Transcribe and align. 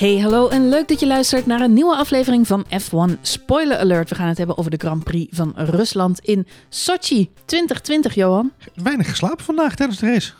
Hey, 0.00 0.18
hallo 0.18 0.48
en 0.48 0.68
leuk 0.68 0.88
dat 0.88 1.00
je 1.00 1.06
luistert 1.06 1.46
naar 1.46 1.60
een 1.60 1.72
nieuwe 1.72 1.96
aflevering 1.96 2.46
van 2.46 2.64
F1 2.66 3.20
Spoiler 3.22 3.78
Alert. 3.78 4.08
We 4.08 4.14
gaan 4.14 4.28
het 4.28 4.38
hebben 4.38 4.58
over 4.58 4.70
de 4.70 4.76
Grand 4.76 5.04
Prix 5.04 5.36
van 5.36 5.52
Rusland 5.56 6.18
in 6.20 6.46
Sochi 6.68 7.30
2020, 7.44 8.14
Johan. 8.14 8.52
Weinig 8.74 9.08
geslapen 9.08 9.44
vandaag 9.44 9.74
tijdens 9.74 9.98
de 9.98 10.06
race. 10.06 10.32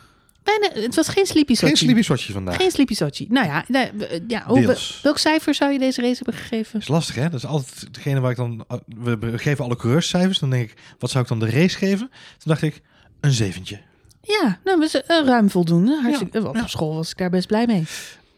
Bijna, 0.43 0.69
het 0.85 0.95
was 0.95 1.07
geen 1.07 1.25
sleepy 1.25 1.53
Sochi. 1.53 1.67
Geen 1.67 1.77
sleepy 1.77 2.01
Sochi 2.01 2.31
vandaag. 2.33 2.55
Geen 2.55 2.71
sleepy 2.71 2.93
Sochi. 2.93 3.25
Nou 3.29 3.47
ja, 3.47 3.63
nee, 3.67 3.89
we- 3.93 4.23
ja 4.27 4.43
hoe- 4.47 4.77
welk 5.03 5.17
cijfer 5.17 5.53
zou 5.55 5.71
je 5.71 5.79
deze 5.79 6.01
race 6.01 6.15
hebben 6.23 6.33
gegeven? 6.41 6.71
Dat 6.73 6.81
is 6.81 6.87
lastig, 6.87 7.15
hè? 7.15 7.23
Dat 7.29 7.33
is 7.39 7.45
altijd 7.45 7.93
degene 7.93 8.19
waar 8.19 8.31
ik 8.31 8.37
dan... 8.37 8.65
We 9.03 9.37
geven 9.37 9.63
alle 9.65 9.75
coureurscijfers. 9.75 10.39
Dan 10.39 10.49
denk 10.49 10.69
ik, 10.71 10.77
wat 10.99 11.09
zou 11.09 11.23
ik 11.23 11.29
dan 11.29 11.39
de 11.39 11.49
race 11.49 11.77
geven? 11.77 12.07
Toen 12.07 12.09
dacht 12.43 12.61
ik, 12.61 12.81
een 13.19 13.31
zeventje. 13.31 13.79
Ja, 14.21 14.59
nou, 14.63 14.79
we 14.79 15.03
eh, 15.07 15.25
ruim 15.25 15.49
voldoende. 15.49 15.99
Hartstikke, 16.01 16.39
Ja, 16.39 16.45
op 16.47 16.55
ja. 16.55 16.67
school 16.67 16.95
was 16.95 17.11
ik 17.11 17.17
daar 17.17 17.29
best 17.29 17.47
blij 17.47 17.65
mee. 17.65 17.83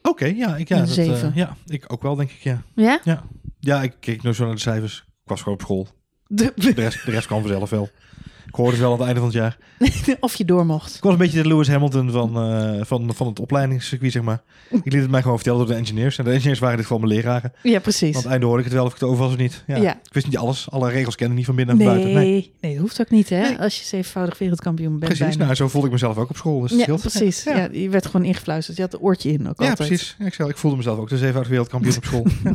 Oké, 0.10 0.26
ja, 0.26 0.56
ik, 0.56 0.68
ja, 0.68 0.78
dat, 0.80 0.90
zeven. 0.90 1.30
eh, 1.30 1.36
ja, 1.36 1.56
ik 1.68 1.84
ook 1.94 2.02
wel, 2.02 2.16
denk 2.16 2.32
ik, 2.32 2.40
ja. 2.40 2.62
Ja? 2.76 3.00
Ja, 3.04 3.24
ja 3.60 3.82
ik 3.84 3.94
keek 4.00 4.22
nooit 4.24 4.36
zo 4.36 4.46
naar 4.46 4.54
de 4.56 4.60
cijfers. 4.62 4.98
Ik 5.24 5.30
was 5.30 5.40
gewoon 5.40 5.54
op 5.54 5.62
school. 5.62 5.88
De- 6.28 6.52
De 6.56 6.72
rest, 6.72 7.06
de 7.06 7.12
rest 7.12 7.28
kwam 7.28 7.40
vanzelf 7.42 7.70
wel. 7.70 7.90
Ik 8.48 8.56
hoorde 8.56 8.72
het 8.72 8.80
wel 8.82 8.92
aan 8.92 8.98
het 8.98 9.06
einde 9.06 9.20
van 9.22 9.30
het 9.30 9.38
jaar. 9.38 9.58
of 10.20 10.36
je 10.36 10.46
door 10.46 10.66
mocht. 10.66 10.96
Ik 10.96 11.04
was 11.04 11.12
een 11.12 11.18
beetje 11.18 11.42
de 11.42 11.48
Lewis 11.48 11.68
Hamilton 11.68 12.12
van, 12.12 12.38
eh, 12.38 12.86
van, 12.86 13.14
van 13.16 13.28
het 13.28 13.40
opleidingscircuit, 13.40 14.12
zeg 14.12 14.22
maar. 14.22 14.42
Ik 14.70 14.92
liet 14.94 15.02
het 15.02 15.12
mij 15.12 15.22
gewoon 15.22 15.36
vertellen 15.38 15.60
door 15.60 15.68
de 15.76 15.76
engineers. 15.82 16.18
En 16.18 16.24
de 16.24 16.32
engineers 16.32 16.60
waren 16.60 16.78
dit 16.78 16.86
gewoon 16.86 17.02
mijn 17.02 17.14
leraren. 17.14 17.54
Ja, 17.64 17.80
precies. 17.80 18.02
Want 18.02 18.16
aan 18.16 18.22
het 18.22 18.32
einde 18.32 18.46
hoorde 18.46 18.62
ik 18.64 18.66
het 18.68 18.74
wel 18.78 18.86
of 18.86 18.94
ik 18.94 19.00
het 19.00 19.10
over 19.10 19.24
was 19.24 19.32
of 19.34 19.38
niet. 19.38 19.64
Ja. 19.68 19.76
Ja. 19.76 19.94
Ik 19.94 20.14
wist 20.14 20.26
niet 20.26 20.38
alles. 20.38 20.72
Alle 20.72 20.90
regels 20.90 21.16
kende 21.16 21.32
ik 21.32 21.38
niet 21.38 21.46
van 21.46 21.56
binnen 21.56 21.80
en 21.80 21.82
Nee, 21.86 21.90
buiten. 21.94 22.14
Nee. 22.14 22.52
nee, 22.62 22.72
dat 22.74 22.82
hoeft 22.82 23.02
ook 23.02 23.10
niet, 23.10 23.30
hè? 23.30 23.42
Nee. 23.42 23.60
Als 23.60 23.80
je 23.80 23.86
zevenvoudig 23.86 24.38
wereldkampioen 24.38 24.92
bent. 25.00 25.04
Precies, 25.04 25.20
bijna. 25.28 25.44
nou 25.44 25.56
zo 25.56 25.68
voelde 25.68 25.88
ik 25.88 25.94
mezelf 25.94 26.18
ook 26.18 26.30
op 26.30 26.38
school. 26.38 26.60
Dus 26.62 26.72
ja, 26.86 26.96
precies. 26.96 27.44
Ja. 27.44 27.58
Ja, 27.58 27.68
je 27.72 27.90
werd 27.90 28.06
gewoon 28.06 28.26
ingefluisterd. 28.26 28.78
Je 28.78 28.84
had 28.84 28.94
een 28.94 29.00
oortje 29.00 29.32
in 29.32 29.50
ook 29.50 29.62
Ja, 29.62 29.70
altijd. 29.70 29.88
precies. 29.88 30.16
Ja, 30.20 30.26
ik, 30.26 30.34
zei, 30.34 30.50
ik 30.50 30.58
voelde 30.58 30.78
mezelf 30.78 30.98
ook 30.98 31.10
de 31.10 31.16
zevenvoudig 31.18 31.52
wereldkampioen 31.52 31.96
op 31.98 32.06
school. 32.06 32.26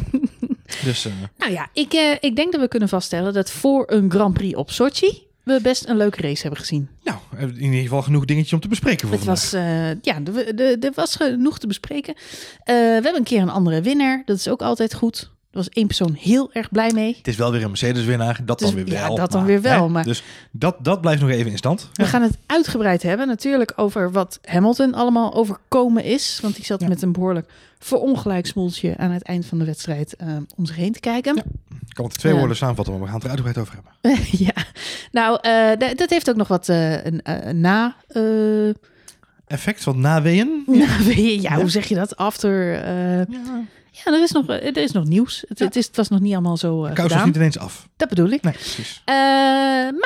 Dus 0.84 1.04
eh, 1.06 1.12
Nou 1.38 1.52
ja, 1.52 1.68
ik, 1.72 1.92
eh, 1.92 2.16
ik 2.20 2.36
denk 2.36 2.52
dat 2.52 2.60
we 2.60 2.68
kunnen 2.68 2.88
vaststellen 2.88 3.32
dat 3.32 3.50
voor 3.50 3.84
een 3.86 4.10
Grand 4.10 4.34
Prix 4.34 4.54
op 4.56 4.70
Sochi 4.70 5.26
we 5.56 5.62
best 5.62 5.88
een 5.88 5.96
leuke 5.96 6.20
race 6.22 6.42
hebben 6.42 6.60
gezien. 6.60 6.88
nou, 7.04 7.18
in 7.38 7.54
ieder 7.62 7.80
geval 7.80 8.02
genoeg 8.02 8.24
dingetjes 8.24 8.52
om 8.52 8.60
te 8.60 8.68
bespreken 8.68 9.08
voor 9.08 9.16
Het 9.16 9.24
vandaag. 9.24 9.42
was, 9.42 9.52
eh, 9.52 10.02
ja, 10.02 10.20
er- 10.24 10.60
er 10.60 10.78
er 10.78 10.92
was 10.94 11.14
genoeg 11.16 11.58
te 11.58 11.66
bespreken. 11.66 12.14
Eh, 12.14 12.74
we 12.74 12.74
hebben 12.74 13.16
een 13.16 13.22
keer 13.22 13.40
een 13.42 13.48
andere 13.50 13.80
winnaar. 13.82 14.22
Dat 14.24 14.36
is 14.36 14.48
ook 14.48 14.62
altijd 14.62 14.94
goed. 14.94 15.30
Er 15.50 15.56
was 15.64 15.68
één 15.68 15.86
persoon 15.86 16.16
heel 16.20 16.50
erg 16.52 16.68
blij 16.70 16.90
mee. 16.94 17.14
Het 17.16 17.28
is 17.28 17.36
wel 17.36 17.52
weer 17.52 17.62
een 17.62 17.68
Mercedes-winnaar. 17.68 18.40
Dat 18.44 18.58
Dus- 18.58 18.68
dan 18.68 18.84
weer 18.84 18.92
ja, 18.94 19.06
wel. 19.06 19.16
dat 19.16 19.32
dan 19.32 19.44
weer 19.44 19.60
wel, 19.60 19.82
hè, 19.82 19.88
maar- 19.88 20.04
Dus 20.04 20.22
dat, 20.50 20.76
dat 20.82 21.00
blijft 21.00 21.20
nog 21.20 21.30
even 21.30 21.50
in 21.50 21.56
stand. 21.56 21.88
We 21.92 22.04
gaan 22.04 22.22
het 22.22 22.38
uitgebreid 22.46 23.02
hebben 23.02 23.26
natuurlijk 23.26 23.72
over 23.76 24.12
wat 24.12 24.38
Hamilton 24.44 24.94
allemaal 24.94 25.34
overkomen 25.34 26.04
is. 26.04 26.38
Want 26.42 26.54
die 26.56 26.64
zat 26.64 26.80
Ja. 26.80 26.88
met 26.88 27.02
een 27.02 27.12
behoorlijk 27.12 27.50
verongelijk 27.78 28.46
smoeltje 28.46 28.96
aan 28.96 29.10
het 29.10 29.22
eind 29.22 29.46
van 29.46 29.58
de 29.58 29.64
wedstrijd 29.64 30.16
eh, 30.16 30.28
om 30.56 30.66
zich 30.66 30.76
heen 30.76 30.92
te 30.92 31.00
kijken. 31.00 31.34
Ja. 31.36 31.42
Ik 31.88 31.94
kan 31.94 32.04
het 32.04 32.18
twee 32.18 32.32
Ja. 32.32 32.38
woorden 32.38 32.56
samenvatten, 32.56 32.92
maar 32.94 33.02
we 33.02 33.08
gaan 33.08 33.16
het 33.20 33.24
er 33.24 33.30
uitgebreid 33.30 33.58
over 33.66 33.74
hebben. 33.74 34.24
ja, 34.46 34.64
nou, 35.12 35.38
eh, 35.40 35.96
dat 35.96 36.10
heeft 36.10 36.30
ook 36.30 36.36
nog 36.36 36.48
wat 36.48 36.68
eh, 36.68 37.04
een, 37.04 37.22
eh, 37.22 37.52
na. 37.52 37.96
eh, 38.08 38.68
Effect 39.46 39.82
van 39.82 40.00
naweeën. 40.00 40.62
nou, 40.66 41.20
ja, 41.20 41.40
Ja. 41.40 41.54
hoe 41.60 41.70
zeg 41.70 41.86
je 41.88 41.94
dat? 41.94 42.16
After. 42.16 42.74
eh, 42.82 43.16
Ja. 43.16 43.62
Ja, 44.04 44.12
er 44.12 44.22
is 44.22 44.30
nog, 44.30 44.48
eh, 44.48 44.66
er 44.66 44.76
is 44.76 44.92
nog 44.92 45.04
nieuws. 45.04 45.44
Het, 45.48 45.58
Ja. 45.58 45.64
het, 45.64 45.76
is, 45.76 45.86
het 45.86 45.96
was 45.96 46.08
nog 46.08 46.20
niet 46.20 46.32
allemaal 46.32 46.56
zo 46.56 46.86
De 46.86 46.92
kous 46.92 47.24
niet 47.24 47.36
ineens 47.36 47.58
af. 47.58 47.88
Dat 47.96 48.08
bedoel 48.08 48.28
ik. 48.30 48.42
Nee, 48.42 48.52
precies. 48.52 49.02
Eh, 49.04 49.14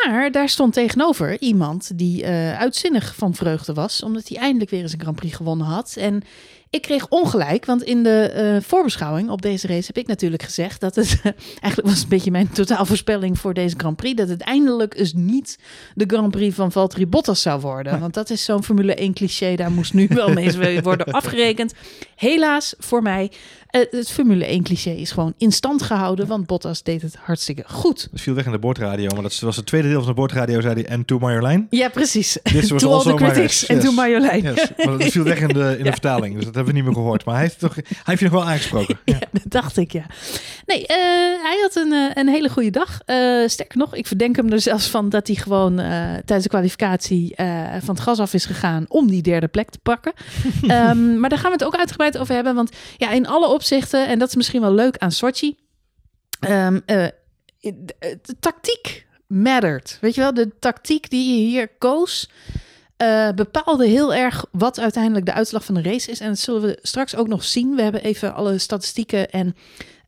maar 0.04 0.28
daar 0.30 0.48
stond 0.48 0.72
tegenover 0.72 1.40
iemand 1.40 1.90
die 1.98 2.26
uitzinnig 2.26 3.14
van 3.14 3.34
vreugde 3.34 3.72
was, 3.72 4.02
omdat 4.02 4.28
hij 4.28 4.38
eindelijk 4.38 4.70
weer 4.70 4.82
eens 4.82 4.92
een 4.92 5.00
Grand 5.00 5.16
Prix 5.16 5.36
gewonnen 5.36 5.66
had. 5.66 5.94
En 5.98 6.22
ik 6.70 6.82
kreeg 6.82 7.08
ongelijk, 7.08 7.64
want 7.66 7.82
in 7.82 8.02
de 8.02 8.58
voorbeschouwing 8.62 9.30
op 9.30 9.42
deze 9.42 9.66
race 9.66 9.86
heb 9.86 9.96
ik 9.96 10.06
natuurlijk 10.06 10.42
gezegd 10.42 10.80
dat 10.80 10.94
het 10.94 11.20
eigenlijk 11.60 11.88
was 11.88 12.02
een 12.02 12.08
beetje 12.08 12.30
mijn 12.30 12.50
totaalvoorspelling 12.52 13.38
voor 13.38 13.54
deze 13.54 13.74
Grand 13.78 13.96
Prix, 13.96 14.16
dat 14.16 14.28
het 14.28 14.40
eindelijk 14.40 14.94
eens 14.98 15.12
niet 15.14 15.58
de 15.94 16.04
Grand 16.06 16.30
Prix 16.30 16.54
van 16.54 16.72
Valtteri 16.72 17.06
Bottas 17.06 17.42
zou 17.42 17.60
worden. 17.60 18.00
Want 18.00 18.14
dat 18.14 18.30
is 18.30 18.44
zo'n 18.44 18.64
Formule 18.64 18.94
1 18.94 19.12
cliché, 19.14 19.54
daar 19.56 19.70
moest 19.70 19.94
nu 19.94 20.06
wel 20.08 20.32
mee 20.58 20.82
worden 20.82 21.06
afgerekend. 21.06 21.72
Helaas 22.16 22.74
voor 22.78 23.02
mij, 23.02 23.30
eh, 23.72 23.82
het 23.90 24.10
Formule 24.10 24.44
1 24.44 24.62
cliché 24.62 24.90
is 24.90 25.10
gewoon 25.10 25.34
in 25.38 25.52
stand 25.52 25.82
gehouden, 25.82 26.26
want 26.26 26.46
Bottas 26.46 26.82
deed 26.82 27.02
het 27.02 27.16
hartstikke 27.16 27.64
goed. 27.66 28.08
Dat 28.10 28.20
viel 28.20 28.34
weg 28.34 28.46
in 28.46 28.52
de 28.52 28.58
boordradio, 28.58 29.08
maar 29.14 29.22
dat 29.22 29.38
was 29.38 29.56
het 29.56 29.66
tweede 29.66 29.88
deel 29.88 29.98
van 29.98 30.08
de 30.08 30.14
boordradio, 30.14 30.60
zei 30.60 30.74
hij. 30.74 30.86
En 30.86 31.04
to 31.04 31.18
Marjolein. 31.18 31.66
Ja, 31.70 31.88
precies. 31.88 32.38
This 32.42 32.70
was 32.70 32.80
to 32.82 32.88
all 32.88 32.94
also 32.94 33.16
the 33.16 33.22
my 33.22 33.30
critics 33.30 33.66
en 33.66 33.78
to 33.78 33.86
yes. 33.86 33.94
Marjolein. 33.94 34.42
Yes. 34.42 34.70
Maar 34.76 34.98
dat 34.98 35.10
viel 35.10 35.24
weg 35.24 35.40
in 35.40 35.48
de, 35.48 35.74
in 35.78 35.84
de 35.84 35.90
vertaling, 36.00 36.34
dus 36.34 36.44
dat 36.44 36.54
hebben 36.54 36.72
we 36.74 36.80
niet 36.80 36.88
meer 36.88 36.98
gehoord. 36.98 37.24
Maar 37.24 37.34
hij 37.34 37.44
heeft, 37.44 37.58
toch, 37.58 37.74
hij 37.74 37.84
heeft 38.04 38.18
je 38.18 38.24
nog 38.24 38.34
wel 38.34 38.44
aangesproken. 38.44 38.98
Ja. 39.04 39.10
Ja, 39.22 39.28
dat 39.30 39.42
dacht 39.44 39.76
ik, 39.76 39.92
ja. 39.92 40.06
Nee, 40.66 40.86
eh, 40.86 40.96
hij 41.42 41.58
had 41.60 41.76
een, 41.76 41.92
eh, 41.92 42.10
een 42.14 42.28
hele 42.28 42.48
goede 42.48 42.70
dag. 42.70 43.00
Eh, 43.04 43.48
sterker 43.48 43.78
nog, 43.78 43.94
ik 43.94 44.06
verdenk 44.06 44.36
hem 44.36 44.52
er 44.52 44.60
zelfs 44.60 44.88
van 44.88 45.08
dat 45.08 45.26
hij 45.26 45.36
gewoon 45.36 45.76
tijdens 45.76 46.42
de 46.42 46.48
kwalificatie 46.48 47.34
van 47.80 47.94
het 47.94 48.00
gas 48.00 48.18
af 48.18 48.34
is 48.34 48.44
gegaan 48.44 48.84
om 48.88 49.10
die 49.10 49.22
derde 49.22 49.48
plek 49.48 49.70
te 49.70 49.78
pakken. 49.82 50.12
Ehm, 50.66 51.20
maar 51.20 51.30
daar 51.30 51.38
gaan 51.38 51.50
we 51.50 51.56
het 51.56 51.64
ook 51.64 51.76
uitgebreid 51.76 52.18
over 52.18 52.34
hebben. 52.34 52.54
Want 52.54 52.70
ja, 52.96 53.10
in 53.10 53.26
alle 53.26 53.46
opzichten, 53.46 53.61
en 53.70 54.18
dat 54.18 54.28
is 54.28 54.34
misschien 54.34 54.60
wel 54.60 54.74
leuk 54.74 54.98
aan 54.98 55.12
Sochi, 55.12 55.56
ehm, 56.40 56.80
eh, 56.86 57.06
de, 57.60 58.14
tactiek 58.40 59.06
mattered. 59.26 59.98
Weet 60.00 60.14
je 60.14 60.20
wel, 60.20 60.34
de 60.34 60.58
tactiek 60.58 61.10
die 61.10 61.34
je 61.34 61.46
hier 61.48 61.68
koos. 61.78 62.30
eh, 62.96 63.28
bepaalde 63.34 63.86
heel 63.86 64.14
erg 64.14 64.44
wat 64.52 64.80
uiteindelijk 64.80 65.26
de 65.26 65.32
uitslag 65.32 65.64
van 65.64 65.74
de 65.74 65.82
race 65.82 66.10
is. 66.10 66.20
En 66.20 66.28
dat 66.28 66.38
zullen 66.38 66.62
we 66.62 66.78
straks 66.82 67.16
ook 67.16 67.28
nog 67.28 67.44
zien. 67.44 67.74
We 67.74 67.82
hebben 67.82 68.02
even 68.02 68.34
alle 68.34 68.58
statistieken 68.58 69.30
en 69.30 69.56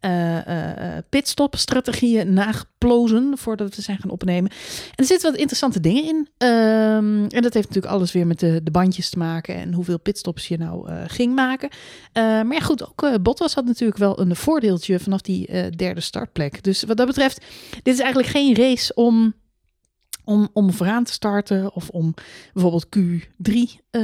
eh, 0.05 0.97
eh, 0.97 1.05
pitstop-strategieën 1.09 2.33
nageplozen 2.33 3.39
voordat 3.39 3.77
we 3.77 3.83
zijn 3.83 3.99
gaan 3.99 4.11
opnemen. 4.11 4.51
En 4.51 4.95
er 4.95 5.05
zitten 5.05 5.31
wat 5.31 5.39
interessante 5.39 5.81
dingen 5.81 6.05
in. 6.05 6.29
Ehm, 6.39 7.25
en 7.29 7.43
dat 7.43 7.55
heeft 7.55 7.69
natuurlijk 7.69 7.95
alles 7.95 8.13
weer 8.13 8.27
met 8.27 8.41
de, 8.41 8.61
de 8.63 8.71
bandjes 8.71 9.11
te 9.11 9.19
maken 9.19 9.55
en 9.55 9.73
hoeveel 9.73 9.99
pitstops 9.99 10.49
je 10.49 10.59
nou 10.59 10.89
ging 11.07 11.35
maken. 11.35 11.69
Maar 12.13 12.53
ja, 12.53 12.61
goed, 12.61 12.89
ook 12.89 13.23
Bottas 13.23 13.55
had 13.55 13.65
natuurlijk 13.65 13.99
wel 13.99 14.21
een 14.21 14.37
voordeeltje 14.37 15.01
vanaf 15.01 15.21
die 15.21 15.71
derde 15.71 16.01
startplek. 16.01 16.63
Dus 16.63 16.83
wat 16.83 16.97
dat 16.97 17.07
betreft, 17.07 17.45
dit 17.83 17.95
is 17.95 18.01
eigenlijk 18.01 18.29
geen 18.29 18.55
race 18.55 18.95
om 18.95 19.35
om, 20.25 20.49
om 20.53 20.73
vooraan 20.73 21.05
te 21.05 21.13
starten 21.13 21.75
of 21.75 21.89
om 21.89 22.15
bijvoorbeeld 22.53 22.87
Q3 22.99 23.53
eh, 23.91 24.01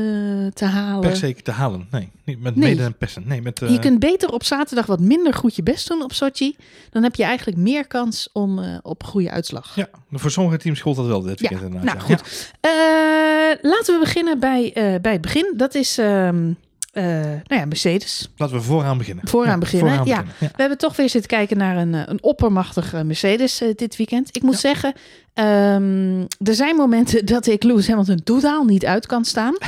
te 0.54 0.64
halen. 0.64 1.00
Per 1.00 1.16
se 1.16 1.34
te 1.34 1.50
halen. 1.50 1.86
Nee, 1.90 2.10
niet 2.24 2.40
met 2.40 2.56
Nee. 2.56 2.68
mede 2.70 2.82
en 2.84 2.96
persen. 2.96 3.22
Nee, 3.26 3.42
met... 3.42 3.62
eh, 3.62 3.70
Je 3.70 3.78
kunt 3.78 3.98
beter 3.98 4.32
op 4.32 4.44
zaterdag 4.44 4.86
wat 4.86 5.00
minder 5.00 5.34
goed 5.34 5.56
je 5.56 5.62
best 5.62 5.88
doen 5.88 6.02
op 6.02 6.12
Sochi. 6.12 6.56
Dan 6.90 7.02
heb 7.02 7.14
je 7.14 7.24
eigenlijk 7.24 7.58
meer 7.58 7.86
kans 7.86 8.28
om 8.32 8.58
eh, 8.58 8.78
op 8.82 9.04
goede 9.04 9.30
uitslag. 9.30 9.76
Ja, 9.76 9.88
voor 10.12 10.30
sommige 10.30 10.56
teams 10.58 10.80
gold 10.80 10.96
dat 10.96 11.06
wel 11.06 11.20
dit 11.22 11.40
Ja, 11.40 11.48
weekend 11.48 11.72
inderdaad. 11.72 11.96
nou 11.98 12.08
ja. 12.10 12.16
goed. 12.16 12.52
Eh, 12.60 13.70
laten 13.70 13.94
we 13.94 13.98
beginnen 14.00 14.40
bij, 14.40 14.72
eh, 14.72 15.00
bij 15.00 15.12
het 15.12 15.20
begin. 15.20 15.52
Dat 15.56 15.74
is 15.74 15.98
ehm, 15.98 16.52
eh, 16.90 17.04
nou 17.04 17.40
ja, 17.60 17.64
Mercedes. 17.64 18.30
Laten 18.36 18.56
we 18.56 18.62
vooraan 18.62 18.98
beginnen. 18.98 19.28
Vooraan 19.28 19.52
Ja, 19.52 19.58
beginnen, 19.58 19.88
vooraan 19.88 20.06
ja. 20.06 20.16
beginnen. 20.16 20.36
ja. 20.40 20.46
We 20.46 20.60
hebben 20.60 20.78
toch 20.78 20.96
weer 20.96 21.08
zitten 21.08 21.30
kijken 21.30 21.56
naar 21.56 21.76
een, 21.76 21.94
eh, 21.94 22.02
een 22.06 22.22
oppermachtig 22.22 22.94
eh, 22.94 23.02
Mercedes 23.02 23.60
eh, 23.60 23.68
dit 23.74 23.96
weekend. 23.96 24.36
Ik 24.36 24.42
moet 24.42 24.58
zeggen, 24.58 24.92
ehm, 25.34 26.20
er 26.42 26.54
zijn 26.54 26.76
momenten 26.76 27.26
dat 27.26 27.46
ik 27.46 27.62
Lewis 27.62 27.88
Hamilton 27.88 28.22
totaal 28.22 28.64
niet 28.64 28.86
uit 28.86 29.06
kan 29.06 29.24
staan. 29.24 29.56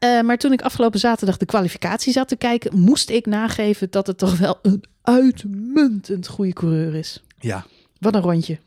Eh, 0.00 0.20
maar 0.20 0.36
toen 0.38 0.52
ik 0.52 0.62
afgelopen 0.62 1.00
zaterdag 1.00 1.36
de 1.36 1.46
kwalificatie 1.46 2.12
zat 2.12 2.28
te 2.28 2.36
kijken, 2.36 2.78
moest 2.78 3.10
ik 3.10 3.26
nageven 3.26 3.88
dat 3.90 4.06
het 4.06 4.18
toch 4.18 4.38
wel 4.38 4.58
een 4.62 4.84
uitmuntend 5.02 6.28
goede 6.28 6.52
coureur 6.52 6.94
is. 6.94 7.22
Ja, 7.40 7.64
Wat 7.98 8.14
een 8.14 8.20
rondje. 8.20 8.58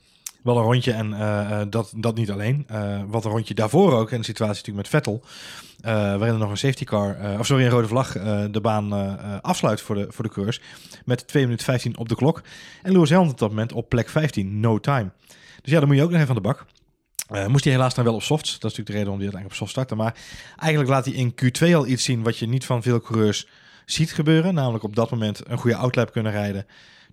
wel 0.44 0.58
een 0.58 0.64
rondje 0.64 0.92
en 0.92 1.14
eh, 1.14 1.62
eh, 1.62 1.68
dat, 1.70 1.94
dat 1.96 2.16
niet 2.16 2.32
alleen. 2.32 2.64
Eh, 2.68 3.02
wat 3.08 3.26
een 3.26 3.32
rondje 3.32 3.54
daarvoor 3.54 3.94
ook, 3.94 4.12
en 4.12 4.18
de 4.18 4.26
situatie 4.26 4.56
natuurlijk 4.56 4.78
met 4.92 5.02
Vettel, 5.04 5.22
waarin 5.82 6.34
er 6.34 6.38
nog 6.38 6.50
een 6.50 6.58
safety 6.58 6.84
car, 6.84 7.16
eh, 7.16 7.40
of 7.40 7.46
sorry, 7.46 7.64
een 7.64 7.70
rode 7.70 7.88
vlag, 7.88 8.16
eh, 8.16 8.44
de 8.52 8.62
baan 8.62 8.94
eh, 8.94 9.14
eh, 9.14 9.40
afsluit 9.42 9.82
voor 9.82 9.96
de, 9.96 10.06
voor 10.10 10.24
de 10.24 10.32
coureurs. 10.32 10.62
Met 11.06 11.28
2 11.28 11.44
minuten 11.44 11.66
15 11.66 11.98
op 11.98 12.10
de 12.10 12.16
klok. 12.16 12.42
En 12.82 12.92
Lewis 12.92 13.10
Hamilton 13.10 13.34
op 13.34 13.40
dat 13.40 13.50
moment 13.50 13.74
op 13.74 13.90
plek 13.90 14.10
15, 14.10 14.60
no 14.60 14.80
time. 14.80 15.12
Dus 15.62 15.72
ja, 15.72 15.80
dan 15.80 15.88
moet 15.88 15.98
je 15.98 16.04
ook 16.04 16.10
nog 16.10 16.20
even 16.20 16.30
aan 16.30 16.42
de 16.42 16.48
bak. 16.48 16.66
Eh, 17.28 17.48
moest 17.48 17.64
hij 17.64 17.74
helaas 17.74 17.96
dan 17.96 18.04
wel 18.04 18.14
op 18.14 18.24
softs. 18.24 18.60
Dat 18.60 18.72
is 18.72 18.78
natuurlijk 18.78 18.88
de 18.88 18.94
reden 18.94 19.08
waarom 19.08 19.24
hij 19.24 19.34
uiteindelijk 19.34 19.62
op 19.62 19.68
soft 19.68 19.72
startte. 19.72 19.96
Maar 19.96 20.16
eigenlijk 20.60 20.90
laat 20.90 21.06
hij 21.06 21.14
in 21.14 21.32
Q2 21.32 21.76
al 21.76 21.88
iets 21.88 22.04
zien 22.04 22.24
wat 22.24 22.38
je 22.38 22.48
niet 22.48 22.66
van 22.66 22.82
veel 22.82 23.02
coureurs 23.02 23.48
ziet 23.86 24.14
gebeuren. 24.14 24.54
Namelijk 24.54 24.84
op 24.84 24.96
dat 24.96 25.12
moment 25.12 25.42
een 25.48 25.58
goede 25.58 25.76
outlap 25.76 26.12
kunnen 26.12 26.32
rijden 26.32 26.66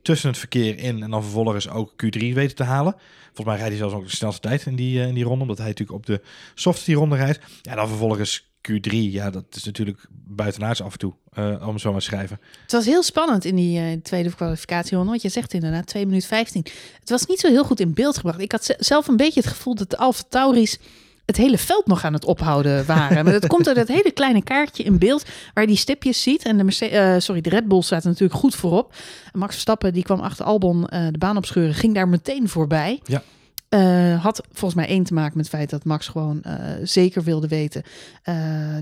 tussen 0.03 0.29
het 0.29 0.39
verkeer 0.39 0.79
in 0.79 1.03
en 1.03 1.11
dan 1.11 1.23
vervolgens 1.23 1.69
ook 1.69 1.93
Q3 1.93 2.19
weten 2.19 2.57
te 2.57 2.65
halen. 2.65 2.95
Volgens 3.27 3.47
mij 3.47 3.57
rijdt 3.57 3.71
hij 3.71 3.77
zelfs 3.77 3.95
ook 3.95 4.05
de 4.05 4.17
snelste 4.17 4.41
tijd 4.41 4.67
in 4.67 4.77
die, 4.77 5.01
eh, 5.01 5.09
in 5.09 5.15
die 5.15 5.25
ronde, 5.25 5.43
omdat 5.43 5.59
hij 5.59 5.67
natuurlijk 5.67 5.99
op 5.99 6.07
de 6.07 6.21
softs 6.55 6.85
die 6.85 6.97
ronde 6.97 7.17
rijdt. 7.17 7.41
Ja, 7.63 7.75
dan 7.75 7.89
vervolgens 7.89 8.50
Q3, 8.71 8.91
ja, 8.93 9.31
dat 9.31 9.45
is 9.51 9.65
natuurlijk 9.65 10.07
buitenaards 10.11 10.83
af 10.83 10.93
en 10.93 10.99
toe, 10.99 11.13
eh, 11.33 11.67
om 11.69 11.79
zo 11.79 11.91
maar 11.91 12.01
te 12.01 12.07
schrijven. 12.07 12.39
Het 12.63 12.73
was 12.73 12.85
heel 12.85 13.03
spannend 13.03 13.45
in 13.45 13.57
die 13.57 13.79
eh, 13.79 13.85
tweede 14.03 14.35
kwalificatieronde. 14.35 15.11
Want 15.11 15.23
je 15.23 15.29
zegt 15.29 15.53
inderdaad 15.55 15.87
2 15.87 16.07
minuten 16.07 16.29
15. 16.29 16.65
Het 17.01 17.11
was 17.11 17.27
niet 17.27 17.41
zo 17.41 17.49
heel 17.49 17.65
goed 17.65 17.81
in 17.81 17.95
beeld 17.95 18.17
gebracht. 18.17 18.41
Ik 18.41 18.53
had 18.53 18.65
ze- 18.65 18.77
zelf 18.79 19.09
een 19.09 19.17
beetje 19.17 19.41
het 19.41 19.49
gevoel 19.49 19.75
dat 19.75 19.91
de 19.91 19.97
Alfa 19.97 20.23
Tauris 20.29 20.79
het 21.27 21.37
hele 21.37 21.59
veld 21.59 21.87
nog 21.87 22.05
aan 22.05 22.13
het 22.13 22.25
ophouden 22.25 22.87
waren. 22.87 23.25
Maar 23.25 23.33
dat 23.41 23.47
komt 23.47 23.67
uit 23.67 23.77
dat 23.77 23.89
hele 23.89 24.11
kleine 24.11 24.43
kaartje 24.43 24.83
in 24.83 24.99
beeld 24.99 25.25
waar 25.55 25.63
je 25.65 25.69
die 25.71 25.79
stipjes 25.79 26.23
ziet. 26.23 26.45
En 26.45 26.57
de, 26.57 26.65
Merce- 26.65 26.87
eh, 26.89 27.15
sorry, 27.21 27.41
de 27.41 27.51
Red 27.51 27.69
Bull 27.69 27.83
staat 27.83 28.03
er 28.03 28.09
natuurlijk 28.09 28.41
goed 28.41 28.55
voorop. 28.55 28.95
En 29.33 29.39
Max 29.39 29.53
Verstappen 29.53 29.93
die 29.93 30.03
kwam 30.03 30.21
achter 30.21 30.45
Albon 30.45 30.83
de 30.83 31.19
baan 31.19 31.37
opscheuren, 31.37 31.75
ging 31.75 31.95
daar 31.95 32.09
meteen 32.09 32.49
voorbij. 32.49 33.01
Ja. 33.05 33.23
Eh, 33.71 34.23
had 34.23 34.43
volgens 34.53 34.75
mij 34.75 34.87
één 34.89 35.05
te 35.05 35.15
maken 35.15 35.37
met 35.37 35.47
het 35.47 35.55
feit 35.55 35.71
dat 35.71 35.85
Max 35.85 36.09
gewoon 36.09 36.43
eh, 36.43 36.55
zeker 36.83 37.23
wilde 37.23 37.49
weten 37.49 37.83
eh, 38.23 38.35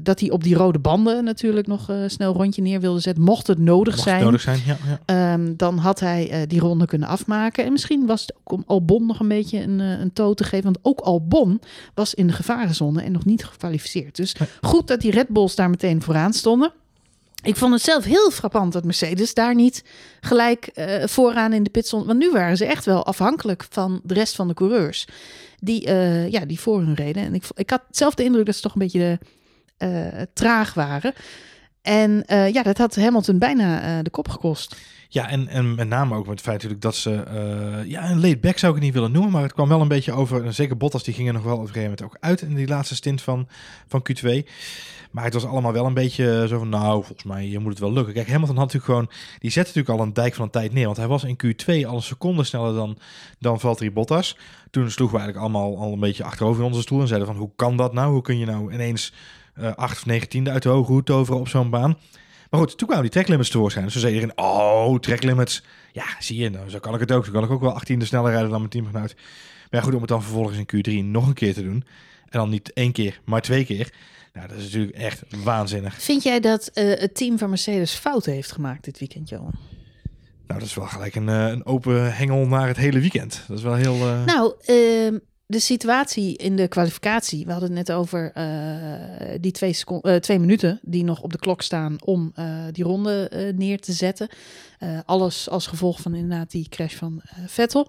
dat 0.02 0.20
hij 0.20 0.31
op 0.31 0.43
die 0.43 0.55
rode 0.55 0.79
banden 0.79 1.25
natuurlijk 1.25 1.67
nog 1.67 1.93
snel 2.06 2.31
een 2.31 2.37
rondje 2.37 2.62
neer 2.62 2.81
wilde 2.81 3.00
zetten. 3.00 3.25
Mocht 3.25 3.46
het 3.46 3.58
nodig 3.58 3.94
Mocht 3.94 4.08
zijn. 4.08 4.23
nodig 4.25 4.40
zijn, 4.40 4.61
ja. 4.67 4.76
ja. 4.87 5.32
Ehm, 5.32 5.52
dan 5.56 5.79
had 5.79 6.00
hij 6.00 6.44
die 6.46 6.61
ronde 6.61 6.87
kunnen 6.87 7.08
afmaken. 7.08 7.64
En 7.64 7.73
misschien 7.73 8.06
was 8.06 8.20
het 8.20 8.35
ook 8.35 8.52
om 8.52 8.62
Albon 8.67 9.06
nog 9.06 9.20
een 9.20 9.29
beetje 9.29 9.62
een, 9.62 9.79
een 9.79 10.12
toon 10.12 10.35
te 10.35 10.44
geven. 10.44 10.64
Want 10.64 10.79
ook 10.82 11.00
Albon 11.00 11.61
was 11.94 12.14
in 12.14 12.26
de 12.26 12.32
gevarenzone 12.32 13.02
en 13.02 13.12
nog 13.12 13.25
niet 13.25 13.44
gekwalificeerd. 13.44 14.17
Dus 14.17 14.34
Nee. 14.34 14.49
goed 14.61 14.87
dat 14.87 15.00
die 15.00 15.11
Red 15.11 15.29
Bulls 15.29 15.55
daar 15.55 15.70
meteen 15.70 16.02
vooraan 16.02 16.32
stonden. 16.32 16.73
Ik 17.43 17.56
vond 17.56 17.73
het 17.73 17.82
zelf 17.82 18.05
heel 18.05 18.31
frappant 18.31 18.73
dat 18.73 18.85
Mercedes 18.85 19.35
daar 19.35 19.55
niet 19.55 19.85
gelijk 20.20 20.67
eh, 20.67 21.06
vooraan 21.06 21.52
in 21.52 21.62
de 21.62 21.70
pit 21.70 21.87
stond. 21.87 22.06
Want 22.06 22.19
nu 22.19 22.31
waren 22.31 22.56
ze 22.56 22.67
echt 22.67 22.85
wel 22.85 23.06
afhankelijk 23.06 23.67
van 23.70 24.00
de 24.05 24.14
rest 24.14 24.35
van 24.35 24.49
de 24.49 24.55
coureurs. 24.55 25.06
Die, 25.58 25.87
eh, 25.87 26.31
ja, 26.31 26.44
die 26.44 26.61
voor 26.61 26.81
hun 26.81 26.94
reden. 26.94 27.23
En 27.23 27.35
ik, 27.35 27.44
ik 27.55 27.70
had 27.70 27.82
zelf 27.90 28.14
de 28.14 28.25
indruk 28.25 28.46
dat 28.46 28.55
ze 28.55 28.61
toch 28.61 28.73
een 28.73 28.79
beetje 28.79 29.20
eh, 29.76 30.06
traag 30.32 30.75
waren. 30.75 31.12
En 31.82 32.25
ja, 32.26 32.62
dat 32.62 32.79
had 32.79 32.96
Hamilton 32.96 33.38
bijna 33.38 34.02
de 34.02 34.11
kop 34.11 34.29
gekost. 34.29 34.76
Ja, 35.08 35.29
en, 35.29 35.49
en 35.49 35.75
met 35.75 35.88
name 35.88 36.14
ook 36.14 36.26
met 36.26 36.31
het 36.31 36.41
feit 36.41 36.55
natuurlijk 36.55 36.82
dat 36.82 36.96
ze... 36.96 37.23
ja, 37.87 38.11
een 38.11 38.20
laid 38.20 38.41
back 38.41 38.58
zou 38.58 38.73
ik 38.73 38.79
het 38.79 38.87
niet 38.87 38.94
willen 38.94 39.12
noemen, 39.12 39.32
maar 39.32 39.43
het 39.43 39.52
kwam 39.52 39.69
wel 39.69 39.81
een 39.81 39.88
beetje 39.88 40.12
over... 40.12 40.52
Zeker 40.55 40.76
Bottas, 40.76 41.05
die 41.05 41.14
ging 41.14 41.29
er 41.29 41.34
nog 41.34 41.43
wel 41.43 41.55
op 41.55 41.61
een 41.61 41.67
gegeven 41.67 41.91
moment 41.91 42.02
ook 42.02 42.17
uit 42.20 42.41
in 42.41 42.55
die 42.55 42.69
laatste 42.69 42.94
stint 42.94 43.23
van, 43.23 43.49
van 43.87 44.06
Q2. 44.11 44.44
Maar 45.10 45.25
het 45.25 45.34
was 45.34 45.46
allemaal 45.46 45.72
wel 45.72 45.87
een 45.87 45.94
beetje 45.94 46.44
zo 46.49 46.58
van, 46.58 46.69
nou, 46.69 47.05
volgens 47.05 47.26
mij 47.26 47.46
je 47.46 47.58
moet 47.58 47.70
het 47.70 47.78
wel 47.78 47.93
lukken. 47.93 48.14
Kijk, 48.14 48.28
Hamilton 48.28 48.56
had 48.56 48.72
natuurlijk 48.72 48.93
gewoon... 48.93 49.10
Die 49.38 49.50
zette 49.50 49.69
natuurlijk 49.69 49.99
al 49.99 50.06
een 50.06 50.12
dijk 50.12 50.34
van 50.34 50.44
een 50.44 50.50
tijd 50.50 50.72
neer, 50.72 50.84
want 50.84 50.96
hij 50.96 51.06
was 51.06 51.25
in 51.25 51.38
Q2 51.44 51.87
al 51.87 51.94
een 51.94 52.02
seconde 52.02 52.44
sneller 52.44 52.75
dan, 52.75 52.99
dan 53.38 53.60
Valtteri 53.60 53.93
Bottas. 53.93 54.37
Toen 54.70 54.90
sloegen 54.90 55.16
we 55.16 55.22
eigenlijk 55.22 55.55
allemaal 55.55 55.78
al 55.78 55.93
een 55.93 56.00
beetje 56.00 56.25
achterover 56.25 56.62
in 56.62 56.69
onze 56.69 56.82
stoel 56.82 57.00
en 57.00 57.06
zeiden 57.06 57.28
van, 57.28 57.37
hoe 57.37 57.50
kan 57.56 57.76
dat 57.76 57.93
nou? 57.93 58.12
Hoe 58.12 58.22
kun 58.22 58.38
je 58.38 58.46
nou 58.46 58.72
ineens 58.72 59.12
eh 59.55 59.75
8 59.75 59.96
of 59.96 60.06
9 60.06 60.28
tiende 60.28 60.50
uit 60.50 60.62
de 60.62 60.69
hoge 60.69 60.93
hoed 60.93 61.06
toveren 61.06 61.40
op 61.40 61.49
zo'n 61.49 61.70
baan? 61.70 61.99
Maar 62.50 62.60
goed, 62.60 62.78
toen 62.78 62.87
kwamen 62.87 63.05
die 63.05 63.14
tracklimits 63.14 63.50
tevoorschijn. 63.50 63.84
Dus 63.84 63.93
toen 63.93 64.02
zei 64.02 64.14
iedereen, 64.14 64.38
oh, 64.38 64.99
tracklimits. 64.99 65.62
Ja, 65.93 66.05
zie 66.19 66.38
je, 66.38 66.50
nou, 66.50 66.70
zo 66.70 66.78
kan 66.78 66.94
ik 66.94 67.00
het 67.00 67.12
ook. 67.12 67.25
Zo 67.25 67.32
kan 67.32 67.44
ik 67.44 67.50
ook 67.50 67.60
wel 67.60 67.81
18e 67.81 67.96
sneller 68.02 68.31
rijden 68.31 68.50
dan 68.50 68.58
mijn 68.58 68.70
teamgenoot. 68.70 69.14
Maar 69.70 69.82
goed, 69.82 69.94
om 69.94 70.00
het 70.00 70.09
dan 70.09 70.23
vervolgens 70.23 70.59
in 70.59 70.67
Q3 71.03 71.05
nog 71.05 71.26
een 71.26 71.35
keer 71.35 71.55
te 71.55 71.62
doen. 71.62 71.85
En 72.29 72.38
dan 72.38 72.49
niet 72.50 72.73
één 72.73 72.93
keer, 72.93 73.20
maar 73.25 73.41
twee 73.43 73.65
keer. 73.65 73.93
Nou, 74.32 74.49
dat 74.49 74.56
is 74.56 74.65
natuurlijk 74.65 74.97
echt 74.97 75.23
waanzinnig. 75.44 76.03
Vind 76.03 76.23
jij 76.23 76.41
dat 76.41 76.67
eh, 76.67 76.85
het 77.00 77.15
team 77.15 77.38
van 77.38 77.49
Mercedes 77.49 77.93
fouten 77.93 78.32
heeft 78.32 78.53
gemaakt 78.53 78.85
dit 78.85 78.99
weekend, 78.99 79.29
Johan? 79.29 79.55
Nou, 80.47 80.61
dat 80.61 80.69
is 80.69 80.75
wel 80.75 80.87
gelijk 80.87 81.15
een, 81.15 81.29
eh, 81.29 81.47
een 81.49 81.67
open 81.67 82.15
hengel 82.17 82.47
naar 82.47 82.67
het 82.67 82.76
hele 82.76 82.99
weekend. 83.00 83.44
Dat 83.49 83.56
is 83.59 83.62
wel 83.65 83.75
heel... 83.75 83.94
eh, 83.94 84.25
Nou, 84.25 84.55
ehm, 84.65 85.19
de 85.47 85.61
situatie 85.61 86.37
in 86.37 86.56
de 86.56 86.69
kwalificatie. 86.69 87.44
We 87.44 87.50
hadden 87.50 87.69
het 87.76 87.88
net 87.88 87.97
over 87.97 88.32
die 89.41 89.53
twee, 89.53 89.73
secon- 89.73 90.00
eh, 90.03 90.17
twee 90.17 90.38
minuten 90.38 90.79
die 90.82 91.05
nog 91.05 91.20
op 91.20 91.32
de 91.32 91.38
klok 91.38 91.62
staan 91.62 91.97
om 92.05 92.32
die 92.73 92.85
ronde 92.85 93.53
neer 93.56 93.81
te 93.81 93.93
zetten. 93.93 94.29
Alles 95.05 95.49
als 95.49 95.67
gevolg 95.67 96.00
van 96.00 96.15
inderdaad 96.15 96.50
die 96.50 96.69
crash 96.69 96.94
van 96.94 97.20
Vettel. 97.47 97.88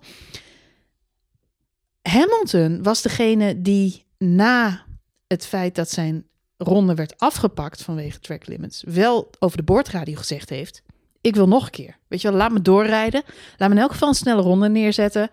Hamilton 2.01 2.83
was 2.83 3.01
degene 3.01 3.61
die 3.61 4.05
na 4.17 4.85
het 5.27 5.45
feit 5.45 5.75
dat 5.75 5.89
zijn 5.89 6.25
ronde 6.57 6.93
werd 6.95 7.17
afgepakt 7.17 7.81
vanwege 7.83 8.19
track 8.19 8.47
limits, 8.47 8.83
wel 8.87 9.29
over 9.39 9.57
de 9.57 9.63
boordradio 9.63 10.15
gezegd 10.15 10.49
heeft: 10.49 10.81
Ik 11.21 11.35
wil 11.35 11.47
nog 11.47 11.65
een 11.65 11.71
keer. 11.71 11.97
Weet 12.07 12.21
je 12.21 12.27
wel, 12.29 12.37
laat 12.37 12.51
me 12.51 12.61
doorrijden. 12.61 13.23
Laat 13.57 13.69
me 13.69 13.75
in 13.75 13.81
elk 13.81 13.91
geval 13.91 14.07
een 14.07 14.13
snelle 14.15 14.41
ronde 14.41 14.69
neerzetten. 14.69 15.29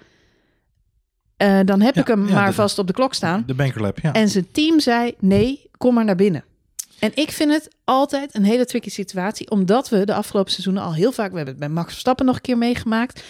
Eh, 1.36 1.60
dan 1.64 1.80
heb 1.80 1.94
Ja, 1.94 2.00
ik 2.00 2.06
hem 2.06 2.26
ja, 2.28 2.34
maar 2.34 2.46
de- 2.46 2.52
vast 2.54 2.78
op 2.78 2.86
de 2.86 2.92
klok 2.92 3.14
staan. 3.14 3.42
de 3.46 3.54
bankerlap, 3.54 3.98
ja. 4.00 4.12
En 4.12 4.28
zijn 4.28 4.50
team 4.52 4.80
zei: 4.80 5.14
nee, 5.19 5.70
kom 5.76 5.94
maar 5.94 6.04
naar 6.04 6.16
binnen. 6.16 6.44
En 6.98 7.10
ik 7.14 7.30
vind 7.30 7.52
het 7.52 7.69
altijd 7.84 8.34
een 8.34 8.44
hele 8.44 8.64
tricky 8.66 8.90
situatie, 8.90 9.50
omdat 9.50 9.88
we 9.88 10.04
de 10.04 10.14
afgelopen 10.14 10.50
seizoenen 10.52 10.82
al 10.82 10.94
heel 10.94 11.12
vaak, 11.12 11.30
we 11.30 11.36
hebben 11.36 11.54
het 11.54 11.62
bij 11.64 11.72
Max 11.72 11.90
Verstappen 11.90 12.26
nog 12.26 12.34
een 12.34 12.40
keer 12.40 12.58
meegemaakt. 12.58 13.22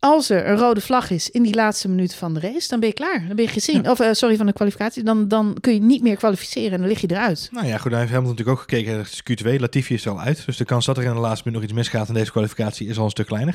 Als 0.00 0.30
er 0.30 0.48
een 0.48 0.56
rode 0.56 0.80
vlag 0.80 1.10
is 1.10 1.30
in 1.30 1.42
die 1.42 1.54
laatste 1.54 1.88
minuut 1.88 2.14
van 2.14 2.34
de 2.34 2.40
race, 2.40 2.68
dan 2.68 2.80
ben 2.80 2.88
je 2.88 2.94
klaar. 2.94 3.24
Dan 3.26 3.36
ben 3.36 3.44
je 3.44 3.50
gezien. 3.50 3.82
Ja. 3.82 3.90
Of 3.90 4.00
eh, 4.00 4.12
sorry, 4.12 4.36
van 4.36 4.46
de 4.46 4.52
kwalificatie. 4.52 5.02
Dan, 5.02 5.28
dan 5.28 5.56
kun 5.60 5.74
je 5.74 5.80
niet 5.80 6.02
meer 6.02 6.16
kwalificeren 6.16 6.72
en 6.72 6.78
dan 6.78 6.88
lig 6.88 7.00
je 7.00 7.10
eruit. 7.10 7.48
Nou 7.52 7.66
ja, 7.66 7.78
goed, 7.78 7.90
hij 7.90 8.00
heeft 8.00 8.12
Hamilton 8.12 8.36
natuurlijk 8.36 8.58
ook 8.58 8.68
gekeken. 8.70 8.98
Het 8.98 9.22
is 9.26 9.42
Q2, 9.56 9.60
Latifi 9.60 9.94
is 9.94 10.04
er 10.04 10.10
al 10.10 10.20
uit. 10.20 10.42
Dus 10.46 10.56
de 10.56 10.64
kans 10.64 10.86
dat 10.86 10.96
er 10.96 11.04
in 11.04 11.14
de 11.14 11.20
laatste 11.20 11.42
minuut 11.44 11.60
nog 11.60 11.70
iets 11.70 11.78
misgaat 11.78 12.08
in 12.08 12.14
deze 12.14 12.30
kwalificatie 12.30 12.88
is 12.88 12.98
al 12.98 13.04
een 13.04 13.10
stuk 13.10 13.26
kleiner. 13.26 13.54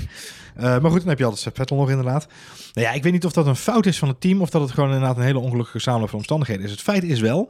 Eh, 0.55 0.63
maar 0.63 0.91
goed, 0.91 0.99
dan 0.99 1.09
heb 1.09 1.19
je 1.19 1.25
altijd 1.25 1.55
Vettel 1.55 1.77
nog 1.77 1.89
inderdaad. 1.89 2.27
Nou 2.73 2.87
ja, 2.87 2.93
ik 2.93 3.03
weet 3.03 3.11
niet 3.11 3.25
of 3.25 3.33
dat 3.33 3.47
een 3.47 3.55
fout 3.55 3.85
is 3.85 3.97
van 3.97 4.07
het 4.07 4.21
team 4.21 4.41
of 4.41 4.49
dat 4.49 4.61
het 4.61 4.71
gewoon 4.71 4.89
inderdaad 4.89 5.17
een 5.17 5.23
hele 5.23 5.39
ongelukkige 5.39 5.79
samenloop 5.79 6.09
van 6.09 6.17
omstandigheden 6.17 6.65
is. 6.65 6.71
Het 6.71 6.81
feit 6.81 7.03
is 7.03 7.19
wel 7.19 7.49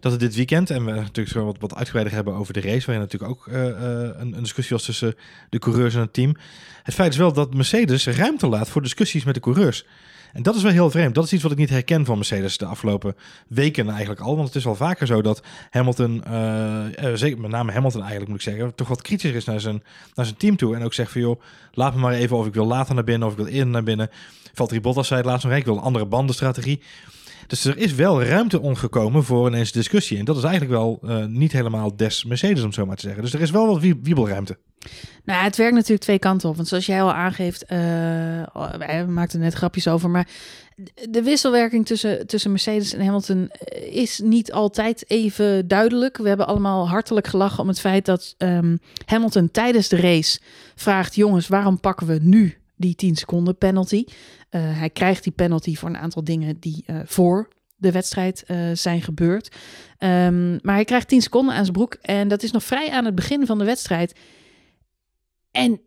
dat 0.00 0.12
het 0.12 0.20
dit 0.20 0.34
weekend, 0.34 0.70
en 0.70 0.84
we 0.84 0.90
natuurlijk 0.90 1.28
zo 1.28 1.44
wat, 1.44 1.56
wat 1.58 1.74
uitgebreider 1.74 2.14
hebben 2.14 2.34
over 2.34 2.52
de 2.52 2.60
race, 2.60 2.86
waarin 2.86 3.04
natuurlijk 3.04 3.30
ook 3.30 3.46
eh, 3.46 3.68
eh, 3.68 4.10
een, 4.16 4.36
een 4.36 4.42
discussie 4.42 4.76
was 4.76 4.84
tussen 4.84 5.14
de 5.50 5.58
coureurs 5.58 5.94
en 5.94 6.00
het 6.00 6.12
team. 6.12 6.36
Het 6.82 6.94
feit 6.94 7.12
is 7.12 7.18
wel 7.18 7.32
dat 7.32 7.54
Mercedes 7.54 8.06
ruimte 8.06 8.46
laat 8.46 8.68
voor 8.68 8.82
discussies 8.82 9.24
met 9.24 9.34
de 9.34 9.40
coureurs. 9.40 9.84
En 10.36 10.42
dat 10.42 10.54
is 10.54 10.62
wel 10.62 10.72
heel 10.72 10.90
vreemd. 10.90 11.14
Dat 11.14 11.24
is 11.24 11.32
iets 11.32 11.42
wat 11.42 11.52
ik 11.52 11.58
niet 11.58 11.70
herken 11.70 12.04
van 12.04 12.16
Mercedes 12.16 12.58
de 12.58 12.64
afgelopen 12.64 13.16
weken 13.48 13.88
eigenlijk 13.88 14.20
al. 14.20 14.34
Want 14.34 14.46
het 14.46 14.56
is 14.56 14.64
wel 14.64 14.74
vaker 14.74 15.06
zo 15.06 15.22
dat 15.22 15.42
Hamilton, 15.70 16.24
eh, 16.24 16.84
zeker 17.14 17.40
met 17.40 17.50
name 17.50 17.72
Hamilton 17.72 18.00
eigenlijk 18.00 18.30
moet 18.30 18.38
ik 18.38 18.52
zeggen, 18.52 18.74
toch 18.74 18.88
wat 18.88 19.02
kritischer 19.02 19.36
is 19.36 19.44
naar 19.44 19.60
zijn, 19.60 19.82
naar 20.14 20.24
zijn 20.24 20.38
team 20.38 20.56
toe. 20.56 20.76
En 20.76 20.82
ook 20.82 20.94
zegt 20.94 21.12
van 21.12 21.20
joh, 21.20 21.40
laat 21.72 21.94
me 21.94 22.00
maar 22.00 22.12
even 22.12 22.36
of 22.36 22.46
ik 22.46 22.54
wil 22.54 22.66
later 22.66 22.94
naar 22.94 23.04
binnen 23.04 23.28
of 23.28 23.34
ik 23.34 23.38
wil 23.38 23.48
eerder 23.48 23.66
naar 23.66 23.82
binnen. 23.82 24.10
Valtteri 24.54 24.80
Bottas 24.80 25.06
zei 25.06 25.20
het 25.20 25.28
laatst 25.28 25.46
nog, 25.46 25.54
ik 25.54 25.64
wil 25.64 25.76
een 25.76 25.82
andere 25.82 26.06
bandenstrategie. 26.06 26.82
Dus 27.46 27.64
er 27.64 27.76
is 27.78 27.94
wel 27.94 28.22
ruimte 28.22 28.60
ongekomen 28.60 29.24
voor 29.24 29.48
ineens 29.48 29.72
discussie. 29.72 30.18
En 30.18 30.24
dat 30.24 30.36
is 30.36 30.42
eigenlijk 30.42 30.72
wel 30.72 30.98
eh, 31.02 31.24
niet 31.24 31.52
helemaal 31.52 31.96
des 31.96 32.24
Mercedes, 32.24 32.62
om 32.62 32.72
zo 32.72 32.86
maar 32.86 32.96
te 32.96 33.02
zeggen. 33.02 33.22
Dus 33.22 33.32
er 33.34 33.40
is 33.40 33.50
wel 33.50 33.66
wat 33.66 33.80
wie- 33.80 34.00
wiebelruimte. 34.02 34.58
Nou, 35.24 35.44
het 35.44 35.56
werkt 35.56 35.74
natuurlijk 35.74 36.00
twee 36.02 36.18
kanten 36.18 36.48
op. 36.48 36.56
Want 36.56 36.68
zoals 36.68 36.86
jij 36.86 37.02
al 37.02 37.12
aangeeft, 37.12 37.64
eh, 37.64 37.78
oh, 38.52 38.72
wij 38.72 39.06
maakten 39.06 39.40
net 39.40 39.54
grapjes 39.54 39.88
over, 39.88 40.10
maar 40.10 40.28
de 41.10 41.22
wisselwerking 41.22 41.86
tussen, 41.86 42.26
tussen 42.26 42.50
Mercedes 42.50 42.94
en 42.94 43.04
Hamilton 43.04 43.48
eh, 43.50 43.96
is 43.96 44.20
niet 44.24 44.52
altijd 44.52 45.10
even 45.10 45.68
duidelijk. 45.68 46.16
We 46.16 46.28
hebben 46.28 46.46
allemaal 46.46 46.88
hartelijk 46.88 47.26
gelachen 47.26 47.62
om 47.62 47.68
het 47.68 47.80
feit 47.80 48.04
dat 48.04 48.34
ehm, 48.38 48.76
Hamilton 49.04 49.50
tijdens 49.50 49.88
de 49.88 49.96
race 49.96 50.40
vraagt: 50.74 51.14
jongens, 51.14 51.48
waarom 51.48 51.80
pakken 51.80 52.06
we 52.06 52.18
nu 52.22 52.56
die 52.76 52.94
10 52.94 53.16
seconden 53.16 53.56
penalty? 53.56 54.04
Eh, 54.56 54.78
hij 54.78 54.90
krijgt 54.90 55.22
die 55.22 55.32
penalty 55.32 55.74
voor 55.74 55.88
een 55.88 55.96
aantal 55.96 56.24
dingen 56.24 56.56
die 56.60 56.82
eh, 56.86 56.96
voor 57.04 57.48
de 57.76 57.92
wedstrijd 57.92 58.44
eh, 58.44 58.58
zijn 58.72 59.02
gebeurd. 59.02 59.56
Ehm, 59.98 60.50
maar 60.50 60.74
hij 60.74 60.84
krijgt 60.84 61.08
10 61.08 61.22
seconden 61.22 61.54
aan 61.54 61.62
zijn 61.62 61.76
broek 61.76 61.94
en 61.94 62.28
dat 62.28 62.42
is 62.42 62.50
nog 62.50 62.64
vrij 62.64 62.90
aan 62.90 63.04
het 63.04 63.14
begin 63.14 63.46
van 63.46 63.58
de 63.58 63.64
wedstrijd. 63.64 64.14
En 65.50 65.80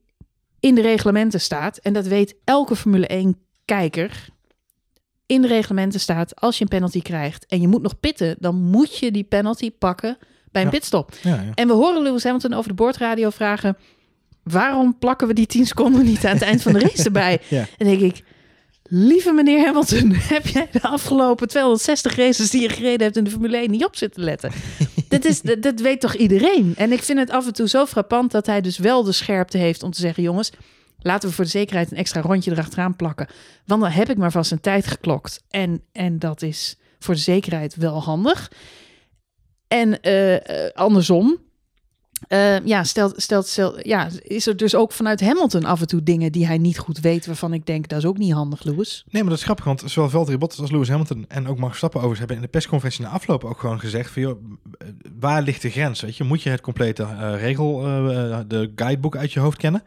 in 0.59 0.75
de 0.75 0.81
reglementen 0.81 1.41
staat, 1.41 1.77
en 1.77 1.93
dat 1.93 2.07
weet 2.07 2.35
elke 2.43 2.75
Formule 2.75 3.07
1-kijker, 3.07 4.27
in 5.25 5.41
de 5.41 5.47
reglementen 5.47 5.99
staat, 5.99 6.35
als 6.35 6.57
je 6.57 6.63
een 6.63 6.69
penalty 6.69 7.01
krijgt 7.01 7.45
en 7.45 7.61
je 7.61 7.67
moet 7.67 7.81
nog 7.81 7.99
pitten, 7.99 8.35
dan 8.39 8.55
moet 8.55 8.97
je 8.97 9.11
die 9.11 9.23
penalty 9.23 9.71
pakken 9.71 10.17
bij 10.51 10.61
een 10.61 10.67
Ja. 10.67 10.73
pitstop. 10.73 11.13
Ja, 11.21 11.41
ja. 11.41 11.51
En 11.53 11.67
we 11.67 11.73
horen 11.73 12.01
Lewis 12.01 12.23
Hamilton 12.23 12.53
over 12.53 12.69
de 12.69 12.75
boordradio 12.75 13.29
vragen, 13.29 13.77
waarom 14.43 14.97
plakken 14.97 15.27
we 15.27 15.33
die 15.33 15.45
10 15.45 15.65
seconden 15.65 16.05
niet 16.05 16.25
aan 16.25 16.33
het 16.33 16.41
eind 16.41 16.61
van 16.61 16.73
de 16.73 16.79
race 16.79 17.03
erbij? 17.03 17.41
En 17.77 17.85
denk 17.85 18.01
ik, 18.01 18.23
lieve 18.89 19.31
meneer 19.31 19.65
Hamilton, 19.65 20.12
heb 20.36 20.48
jij 20.48 20.67
de 20.72 20.81
afgelopen 20.81 21.48
260 21.48 22.15
races 22.15 22.50
die 22.50 22.62
je 22.62 22.69
gereden 22.69 23.01
hebt 23.01 23.17
in 23.17 23.24
de 23.24 23.29
Formule 23.29 23.58
1 23.58 23.72
niet 23.72 23.86
op 23.86 23.96
zitten 23.96 24.24
letten? 24.24 24.51
dat, 25.08 25.25
is, 25.25 25.41
dat, 25.41 25.62
dat 25.62 25.79
weet 25.79 26.01
toch 26.01 26.15
iedereen? 26.15 26.74
En 26.77 26.91
ik 26.91 27.03
vind 27.03 27.19
het 27.19 27.29
af 27.29 27.46
en 27.46 27.53
toe 27.53 27.67
zo 27.67 27.86
frappant 27.86 28.31
dat 28.31 28.46
hij 28.46 28.62
dus 28.62 28.77
wel 28.77 29.03
de 29.03 29.12
scherpte 29.12 29.58
heeft 29.58 29.84
om 29.84 29.91
te 29.91 30.00
zeggen, 30.00 30.24
jongens, 30.24 30.51
laten 31.00 31.29
we 31.29 31.36
voor 31.36 31.43
de 31.43 31.50
zekerheid 31.50 31.91
een 31.91 31.98
extra 31.98 32.22
rondje 32.22 32.51
erachteraan 32.51 32.96
plakken. 32.96 33.27
Want 33.65 33.81
dan 33.81 33.91
heb 33.91 34.10
ik 34.10 34.17
maar 34.17 34.31
vast 34.31 34.51
een 34.51 34.62
tijd 34.62 34.88
geklokt. 34.88 35.43
En, 35.50 35.81
en 35.91 36.19
dat 36.19 36.41
is 36.41 36.77
voor 37.00 37.13
de 37.13 37.19
zekerheid 37.19 37.75
wel 37.75 38.03
handig. 38.03 38.51
En 39.67 40.01
eh, 40.01 40.65
eh, 40.65 40.74
andersom, 40.74 41.38
Uh, 42.33 42.65
ja, 42.65 42.83
stelt, 42.83 43.21
stelt, 43.21 43.48
stelt, 43.48 43.86
ja, 43.86 44.09
is 44.21 44.48
er 44.48 44.57
dus 44.57 44.75
ook 44.75 44.91
vanuit 44.91 45.21
Hamilton 45.21 45.63
af 45.63 45.81
en 45.81 45.88
toe 45.88 46.03
dingen 46.03 46.31
die 46.31 46.45
hij 46.45 46.57
niet 46.57 46.77
goed 46.77 47.00
weet, 47.00 47.25
waarvan 47.25 47.53
ik 47.53 47.65
denk, 47.65 47.88
dat 47.88 48.00
is 48.00 48.05
ook 48.05 48.17
niet 48.17 48.33
handig, 48.33 48.63
Lewis. 48.63 49.03
Nee, 49.09 49.21
maar 49.21 49.31
dat 49.31 49.39
is 49.39 49.45
grappig, 49.45 49.65
want 49.65 49.83
zowel 49.86 50.09
Valtteri 50.09 50.38
Bottas 50.38 50.59
als 50.59 50.71
Lewis 50.71 50.89
Hamilton 50.89 51.25
en 51.27 51.48
ook 51.48 51.57
Max 51.57 51.67
Verstappen 51.67 52.00
overigens 52.00 52.19
hebben 52.19 52.36
in 52.38 52.41
de 52.41 52.57
persconferentie 52.57 53.03
na 53.03 53.09
afloop 53.09 53.43
ook 53.43 53.59
gewoon 53.59 53.79
gezegd 53.79 54.12
van, 54.12 54.21
joh, 54.21 54.41
waar 55.19 55.41
ligt 55.41 55.62
de 55.62 55.69
grens, 55.69 56.01
weet 56.01 56.17
je? 56.17 56.24
Moet 56.24 56.41
je 56.41 56.50
het 56.50 56.62
complete 56.62 57.03
uh, 57.03 57.41
regel, 57.41 57.88
uh, 57.88 58.39
de 58.48 58.71
guidebook 58.75 59.17
uit 59.17 59.33
je 59.33 59.39
hoofd 59.39 59.57
kennen? 59.57 59.83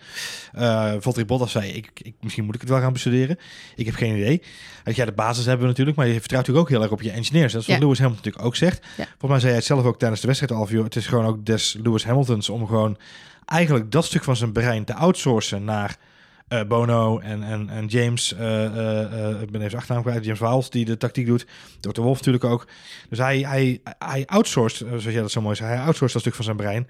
Valtteri 1.01 1.25
Bottas 1.25 1.53
zei, 1.53 1.71
ik, 1.71 1.91
ik, 2.03 2.15
misschien 2.21 2.45
moet 2.45 2.55
ik 2.55 2.61
het 2.61 2.71
wel 2.71 2.81
gaan 2.81 2.93
bestuderen. 2.93 3.39
Ik 3.77 3.87
heb 3.87 3.95
geen 3.95 4.17
idee. 4.17 4.43
Ja, 4.85 5.05
de 5.05 5.13
basis 5.13 5.45
hebben 5.45 5.63
we 5.63 5.69
natuurlijk, 5.69 5.97
maar 5.97 6.07
je 6.07 6.21
vertrouwt 6.21 6.47
natuurlijk 6.47 6.67
ook 6.67 6.75
heel 6.75 6.83
erg 6.83 6.93
op 6.93 7.03
je 7.03 7.11
engineers. 7.11 7.53
Dat 7.53 7.61
is 7.61 7.67
wat 7.67 7.77
ja. 7.77 7.83
Lewis 7.83 7.99
Hamilton 7.99 8.25
natuurlijk 8.25 8.45
ook 8.45 8.57
zegt. 8.57 8.87
Ja. 8.97 9.05
Volgens 9.05 9.31
mij 9.31 9.39
zei 9.39 9.47
hij 9.47 9.57
het 9.57 9.65
zelf 9.65 9.85
ook 9.85 9.99
tijdens 9.99 10.21
de 10.21 10.27
wedstrijd 10.27 10.53
al, 10.53 10.69
joh, 10.69 10.85
het 10.85 10.97
is 10.97 11.07
gewoon 11.07 11.27
ook 11.27 11.47
des 11.47 11.79
Lewis 11.83 12.05
Om 12.33 12.67
gewoon 12.67 12.99
eigenlijk 13.45 13.91
dat 13.91 14.05
stuk 14.05 14.25
van 14.25 14.37
zijn 14.37 14.53
brein 14.53 14.85
te 14.85 14.95
outsourcen 14.95 15.65
naar 15.65 15.97
uh, 16.49 16.62
Bono 16.62 17.19
en, 17.19 17.43
en, 17.43 17.69
en 17.69 17.87
James, 17.87 18.33
uh, 18.33 19.41
ik 19.41 19.51
ben 19.51 19.62
even 19.62 19.79
achternaam 19.79 20.03
kwijt, 20.03 20.25
James 20.25 20.41
Wiles, 20.41 20.71
die 20.71 20.85
de 20.85 20.97
tactiek 20.97 21.27
doet. 21.27 21.47
Dr. 21.81 22.01
Wolf 22.01 22.17
natuurlijk 22.17 22.45
ook. 22.45 22.67
Dus 23.09 23.19
hij, 23.19 23.39
hij, 23.39 23.81
hij 23.99 24.27
outsourced, 24.27 24.87
zoals 24.89 25.05
jij 25.05 25.21
dat 25.21 25.31
zo 25.31 25.41
mooi 25.41 25.57
zei, 25.57 25.69
hij 25.69 25.79
outsourced 25.79 26.12
dat 26.12 26.21
stuk 26.23 26.35
van 26.35 26.45
zijn 26.45 26.57
brein 26.57 26.89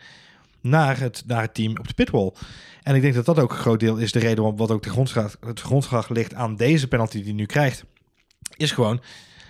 naar 0.61 0.99
het, 0.99 1.23
naar 1.27 1.41
het 1.41 1.55
team 1.55 1.79
op 1.79 1.89
de 1.89 1.95
pitwall. 1.95 2.33
En 2.83 2.95
ik 2.95 3.03
denk 3.03 3.15
dat 3.15 3.25
dat 3.25 3.39
ook 3.39 3.51
een 3.51 3.57
groot 3.57 3.81
deel 3.81 3.97
is 3.97 4.13
de 4.13 4.19
reden 4.19 4.37
waarom 4.37 4.57
wat 4.57 4.71
ook 4.71 4.83
de 4.83 4.91
grondslag, 4.91 5.37
het 5.47 5.61
grondslag 5.61 6.09
ligt 6.09 6.35
aan 6.35 6.57
deze 6.57 6.89
penalty 6.89 7.17
die 7.17 7.25
hij 7.25 7.33
nu 7.33 7.47
krijgt. 7.47 7.85
Is 8.57 8.71
gewoon, 8.71 9.01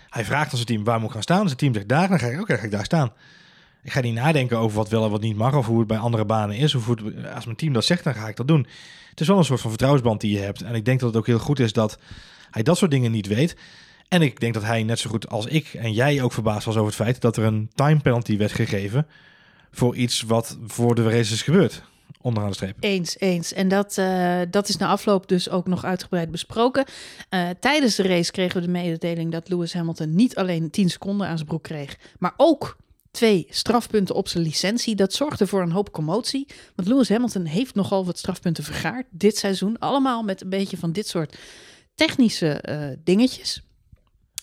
hij 0.08 0.24
vraagt 0.24 0.50
aan 0.50 0.56
zijn 0.56 0.66
team 0.66 0.84
waar 0.84 0.98
moet 0.98 1.06
ik 1.06 1.12
gaan 1.12 1.22
staan. 1.22 1.46
Zijn 1.46 1.58
team 1.58 1.74
zegt 1.74 1.88
daar, 1.88 2.08
dan 2.08 2.18
ga 2.18 2.26
ik, 2.26 2.40
oké, 2.40 2.58
ga 2.58 2.64
ik 2.64 2.70
daar 2.70 2.84
staan. 2.84 3.12
Ik 3.82 3.92
ga 3.92 4.00
niet 4.00 4.14
nadenken 4.14 4.58
over 4.58 4.76
wat 4.76 4.88
wel 4.88 5.04
en 5.04 5.10
wat 5.10 5.20
niet 5.20 5.36
mag 5.36 5.54
of 5.54 5.66
hoe 5.66 5.78
het 5.78 5.88
bij 5.88 5.98
andere 5.98 6.24
banen 6.24 6.56
is. 6.56 6.74
Of 6.74 6.86
hoe 6.86 6.96
het, 7.04 7.34
als 7.34 7.44
mijn 7.44 7.56
team 7.56 7.72
dat 7.72 7.84
zegt, 7.84 8.04
dan 8.04 8.14
ga 8.14 8.28
ik 8.28 8.36
dat 8.36 8.48
doen. 8.48 8.66
Het 9.10 9.20
is 9.20 9.26
wel 9.26 9.38
een 9.38 9.44
soort 9.44 9.60
van 9.60 9.70
vertrouwensband 9.70 10.20
die 10.20 10.32
je 10.32 10.42
hebt. 10.42 10.62
En 10.62 10.74
ik 10.74 10.84
denk 10.84 11.00
dat 11.00 11.08
het 11.08 11.18
ook 11.18 11.26
heel 11.26 11.38
goed 11.38 11.58
is 11.58 11.72
dat 11.72 11.98
hij 12.50 12.62
dat 12.62 12.78
soort 12.78 12.90
dingen 12.90 13.10
niet 13.10 13.26
weet. 13.26 13.56
En 14.08 14.22
ik 14.22 14.40
denk 14.40 14.54
dat 14.54 14.62
hij 14.62 14.82
net 14.82 14.98
zo 14.98 15.10
goed 15.10 15.28
als 15.28 15.46
ik 15.46 15.74
en 15.74 15.92
jij 15.92 16.22
ook 16.22 16.32
verbaasd 16.32 16.64
was 16.64 16.74
over 16.74 16.86
het 16.86 17.02
feit 17.02 17.20
dat 17.20 17.36
er 17.36 17.44
een 17.44 17.70
time 17.74 18.00
penalty 18.00 18.36
werd 18.36 18.52
gegeven 18.52 19.06
voor 19.70 19.96
iets 19.96 20.22
wat 20.22 20.58
voor 20.66 20.94
de 20.94 21.02
race 21.02 21.32
is 21.32 21.42
gebeurd. 21.42 21.82
Onderaan 22.20 22.48
de 22.48 22.54
streep. 22.54 22.76
Eens, 22.80 23.18
eens. 23.18 23.52
En 23.52 23.68
dat, 23.68 23.96
uh, 23.98 24.40
dat 24.50 24.68
is 24.68 24.76
na 24.76 24.88
afloop 24.88 25.28
dus 25.28 25.50
ook 25.50 25.66
nog 25.66 25.84
uitgebreid 25.84 26.30
besproken. 26.30 26.84
Uh, 27.30 27.48
tijdens 27.60 27.94
de 27.94 28.02
race 28.02 28.30
kregen 28.30 28.60
we 28.60 28.66
de 28.66 28.72
mededeling 28.72 29.32
dat 29.32 29.48
Lewis 29.48 29.72
Hamilton 29.72 30.14
niet 30.14 30.36
alleen 30.36 30.70
10 30.70 30.90
seconden 30.90 31.26
aan 31.26 31.36
zijn 31.36 31.48
broek 31.48 31.62
kreeg, 31.62 31.98
maar 32.18 32.34
ook 32.36 32.76
twee 33.12 33.46
strafpunten 33.50 34.14
op 34.14 34.28
zijn 34.28 34.44
licentie. 34.44 34.94
Dat 34.94 35.12
zorgde 35.12 35.46
voor 35.46 35.62
een 35.62 35.72
hoop 35.72 35.92
commotie. 35.92 36.46
Want 36.74 36.88
Lewis 36.88 37.08
Hamilton 37.08 37.44
heeft 37.44 37.74
nogal 37.74 38.04
wat 38.04 38.18
strafpunten 38.18 38.64
vergaard 38.64 39.06
dit 39.10 39.36
seizoen. 39.36 39.78
Allemaal 39.78 40.22
met 40.22 40.40
een 40.40 40.48
beetje 40.48 40.76
van 40.76 40.92
dit 40.92 41.08
soort 41.08 41.36
technische 41.94 42.64
uh, 42.68 42.84
dingetjes. 43.04 43.62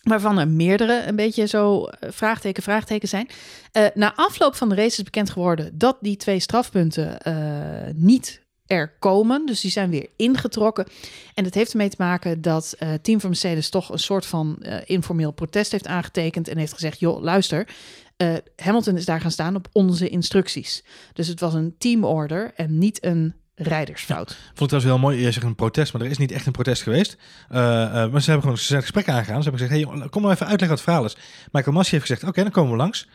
Waarvan 0.04 0.40
er 0.40 0.48
meerdere 0.48 1.04
een 1.08 1.16
beetje 1.16 1.46
zo 1.46 1.82
uh, 1.82 2.10
vraagteken, 2.12 2.64
vraagteken 2.64 3.08
zijn. 3.08 3.30
Uh, 3.74 3.86
na 3.94 4.16
afloop 4.16 4.56
van 4.56 4.70
de 4.70 4.76
race 4.76 4.98
is 4.98 5.04
bekend 5.04 5.30
geworden 5.30 5.78
dat 5.78 5.98
die 6.02 6.18
twee 6.18 6.40
strafpunten 6.40 7.18
niet 7.96 8.42
er 8.66 8.96
komen. 9.00 9.46
Dus 9.46 9.62
die 9.62 9.72
zijn 9.72 9.90
weer 9.90 10.10
ingetrokken. 10.16 10.86
En 11.34 11.44
het 11.44 11.54
heeft 11.54 11.72
ermee 11.72 11.90
te 11.90 11.96
maken 12.00 12.42
dat 12.42 12.78
team 13.02 13.20
van 13.20 13.30
Mercedes 13.30 13.70
toch 13.70 13.90
een 13.92 14.00
soort 14.00 14.26
van 14.26 14.64
informeel 14.86 15.32
protest 15.32 15.72
heeft 15.72 15.88
aangetekend 15.88 16.48
en 16.48 16.58
heeft 16.58 16.74
gezegd: 16.74 17.00
joh, 17.00 17.22
luister. 17.22 17.68
Uh, 18.24 18.36
Hamilton 18.56 18.98
is 18.98 19.06
daar 19.06 19.22
gaan 19.22 19.32
staan 19.32 19.56
op 19.56 19.68
onze 19.72 20.10
instructies. 20.10 20.84
Dus 21.14 21.28
het 21.28 21.40
was 21.40 21.54
een 21.54 21.76
teamorder 21.78 22.54
en 22.56 22.78
niet 22.78 23.06
een 23.06 23.34
rijdersfout. 23.56 24.38
Vond 24.54 24.72
ik 24.72 24.80
wel 24.80 24.90
heel 24.92 25.00
mooi. 25.00 25.22
Je 25.22 25.32
zegt 25.32 25.46
een 25.46 25.56
protest, 25.56 25.94
maar 25.94 26.02
er 26.02 26.10
is 26.10 26.18
niet 26.18 26.32
echt 26.32 26.46
een 26.46 26.52
protest 26.52 26.82
geweest. 26.82 27.18
Uh, 27.52 27.58
uh, 27.58 27.62
maar 28.12 28.22
ze 28.22 28.32
hebben 28.32 28.42
gewoon 28.42 28.58
een 28.70 28.82
gesprek 28.82 29.10
aangegaan. 29.10 29.44
Ze 29.44 29.50
hebben 29.50 29.68
gezegd, 29.68 30.00
hey, 30.00 30.10
kom 30.10 30.22
maar 30.22 30.32
even 30.32 30.48
uitleggen 30.48 30.78
wat 30.78 30.86
het 30.86 30.88
verhaal 30.88 31.06
is. 31.06 31.18
Michael 31.52 31.76
Massi 31.76 31.92
heeft 31.92 32.06
gezegd, 32.06 32.24
oké, 32.24 32.42
dan 32.42 32.52
komen 32.52 32.72
we 32.72 32.78
langs. 32.78 33.08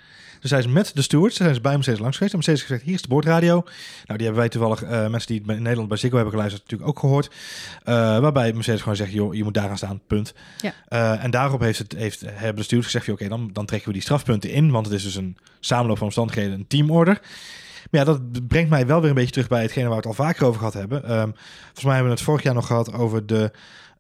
Dus 0.45 0.53
hij 0.53 0.63
is 0.63 0.67
met 0.67 0.91
de 0.95 1.03
stewards, 1.03 1.37
zijn 1.37 1.55
ze 1.55 1.61
bij 1.61 1.75
Mercedes 1.75 2.01
langs 2.01 2.17
geweest. 2.17 2.35
En 2.35 2.39
Mercedes 2.39 2.61
heeft 2.61 2.73
gezegd, 2.73 2.89
hier 2.89 2.95
is 2.95 3.03
de 3.03 3.09
boordradio. 3.09 3.63
Nou, 4.05 4.19
die 4.19 4.27
hebben 4.27 4.35
wij 4.35 4.49
toevallig, 4.49 4.83
uh, 4.83 4.91
mensen 4.91 5.27
die 5.27 5.43
het 5.47 5.57
in 5.57 5.63
Nederland 5.63 5.89
bij 5.89 5.97
Ziggo 5.97 6.15
hebben 6.15 6.35
geluisterd, 6.35 6.63
natuurlijk 6.63 6.91
ook 6.91 6.99
gehoord. 6.99 7.27
Uh, 7.29 7.95
waarbij 8.19 8.53
Mercedes 8.53 8.81
gewoon 8.81 8.97
zegt, 8.97 9.13
joh, 9.13 9.35
je 9.35 9.45
moet 9.45 9.55
daar 9.55 9.67
gaan 9.69 9.77
staan, 9.77 10.01
punt. 10.07 10.35
Ja. 10.61 10.73
Uh, 10.89 11.25
en 11.25 11.31
daarop 11.31 11.61
heeft 11.61 11.79
het, 11.79 11.93
heeft, 11.93 12.21
hebben 12.21 12.57
de 12.57 12.63
stewards 12.63 12.91
gezegd, 12.91 13.09
oké, 13.09 13.25
okay, 13.25 13.29
dan, 13.29 13.51
dan 13.53 13.67
trekken 13.67 13.89
we 13.89 13.95
die 13.95 14.03
strafpunten 14.03 14.51
in. 14.51 14.71
Want 14.71 14.87
het 14.87 14.95
is 14.95 15.03
dus 15.03 15.15
een 15.15 15.37
samenloop 15.61 15.97
van 15.97 16.07
omstandigheden, 16.07 16.53
een 16.53 16.67
teamorder. 16.67 17.21
Maar 17.91 18.01
ja, 18.01 18.05
dat 18.05 18.49
brengt 18.49 18.71
mij 18.71 18.87
wel 18.87 19.01
weer 19.01 19.09
een 19.09 19.15
beetje 19.15 19.33
terug 19.33 19.49
bij 19.49 19.63
hetgene 19.63 19.89
waar 19.89 20.01
we 20.03 20.09
het 20.09 20.19
al 20.19 20.25
vaker 20.25 20.47
over 20.47 20.59
gehad 20.59 20.75
hebben. 20.75 21.11
Um, 21.13 21.35
volgens 21.63 21.85
mij 21.85 21.95
hebben 21.95 22.13
we 22.13 22.17
het 22.17 22.27
vorig 22.27 22.43
jaar 22.43 22.55
nog 22.55 22.67
gehad 22.67 22.93
over 22.93 23.27
de 23.27 23.51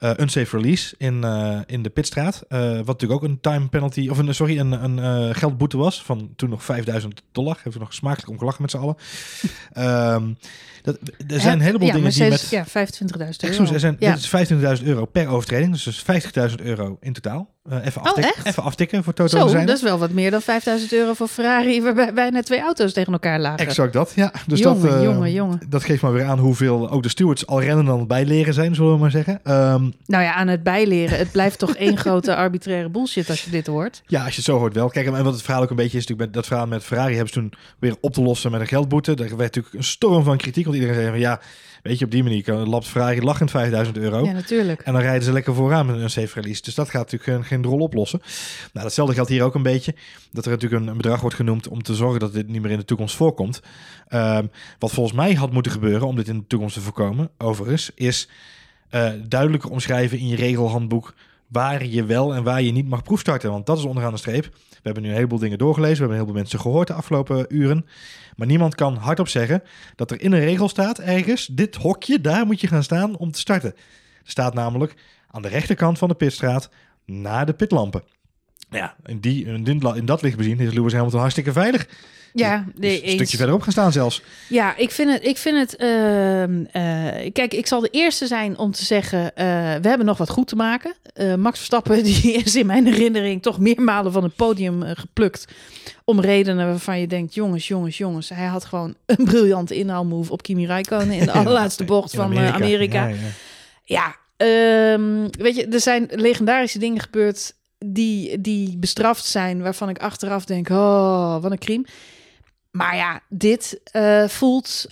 uh, 0.00 0.10
unsafe 0.16 0.56
release 0.56 0.94
in, 0.98 1.24
uh, 1.24 1.58
in 1.66 1.82
de 1.82 1.90
pitstraat. 1.90 2.42
Uh, 2.48 2.60
wat 2.76 2.86
natuurlijk 2.86 3.22
ook 3.22 3.28
een 3.28 3.40
time 3.40 3.68
penalty, 3.68 4.08
of 4.08 4.18
een, 4.18 4.34
sorry, 4.34 4.58
een, 4.58 4.72
een 4.72 5.34
geldboete 5.34 5.76
was 5.76 6.02
van 6.02 6.32
toen 6.36 6.50
nog 6.50 6.64
5000 6.64 7.22
dollar. 7.32 7.54
Hebben 7.54 7.72
we 7.72 7.78
nog 7.78 7.94
smakelijk 7.94 8.30
om 8.30 8.38
gelachen 8.38 8.62
met 8.62 8.70
z'n 8.70 8.76
allen. 8.76 8.96
um, 10.22 10.38
dat, 10.82 10.98
er 11.26 11.40
zijn 11.40 11.52
een 11.52 11.64
heleboel 11.64 11.86
ja, 11.86 11.94
dingen 11.94 12.10
die 12.10 12.28
met... 12.28 12.48
Ja, 12.48 12.66
25.000 12.66 12.72
euro. 13.06 13.24
Excuus, 13.24 13.70
er 13.70 13.80
zijn, 13.80 13.96
ja. 13.98 14.14
Dit 14.14 14.32
is 14.32 14.80
25.000 14.80 14.86
euro 14.86 15.04
per 15.04 15.28
overtreding, 15.28 15.72
dus, 15.72 15.82
dus 15.84 16.04
50.000 16.50 16.54
euro 16.64 16.96
in 17.00 17.12
totaal. 17.12 17.53
Uh, 17.72 17.86
even, 17.86 18.00
oh, 18.00 18.24
even 18.42 18.62
aftikken 18.62 19.04
voor 19.04 19.12
Toto 19.14 19.38
Zo, 19.38 19.48
zijn. 19.48 19.66
dat 19.66 19.76
is 19.76 19.82
wel 19.82 19.98
wat 19.98 20.10
meer 20.10 20.30
dan 20.30 20.40
5000 20.40 20.92
euro 20.92 21.14
voor 21.14 21.28
Ferrari, 21.28 21.82
waarbij 21.82 22.12
bijna 22.12 22.42
twee 22.42 22.60
auto's 22.60 22.92
tegen 22.92 23.12
elkaar 23.12 23.40
lagen. 23.40 23.66
Exact 23.66 23.92
dat, 23.92 24.12
ja. 24.14 24.32
Dus 24.46 24.58
jongen, 24.58 24.82
dat, 24.82 24.94
uh, 24.94 25.02
jongen, 25.02 25.32
jongen. 25.32 25.60
dat 25.68 25.84
geeft 25.84 26.02
maar 26.02 26.12
weer 26.12 26.24
aan 26.24 26.38
hoeveel 26.38 26.90
ook 26.90 27.02
de 27.02 27.08
stewards 27.08 27.46
al 27.46 27.62
rennen 27.62 27.84
dan 27.84 28.06
bijleren 28.06 28.54
zijn, 28.54 28.74
zullen 28.74 28.92
we 28.92 28.98
maar 28.98 29.10
zeggen. 29.10 29.34
Um, 29.34 29.92
nou 30.06 30.22
ja, 30.22 30.34
aan 30.34 30.48
het 30.48 30.62
bijleren. 30.62 31.18
Het 31.18 31.32
blijft 31.32 31.58
toch 31.58 31.76
één 31.76 31.96
grote 32.04 32.36
arbitraire 32.36 32.88
bullshit 32.88 33.30
als 33.30 33.44
je 33.44 33.50
dit 33.50 33.66
hoort. 33.66 34.02
Ja, 34.06 34.24
als 34.24 34.30
je 34.30 34.36
het 34.36 34.44
zo 34.44 34.58
hoort 34.58 34.74
wel. 34.74 34.88
Kijk, 34.88 35.06
en 35.06 35.24
wat 35.24 35.32
het 35.32 35.42
verhaal 35.42 35.62
ook 35.62 35.70
een 35.70 35.76
beetje 35.76 35.98
is, 35.98 36.06
natuurlijk 36.06 36.28
met 36.28 36.32
dat 36.32 36.46
verhaal 36.46 36.66
met 36.66 36.84
Ferrari 36.84 37.14
hebben 37.14 37.32
ze 37.32 37.40
toen 37.40 37.52
weer 37.78 37.96
op 38.00 38.12
te 38.12 38.22
lossen 38.22 38.50
met 38.50 38.60
een 38.60 38.66
geldboete. 38.66 39.14
Daar 39.14 39.28
werd 39.28 39.38
natuurlijk 39.38 39.74
een 39.74 39.84
storm 39.84 40.24
van 40.24 40.36
kritiek, 40.36 40.64
want 40.64 40.76
iedereen 40.76 40.96
zei 40.96 41.08
van 41.10 41.18
ja, 41.18 41.40
weet 41.84 41.98
je, 41.98 42.04
op 42.04 42.10
die 42.10 42.22
manier 42.22 42.42
kan 42.42 42.68
lapt 42.68 42.86
Ferrari 42.86 43.22
lachend 43.22 43.50
5000 43.50 43.96
euro. 43.96 44.24
Ja, 44.24 44.32
natuurlijk. 44.32 44.82
En 44.82 44.92
dan 44.92 45.02
rijden 45.02 45.22
ze 45.22 45.32
lekker 45.32 45.54
vooraan 45.54 45.86
met 45.86 45.96
een 45.96 46.10
safe 46.10 46.40
release. 46.40 46.62
Dus 46.62 46.74
dat 46.74 46.90
gaat 46.90 47.10
natuurlijk 47.10 47.30
geen, 47.30 47.44
geen 47.44 47.70
rol 47.70 47.78
oplossen. 47.78 48.20
Nou, 48.72 48.84
datzelfde 48.86 49.14
geldt 49.14 49.30
hier 49.30 49.42
ook 49.42 49.54
een 49.54 49.62
beetje. 49.62 49.94
Dat 50.32 50.44
er 50.44 50.50
natuurlijk 50.50 50.82
een, 50.82 50.88
een, 50.88 50.96
bedrag 50.96 51.20
wordt 51.20 51.36
genoemd 51.36 51.68
om 51.68 51.82
te 51.82 51.94
zorgen 51.94 52.20
dat 52.20 52.32
dit 52.32 52.48
niet 52.48 52.62
meer 52.62 52.70
in 52.70 52.78
de 52.78 52.84
toekomst 52.84 53.16
voorkomt. 53.16 53.60
Um, 54.08 54.50
wat 54.78 54.92
volgens 54.92 55.16
mij 55.16 55.34
had 55.34 55.52
moeten 55.52 55.72
gebeuren 55.72 56.06
om 56.06 56.16
dit 56.16 56.28
in 56.28 56.38
de 56.38 56.46
toekomst 56.46 56.74
te 56.74 56.80
voorkomen, 56.80 57.30
overigens, 57.38 57.90
is 57.94 58.28
uh, 58.90 59.10
duidelijker 59.28 59.70
omschrijven 59.70 60.18
in 60.18 60.28
je 60.28 60.36
regelhandboek 60.36 61.14
waar 61.48 61.86
je 61.86 62.04
wel 62.04 62.34
en 62.34 62.42
waar 62.42 62.62
je 62.62 62.72
niet 62.72 62.88
mag 62.88 63.02
proefstarten. 63.02 63.50
Want 63.50 63.66
dat 63.66 63.78
is 63.78 63.84
onderaan 63.84 64.12
de 64.12 64.18
streep. 64.18 64.50
We 64.84 64.90
hebben 64.90 65.02
nu 65.02 65.08
een 65.08 65.14
heleboel 65.14 65.38
dingen 65.38 65.58
doorgelezen. 65.58 65.94
We 65.94 66.00
hebben 66.00 66.18
een 66.18 66.22
heleboel 66.24 66.40
mensen 66.42 66.60
gehoord 66.60 66.86
de 66.86 66.94
afgelopen 66.94 67.46
uren. 67.48 67.86
Maar 68.36 68.46
niemand 68.46 68.74
kan 68.74 68.96
hardop 68.96 69.28
zeggen 69.28 69.62
dat 69.96 70.10
er 70.10 70.20
in 70.20 70.32
een 70.32 70.40
regel 70.44 70.68
staat 70.68 70.98
ergens... 70.98 71.46
dit 71.46 71.74
hokje, 71.74 72.20
daar 72.20 72.46
moet 72.46 72.60
je 72.60 72.66
gaan 72.66 72.82
staan 72.82 73.16
om 73.16 73.30
te 73.30 73.38
starten. 73.38 73.74
Er 74.24 74.30
staat 74.30 74.54
namelijk 74.54 74.94
aan 75.30 75.42
de 75.42 75.48
rechterkant 75.48 75.98
van 75.98 76.08
de 76.08 76.14
pitstraat 76.14 76.70
na 77.04 77.44
de 77.44 77.52
pitlampen. 77.52 78.02
Ja, 78.70 78.96
in, 79.04 79.20
die, 79.20 79.44
in 79.44 80.06
dat 80.06 80.22
licht 80.22 80.36
bezien 80.36 80.60
is 80.60 80.72
Lewis 80.72 80.92
Hamilton 80.92 81.20
hartstikke 81.20 81.52
veilig. 81.52 81.88
Ja, 82.36 82.64
nee, 82.74 83.00
dus 83.00 83.08
een 83.08 83.14
stukje 83.14 83.36
verderop 83.36 83.62
gaan 83.62 83.72
staan 83.72 83.92
zelfs. 83.92 84.22
Ja, 84.48 84.76
ik 84.76 84.90
vind 84.90 85.12
het. 85.12 85.24
Ik 85.24 85.36
vind 85.36 85.58
het 85.58 85.82
uh, 85.82 86.42
uh, 86.42 87.32
kijk, 87.32 87.54
ik 87.54 87.66
zal 87.66 87.80
de 87.80 87.88
eerste 87.90 88.26
zijn 88.26 88.58
om 88.58 88.70
te 88.70 88.84
zeggen: 88.84 89.20
uh, 89.20 89.34
we 89.74 89.88
hebben 89.88 90.06
nog 90.06 90.18
wat 90.18 90.30
goed 90.30 90.46
te 90.46 90.56
maken. 90.56 90.94
Max 91.36 91.56
Verstappen 91.56 92.02
die 92.04 92.32
is 92.32 92.56
in 92.56 92.66
mijn 92.66 92.86
herinnering 92.86 93.42
toch 93.42 93.58
meermalen 93.58 94.12
van 94.12 94.22
het 94.22 94.36
podium 94.36 94.82
geplukt. 94.82 95.44
Om 96.04 96.20
redenen 96.20 96.66
waarvan 96.66 97.00
je 97.00 97.06
denkt: 97.06 97.34
jongens, 97.34 97.68
jongens, 97.68 97.98
jongens. 97.98 98.28
Hij 98.28 98.46
had 98.46 98.64
gewoon 98.64 98.94
een 99.06 99.24
briljante 99.24 99.74
inhaalmove 99.74 100.32
op 100.32 100.42
Kimi 100.42 100.66
Räikkönen 100.66 101.18
in 101.18 101.24
de 101.24 101.32
allerlaatste 101.40 101.84
bocht 101.84 102.14
van 102.14 102.24
Amerika. 102.24 102.54
Amerika. 102.54 103.06
Ja, 103.06 103.14
ja. 103.84 104.14
ja 104.38 104.92
um, 104.92 105.30
weet 105.30 105.56
je, 105.56 105.66
er 105.66 105.80
zijn 105.80 106.08
legendarische 106.10 106.78
dingen 106.78 107.00
gebeurd 107.00 107.54
die, 107.78 108.40
die 108.40 108.76
bestraft 108.76 109.24
zijn, 109.24 109.62
waarvan 109.62 109.88
ik 109.88 109.98
achteraf 109.98 110.44
denk: 110.44 110.68
oh, 110.68 111.42
wat 111.42 111.50
een 111.50 111.58
crime. 111.58 111.84
Maar 112.76 112.96
ja, 112.96 113.20
dit 113.28 113.80
uh, 113.92 114.28
voelt 114.28 114.86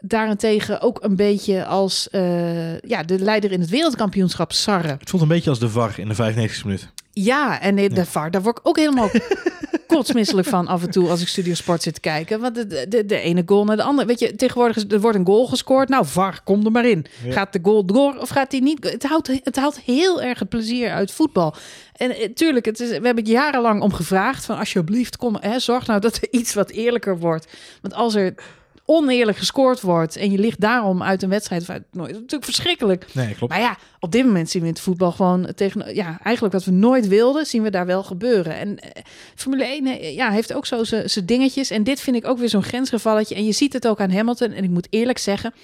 daarentegen 0.00 0.80
ook 0.80 0.98
een 1.02 1.16
beetje 1.16 1.64
als 1.64 2.08
uh, 2.12 2.78
ja, 2.78 3.02
de 3.02 3.18
leider 3.18 3.52
in 3.52 3.60
het 3.60 3.70
wereldkampioenschap 3.70 4.52
Sarre. 4.52 4.96
Het 4.98 5.10
voelt 5.10 5.22
een 5.22 5.28
beetje 5.28 5.50
als 5.50 5.58
de 5.58 5.68
VAR 5.68 5.98
in 5.98 6.08
de 6.08 6.14
95 6.14 6.64
minuut. 6.64 6.88
Ja, 7.12 7.60
en 7.60 7.76
de 7.76 7.90
ja. 7.94 8.04
VAR, 8.04 8.30
daar 8.30 8.42
word 8.42 8.58
ik 8.58 8.66
ook 8.68 8.76
helemaal 8.76 9.08
kotsmisselijk 9.86 10.48
van 10.48 10.66
af 10.66 10.82
en 10.82 10.90
toe 10.90 11.08
als 11.08 11.20
ik 11.20 11.28
Studio 11.28 11.54
Sport 11.54 11.82
zit 11.82 11.94
te 11.94 12.00
kijken. 12.00 12.40
Want 12.40 12.54
de, 12.54 12.86
de, 12.88 13.06
de 13.06 13.18
ene 13.18 13.42
goal 13.46 13.64
naar 13.64 13.76
de 13.76 13.82
andere. 13.82 14.06
Weet 14.06 14.18
je, 14.18 14.36
tegenwoordig 14.36 14.76
is, 14.76 14.84
er 14.88 15.00
wordt 15.00 15.18
een 15.18 15.26
goal 15.26 15.46
gescoord. 15.46 15.88
Nou, 15.88 16.06
VAR, 16.06 16.40
kom 16.44 16.64
er 16.64 16.70
maar 16.70 16.86
in. 16.86 17.06
Ja. 17.24 17.32
Gaat 17.32 17.52
de 17.52 17.58
goal 17.62 17.84
door 17.84 18.16
of 18.18 18.28
gaat 18.28 18.50
die 18.50 18.62
niet? 18.62 18.90
Het 18.90 19.02
houdt, 19.02 19.30
het 19.44 19.56
haalt 19.56 19.80
heel 19.80 20.22
erg 20.22 20.38
het 20.38 20.48
plezier 20.48 20.90
uit 20.90 21.10
voetbal. 21.10 21.54
En 21.96 22.34
tuurlijk, 22.34 22.64
het 22.64 22.80
is, 22.80 22.88
we 22.88 22.94
hebben 22.94 23.16
het 23.16 23.28
jarenlang 23.28 23.82
om 23.82 23.92
gevraagd 23.92 24.44
van 24.44 24.58
alsjeblieft, 24.58 25.16
kom, 25.16 25.36
hè, 25.40 25.58
zorg 25.58 25.86
nou 25.86 26.00
dat 26.00 26.16
er 26.16 26.28
iets 26.30 26.54
wat 26.54 26.70
eerlijker 26.70 27.18
wordt. 27.18 27.46
Want 27.80 27.94
als 27.94 28.14
er 28.14 28.34
oneerlijk 28.86 29.38
gescoord 29.38 29.80
wordt 29.80 30.16
en 30.16 30.30
je 30.30 30.38
ligt 30.38 30.60
daarom 30.60 31.02
uit 31.02 31.22
een 31.22 31.28
wedstrijd, 31.28 31.70
uit- 31.70 31.82
nooit, 31.92 32.06
dat 32.06 32.14
is 32.16 32.20
natuurlijk 32.20 32.44
verschrikkelijk. 32.44 33.06
Nee, 33.12 33.34
klopt. 33.34 33.52
Maar 33.52 33.62
ja, 33.62 33.76
op 34.00 34.12
dit 34.12 34.24
moment 34.24 34.50
zien 34.50 34.62
we 34.62 34.68
in 34.68 34.74
het 34.74 34.82
voetbal 34.82 35.12
gewoon 35.12 35.52
tegen, 35.54 35.94
ja, 35.94 36.18
eigenlijk 36.22 36.54
wat 36.54 36.64
we 36.64 36.70
nooit 36.70 37.08
wilden, 37.08 37.46
zien 37.46 37.62
we 37.62 37.70
daar 37.70 37.86
wel 37.86 38.02
gebeuren. 38.02 38.56
En 38.56 38.78
eh, 38.78 39.02
Formule 39.34 39.64
1 39.64 39.86
eh, 39.86 40.14
ja, 40.14 40.30
heeft 40.30 40.52
ook 40.52 40.66
zo 40.66 40.84
zijn 40.84 41.10
zijn 41.10 41.26
dingetjes. 41.26 41.70
En 41.70 41.84
dit 41.84 42.00
vind 42.00 42.16
ik 42.16 42.26
ook 42.26 42.38
weer 42.38 42.48
zo'n 42.48 42.62
grensgevalletje. 42.62 43.34
En 43.34 43.44
je 43.44 43.52
ziet 43.52 43.72
het 43.72 43.86
ook 43.86 44.00
aan 44.00 44.10
Hamilton. 44.10 44.52
En 44.52 44.64
ik 44.64 44.70
moet 44.70 44.86
eerlijk 44.90 45.18
zeggen, 45.18 45.54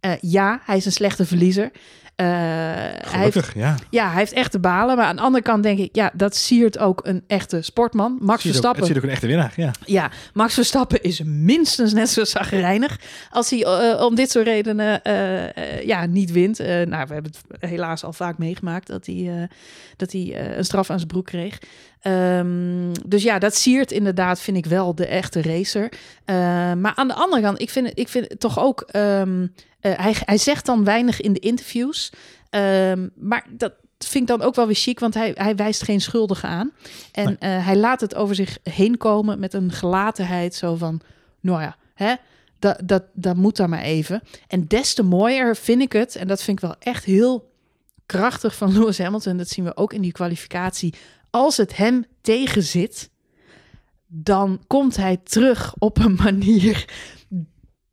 eh, 0.00 0.12
ja, 0.20 0.60
hij 0.64 0.76
is 0.76 0.86
een 0.86 0.92
slechte 0.92 1.26
verliezer. 1.26 1.70
Eh, 2.20 2.26
hij 2.26 2.90
heeft, 3.00 3.32
Gelukkig, 3.32 3.54
ja. 3.54 3.74
ja, 3.90 4.08
hij 4.08 4.18
heeft 4.18 4.32
echt 4.32 4.50
te 4.50 4.58
balen. 4.58 4.96
Maar 4.96 5.06
aan 5.06 5.16
de 5.16 5.22
andere 5.22 5.42
kant 5.44 5.62
denk 5.62 5.78
ik, 5.78 5.88
ja, 5.96 6.10
dat 6.14 6.36
siert 6.36 6.78
ook 6.78 7.00
een 7.06 7.24
echte 7.26 7.62
sportman. 7.62 8.16
Max 8.20 8.22
Het 8.22 8.30
ziet 8.30 8.40
ook- 8.40 8.52
Verstappen. 8.52 8.78
Het 8.78 8.86
ziet 8.88 8.96
ook 8.96 9.02
een 9.02 9.10
echte 9.10 9.26
winnaar, 9.26 9.52
ja. 9.56 9.70
Ja, 9.84 10.10
Max 10.34 10.54
Verstappen 10.54 11.02
is 11.02 11.22
minstens 11.24 11.92
net 11.92 12.08
zo 12.08 12.24
zagrijnig 12.24 12.98
als 13.30 13.50
hij 13.50 13.64
eh, 13.64 14.04
om 14.04 14.14
dit 14.14 14.30
soort 14.30 14.46
redenen 14.46 15.02
eh, 15.02 15.82
ja, 15.86 16.06
niet 16.06 16.32
wint. 16.32 16.58
Nou, 16.58 16.88
we 17.06 17.12
hebben 17.12 17.32
het 17.60 17.70
helaas 17.70 18.04
al 18.04 18.12
vaak 18.12 18.38
meegemaakt 18.38 18.86
dat 18.86 19.06
hij, 19.06 19.48
dat 19.96 20.12
hij 20.12 20.56
een 20.56 20.64
straf 20.64 20.90
aan 20.90 20.96
zijn 20.98 21.08
broek 21.10 21.26
kreeg. 21.26 21.58
Ehm, 22.00 22.92
dus 23.06 23.22
ja, 23.22 23.38
dat 23.38 23.54
siert 23.56 23.92
inderdaad, 23.92 24.40
vind 24.40 24.56
ik 24.56 24.66
wel, 24.66 24.94
de 24.94 25.06
echte 25.06 25.42
racer. 25.42 25.88
Maar 26.80 26.92
aan 26.94 27.08
de 27.08 27.14
andere 27.14 27.42
kant, 27.42 27.60
ik 27.60 27.70
vind, 27.70 27.88
het- 27.88 27.98
ik 27.98 28.08
vind 28.08 28.28
het 28.28 28.40
toch 28.40 28.58
ook... 28.58 28.80
ehm, 28.90 29.46
eh, 29.80 29.98
hij, 29.98 30.14
hij 30.24 30.38
zegt 30.38 30.66
dan 30.66 30.84
weinig 30.84 31.20
in 31.20 31.32
de 31.32 31.38
interviews. 31.38 32.12
Ehm, 32.50 33.08
maar 33.14 33.46
dat 33.50 33.72
vind 33.98 34.30
ik 34.30 34.36
dan 34.36 34.46
ook 34.46 34.54
wel 34.54 34.66
weer 34.66 34.76
chic, 34.76 35.00
want 35.00 35.14
hij, 35.14 35.30
hij 35.34 35.56
wijst 35.56 35.82
geen 35.82 36.00
schuldigen 36.00 36.48
aan. 36.48 36.72
En 37.12 37.24
Nee. 37.24 37.36
eh, 37.38 37.66
hij 37.66 37.76
laat 37.76 38.00
het 38.00 38.14
over 38.14 38.34
zich 38.34 38.58
heen 38.62 38.96
komen 38.96 39.38
met 39.38 39.54
een 39.54 39.72
gelatenheid 39.72 40.54
zo 40.54 40.74
van... 40.76 41.00
Nou 41.40 41.60
ja, 41.62 41.76
hè, 41.94 42.14
dat, 42.58 42.80
dat, 42.84 43.02
dat 43.14 43.36
moet 43.36 43.56
dan 43.56 43.70
maar 43.70 43.82
even. 43.82 44.22
En 44.46 44.66
des 44.66 44.94
te 44.94 45.02
mooier 45.02 45.56
vind 45.56 45.82
ik 45.82 45.92
het, 45.92 46.16
en 46.16 46.28
dat 46.28 46.42
vind 46.42 46.56
ik 46.62 46.64
wel 46.64 46.76
echt 46.78 47.04
heel 47.04 47.52
krachtig 48.06 48.54
van 48.54 48.72
Lewis 48.78 48.98
Hamilton... 48.98 49.36
dat 49.36 49.48
zien 49.48 49.64
we 49.64 49.76
ook 49.76 49.92
in 49.92 50.02
die 50.02 50.12
kwalificatie. 50.12 50.94
Als 51.30 51.56
het 51.56 51.76
hem 51.76 52.04
tegenzit, 52.20 53.10
dan 54.06 54.60
komt 54.66 54.96
hij 54.96 55.16
terug 55.16 55.74
op 55.78 55.98
een 55.98 56.14
manier 56.24 56.84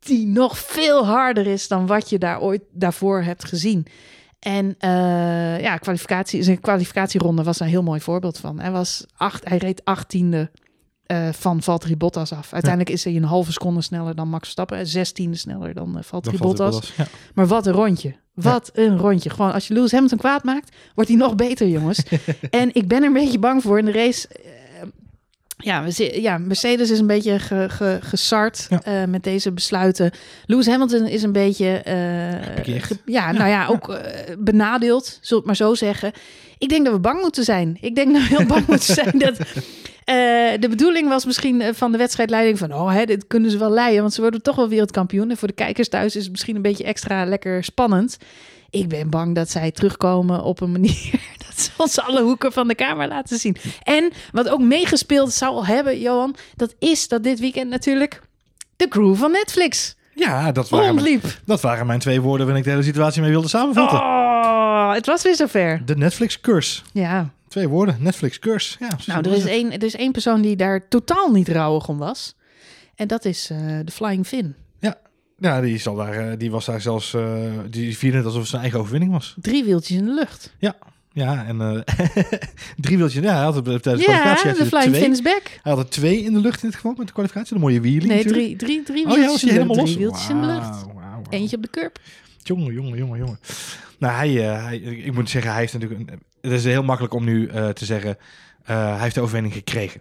die 0.08 0.26
nog 0.26 0.58
veel 0.58 1.06
harder 1.06 1.46
is 1.46 1.68
dan 1.68 1.86
wat 1.86 2.10
je 2.10 2.18
daar 2.18 2.40
ooit 2.40 2.62
daarvoor 2.72 3.22
hebt 3.22 3.44
gezien. 3.44 3.86
En 4.38 4.74
eh, 4.78 5.60
ja, 5.60 5.76
kwalificatie, 5.76 6.42
zijn 6.42 6.60
kwalificatieronde 6.60 7.42
was 7.42 7.58
daar 7.58 7.66
een 7.66 7.74
heel 7.74 7.82
mooi 7.82 8.00
voorbeeld 8.00 8.38
van. 8.38 8.60
Hij, 8.60 8.70
was 8.70 9.06
acht, 9.16 9.48
hij 9.48 9.58
reed 9.58 9.84
achttiende 9.84 10.50
eh 11.06 11.28
van 11.32 11.62
Valtteri 11.62 11.96
Bottas 11.96 12.32
af. 12.32 12.52
Uiteindelijk 12.52 12.92
is 12.92 13.04
hij 13.04 13.16
een 13.16 13.24
halve 13.24 13.52
seconde 13.52 13.82
sneller 13.82 14.14
dan 14.14 14.28
Max 14.28 14.42
Verstappen. 14.42 14.86
Zestiende 14.86 15.36
sneller 15.36 15.74
dan 15.74 15.98
eh, 15.98 16.02
Valtteri 16.02 16.36
Dan 16.36 16.46
Bottas. 16.46 16.92
Ja. 16.96 17.06
Maar 17.34 17.46
wat 17.46 17.66
een 17.66 17.72
rondje. 17.72 18.14
Wat 18.34 18.70
een 18.72 18.98
rondje. 18.98 19.30
Gewoon 19.30 19.52
als 19.52 19.68
je 19.68 19.74
Lewis 19.74 19.92
Hamilton 19.92 20.18
kwaad 20.18 20.44
maakt, 20.44 20.76
wordt 20.94 21.10
hij 21.10 21.18
nog 21.18 21.34
beter, 21.34 21.68
jongens. 21.68 22.02
en 22.50 22.74
ik 22.74 22.88
ben 22.88 23.00
er 23.00 23.06
een 23.06 23.12
beetje 23.12 23.38
bang 23.38 23.62
voor 23.62 23.78
in 23.78 23.84
de 23.84 23.92
race. 23.92 24.28
Ja, 25.58 25.84
we 25.84 25.90
ja, 26.20 26.38
Mercedes 26.38 26.90
is 26.90 26.98
een 26.98 27.06
beetje 27.06 27.38
ge, 27.38 27.66
ge, 27.68 27.98
gesart 28.02 28.66
Ja. 28.68 28.82
eh, 28.82 29.04
met 29.08 29.22
deze 29.24 29.52
besluiten. 29.52 30.10
Lewis 30.46 30.66
Hamilton 30.66 31.06
is 31.06 31.22
een 31.22 31.32
beetje... 31.32 31.66
ge- 32.80 32.98
ja, 33.04 33.32
nou 33.32 33.48
ja, 33.48 33.66
ook 33.72 33.88
eh, 33.88 34.34
benadeeld, 34.38 35.18
het 35.38 35.46
maar 35.46 35.56
zo 35.56 35.74
zeggen. 35.74 36.12
Ik 36.58 36.68
denk 36.68 36.84
dat 36.84 36.94
we 36.94 37.00
bang 37.00 37.20
moeten 37.22 37.44
zijn. 37.44 37.78
Ik 37.80 37.94
denk 37.94 38.12
dat 38.12 38.22
we 38.22 38.28
heel 38.28 38.46
bang 38.46 38.66
moeten 38.66 38.94
zijn 38.94 39.18
dat... 39.18 39.36
de 40.60 40.66
bedoeling 40.68 41.08
was 41.08 41.24
misschien 41.24 41.74
van 41.74 41.92
de 41.92 41.98
wedstrijdleiding 41.98 42.58
van... 42.58 42.72
oh, 42.74 42.92
hè, 42.92 43.04
dit 43.04 43.26
kunnen 43.26 43.50
ze 43.50 43.58
wel 43.58 43.70
leiden, 43.70 44.00
want 44.00 44.12
ze 44.14 44.20
worden 44.20 44.42
toch 44.42 44.56
wel 44.56 44.68
wereldkampioen. 44.68 45.30
En 45.30 45.36
voor 45.36 45.48
de 45.48 45.54
kijkers 45.54 45.88
thuis 45.88 46.16
is 46.16 46.22
het 46.22 46.30
misschien 46.30 46.56
een 46.56 46.62
beetje 46.62 46.84
extra 46.84 47.24
lekker 47.24 47.64
spannend. 47.64 48.16
Ik 48.70 48.88
ben 48.88 49.10
bang 49.10 49.34
dat 49.34 49.50
zij 49.50 49.70
terugkomen 49.70 50.42
op 50.42 50.60
een 50.60 50.72
manier... 50.78 51.20
ze 51.64 51.70
ons 51.76 52.00
alle 52.00 52.22
hoeken 52.22 52.52
van 52.52 52.68
de 52.68 52.74
kamer 52.74 53.08
laten 53.08 53.38
zien. 53.38 53.56
En 53.82 54.12
wat 54.32 54.48
ook 54.48 54.60
meegespeeld 54.60 55.32
zou 55.32 55.64
hebben, 55.64 56.00
Johan... 56.00 56.36
dat 56.56 56.74
is 56.78 57.08
dat 57.08 57.22
dit 57.22 57.40
weekend 57.40 57.70
natuurlijk 57.70 58.22
de 58.76 58.88
crew 58.88 59.14
van 59.14 59.30
Netflix 59.30 59.96
Ja, 60.14 60.52
dat 60.52 60.68
waren, 60.68 60.94
mijn, 60.94 61.20
dat 61.44 61.60
waren 61.60 61.86
mijn 61.86 61.98
twee 61.98 62.20
woorden 62.20 62.46
waarin 62.46 62.64
ik 62.64 62.68
de 62.68 62.74
hele 62.76 62.88
situatie 62.88 63.22
mee 63.22 63.30
wilde 63.30 63.48
samenvatten. 63.48 63.98
Oh, 63.98 64.92
het 64.92 65.06
was 65.06 65.22
weer 65.22 65.36
zover. 65.36 65.82
De 65.84 65.96
Netflix 65.96 66.40
curse. 66.40 66.82
Ja, 66.92 67.30
Twee 67.48 67.68
woorden, 67.68 67.96
Netflix 68.00 68.38
curse. 68.38 68.76
Ja, 68.80 68.88
nou, 69.06 69.28
er 69.28 69.36
is, 69.36 69.44
één, 69.44 69.72
er 69.72 69.82
is 69.82 69.94
één 69.94 70.12
persoon 70.12 70.40
die 70.40 70.56
daar 70.56 70.88
totaal 70.88 71.30
niet 71.30 71.48
rouwig 71.48 71.88
om 71.88 71.98
was. 71.98 72.36
En 72.94 73.06
dat 73.06 73.24
is 73.24 73.50
eh, 73.50 73.58
de 73.84 73.92
Flying 73.92 74.26
Finn. 74.26 74.54
Ja, 75.40 75.60
die, 75.60 75.78
zal 75.78 75.94
daar, 75.94 76.12
eh, 76.12 76.38
die 76.38 76.50
was 76.50 76.64
daar 76.64 76.80
zelfs, 76.80 77.14
eh, 77.14 77.22
die 77.70 77.98
vierde 77.98 78.16
het 78.16 78.26
alsof 78.26 78.40
het 78.40 78.50
zijn 78.50 78.62
eigen 78.62 78.80
overwinning 78.80 79.12
was. 79.12 79.34
Drie 79.40 79.64
wieltjes 79.64 79.98
in 79.98 80.04
de 80.04 80.14
lucht. 80.14 80.54
Ja, 80.58 80.76
en 81.14 81.60
eh, 81.60 81.80
drie 82.76 82.96
wieltjes. 82.96 83.22
Ja, 83.22 83.34
hij 83.34 83.42
had 83.44 83.54
het 83.54 83.64
tijdens 83.64 84.04
de 84.04 84.10
Ja, 84.10 84.20
kwalificatie 84.20 84.48
had 84.48 84.70
de 84.70 84.76
hij 84.76 84.90
Flying 84.90 85.14
twee. 85.14 85.32
Back. 85.34 85.42
Hij 85.62 85.72
had 85.72 85.78
er 85.78 85.88
twee 85.88 86.22
in 86.22 86.32
de 86.32 86.40
lucht 86.40 86.62
in 86.62 86.68
dit 86.68 86.76
geval 86.76 86.94
met 86.96 87.06
de 87.06 87.12
kwalificatie. 87.12 87.54
De 87.54 87.60
mooie 87.60 87.80
wheelie 87.80 88.06
Nee, 88.08 88.24
drie, 88.24 88.56
drie, 88.56 88.82
drie 88.82 89.06
Oh 89.06 89.10
ja, 89.10 89.16
wieltjes 89.16 89.32
was 89.32 89.42
hij 89.42 89.52
helemaal 89.52 89.76
lucht. 89.76 89.86
los? 89.88 89.94
Drie 89.96 90.06
wieltjes 90.06 90.28
in 90.28 90.40
de 90.40 90.46
lucht. 90.46 90.84
Wauw. 90.94 91.22
Eentje 91.30 91.56
op 91.56 91.62
de 91.62 91.70
curb. 91.70 91.98
Jongen, 92.42 92.72
jongen, 92.72 92.98
jongen, 92.98 93.18
jongen. 93.18 93.38
Nou, 93.98 94.14
hij, 94.14 94.28
hij, 94.30 94.76
ik 94.78 95.14
moet 95.14 95.30
zeggen, 95.30 95.50
hij 95.50 95.60
heeft 95.60 95.72
natuurlijk... 95.72 96.00
Een, 96.10 96.20
het 96.40 96.52
is 96.52 96.64
heel 96.64 96.82
makkelijk 96.82 97.14
om 97.14 97.24
nu 97.24 97.46
eh, 97.48 97.68
te 97.68 97.84
zeggen... 97.84 98.16
hij 98.62 98.98
heeft 99.00 99.14
de 99.14 99.20
overwinning 99.20 99.54
gekregen. 99.54 100.00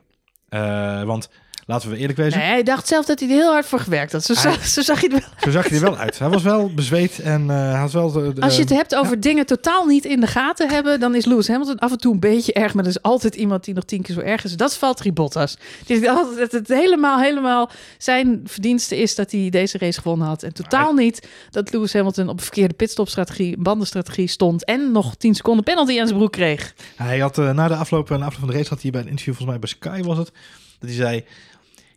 Want, 1.06 1.30
laten 1.68 1.90
we 1.90 1.98
eerlijk 1.98 2.18
wezen... 2.18 2.40
Nee, 2.40 2.48
hij 2.48 2.64
dacht 2.64 2.88
zelf 2.88 3.06
dat 3.06 3.20
hij 3.20 3.30
er 3.30 3.36
heel 3.36 3.52
hard 3.52 3.66
voor 3.66 3.80
gewerkt 3.80 4.12
had. 4.12 4.24
Zo, 4.24 4.34
Hij- 4.34 4.42
zag, 4.42 4.66
zo 4.68 4.82
zag 4.82 5.02
je 5.02 5.08
het 5.14 5.20
wel. 5.20 5.30
Zo 5.42 5.52
zag 5.52 5.68
hij 5.70 5.78
er 5.78 5.84
wel 5.84 5.98
uit. 5.98 6.20
Hij 6.20 6.30
was 6.30 6.44
wel 6.44 6.74
bezweet 6.74 7.20
en 7.20 7.50
eh, 7.50 7.80
had 7.80 7.92
wel... 7.92 8.12
De, 8.12 8.34
de- 8.34 8.42
Als 8.42 8.56
je 8.56 8.62
het 8.62 8.70
hebt 8.70 8.96
over 8.96 9.20
dingen 9.20 9.46
totaal 9.46 9.86
niet 9.86 10.06
in 10.06 10.20
de 10.20 10.28
gaten 10.28 10.70
hebben, 10.70 11.00
dan 11.00 11.16
is 11.16 11.26
Lewis 11.26 11.48
Hamilton 11.48 11.78
af 11.80 11.92
en 11.92 11.98
toe 11.98 12.14
een 12.14 12.20
beetje 12.20 12.54
erg, 12.54 12.74
maar 12.74 12.84
er 12.84 12.90
is 12.90 13.02
altijd 13.02 13.36
iemand 13.36 13.64
die 13.64 13.74
nog 13.74 13.84
tien 13.84 14.02
keer 14.02 14.16
zo 14.16 14.22
erg 14.22 14.44
is. 14.44 14.56
Dat 14.58 14.70
is 14.72 14.76
Valtteri 14.78 15.14
Bottas. 15.14 15.58
Die 15.86 15.98
zegt 16.00 16.10
altijd 16.18 16.38
dat 16.38 16.52
het 16.52 16.68
helemaal, 16.68 17.20
helemaal 17.20 17.70
zijn 17.98 18.42
verdienste 18.46 18.98
is 18.98 19.16
dat 19.16 19.32
hij 19.32 19.50
deze 19.50 19.78
race 19.78 20.02
gewonnen 20.02 20.28
had. 20.28 20.44
En 20.44 20.54
totaal 20.54 20.94
niet 20.94 21.28
dat 21.52 21.74
Lewis 21.74 21.94
Hamilton 21.94 22.30
op 22.30 22.38
een 22.38 22.44
verkeerde 22.44 22.74
pitstopstrategie, 22.74 23.58
bandenstrategie 23.58 24.28
stond 24.28 24.66
en 24.66 24.92
nog 24.92 25.16
10 25.16 25.36
seconden 25.36 25.64
penalty 25.64 26.00
aan 26.00 26.08
zijn 26.08 26.20
broek 26.20 26.32
kreeg. 26.32 26.74
Hij 26.96 27.20
had 27.20 27.38
eh, 27.38 27.52
na 27.52 27.68
de 27.68 27.76
afloop, 27.76 28.10
na 28.10 28.18
de 28.18 28.24
afloop 28.24 28.40
van 28.40 28.48
de 28.50 28.54
race 28.58 28.70
had 28.70 28.82
hij 28.82 28.92
bij 28.92 29.02
een 29.02 29.08
interview, 29.08 29.34
volgens 29.36 29.58
mij 29.58 29.60
bij 29.60 29.70
Sky 29.70 30.08
was 30.08 30.18
het, 30.18 30.32
dat 30.80 30.90
hij 30.90 30.94
zei... 30.98 31.26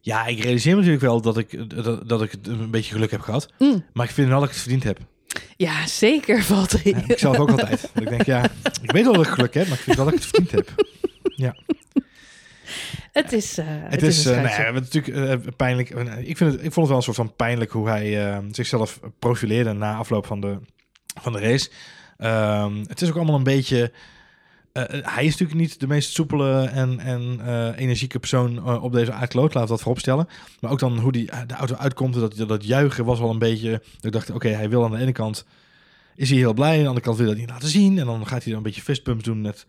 Ja, 0.00 0.26
ik 0.26 0.42
realiseer 0.42 0.70
me 0.70 0.76
natuurlijk 0.76 1.04
wel 1.04 1.20
dat 1.20 1.38
ik, 1.38 1.70
dat, 1.84 2.08
dat 2.08 2.22
ik 2.22 2.30
het 2.30 2.46
een 2.46 2.70
beetje 2.70 2.92
geluk 2.92 3.10
heb 3.10 3.20
gehad. 3.20 3.52
Mm. 3.58 3.84
Maar 3.92 4.06
ik 4.06 4.12
vind 4.12 4.28
wel 4.28 4.40
dat 4.40 4.48
ik 4.48 4.54
het 4.54 4.62
verdiend 4.62 4.84
heb. 4.84 4.98
Ja, 5.56 5.86
zeker 5.86 6.42
Valtteri. 6.42 6.90
Ja, 6.90 7.02
ik 7.06 7.18
zelf 7.18 7.38
ook 7.38 7.50
altijd. 7.50 7.90
Ik 8.00 8.08
denk, 8.08 8.22
ja, 8.22 8.44
ik 8.82 8.92
weet 8.92 9.04
wel 9.04 9.12
dat 9.12 9.26
ik 9.26 9.32
geluk 9.32 9.54
heb, 9.54 9.68
maar 9.68 9.76
ik 9.76 9.82
vind 9.82 9.96
wel 9.96 10.04
dat 10.04 10.14
ik 10.14 10.20
het 10.20 10.28
verdiend 10.28 10.50
heb. 10.50 10.74
Het 13.12 13.32
is, 13.32 13.58
eh, 13.58 13.66
Het, 13.68 14.02
is, 14.02 14.24
een 14.24 14.32
eh, 14.34 14.38
nou 14.38 14.48
schijntje. 14.48 14.72
ja, 14.72 14.78
het 14.80 14.88
is 14.88 14.94
natuurlijk 14.94 15.46
eh, 15.46 15.52
pijnlijk. 15.56 15.90
Ik, 16.24 16.36
vind 16.36 16.52
het, 16.52 16.64
ik 16.64 16.72
vond 16.72 16.74
het 16.74 16.86
wel 16.86 16.96
een 16.96 17.02
soort 17.02 17.16
van 17.16 17.36
pijnlijk 17.36 17.70
hoe 17.70 17.88
hij 17.88 18.40
zichzelf 18.50 19.00
profileerde 19.18 19.72
na 19.72 19.94
afloop 19.94 20.26
van 20.26 20.40
de, 20.40 20.58
van 21.20 21.32
de 21.32 21.38
race. 21.38 21.70
Ehm, 22.16 22.84
het 22.86 23.02
is 23.02 23.08
ook 23.08 23.16
allemaal 23.16 23.36
een 23.36 23.42
beetje. 23.42 23.92
Eh, 24.72 24.84
hij 24.88 25.24
is 25.24 25.30
natuurlijk 25.30 25.60
niet 25.60 25.80
de 25.80 25.86
meest 25.86 26.12
soepele 26.12 26.62
en, 26.64 26.98
en 26.98 27.40
eh, 27.44 27.78
energieke 27.78 28.18
persoon 28.18 28.56
eh, 28.56 28.82
op 28.82 28.92
deze 28.92 29.12
aardkloot, 29.12 29.54
laten 29.54 29.60
we 29.60 29.68
dat 29.68 29.80
vooropstellen. 29.80 30.28
Maar 30.60 30.70
ook 30.70 30.78
dan 30.78 30.98
hoe 30.98 31.12
die, 31.12 31.30
de 31.46 31.54
auto 31.54 31.74
uitkomt, 31.74 32.14
dat, 32.14 32.36
dat 32.48 32.64
juichen 32.64 33.04
was 33.04 33.18
wel 33.18 33.30
een 33.30 33.38
beetje... 33.38 33.70
Dat 33.70 34.04
ik 34.04 34.12
dacht, 34.12 34.30
oké, 34.30 34.48
hij 34.48 34.68
wil 34.68 34.84
aan 34.84 34.90
de 34.90 34.98
ene 34.98 35.12
kant... 35.12 35.44
Is 36.16 36.30
hij 36.30 36.38
heel 36.38 36.54
blij, 36.54 36.76
aan 36.76 36.82
de 36.82 36.86
andere 36.86 37.04
kant 37.04 37.16
wil 37.16 37.26
hij 37.26 37.34
dat 37.34 37.44
niet 37.44 37.54
laten 37.54 37.68
zien. 37.68 37.98
En 37.98 38.06
dan 38.06 38.26
gaat 38.26 38.42
hij 38.42 38.46
dan 38.46 38.56
een 38.56 38.62
beetje 38.62 38.82
fistbumps 38.82 39.24
doen 39.24 39.40
met, 39.40 39.66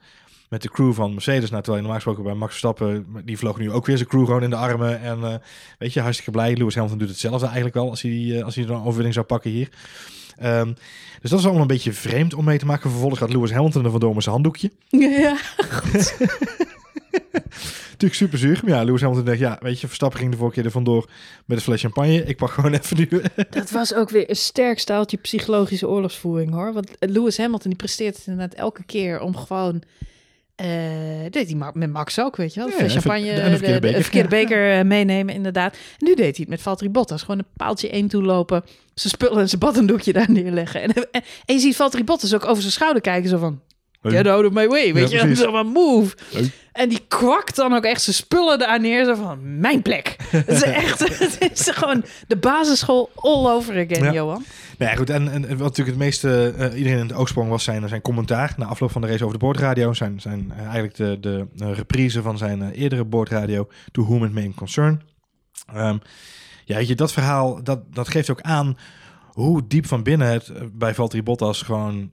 met 0.49 0.61
de 0.61 0.69
crew 0.69 0.93
van 0.93 1.13
Mercedes. 1.13 1.49
Nou, 1.49 1.63
terwijl 1.63 1.75
je 1.75 1.81
normaal 1.81 1.95
gesproken 1.95 2.23
bij 2.23 2.33
Max 2.33 2.51
Verstappen, 2.51 3.05
die 3.25 3.37
vloog 3.37 3.57
nu 3.57 3.71
ook 3.71 3.85
weer 3.85 3.97
zijn 3.97 4.09
crew 4.09 4.25
gewoon 4.25 4.43
in 4.43 4.49
de 4.49 4.55
armen. 4.55 5.01
En 5.01 5.23
eh, 5.23 5.35
weet 5.77 5.93
je, 5.93 5.99
hartstikke 5.99 6.31
blij. 6.31 6.55
Lewis 6.55 6.75
Hamilton 6.75 6.99
doet 6.99 7.09
hetzelfde 7.09 7.45
eigenlijk 7.45 7.75
wel 7.75 7.89
als 7.89 8.01
hij, 8.01 8.37
eh, 8.37 8.43
als 8.43 8.55
hij 8.55 8.63
een 8.63 8.71
overwinning 8.71 9.13
zou 9.13 9.25
pakken 9.25 9.51
hier. 9.51 9.69
Ehm, 10.37 10.73
dus 11.21 11.29
dat 11.29 11.39
is 11.39 11.45
allemaal 11.45 11.61
een 11.61 11.67
beetje 11.67 11.93
vreemd 11.93 12.33
om 12.33 12.45
mee 12.45 12.57
te 12.57 12.65
maken. 12.65 12.89
Vervolgens 12.89 13.19
gaat 13.19 13.33
Lewis 13.33 13.51
Hamilton 13.51 13.85
er 13.85 13.91
vandoor 13.91 14.13
met 14.13 14.23
zijn 14.23 14.35
handdoekje. 14.35 14.71
Ja. 14.89 15.37
Natuurlijk 17.91 18.13
super 18.13 18.37
zuur. 18.37 18.59
Maar 18.63 18.77
ja, 18.77 18.83
Lewis 18.83 19.01
Hamilton 19.01 19.25
dacht, 19.25 19.39
ja, 19.39 19.57
weet 19.61 19.79
je, 19.79 19.87
Verstappen 19.87 20.19
ging 20.19 20.31
de 20.31 20.37
vorige 20.37 20.55
keer 20.55 20.65
er 20.65 20.71
vandoor 20.71 21.09
met 21.45 21.57
een 21.57 21.63
fles 21.63 21.81
champagne. 21.81 22.23
Ik 22.23 22.37
pak 22.37 22.49
gewoon 22.51 22.73
even 22.81 22.97
nu... 22.97 23.21
Dat 23.49 23.71
was 23.71 23.93
ook 23.93 24.09
weer 24.09 24.29
een 24.29 24.35
sterk 24.35 24.79
staaltje 24.79 25.17
psychologische 25.17 25.87
oorlogsvoering 25.87 26.53
hoor. 26.53 26.73
Want 26.73 26.91
Lewis 26.99 27.37
Hamilton 27.37 27.69
die 27.69 27.79
presteert 27.79 28.17
het 28.17 28.27
inderdaad 28.27 28.57
elke 28.57 28.83
keer 28.83 29.19
om 29.19 29.35
gewoon. 29.35 29.81
Eh 30.61 31.31
deed 31.31 31.47
hij 31.51 31.71
met 31.73 31.91
Max 31.91 32.19
ook, 32.19 32.35
weet 32.35 32.53
je 32.53 32.59
wel. 32.59 32.69
Ja, 32.69 32.89
champagne, 32.89 33.33
de- 33.35 33.41
verkeerde 33.41 33.73
de- 33.73 33.79
beker. 33.79 34.01
verkeerde 34.01 34.29
beker 34.29 34.71
eh, 34.77 34.83
meenemen, 34.85 35.33
inderdaad. 35.33 35.73
En 35.73 35.79
nu 36.05 36.15
deed 36.15 36.17
hij 36.35 36.35
het 36.39 36.47
met 36.47 36.61
Valtteri 36.61 36.89
Bottas. 36.89 37.21
Gewoon 37.21 37.39
een 37.39 37.45
paaltje 37.57 37.89
één 37.89 38.07
toelopen, 38.07 38.63
zijn 38.93 39.13
spullen 39.13 39.39
en 39.41 39.47
zijn 39.49 39.59
baddendoekje 39.61 40.13
daar 40.13 40.31
neerleggen. 40.31 40.81
En, 40.81 40.93
en, 40.93 41.21
en 41.45 41.55
je 41.55 41.59
ziet 41.59 41.75
Valtteri 41.75 42.03
Bottas 42.03 42.33
ook 42.33 42.45
over 42.45 42.61
zijn 42.61 42.73
schouder 42.73 43.01
kijken, 43.01 43.29
zo 43.29 43.37
van... 43.37 43.61
Get 44.01 44.27
out 44.27 44.45
of 44.45 44.51
my 44.51 44.67
way, 44.67 44.93
weet 44.93 45.09
Ja, 45.11 45.25
je. 45.25 45.35
Zo 45.35 45.51
van 45.51 45.67
move. 45.67 46.15
En 46.71 46.89
die 46.89 47.01
kwakt 47.07 47.55
dan 47.55 47.73
ook 47.73 47.83
echt 47.83 48.01
zijn 48.01 48.15
spullen 48.15 48.59
daar 48.59 48.79
neer. 48.79 49.05
Zo 49.05 49.15
van, 49.15 49.59
mijn 49.59 49.81
plek. 49.81 50.15
Het 50.31 50.47
is 50.47 50.61
echt, 50.61 50.99
het 51.39 51.59
is 51.59 51.69
gewoon 51.69 52.03
de 52.27 52.37
basisschool 52.37 53.09
all 53.15 53.47
over 53.47 53.73
again, 53.73 54.03
Ja. 54.03 54.11
Johan. 54.13 54.43
Nou 54.77 54.91
ja, 54.91 54.97
goed. 54.97 55.09
En, 55.09 55.31
en 55.31 55.41
wat 55.41 55.49
natuurlijk 55.49 55.87
het 55.87 55.97
meeste 55.97 56.53
eh, 56.57 56.77
iedereen 56.77 56.99
in 56.99 57.07
het 57.07 57.15
oog 57.15 57.27
sprong 57.27 57.49
was 57.49 57.63
zijn, 57.63 57.87
zijn 57.89 58.01
commentaar 58.01 58.53
na 58.57 58.65
afloop 58.65 58.91
van 58.91 59.01
de 59.01 59.07
race 59.07 59.23
over 59.23 59.39
de 59.39 59.45
boordradio. 59.45 59.93
Zijn, 59.93 60.19
zijn 60.21 60.51
eh, 60.55 60.61
eigenlijk 60.63 60.95
de, 60.95 61.17
de 61.21 61.73
reprise 61.73 62.21
van 62.21 62.37
zijn 62.37 62.61
eh, 62.61 62.81
eerdere 62.81 63.05
boordradio, 63.05 63.67
To 63.91 64.03
Whom 64.03 64.23
It 64.23 64.33
May 64.33 64.51
Concern. 64.55 65.01
Ehm, 65.73 65.97
ja, 66.65 66.75
weet 66.75 66.87
je, 66.87 66.95
dat 66.95 67.13
verhaal, 67.13 67.63
dat, 67.63 67.93
dat 67.93 68.09
geeft 68.09 68.29
ook 68.29 68.41
aan 68.41 68.77
hoe 69.27 69.67
diep 69.67 69.85
van 69.85 70.03
binnen 70.03 70.27
het 70.27 70.51
bij 70.73 70.93
Valtteri 70.95 71.23
Bottas 71.23 71.61
gewoon 71.61 72.11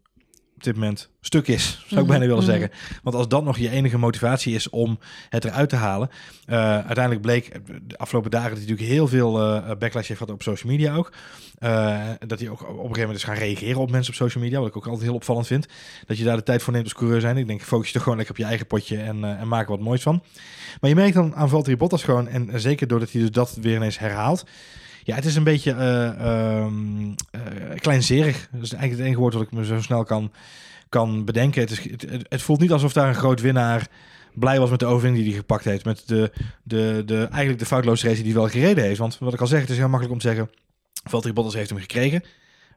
op 0.59 0.65
dit 0.65 0.75
moment 0.75 1.11
stuk 1.21 1.49
is, 1.49 1.85
zou 1.87 2.01
ik 2.01 2.07
bijna 2.07 2.27
willen 2.27 2.43
mhm. 2.43 2.51
zeggen. 2.51 2.71
Want 3.03 3.17
als 3.17 3.29
dat 3.29 3.45
nog 3.45 3.59
je 3.59 3.71
enige 3.71 3.99
motivatie 3.99 4.55
is 4.55 4.71
om 4.71 4.99
het 5.29 5.45
eruit 5.45 5.69
te 5.69 5.77
halen. 5.77 6.11
eh, 6.47 6.57
uiteindelijk 6.75 7.21
bleek 7.21 7.61
de 7.87 7.99
afgelopen 7.99 8.31
dagen 8.31 8.49
dat 8.49 8.59
hij 8.59 8.67
natuurlijk 8.69 8.97
heel 8.97 9.09
veel 9.09 9.41
eh 9.41 9.77
backlash 9.79 10.09
heeft 10.09 10.21
gehad 10.21 10.35
op 10.35 10.43
social 10.43 10.73
media 10.73 10.95
ook. 10.95 11.13
Eh, 11.59 11.99
dat 12.27 12.39
hij 12.41 12.49
ook 12.49 12.61
op 12.61 12.69
een 12.69 12.75
gegeven 12.77 13.01
moment 13.01 13.19
is 13.19 13.25
gaan 13.25 13.35
reageren 13.35 13.81
op 13.81 13.91
mensen 13.91 14.13
op 14.13 14.19
social 14.19 14.45
media. 14.45 14.59
Wat 14.59 14.69
ik 14.69 14.77
ook 14.77 14.87
altijd 14.87 15.05
heel 15.05 15.15
opvallend 15.15 15.47
vind. 15.47 15.67
Dat 16.07 16.19
je 16.19 16.25
daar 16.25 16.37
de 16.37 16.43
tijd 16.43 16.63
voor 16.63 16.73
neemt 16.73 16.85
als 16.85 16.95
coureur 16.95 17.21
zijn. 17.21 17.37
Ik 17.37 17.47
denk, 17.47 17.63
focus 17.63 17.87
je 17.87 17.93
toch 17.93 18.03
gewoon 18.03 18.19
lekker 18.19 18.35
op 18.35 18.41
je 18.41 18.49
eigen 18.49 18.67
potje 18.67 18.97
en, 18.97 19.25
en 19.39 19.49
maak 19.49 19.65
er 19.65 19.71
wat 19.71 19.81
moois 19.81 20.03
van. 20.03 20.23
Maar 20.81 20.91
je 20.91 20.97
merkt 20.97 21.15
dan 21.15 21.35
aan 21.35 21.49
Valtteri 21.49 21.77
Bottas 21.77 22.05
gewoon, 22.05 22.29
en 22.29 22.61
zeker 22.61 22.87
doordat 22.87 23.13
hij 23.13 23.21
dus 23.21 23.31
dat 23.31 23.57
weer 23.61 23.77
ineens 23.77 23.99
herhaalt. 23.99 24.45
Ja, 25.09 25.15
het 25.15 25.25
is 25.25 25.37
een 25.37 25.45
beetje 25.45 25.73
ehm, 25.73 27.11
eh, 27.31 27.41
kleinzerig. 27.77 28.49
Dat 28.53 28.63
is 28.63 28.73
eigenlijk 28.73 28.91
het 28.91 29.01
enige 29.01 29.21
woord 29.21 29.35
wat 29.35 29.43
ik 29.43 29.53
me 29.53 29.65
zo 29.65 29.81
snel 29.83 30.05
kan, 30.05 30.33
kan 30.89 31.25
bedenken. 31.25 31.61
Het- 31.63 32.27
het 32.29 32.43
voelt 32.43 32.61
niet 32.61 32.73
alsof 32.73 32.93
daar 32.93 33.09
een 33.09 33.15
groot 33.15 33.41
winnaar 33.41 33.89
blij 34.35 34.59
was 34.61 34.71
met 34.71 34.79
de 34.79 34.87
overwinning 34.87 35.23
die 35.23 35.33
hij 35.33 35.41
gepakt 35.41 35.65
heeft. 35.65 35.85
Met 35.85 36.03
de, 36.07 36.33
de, 36.63 37.03
de, 37.07 37.17
eigenlijk 37.31 37.59
de 37.59 37.67
foutloze 37.67 38.07
race 38.07 38.23
die 38.23 38.33
hij 38.33 38.41
wel 38.41 38.49
gereden 38.51 38.85
heeft. 38.85 38.99
Want 38.99 39.19
wat 39.19 39.35
ik 39.35 39.41
al 39.41 39.47
zeg, 39.47 39.61
het 39.61 39.71
is 39.71 39.77
heel 39.77 39.89
makkelijk 39.89 40.13
om 40.13 40.19
te 40.21 40.27
zeggen... 40.29 40.51
Valtteri 41.05 41.35
Bottas 41.35 41.55
heeft 41.55 41.71
hem 41.71 41.79
gekregen. 41.79 42.23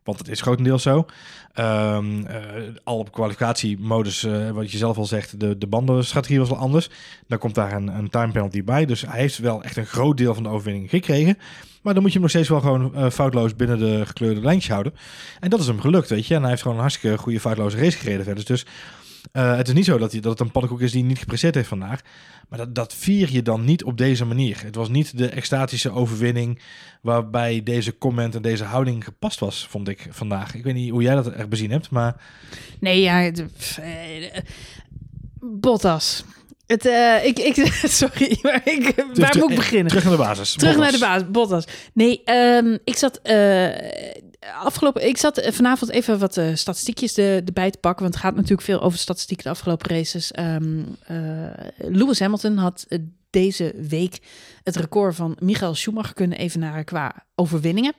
Want 0.04 0.18
dat 0.18 0.28
is 0.28 0.42
grotendeels 0.42 0.84
zo. 0.84 1.06
Ehm, 1.54 2.26
eh, 2.26 2.38
al 2.84 2.98
op 2.98 3.12
kwalificatiemodus, 3.12 4.24
eh, 4.24 4.50
wat 4.50 4.72
je 4.72 4.78
zelf 4.78 4.98
al 4.98 5.06
zegt, 5.06 5.40
de, 5.40 5.58
de 5.58 5.68
bandenstrategie 5.68 6.40
was 6.40 6.50
wel 6.50 6.58
anders. 6.58 6.90
Dan 7.28 7.38
komt 7.38 7.56
daar 7.56 7.74
een, 7.74 7.88
een 7.88 8.10
time 8.10 8.32
penalty 8.32 8.64
bij. 8.64 8.86
Dus 8.86 9.02
hij 9.02 9.20
heeft 9.20 9.38
wel 9.38 9.64
echt 9.64 9.78
een 9.78 9.86
groot 9.86 10.18
deel 10.18 10.34
van 10.34 10.44
de 10.44 10.50
overwinning 10.50 10.90
gekregen. 10.90 11.38
Maar 11.82 11.94
dan 11.94 12.02
moet 12.02 12.12
je 12.12 12.20
hem 12.20 12.28
nog 12.28 12.36
steeds 12.36 12.50
wel 12.50 12.60
gewoon 12.60 12.96
eh, 12.96 13.10
foutloos 13.10 13.56
binnen 13.56 13.80
de 13.80 14.06
gekleurde 14.06 14.42
lijntjes 14.42 14.72
houden. 14.72 14.94
En 15.40 15.50
dat 15.50 15.60
is 15.60 15.68
hem 15.68 15.80
gelukt, 15.80 16.10
weet 16.10 16.28
je. 16.28 16.36
En 16.36 16.42
hij 16.42 16.50
heeft 16.50 16.62
gewoon 16.62 16.78
een 16.78 16.84
hartstikke 16.84 17.18
goede 17.18 17.40
foutloze 17.40 17.78
race 17.78 17.98
gereden 17.98 18.26
verder. 18.26 18.46
Dus 18.46 18.66
eh, 19.32 19.56
het 19.56 19.68
is 19.68 19.74
niet 19.74 19.86
zo 19.86 19.98
dat, 19.98 20.12
hij, 20.12 20.22
dat 20.22 20.32
het 20.32 20.40
een 20.40 20.52
pannenkoek 20.52 20.82
is 20.82 20.92
die 20.92 21.04
niet 21.04 21.20
gepresteerd 21.20 21.56
heeft 21.56 21.68
vandaag. 21.68 22.02
Maar 22.50 22.60
dat, 22.60 22.76
dat 22.76 22.94
vier 22.94 23.32
je 23.32 23.42
dan 23.42 23.66
niet 23.66 23.84
op 23.84 23.98
deze 23.98 24.26
manier. 24.26 24.62
Het 24.64 24.76
was 24.76 24.90
niet 24.90 25.18
de 25.18 25.28
extatische 25.28 25.92
overwinning 25.92 26.62
waarbij 27.02 27.64
deze 27.64 27.98
comment 27.98 28.36
en 28.36 28.42
deze 28.42 28.64
houding 28.64 29.04
gepast 29.04 29.40
was, 29.40 29.68
vond 29.70 29.88
ik 29.88 30.08
vandaag. 30.10 30.56
Ik 30.56 30.64
weet 30.64 30.74
niet 30.74 30.92
hoe 30.92 31.02
jij 31.02 31.16
dat 31.16 31.28
echt 31.28 31.50
bezien 31.50 31.72
hebt, 31.72 31.90
maar 31.90 32.16
Nee, 32.80 33.02
ja, 33.02 33.32
pff, 33.58 33.78
eh, 33.78 34.40
Bottas. 35.40 36.24
Het, 36.68 36.86
eh, 36.86 37.26
ik, 37.26 37.40
ik, 37.40 37.56
sorry, 38.02 38.40
maar 38.42 38.62
ik, 38.64 38.94
waar 38.96 39.38
moet 39.38 39.50
ik 39.52 39.56
beginnen? 39.56 39.88
terug 39.88 40.04
naar 40.04 40.12
de 40.12 40.18
basis. 40.18 40.54
Terug 40.54 40.76
Bottas. 40.76 41.00
naar 41.00 41.00
de 41.00 41.06
baas, 41.06 41.32
Bottas. 41.32 41.66
Nee, 41.94 42.22
ehm, 42.24 42.78
ik 42.84 42.96
zat 42.96 43.20
afgelopen, 44.50 45.08
ik 45.08 45.18
zat 45.18 45.38
eh, 45.38 45.52
vanavond 45.52 45.92
even 45.92 46.20
wat 46.20 46.38
eh, 46.38 46.56
statistiekjes 46.56 47.14
de- 47.14 47.42
erbij 47.46 47.72
te 47.72 47.78
pakken, 47.78 48.02
want 48.04 48.14
het 48.16 48.24
gaat 48.24 48.36
natuurlijk 48.36 48.62
veel 48.62 48.82
over 48.82 49.00
statistieken 49.00 49.44
de 49.46 49.52
afgelopen 49.52 49.90
races. 49.90 50.32
Ehm, 50.32 50.84
eh, 51.06 51.18
Lewis 51.78 52.20
Hamilton 52.20 52.58
had 52.58 52.86
eh, 52.88 53.00
deze 53.30 53.74
week 53.90 54.20
het 54.64 54.76
record 54.76 55.16
van 55.16 55.38
Michael 55.40 55.76
Schumacher 55.76 56.14
kunnen 56.14 56.38
evenaren 56.38 56.86
qua 56.86 57.26
overwinningen. 57.36 57.94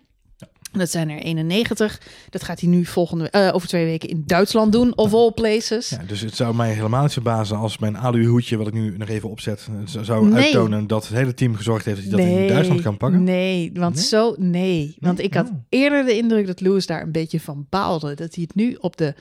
Dat 0.73 0.91
zijn 0.91 1.09
er 1.11 1.19
91. 1.19 2.01
Dat 2.31 2.43
gaat 2.43 2.61
hij 2.61 2.69
nu 2.69 2.85
volgende, 2.85 3.31
eh, 3.31 3.51
over 3.55 3.69
twee 3.69 3.85
weken 3.85 4.09
in 4.09 4.23
Duitsland 4.27 4.73
doen, 4.73 4.97
of 4.97 5.15
all 5.15 5.31
places. 5.33 5.89
Ja, 5.89 6.01
dus 6.07 6.21
het 6.21 6.37
zou 6.37 6.55
mij 6.55 6.73
helemaal 6.73 7.03
niet 7.03 7.13
verbazen 7.13 7.57
als 7.57 7.79
mijn 7.79 7.97
aluhoedje, 7.99 8.57
wat 8.57 8.67
ik 8.67 8.73
nu 8.73 8.97
nog 8.97 9.09
even 9.09 9.31
opzet, 9.31 9.69
het 9.73 10.07
zou- 10.07 10.29
Nee. 10.29 10.43
uittonen 10.45 10.87
dat 10.87 11.09
het 11.09 11.17
hele 11.17 11.35
team 11.35 11.55
gezorgd 11.55 11.85
heeft 11.85 12.11
dat 12.11 12.21
hij 12.21 12.31
dat 12.31 12.39
in 12.41 12.47
Duitsland 12.49 12.81
kan 12.81 12.97
pakken. 12.97 13.25
Nee, 13.25 13.71
want 13.75 13.95
Nee? 13.95 14.05
zo 14.05 14.35
nee. 14.39 14.97
Want 14.99 15.21
ik 15.21 15.35
had 15.35 15.49
Oh. 15.49 15.55
eerder 15.69 16.05
de 16.05 16.17
indruk 16.17 16.47
dat 16.47 16.61
Lewis 16.61 16.87
daar 16.87 17.03
een 17.03 17.13
beetje 17.13 17.41
van 17.41 17.67
baalde. 17.69 18.15
Dat 18.15 18.35
hij 18.35 18.45
het 18.49 18.55
nu 18.55 18.75
op 18.81 18.97
de 18.97 19.15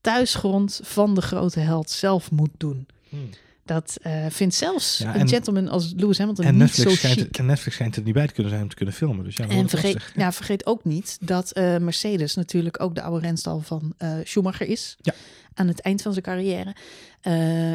thuisgrond 0.00 0.80
van 0.82 1.14
de 1.14 1.20
grote 1.22 1.60
held 1.60 1.90
zelf 1.90 2.30
moet 2.30 2.50
doen. 2.56 2.86
Hmm. 3.08 3.28
Dat 3.72 3.98
eh, 4.02 4.26
vindt 4.28 4.54
zelfs 4.54 4.98
Ja, 4.98 5.14
een 5.14 5.20
en- 5.20 5.28
gentleman 5.28 5.68
als 5.68 5.92
Lewis 5.96 6.18
Hamilton 6.18 6.44
En 6.44 6.50
niet 6.52 6.60
Netflix, 6.60 6.90
zo 6.90 6.96
schijnt, 6.96 7.18
chic. 7.20 7.38
en 7.38 7.46
Netflix 7.46 7.74
schijnt 7.76 7.96
er 7.96 8.02
niet 8.02 8.14
bij 8.14 8.26
te 8.26 8.32
kunnen 8.32 8.50
zijn 8.52 8.62
om 8.62 8.68
te 8.68 8.76
kunnen 8.76 8.94
filmen. 8.94 9.24
Dus 9.24 9.36
ja, 9.36 9.48
En 9.48 9.68
vergeet, 9.68 9.94
lastig. 9.94 10.12
ja, 10.16 10.32
vergeet 10.32 10.66
ook 10.66 10.84
niet 10.84 11.18
dat 11.20 11.50
eh, 11.50 11.76
Mercedes 11.76 12.34
natuurlijk 12.34 12.80
ook 12.82 12.94
de 12.94 13.02
oude 13.02 13.26
renstal 13.26 13.60
van 13.60 13.94
eh, 13.98 14.12
Schumacher 14.24 14.66
is. 14.68 14.96
Ja. 15.00 15.14
Aan 15.54 15.68
het 15.68 15.80
eind 15.80 16.02
van 16.02 16.12
zijn 16.12 16.24
carrière. 16.24 16.74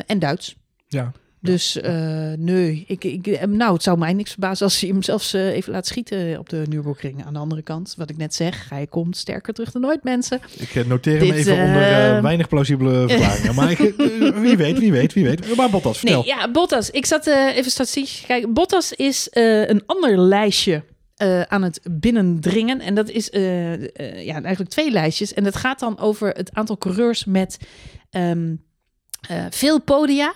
En 0.05 0.19
Duits. 0.19 0.55
Ja. 0.87 1.11
Dus 1.45 1.81
eh, 1.81 2.31
nee, 2.37 2.83
ik, 2.87 3.03
ik, 3.03 3.27
eh, 3.27 3.47
nou, 3.47 3.73
het 3.73 3.83
zou 3.83 3.97
mij 3.97 4.13
niks 4.13 4.31
verbazen 4.31 4.65
als 4.65 4.79
hij 4.79 4.89
hem 4.89 5.03
zelfs 5.03 5.33
eh, 5.33 5.47
even 5.47 5.71
laat 5.71 5.87
schieten 5.87 6.39
op 6.39 6.49
de 6.49 6.63
Nürburgring. 6.69 7.25
Aan 7.25 7.33
de 7.33 7.39
andere 7.39 7.61
kant, 7.61 7.93
wat 7.97 8.09
ik 8.09 8.17
net 8.17 8.35
zeg, 8.35 8.69
hij 8.69 8.87
komt 8.87 9.17
sterker 9.17 9.53
terug 9.53 9.71
dan 9.71 9.85
ooit, 9.85 10.03
mensen. 10.03 10.39
Ik 10.57 10.87
noteer 10.87 11.19
hem 11.19 11.31
even 11.31 11.53
onder 11.53 12.21
weinig 12.21 12.47
plausibele 12.47 13.05
verklaringen. 13.09 13.55
maar 13.55 13.71
ik, 13.71 13.77
wie 14.35 14.57
weet, 14.57 14.79
wie 14.79 14.91
weet, 14.91 15.13
wie 15.13 15.23
weet. 15.23 15.55
Maar 15.55 15.69
Bottas, 15.69 15.97
vertel. 15.97 16.23
Nee, 16.23 16.35
ja, 16.35 16.51
Bottas. 16.51 16.89
Ik 16.89 17.05
zat 17.05 17.27
even 17.27 17.71
statistisch 17.71 18.23
kijken. 18.27 18.53
Bottas 18.53 18.93
is 18.93 19.27
een 19.31 19.83
ander 19.85 20.19
lijstje 20.19 20.83
aan 21.47 21.63
het 21.63 21.79
binnendringen. 21.91 22.79
En 22.79 22.95
dat 22.95 23.09
is 23.09 23.27
ja, 23.31 24.41
eigenlijk 24.41 24.69
twee 24.69 24.91
lijstjes. 24.91 25.33
En 25.33 25.43
dat 25.43 25.55
gaat 25.55 25.79
dan 25.79 25.99
over 25.99 26.29
het 26.29 26.53
aantal 26.53 26.77
coureurs 26.77 27.25
met 27.25 27.57
ehm, 28.09 28.53
eh, 29.27 29.45
veel 29.49 29.81
podia, 29.81 30.33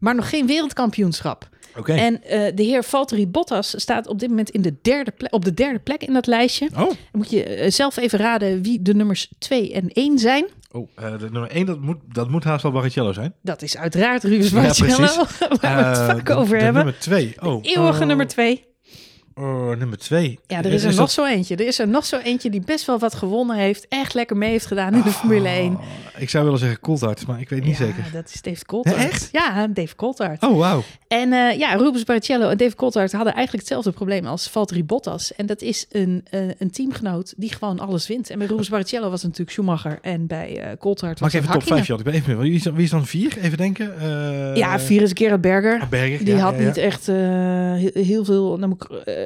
maar 0.00 0.14
nog 0.14 0.28
geen 0.28 0.46
wereldkampioenschap. 0.46 1.48
Oké. 1.76 1.92
En 1.92 2.22
eh, 2.22 2.52
de 2.54 2.62
heer 2.62 2.84
Valtteri 2.84 3.28
Bottas 3.28 3.80
staat 3.80 4.06
op 4.06 4.18
dit 4.18 4.28
moment 4.28 4.50
in 4.50 4.62
de 4.62 4.74
derde 4.82 5.10
plek, 5.10 5.34
op 5.34 5.44
de 5.44 5.54
derde 5.54 5.78
plek 5.78 6.02
in 6.02 6.12
dat 6.12 6.26
lijstje. 6.26 6.68
Oh, 6.72 6.76
Dan 6.76 6.96
moet 7.12 7.30
je 7.30 7.44
eh, 7.44 7.70
zelf 7.70 7.96
even 7.96 8.18
raden 8.18 8.62
wie 8.62 8.82
de 8.82 8.94
nummers 8.94 9.32
2 9.38 9.72
en 9.72 9.88
1 9.88 10.18
zijn. 10.18 10.46
oh 10.72 10.88
eh, 10.94 11.18
de 11.18 11.30
nummer 11.30 11.50
1, 11.50 11.66
dat 11.66 11.80
moet, 11.80 11.96
dat 12.12 12.30
moet 12.30 12.44
haast 12.44 12.62
wel 12.62 12.72
Barrichello 12.72 13.12
zijn. 13.12 13.34
Dat 13.42 13.62
is 13.62 13.76
uiteraard 13.76 14.24
Rubens 14.24 14.50
Ja, 14.50 14.54
Barrichello, 14.54 14.96
precies. 14.96 15.16
waar 15.60 15.76
we 15.76 15.82
het 15.88 15.98
vaak 15.98 16.26
de- 16.26 16.34
over 16.34 16.58
de 16.58 16.64
hebben. 16.64 16.84
Nummer 16.84 17.00
2. 17.00 17.34
Oh, 17.40 17.64
Eeuwige 17.64 18.00
oh, 18.00 18.06
nummer 18.06 18.26
2. 18.26 18.64
Oh, 19.40 19.76
nummer 19.76 19.98
2. 19.98 20.38
Ja, 20.46 20.58
er 20.58 20.72
is 20.72 20.84
er 20.84 20.94
nog 20.94 21.10
zo 21.10 21.24
eentje. 21.24 21.56
Er 21.56 21.66
is 21.66 21.78
er 21.78 21.88
nog 21.88 22.04
zo 22.06 22.18
eentje 22.18 22.50
die 22.50 22.62
best 22.64 22.86
wel 22.86 22.98
wat 22.98 23.14
gewonnen 23.14 23.56
heeft. 23.56 23.86
Echt 23.88 24.14
lekker 24.14 24.36
mee 24.36 24.50
heeft 24.50 24.66
gedaan 24.66 24.94
in 24.94 25.02
de 25.02 25.10
Formule 25.10 25.48
1. 25.48 25.78
Ik 26.18 26.30
zou 26.30 26.44
willen 26.44 26.58
zeggen 26.58 26.80
Coulthard, 26.80 27.26
maar 27.26 27.40
ik 27.40 27.48
weet 27.48 27.64
niet 27.64 27.76
ja, 27.78 27.84
zeker. 27.84 28.04
dat 28.12 28.30
is 28.34 28.42
Dave 28.42 28.64
Coulthard. 28.64 28.96
Ja, 28.96 29.02
echt? 29.08 29.28
Ja, 29.32 29.66
Dave 29.66 29.96
Coulthard. 29.96 30.42
Oh, 30.42 30.58
wauw. 30.58 30.82
En 31.08 31.32
eh, 31.32 31.58
ja, 31.58 31.74
Rubens 31.74 32.04
Barrichello 32.04 32.48
en 32.48 32.56
Dave 32.56 32.76
Coulthard 32.76 33.12
hadden 33.12 33.34
eigenlijk 33.34 33.64
hetzelfde 33.64 33.92
probleem 33.92 34.26
als 34.26 34.48
Valtteri 34.48 34.84
Bottas. 34.84 35.34
En 35.34 35.46
dat 35.46 35.62
is 35.62 35.86
een, 35.90 36.24
eh, 36.30 36.40
een 36.58 36.70
teamgenoot 36.70 37.34
die 37.36 37.52
gewoon 37.52 37.78
alles 37.78 38.06
wint. 38.08 38.30
En 38.30 38.38
bij 38.38 38.46
Rubens 38.46 38.68
Barrichello 38.68 39.10
was 39.10 39.22
het 39.22 39.30
natuurlijk 39.30 39.50
Schumacher. 39.50 39.98
En 40.02 40.26
bij 40.26 40.58
eh 40.58 40.78
Coulthard 40.78 41.20
was 41.20 41.32
Maak 41.32 41.32
het 41.32 41.40
even 41.40 41.44
top 41.60 41.68
Hakkinen. 41.68 41.76
5, 41.76 41.86
Jan. 41.86 41.98
Ik 41.98 42.04
ben 42.04 42.14
even. 42.14 42.38
Wie 42.38 42.54
is 42.54 42.62
dan, 42.62 42.74
wie 42.74 42.84
is 42.84 42.90
dan 42.90 43.06
4? 43.06 43.38
Even 43.42 43.58
denken. 43.58 43.98
Eh, 44.00 44.56
Ja, 44.56 44.78
vier 44.80 45.02
is 45.02 45.10
Gerard 45.14 45.40
Berger. 45.40 45.80
ah, 45.80 45.88
Berger. 45.88 46.18
Die 46.24 46.34
ja, 46.34 46.40
had 46.40 46.54
ja, 46.58 46.64
niet 46.66 46.76
echt 46.76 47.08
eh, 47.08 47.16
heel, 48.04 48.24
veel. 48.24 48.56
Nou, 48.58 48.76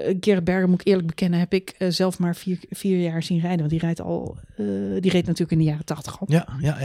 eh, 0.04 0.16
Gerard 0.20 0.44
Berger, 0.44 0.68
moet 0.68 0.80
ik 0.80 0.86
eerlijk 0.86 1.06
bekennen, 1.06 1.38
heb 1.38 1.52
ik 1.52 1.74
eh, 1.78 1.90
zelf 1.90 2.18
maar 2.18 2.36
vier, 2.36 2.58
vier 2.70 2.98
jaar 3.00 3.22
zien 3.22 3.40
rijden. 3.40 3.58
Want 3.58 3.70
die 3.70 3.78
rijdt 3.80 4.00
al. 4.00 4.36
eh, 4.56 4.64
die 5.00 5.10
reed 5.10 5.22
natuurlijk 5.26 5.50
in 5.50 5.58
de 5.58 5.64
jaren 5.64 5.84
tachtig 5.84 6.20
al. 6.20 6.26
Ja, 6.30 6.46
ja, 6.60 6.76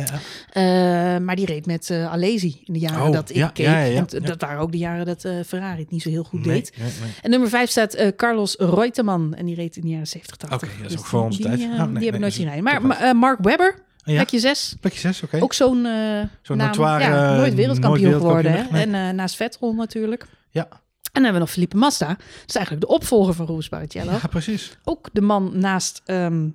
ja. 0.53 1.19
maar 1.19 1.35
die 1.35 1.45
reed 1.45 1.65
met 1.65 1.91
Alesi 1.91 2.61
in 2.65 2.73
de 2.73 2.79
jaren 2.79 3.07
Oh, 3.07 3.11
dat 3.13 3.29
ik 3.29 3.35
ja, 3.35 3.47
keek. 3.47 3.65
ja, 3.65 3.79
ja. 3.81 4.05
En 4.09 4.23
dat 4.23 4.41
waren 4.41 4.59
ook 4.61 4.71
de 4.71 4.77
jaren 4.77 5.05
dat 5.05 5.21
Ferrari 5.45 5.79
het 5.81 5.91
niet 5.91 6.01
zo 6.01 6.09
heel 6.09 6.23
goed 6.23 6.45
Nee, 6.45 6.55
deed. 6.55 6.73
nee, 6.77 6.87
nee. 7.01 7.11
En 7.21 7.29
nummer 7.29 7.49
vijf 7.49 7.69
staat 7.69 8.13
Carlos 8.15 8.55
Reutemann. 8.57 9.33
En 9.35 9.45
die 9.45 9.55
reed 9.55 9.75
in 9.75 9.81
de 9.81 9.87
jaren 9.89 10.07
70, 10.07 10.37
80. 10.37 10.57
Oké, 10.69 10.77
dat 10.77 10.85
is 10.85 10.91
Dus 10.91 10.99
ook 10.99 11.05
voor 11.05 11.21
onze 11.23 11.37
die, 11.37 11.45
tijd. 11.45 11.57
Die, 11.59 11.69
Ah, 11.79 11.95
die 11.95 12.05
heb 12.05 12.13
ik 12.13 12.19
nooit 12.19 12.33
zien 12.33 12.45
rijden. 12.45 12.63
Maar 12.63 13.15
Mark 13.15 13.39
Webber, 13.41 13.75
Ja, 14.03 14.13
plekje 14.15 14.39
zes. 14.39 14.75
plekje 14.79 14.99
6, 14.99 15.23
oké. 15.23 15.37
Ook 15.41 15.53
zo'n 15.53 15.85
eh 15.85 16.21
Zo'n 16.41 16.57
notoire, 16.57 17.03
ja, 17.03 17.35
nooit 17.35 17.53
wereldkampioen 17.55 18.09
nooit 18.09 18.21
geworden. 18.21 18.51
Hè? 18.51 18.79
En 18.81 19.15
naast 19.15 19.35
Vettel 19.35 19.73
natuurlijk. 19.73 20.25
Ja. 20.49 20.67
En 21.11 21.21
dan 21.21 21.23
hebben 21.23 21.33
we 21.33 21.39
nog 21.39 21.51
Felipe 21.51 21.77
Massa. 21.77 22.07
Dat 22.07 22.47
is 22.47 22.55
eigenlijk 22.55 22.85
de 22.85 22.93
opvolger 22.93 23.33
van 23.33 23.45
Rubens 23.45 23.69
Barrichello. 23.69 24.11
Ja, 24.11 24.27
precies. 24.29 24.77
Ook 24.83 25.09
de 25.13 25.21
man 25.21 25.51
naast 25.53 26.01
ehm, 26.05 26.47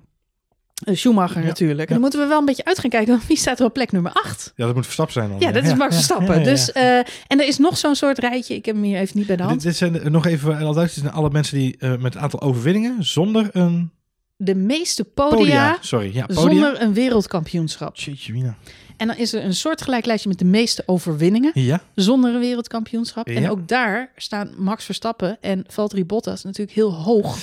eh, 0.83 0.95
Schumacher 0.95 1.41
Ja, 1.41 1.47
natuurlijk. 1.47 1.79
En 1.79 1.85
ja. 1.85 1.91
dan 1.91 2.01
moeten 2.01 2.19
we 2.19 2.25
wel 2.25 2.39
een 2.39 2.45
beetje 2.45 2.65
uit 2.65 2.79
gaan 2.79 2.89
kijken. 2.89 3.13
want 3.13 3.27
Wie 3.27 3.37
staat 3.37 3.59
er 3.59 3.65
op 3.65 3.73
plek 3.73 3.91
nummer 3.91 4.11
8? 4.11 4.53
Ja, 4.55 4.65
dat 4.65 4.75
moet 4.75 4.83
Verstappen 4.83 5.13
zijn 5.13 5.29
dan. 5.29 5.39
Ja, 5.39 5.51
dat 5.51 5.63
is 5.63 5.73
Max 5.73 5.95
Verstappen. 5.95 6.43
Dus, 6.43 6.71
eh, 6.71 6.97
en 6.97 7.39
er 7.39 7.47
is 7.47 7.57
nog 7.57 7.77
zo'n 7.77 7.95
soort 7.95 8.19
rijtje. 8.19 8.55
Ik 8.55 8.65
heb 8.65 8.75
hem 8.75 8.83
hier 8.83 8.99
even 8.99 9.17
niet 9.17 9.27
bij 9.27 9.35
de 9.35 9.43
hand. 9.43 9.55
Dit, 9.55 9.63
dit 9.63 9.75
zijn 9.75 10.11
nog 10.11 10.25
even 10.25 10.49
al 10.51 10.57
duidelijk. 10.57 10.91
Zijn 10.91 11.11
alle 11.11 11.29
mensen 11.29 11.57
die 11.57 11.77
eh, 11.77 11.89
met 11.89 12.13
het 12.13 12.17
aantal 12.17 12.41
overwinningen 12.41 13.03
zonder 13.03 13.49
een 13.51 13.91
de 14.37 14.55
meeste 14.55 15.03
podia, 15.03 15.37
Podia, 15.37 15.77
sorry. 15.81 16.13
Ja, 16.13 16.25
podia. 16.25 16.41
zonder 16.41 16.81
een 16.81 16.93
wereldkampioenschap. 16.93 17.97
Mina. 18.31 18.57
En 18.97 19.07
dan 19.07 19.17
is 19.17 19.33
er 19.33 19.43
een 19.43 19.55
soortgelijk 19.55 20.05
lijstje 20.05 20.29
met 20.29 20.39
de 20.39 20.45
meeste 20.45 20.83
overwinningen 20.85 21.51
Ja, 21.53 21.81
zonder 21.95 22.33
een 22.33 22.39
wereldkampioenschap. 22.39 23.27
En 23.27 23.49
ook 23.49 23.67
daar 23.67 24.11
staan 24.15 24.49
Max 24.57 24.85
Verstappen 24.85 25.37
en 25.41 25.63
Valtteri 25.67 26.05
Bottas 26.05 26.43
natuurlijk 26.43 26.75
heel 26.75 26.93
hoog. 26.93 27.37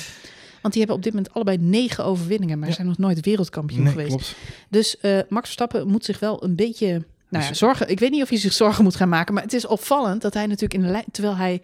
Want 0.63 0.75
die 0.75 0.83
hebben 0.83 0.97
op 0.97 1.03
dit 1.03 1.13
moment 1.15 1.35
allebei 1.35 1.57
negen 1.61 2.05
overwinningen, 2.05 2.59
maar 2.59 2.69
Ja. 2.69 2.75
zijn 2.75 2.87
nog 2.87 2.99
nooit 2.99 3.21
wereldkampioen 3.25 3.83
nee, 3.83 3.91
geweest. 3.93 4.09
klopt. 4.09 4.35
Dus 4.69 4.99
eh, 5.01 5.19
Max 5.29 5.45
Verstappen 5.45 5.89
moet 5.89 6.05
zich 6.05 6.19
wel 6.19 6.45
een 6.45 6.55
beetje 6.57 6.87
nou 7.29 7.45
ja, 7.45 7.49
Dus- 7.49 7.59
zorgen. 7.59 7.89
Ik 7.89 7.99
weet 7.99 8.11
niet 8.11 8.23
of 8.23 8.29
hij 8.29 8.39
zich 8.39 8.53
zorgen 8.53 8.85
moet 8.85 8.97
gaan 8.97 9.09
maken, 9.09 9.35
maar 9.35 9.43
het 9.43 9.53
is 9.53 9.67
opvallend 9.67 10.23
dat 10.23 10.35
hij 10.35 10.47
natuurlijk 10.47 10.75
in 10.75 10.83
de 10.83 10.89
lijn, 10.93 11.05
terwijl 11.11 11.37
hij 11.37 11.63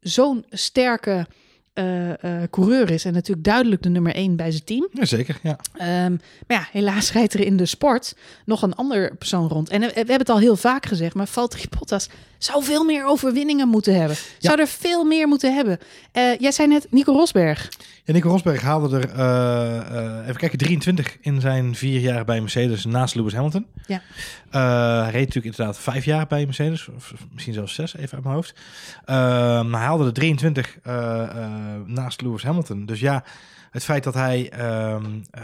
zo'n 0.00 0.44
sterke 0.50 1.26
eh, 1.78 2.42
coureur 2.50 2.90
is 2.90 3.04
en 3.04 3.12
natuurlijk 3.12 3.46
duidelijk 3.46 3.82
de 3.82 3.88
nummer 3.88 4.14
één 4.14 4.36
bij 4.36 4.50
zijn 4.50 4.64
team. 4.64 4.88
Ja, 4.92 5.04
zeker, 5.04 5.38
ja. 5.42 5.58
Ehm, 5.76 6.10
maar 6.46 6.58
ja, 6.58 6.68
helaas 6.72 7.12
rijdt 7.12 7.34
er 7.34 7.40
in 7.40 7.56
de 7.56 7.66
sport 7.66 8.14
nog 8.44 8.62
een 8.62 8.74
ander 8.74 9.16
persoon 9.16 9.48
rond. 9.48 9.68
En 9.68 9.82
eh, 9.82 9.88
we 9.88 9.94
hebben 9.94 10.18
het 10.18 10.28
al 10.28 10.38
heel 10.38 10.56
vaak 10.56 10.86
gezegd, 10.86 11.14
maar 11.14 11.26
Valtteri 11.26 11.64
Bottas 11.78 12.08
zou 12.38 12.64
veel 12.64 12.84
meer 12.84 13.04
overwinningen 13.04 13.68
moeten 13.68 13.94
hebben. 13.94 14.16
Zou 14.38 14.60
er 14.60 14.68
veel 14.68 15.04
meer 15.04 15.28
moeten 15.28 15.54
hebben. 15.54 15.78
Jij 16.38 16.52
zei 16.52 16.68
net 16.68 16.86
Nico 16.90 17.12
Rosberg. 17.12 17.68
Ja, 18.08 18.14
Nico 18.14 18.28
Rosberg 18.28 18.62
haalde 18.62 18.98
er, 18.98 19.10
eh, 19.10 19.76
eh, 19.78 20.22
even 20.22 20.36
kijken, 20.36 20.58
23 20.58 21.18
in 21.20 21.40
zijn 21.40 21.74
vier 21.74 22.00
jaar 22.00 22.24
bij 22.24 22.40
Mercedes 22.40 22.84
naast 22.84 23.14
Lewis 23.14 23.34
Hamilton. 23.34 23.66
Ja. 23.86 24.02
Eh, 24.50 25.02
hij 25.02 25.10
reed 25.10 25.26
natuurlijk 25.26 25.44
inderdaad 25.44 25.78
vijf 25.78 26.04
jaar 26.04 26.26
bij 26.26 26.44
Mercedes, 26.44 26.88
of 26.88 27.14
misschien 27.32 27.54
zelfs 27.54 27.74
zes, 27.74 27.96
even 27.96 28.12
uit 28.12 28.22
mijn 28.22 28.34
hoofd. 28.34 28.54
Maar 29.06 29.80
hij 29.80 29.86
haalde 29.86 30.04
er 30.04 30.12
23 30.12 30.78
eh, 30.82 31.22
eh, 31.22 31.50
naast 31.84 32.22
Lewis 32.22 32.42
Hamilton. 32.42 32.86
Dus 32.86 33.00
ja, 33.00 33.24
het 33.70 33.84
feit 33.84 34.04
dat 34.04 34.14
hij 34.14 34.50
ehm, 34.50 35.04
eh, 35.30 35.42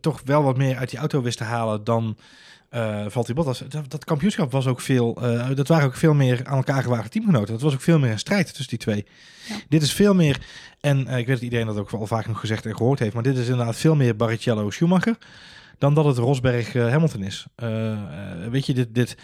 toch 0.00 0.20
wel 0.24 0.42
wat 0.42 0.56
meer 0.56 0.76
uit 0.76 0.90
die 0.90 0.98
auto 0.98 1.22
wist 1.22 1.38
te 1.38 1.44
halen 1.44 1.84
dan 1.84 2.16
eh 2.72 3.04
Valtteri 3.08 3.34
Bottas. 3.34 3.62
Dat, 3.68 3.90
dat 3.90 4.04
kampioenschap 4.04 4.52
was 4.52 4.66
ook 4.66 4.80
veel, 4.80 5.16
eh, 5.22 5.54
dat 5.54 5.68
waren 5.68 5.86
ook 5.86 5.94
veel 5.96 6.14
meer 6.14 6.40
aan 6.44 6.56
elkaar 6.56 6.82
gewaagde 6.82 7.08
teamgenoten. 7.08 7.52
Dat 7.52 7.62
was 7.62 7.74
ook 7.74 7.80
veel 7.80 7.98
meer 7.98 8.10
een 8.10 8.18
strijd 8.18 8.46
tussen 8.46 8.68
die 8.68 8.78
twee. 8.78 9.06
Ja. 9.48 9.54
Dit 9.68 9.82
is 9.82 9.92
veel 9.92 10.14
meer, 10.14 10.40
en 10.80 11.06
eh, 11.06 11.18
ik 11.18 11.26
weet 11.26 11.34
dat 11.34 11.44
iedereen 11.44 11.66
dat 11.66 11.76
ook 11.76 11.90
al 11.90 12.06
vaak 12.06 12.26
nog 12.26 12.40
gezegd 12.40 12.66
en 12.66 12.76
gehoord 12.76 12.98
heeft, 12.98 13.14
maar 13.14 13.22
dit 13.22 13.36
is 13.36 13.48
inderdaad 13.48 13.76
veel 13.76 13.94
meer 13.94 14.16
Barrichello 14.16 14.70
Schumacher 14.70 15.18
dan 15.78 15.94
dat 15.94 16.04
het 16.04 16.16
Rosberg 16.16 16.74
eh, 16.74 16.88
Hamilton 16.90 17.22
is. 17.22 17.46
Weet 18.50 18.66
je, 18.66 18.74
dit, 18.74 18.94
dit, 18.94 19.16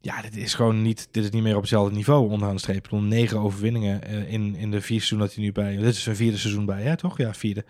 ja, 0.00 0.22
dit 0.22 0.36
is 0.36 0.54
gewoon 0.54 0.82
niet, 0.82 1.08
dit 1.10 1.24
is 1.24 1.30
niet 1.30 1.42
meer 1.42 1.54
op 1.54 1.60
hetzelfde 1.60 1.94
niveau 1.94 2.30
onderaan 2.30 2.54
de 2.54 2.60
streep. 2.60 2.90
Negen 2.90 3.38
overwinningen 3.38 4.02
in, 4.28 4.56
in 4.56 4.70
de 4.70 4.80
vier 4.80 4.98
seizoen 4.98 5.18
dat 5.18 5.34
hij 5.34 5.44
nu 5.44 5.52
bij, 5.52 5.76
dit 5.76 5.94
is 5.94 6.02
zijn 6.02 6.16
vierde 6.16 6.38
seizoen 6.38 6.64
bij, 6.66 6.82
hè, 6.82 6.96
toch? 6.96 7.18
Ja, 7.18 7.34
vierde. 7.34 7.64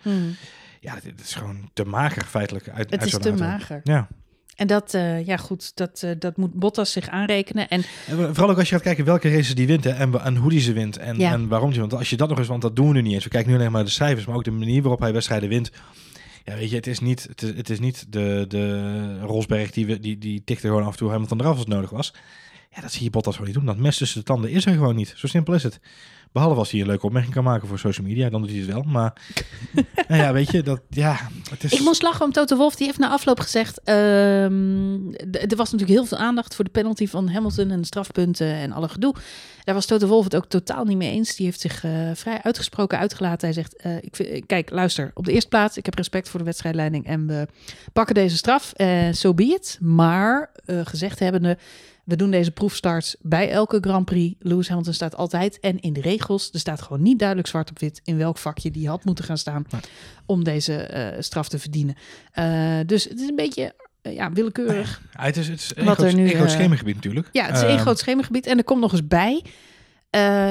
Ja, 0.81 0.95
dit, 1.03 1.21
is 1.21 1.35
gewoon 1.35 1.69
te 1.73 1.83
mager 1.83 2.25
feitelijk 2.25 2.69
uit, 2.69 2.89
Het 2.89 2.99
uit 3.01 3.13
is 3.13 3.17
te 3.19 3.29
auto. 3.29 3.43
mager. 3.43 3.79
Ja. 3.83 4.07
En 4.59 4.67
dat, 4.67 4.93
eh, 4.93 5.25
ja 5.25 5.37
goed, 5.37 5.71
dat, 5.75 6.01
eh, 6.03 6.11
dat 6.19 6.37
moet 6.37 6.53
Bottas 6.53 6.91
zich 6.91 7.07
aanrekenen. 7.09 7.67
En 7.69 7.83
En 8.07 8.17
vooral 8.17 8.49
ook 8.49 8.57
als 8.57 8.69
je 8.69 8.75
gaat 8.75 8.83
kijken 8.83 9.05
welke 9.05 9.29
races 9.29 9.55
die 9.55 9.67
wint 9.67 9.83
hè, 9.83 9.89
en, 9.89 10.21
en 10.23 10.35
hoe 10.35 10.49
die 10.49 10.59
ze 10.59 10.73
wint 10.73 10.97
en, 10.97 11.19
Ja. 11.19 11.31
en 11.31 11.47
waarom 11.47 11.69
die. 11.71 11.79
Want 11.79 11.93
als 11.93 12.09
je 12.09 12.17
dat 12.17 12.29
nog 12.29 12.37
eens, 12.37 12.47
want 12.47 12.61
dat 12.61 12.75
doen 12.75 12.87
we 12.87 12.93
nu 12.93 13.01
niet 13.01 13.13
eens. 13.13 13.23
We 13.23 13.29
kijken 13.29 13.49
nu 13.49 13.55
alleen 13.57 13.71
maar 13.71 13.81
naar 13.81 13.89
de 13.89 13.95
cijfers, 13.95 14.25
maar 14.25 14.35
ook 14.35 14.43
de 14.43 14.51
manier 14.51 14.81
waarop 14.81 14.99
hij 14.99 15.13
wedstrijden 15.13 15.49
wint. 15.49 15.71
Ja, 16.45 16.55
weet 16.55 16.69
je, 16.69 16.75
het 16.75 16.87
is 16.87 16.99
niet, 16.99 17.25
het 17.29 17.41
is, 17.41 17.49
het 17.55 17.69
is 17.69 17.79
niet 17.79 18.05
de, 18.09 18.45
de 18.47 19.19
Rosberg 19.19 19.71
die, 19.71 19.99
die, 19.99 20.17
die 20.17 20.41
tikte 20.45 20.67
gewoon 20.67 20.83
af 20.85 20.91
en 20.91 20.97
toe 20.97 21.09
Hamilton 21.09 21.39
eraf 21.39 21.51
als 21.51 21.59
het 21.59 21.67
nodig 21.67 21.89
was. 21.89 22.13
Ja, 22.69 22.81
dat 22.81 22.91
zie 22.91 23.03
je 23.03 23.09
Bottas 23.09 23.33
gewoon 23.35 23.47
niet 23.47 23.57
doen. 23.57 23.67
Dat 23.67 23.77
mes 23.77 23.97
tussen 23.97 24.19
de 24.19 24.25
tanden 24.25 24.49
is 24.49 24.65
er 24.65 24.73
gewoon 24.73 24.95
niet. 24.95 25.13
Zo 25.15 25.27
simpel 25.27 25.53
is 25.53 25.63
het. 25.63 25.79
Behalve 26.31 26.59
als 26.59 26.71
hij 26.71 26.81
een 26.81 26.87
leuke 26.87 27.05
opmerking 27.05 27.33
kan 27.33 27.43
maken 27.43 27.67
voor 27.67 27.79
social 27.79 28.07
media, 28.07 28.29
dan 28.29 28.41
doet 28.41 28.49
hij 28.49 28.59
het 28.59 28.67
wel. 28.67 28.81
Maar 28.83 29.13
nou 30.07 30.21
ja, 30.21 30.33
weet 30.33 30.51
je, 30.51 30.63
dat, 30.63 30.81
ja, 30.89 31.29
het 31.49 31.63
is... 31.63 31.73
ik 31.73 31.79
moest 31.79 32.01
lachen 32.01 32.25
om 32.25 32.31
Toto 32.31 32.57
Wolff. 32.57 32.75
Die 32.75 32.85
heeft 32.85 32.99
na 32.99 33.09
afloop 33.09 33.39
gezegd... 33.39 33.81
ehm, 33.83 35.11
er 35.31 35.55
was 35.55 35.71
natuurlijk 35.71 35.89
heel 35.99 36.05
veel 36.05 36.17
aandacht 36.17 36.55
voor 36.55 36.65
de 36.65 36.71
penalty 36.71 37.07
van 37.07 37.29
Hamilton... 37.29 37.71
en 37.71 37.79
de 37.79 37.85
strafpunten 37.85 38.53
en 38.53 38.71
alle 38.71 38.89
gedoe. 38.89 39.15
Daar 39.63 39.75
was 39.75 39.85
Toto 39.85 40.07
Wolff 40.07 40.23
het 40.23 40.35
ook 40.35 40.45
totaal 40.45 40.83
niet 40.83 40.97
mee 40.97 41.11
eens. 41.11 41.35
Die 41.35 41.45
heeft 41.45 41.61
zich 41.61 41.83
eh, 41.83 41.91
vrij 42.13 42.41
uitgesproken 42.41 42.97
uitgelaten. 42.99 43.47
Hij 43.47 43.53
zegt, 43.53 43.75
eh, 43.75 43.97
ik 44.03 44.43
kijk, 44.47 44.69
luister. 44.69 45.11
Op 45.13 45.25
de 45.25 45.31
eerste 45.31 45.49
plaats, 45.49 45.77
ik 45.77 45.85
heb 45.85 45.95
respect 45.95 46.29
voor 46.29 46.39
de 46.39 46.45
wedstrijdleiding... 46.45 47.05
en 47.05 47.27
we 47.27 47.47
pakken 47.93 48.15
deze 48.15 48.37
straf. 48.37 48.73
Eh 48.73 49.07
so 49.11 49.33
be 49.33 49.43
it. 49.43 49.77
Maar 49.81 50.51
gezegd 50.65 51.19
hebbende... 51.19 51.57
We 52.09 52.15
doen 52.15 52.31
deze 52.31 52.51
proefstarts 52.51 53.15
bij 53.21 53.49
elke 53.49 53.77
Grand 53.81 54.05
Prix. 54.05 54.35
Lewis 54.39 54.67
Hamilton 54.67 54.93
staat 54.93 55.15
altijd. 55.15 55.59
En 55.59 55.79
in 55.79 55.93
de 55.93 56.01
regels, 56.01 56.49
er 56.53 56.59
staat 56.59 56.81
gewoon 56.81 57.01
niet 57.01 57.19
duidelijk 57.19 57.47
zwart 57.47 57.69
op 57.69 57.79
wit 57.79 58.01
in 58.03 58.17
welk 58.17 58.37
vakje 58.37 58.71
die 58.71 58.87
had 58.87 59.05
moeten 59.05 59.25
gaan 59.25 59.37
staan 59.37 59.65
om 60.25 60.43
deze 60.43 60.75
eh, 60.75 61.21
straf 61.21 61.49
te 61.49 61.59
verdienen. 61.59 61.95
Eh, 62.31 62.79
dus 62.85 63.03
het 63.03 63.19
is 63.19 63.29
een 63.29 63.35
beetje 63.35 63.73
eh, 64.01 64.13
ja, 64.13 64.31
willekeurig. 64.31 65.01
Ja, 65.13 65.23
het 65.23 65.37
is, 65.37 65.47
het 65.47 65.59
is 65.59 65.71
een 65.75 65.85
Wat 65.85 65.97
groot, 65.97 66.09
er 66.09 66.15
nu, 66.15 66.29
een 66.29 66.35
groot 66.35 66.51
schemergebied 66.51 66.95
natuurlijk. 66.95 67.29
Ja, 67.31 67.45
het 67.45 67.55
is 67.55 67.61
één 67.61 67.71
Ehm, 67.71 67.81
groot 67.81 67.99
schemergebied. 67.99 68.47
En 68.47 68.57
er 68.57 68.63
komt 68.63 68.81
nog 68.81 68.91
eens 68.91 69.07
bij. 69.07 69.43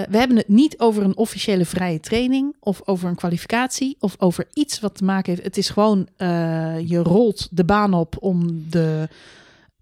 we 0.09 0.17
hebben 0.17 0.37
het 0.37 0.49
niet 0.49 0.79
over 0.79 1.03
een 1.03 1.17
officiële 1.17 1.65
vrije 1.65 2.01
training 2.01 2.57
of 2.61 2.81
over 2.85 3.09
een 3.09 3.15
kwalificatie 3.15 3.97
of 4.01 4.15
over 4.19 4.47
iets 4.53 4.81
wat 4.81 4.97
te 4.97 5.05
maken 5.05 5.33
heeft. 5.33 5.45
Het 5.45 5.57
is 5.57 5.69
gewoon 5.69 6.09
je 6.87 6.99
rolt 7.03 7.49
de 7.51 7.65
baan 7.65 7.95
op 7.95 8.17
om, 8.21 8.65
de, 8.71 9.09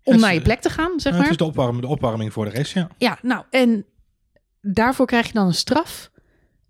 om 0.07 0.13
Het 0.13 0.23
naar 0.23 0.35
je 0.35 0.43
plek 0.43 0.61
te 0.61 0.71
gaan, 0.71 1.01
zeg 1.01 1.13
het 1.13 1.23
maar. 1.23 1.31
is 1.31 1.37
de, 1.37 1.45
opwarming, 1.45 1.81
de 1.83 1.89
opwarming 1.89 2.33
voor 2.33 2.45
de 2.45 2.51
race, 2.51 2.79
ja. 2.79 2.89
Ja, 2.99 3.19
nou, 3.23 3.45
en 3.51 3.85
daarvoor 4.61 5.07
krijg 5.07 5.27
je 5.27 5.33
dan 5.33 5.47
een 5.47 5.55
straf 5.55 6.11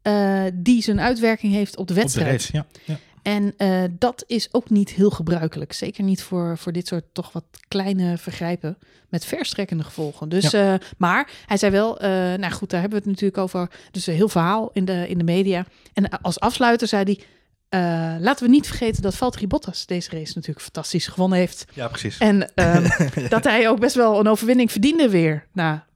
eh, 0.02 0.42
die 0.54 0.82
zijn 0.82 1.00
uitwerking 1.00 1.52
heeft 1.52 1.76
op 1.76 1.76
de 1.76 1.80
Op 1.80 1.88
de 1.88 1.94
wedstrijd. 1.94 2.30
race, 2.30 2.50
ja. 2.52 2.66
ja. 2.84 2.96
En 3.22 3.54
eh, 3.56 3.82
dat 3.98 4.24
is 4.26 4.48
ook 4.52 4.70
niet 4.70 4.90
heel 4.90 5.10
gebruikelijk. 5.10 5.72
Zeker 5.72 6.04
niet 6.04 6.22
voor, 6.22 6.58
voor 6.58 6.72
dit 6.72 6.86
soort 6.86 7.04
toch 7.12 7.32
wat 7.32 7.44
kleine 7.68 8.18
vergrijpen 8.18 8.78
met 9.08 9.24
verstrekkende 9.24 9.84
gevolgen. 9.84 10.28
Dus, 10.28 10.52
eh, 10.52 10.74
maar 10.98 11.30
hij 11.46 11.56
zei 11.56 11.72
wel, 11.72 11.98
eh, 11.98 12.08
nou 12.10 12.50
goed, 12.50 12.70
daar 12.70 12.80
hebben 12.80 12.98
we 12.98 13.04
het 13.04 13.14
natuurlijk 13.14 13.38
over. 13.38 13.70
Dus 13.90 14.06
een 14.06 14.14
heel 14.14 14.28
verhaal 14.28 14.70
in 14.72 14.84
de, 14.84 15.08
in 15.08 15.18
de 15.18 15.24
media. 15.24 15.66
En 15.92 16.08
als 16.20 16.40
afsluiter 16.40 16.88
zei 16.88 17.02
hij, 17.04 17.20
eh, 17.68 18.14
laten 18.18 18.44
we 18.44 18.50
niet 18.50 18.66
vergeten 18.66 19.02
dat 19.02 19.14
Valtteri 19.14 19.46
Bottas 19.46 19.86
deze 19.86 20.10
race 20.10 20.32
natuurlijk 20.34 20.60
fantastisch 20.60 21.06
gewonnen 21.06 21.38
heeft. 21.38 21.64
Ja, 21.72 21.88
precies. 21.88 22.18
En 22.18 22.54
ehm, 22.54 22.88
dat 23.28 23.44
hij 23.44 23.68
ook 23.68 23.80
best 23.80 23.94
wel 23.94 24.20
een 24.20 24.28
overwinning 24.28 24.70
verdiende 24.70 25.08
weer 25.08 25.46
na 25.52 25.86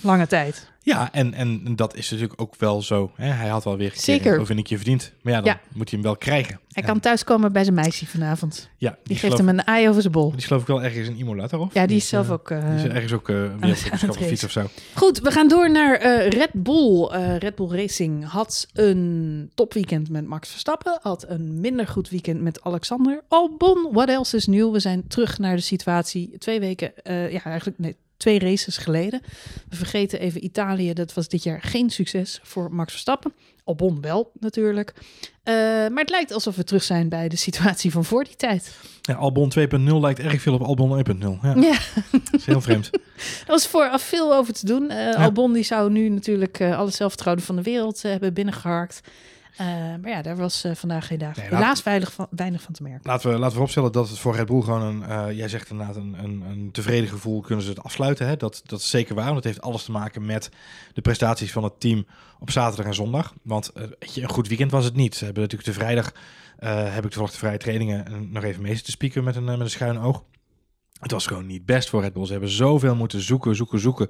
lange 0.00 0.26
tijd. 0.26 0.72
Ja, 0.86 1.12
en, 1.12 1.34
en 1.34 1.76
dat 1.76 1.94
is 1.96 2.10
natuurlijk 2.10 2.40
ook 2.40 2.54
wel 2.58 2.82
zo. 2.82 3.10
Hè? 3.14 3.26
Hij 3.28 3.48
had 3.48 3.64
wel 3.64 3.76
weer 3.76 3.92
Zeker. 3.94 4.26
een 4.32 4.34
overwinning 4.40 4.68
verdiend. 4.68 5.12
Maar 5.22 5.32
ja, 5.32 5.40
dan 5.40 5.52
Ja. 5.52 5.60
moet 5.74 5.90
hij 5.90 5.98
hem 5.98 6.08
wel 6.08 6.16
krijgen. 6.16 6.60
Hij 6.72 6.82
En- 6.82 6.88
kan 6.88 7.00
thuiskomen 7.00 7.52
bij 7.52 7.62
zijn 7.62 7.74
meisje 7.74 8.06
vanavond. 8.06 8.68
ja, 8.78 8.90
Die, 8.90 8.98
die, 9.04 9.16
geeft 9.16 9.32
geloof, 9.34 9.38
hem 9.48 9.58
een 9.58 9.64
ei 9.64 9.88
over 9.88 10.00
zijn 10.00 10.12
bol. 10.12 10.30
die 10.30 10.40
geloof 10.40 10.60
ik 10.60 10.66
wel 10.66 10.82
ergens 10.82 11.08
in 11.08 11.16
Imola, 11.16 11.46
toch? 11.46 11.60
Of? 11.60 11.74
Ja, 11.74 11.86
die 11.86 11.96
is 11.96 12.02
eh, 12.02 12.08
zelf 12.08 12.30
ook... 12.30 12.50
eh, 12.50 12.66
Die 12.76 12.76
is 12.76 12.84
ergens 12.84 13.12
ook 13.12 13.28
uh, 13.28 13.36
wereldkampioenschap 13.36 13.92
op 14.02 14.08
racen. 14.14 14.26
fiets 14.28 14.44
of 14.44 14.50
zo. 14.50 14.66
Goed, 14.94 15.18
we 15.20 15.30
gaan 15.30 15.48
door 15.48 15.70
naar 15.70 15.94
eh, 15.96 16.28
Red 16.28 16.50
Bull. 16.52 17.06
Eh, 17.06 17.36
Red 17.38 17.54
Bull 17.54 17.68
Racing 17.68 18.28
had 18.28 18.66
een 18.72 19.50
topweekend 19.54 20.08
met 20.10 20.26
Max 20.26 20.48
Verstappen. 20.50 20.98
Had 21.02 21.24
een 21.28 21.60
minder 21.60 21.86
goed 21.86 22.08
weekend 22.08 22.40
met 22.40 22.62
Alexander 22.62 23.22
Albon. 23.28 23.88
What 23.92 24.08
else 24.08 24.36
is 24.36 24.46
nieuw? 24.46 24.72
We 24.72 24.80
zijn 24.80 25.06
terug 25.08 25.38
naar 25.38 25.56
de 25.56 25.62
situatie 25.62 26.38
twee 26.38 26.60
weken, 26.60 27.04
eh, 27.04 27.32
ja 27.32 27.42
eigenlijk 27.44 27.78
nee, 27.78 27.96
twee 28.16 28.38
races 28.38 28.76
geleden. 28.76 29.20
We 29.68 29.76
vergeten 29.76 30.20
even 30.20 30.44
Italië. 30.44 30.92
Dat 30.92 31.14
was 31.14 31.28
dit 31.28 31.42
jaar 31.42 31.62
geen 31.62 31.90
succes 31.90 32.40
voor 32.42 32.72
Max 32.74 32.90
Verstappen. 32.92 33.32
Albon 33.64 34.00
wel 34.00 34.30
natuurlijk. 34.40 34.92
Eh, 35.42 35.54
maar 35.54 36.00
het 36.00 36.10
lijkt 36.10 36.32
alsof 36.32 36.56
we 36.56 36.64
terug 36.64 36.82
zijn 36.82 37.08
bij 37.08 37.28
de 37.28 37.36
situatie 37.36 37.90
van 37.90 38.04
voor 38.04 38.24
die 38.24 38.36
tijd. 38.36 38.76
Ja, 39.02 39.14
Albon 39.14 39.52
2.0 39.58 40.00
lijkt 40.00 40.18
erg 40.18 40.42
veel 40.42 40.54
op 40.54 40.62
Albon 40.62 40.98
1.0. 40.98 41.38
Ja, 41.42 41.54
Ja. 41.54 41.78
dat 42.12 42.20
is 42.32 42.46
heel 42.46 42.60
vreemd. 42.60 42.90
Er 43.46 43.46
was 43.46 43.66
vooraf 43.66 44.02
veel 44.02 44.34
over 44.34 44.52
te 44.54 44.66
doen. 44.66 44.90
Eh, 44.90 45.24
Albon 45.24 45.52
die 45.52 45.62
zou 45.62 45.90
nu 45.90 46.08
natuurlijk 46.08 46.60
eh 46.60 46.78
alle 46.78 46.90
zelfvertrouwen 46.90 47.44
van 47.44 47.56
de 47.56 47.62
wereld 47.62 48.02
hebben 48.02 48.34
binnengeharkt. 48.34 49.00
Eh, 49.56 49.66
maar 50.00 50.08
ja, 50.08 50.22
daar 50.22 50.36
was 50.36 50.64
eh, 50.64 50.74
vandaag 50.74 51.06
geen 51.06 51.18
dag. 51.18 51.36
Nee, 51.36 51.48
Helaas 51.48 51.82
weinig 51.82 52.12
van, 52.12 52.26
weinig 52.30 52.62
van 52.62 52.74
te 52.74 52.82
merken. 52.82 53.00
Laten 53.02 53.26
we, 53.26 53.32
laten 53.32 53.46
we 53.46 53.52
vooropstellen 53.52 53.92
dat 53.92 54.08
het 54.08 54.18
voor 54.18 54.34
Red 54.34 54.46
Bull 54.46 54.60
gewoon 54.60 54.82
een, 54.82 55.02
eh, 55.02 55.36
jij 55.36 55.48
zegt 55.48 55.70
inderdaad, 55.70 55.96
een, 55.96 56.16
een, 56.18 56.42
een 56.50 56.68
tevreden 56.72 57.08
gevoel 57.08 57.40
kunnen 57.40 57.64
ze 57.64 57.70
het 57.70 57.82
afsluiten. 57.82 58.26
Hè? 58.26 58.36
Dat, 58.36 58.62
dat 58.64 58.78
is 58.78 58.90
zeker 58.90 59.14
waar, 59.14 59.24
want 59.24 59.36
het 59.36 59.44
heeft 59.44 59.60
alles 59.60 59.84
te 59.84 59.90
maken 59.90 60.26
met 60.26 60.50
de 60.94 61.00
prestaties 61.00 61.52
van 61.52 61.64
het 61.64 61.80
team 61.80 62.06
op 62.38 62.50
zaterdag 62.50 62.86
en 62.86 62.94
zondag. 62.94 63.34
Want 63.42 63.72
je, 63.98 64.22
een 64.22 64.28
goed 64.28 64.48
weekend 64.48 64.70
was 64.70 64.84
het 64.84 64.94
niet. 64.94 65.14
Ze 65.14 65.24
hebben 65.24 65.42
natuurlijk 65.42 65.70
de 65.70 65.78
vrijdag, 65.78 66.12
heb 66.92 67.04
ik 67.04 67.10
toevallig 67.10 67.30
de 67.30 67.38
vrije 67.38 67.58
trainingen 67.58 68.28
nog 68.32 68.44
even 68.44 68.62
mee 68.62 68.80
te 68.80 68.90
spieken 68.90 69.24
met 69.24 69.36
een, 69.36 69.44
met 69.44 69.60
een 69.60 69.70
schuin 69.70 69.98
oog. 69.98 70.22
Het 71.04 71.12
was 71.12 71.26
gewoon 71.26 71.46
niet 71.46 71.66
best 71.66 71.88
voor 71.88 72.00
Red 72.00 72.12
Bull. 72.12 72.26
Ze 72.26 72.32
hebben 72.32 72.50
zoveel 72.50 72.94
moeten 72.94 73.20
zoeken, 73.20 73.56
zoeken, 73.56 73.80
zoeken. 73.80 74.08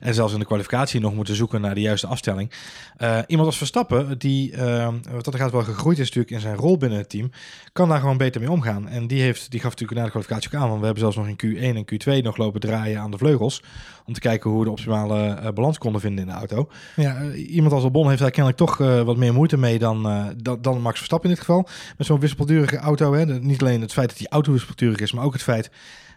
En 0.00 0.14
zelfs 0.14 0.32
in 0.32 0.38
de 0.38 0.44
kwalificatie 0.44 1.00
nog 1.00 1.14
moeten 1.14 1.34
zoeken 1.34 1.60
naar 1.60 1.74
de 1.74 1.80
juiste 1.80 2.06
afstelling. 2.06 2.52
Uh, 2.98 3.18
iemand 3.26 3.48
als 3.48 3.56
Verstappen, 3.56 4.18
die 4.18 4.52
uh, 4.52 4.88
wat 5.12 5.24
dat 5.24 5.34
gaat 5.34 5.50
wel 5.50 5.62
gegroeid 5.62 5.98
is 5.98 6.04
natuurlijk 6.04 6.34
in 6.34 6.40
zijn 6.40 6.56
rol 6.56 6.76
binnen 6.76 6.98
het 6.98 7.08
team, 7.08 7.30
kan 7.72 7.88
daar 7.88 8.00
gewoon 8.00 8.16
beter 8.16 8.40
mee 8.40 8.50
omgaan. 8.50 8.88
En 8.88 9.06
die, 9.06 9.22
heeft, 9.22 9.50
die 9.50 9.60
gaf 9.60 9.70
natuurlijk 9.70 9.98
na 9.98 10.04
de 10.04 10.10
kwalificatie 10.10 10.50
ook 10.52 10.60
aan. 10.60 10.68
Want 10.68 10.78
we 10.78 10.84
hebben 10.84 11.02
zelfs 11.02 11.16
nog 11.16 11.26
in 11.26 11.36
Q1 11.36 11.76
en 11.76 12.18
Q2 12.18 12.22
nog 12.22 12.36
lopen 12.36 12.60
draaien 12.60 13.00
aan 13.00 13.10
de 13.10 13.18
vleugels. 13.18 13.62
Om 14.06 14.14
te 14.14 14.20
kijken 14.20 14.50
hoe 14.50 14.58
we 14.58 14.64
de 14.64 14.70
optimale 14.70 15.40
uh, 15.42 15.48
balans 15.48 15.78
konden 15.78 16.00
vinden 16.00 16.24
in 16.24 16.30
de 16.30 16.36
auto. 16.36 16.68
Ja, 16.96 17.32
iemand 17.32 17.72
als 17.72 17.82
Albon 17.82 18.08
heeft 18.08 18.20
daar 18.20 18.30
kennelijk 18.30 18.58
toch 18.58 18.76
wat 18.76 19.16
meer 19.16 19.34
moeite 19.34 19.56
mee 19.56 19.78
dan, 19.78 20.32
dan, 20.36 20.58
dan 20.62 20.80
Max 20.80 20.96
Verstappen 20.96 21.28
in 21.28 21.34
dit 21.34 21.44
geval. 21.44 21.68
Met 21.96 22.06
zo'n 22.06 22.20
wispelturige 22.20 22.76
auto. 22.76 23.12
Hè. 23.12 23.26
Niet 23.26 23.60
alleen 23.60 23.80
het 23.80 23.92
feit 23.92 24.08
dat 24.08 24.18
die 24.18 24.28
auto 24.28 24.52
wispelturig 24.52 24.98
is, 24.98 25.12
maar 25.12 25.24
ook 25.24 25.32
het 25.32 25.42
feit 25.42 25.70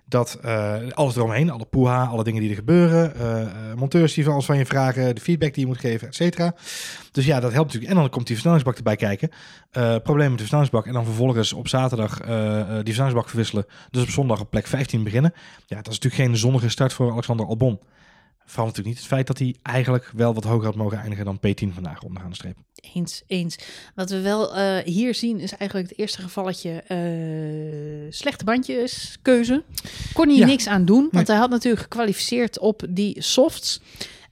dat 0.10 0.40
uh, 0.46 0.76
alles 0.90 1.16
eromheen, 1.16 1.50
alle 1.50 1.66
poeha, 1.66 2.06
alle 2.06 2.24
dingen 2.24 2.42
die 2.42 2.50
er 2.50 2.56
gebeuren, 2.56 3.14
uh, 3.18 3.74
monteurs 3.74 4.14
die 4.14 4.24
van 4.24 4.34
alles 4.34 4.46
van 4.46 4.58
je 4.58 4.66
vragen, 4.66 5.16
de 5.16 5.22
feedback 5.22 5.54
die 5.54 5.62
je 5.62 5.68
moet 5.68 5.80
geven, 5.80 6.08
et 6.08 6.16
cetera. 6.16 6.56
Dus 7.12 7.26
ja, 7.26 7.40
dat 7.40 7.52
helpt 7.52 7.68
natuurlijk. 7.68 7.94
En 7.94 8.00
dan 8.00 8.10
komt 8.10 8.26
die 8.26 8.36
versnellingsbak 8.36 8.78
erbij 8.78 8.96
kijken. 8.96 9.30
probleem 10.04 10.28
met 10.28 10.32
de 10.32 10.38
versnellingsbak. 10.38 10.86
En 10.86 10.94
dan 10.94 11.06
vervolgens 11.06 11.54
op 11.54 11.68
zaterdag 11.68 12.18
die 12.18 12.84
versnellingsbak 12.84 13.30
verwisselen. 13.30 13.66
Dus 13.90 14.04
op 14.04 14.10
zondag 14.10 14.40
op 14.40 14.50
plek 14.50 14.68
15 14.68 15.04
beginnen. 15.04 15.34
Ja, 15.66 15.76
dat 15.76 15.88
is 15.88 16.00
natuurlijk 16.00 16.24
geen 16.24 16.38
zonnige 16.38 16.70
start 16.70 16.94
voor 16.94 17.12
Alexander 17.12 17.46
Albon. 17.46 17.80
Vooral 18.48 18.66
natuurlijk 18.66 18.96
niet 18.96 18.98
het 18.98 19.14
feit 19.14 19.28
dat 19.28 19.38
hij 19.38 19.56
eigenlijk 19.62 20.12
wel 20.16 20.34
wat 20.34 20.44
hoger 20.44 20.66
had 20.66 20.76
mogen 20.76 20.98
eindigen 20.98 21.26
dan 21.26 21.38
P10 21.38 21.74
vandaag 21.74 22.02
onderaan 22.02 22.30
de 22.30 22.36
streep. 22.36 22.58
Eens, 22.94 23.24
eens. 23.28 23.60
Wat 23.96 24.10
we 24.10 24.22
wel 24.22 24.58
uh, 24.58 24.78
hier 24.78 25.16
zien 25.16 25.40
is 25.40 25.56
eigenlijk 25.56 25.90
het 25.90 26.00
eerste 26.00 26.22
gevalletje 26.22 26.84
uh, 26.88 28.12
slechte 28.12 28.44
bandjes 28.44 29.18
keuze. 29.22 29.64
Kon 30.14 30.28
hij 30.28 30.38
ja. 30.38 30.46
niks 30.46 30.68
aan 30.68 30.86
doen, 30.86 31.02
want 31.02 31.14
nee. 31.14 31.26
hij 31.26 31.36
had 31.36 31.50
natuurlijk 31.50 31.82
gekwalificeerd 31.82 32.60
op 32.60 32.84
die 32.90 33.22
softs. 33.22 33.82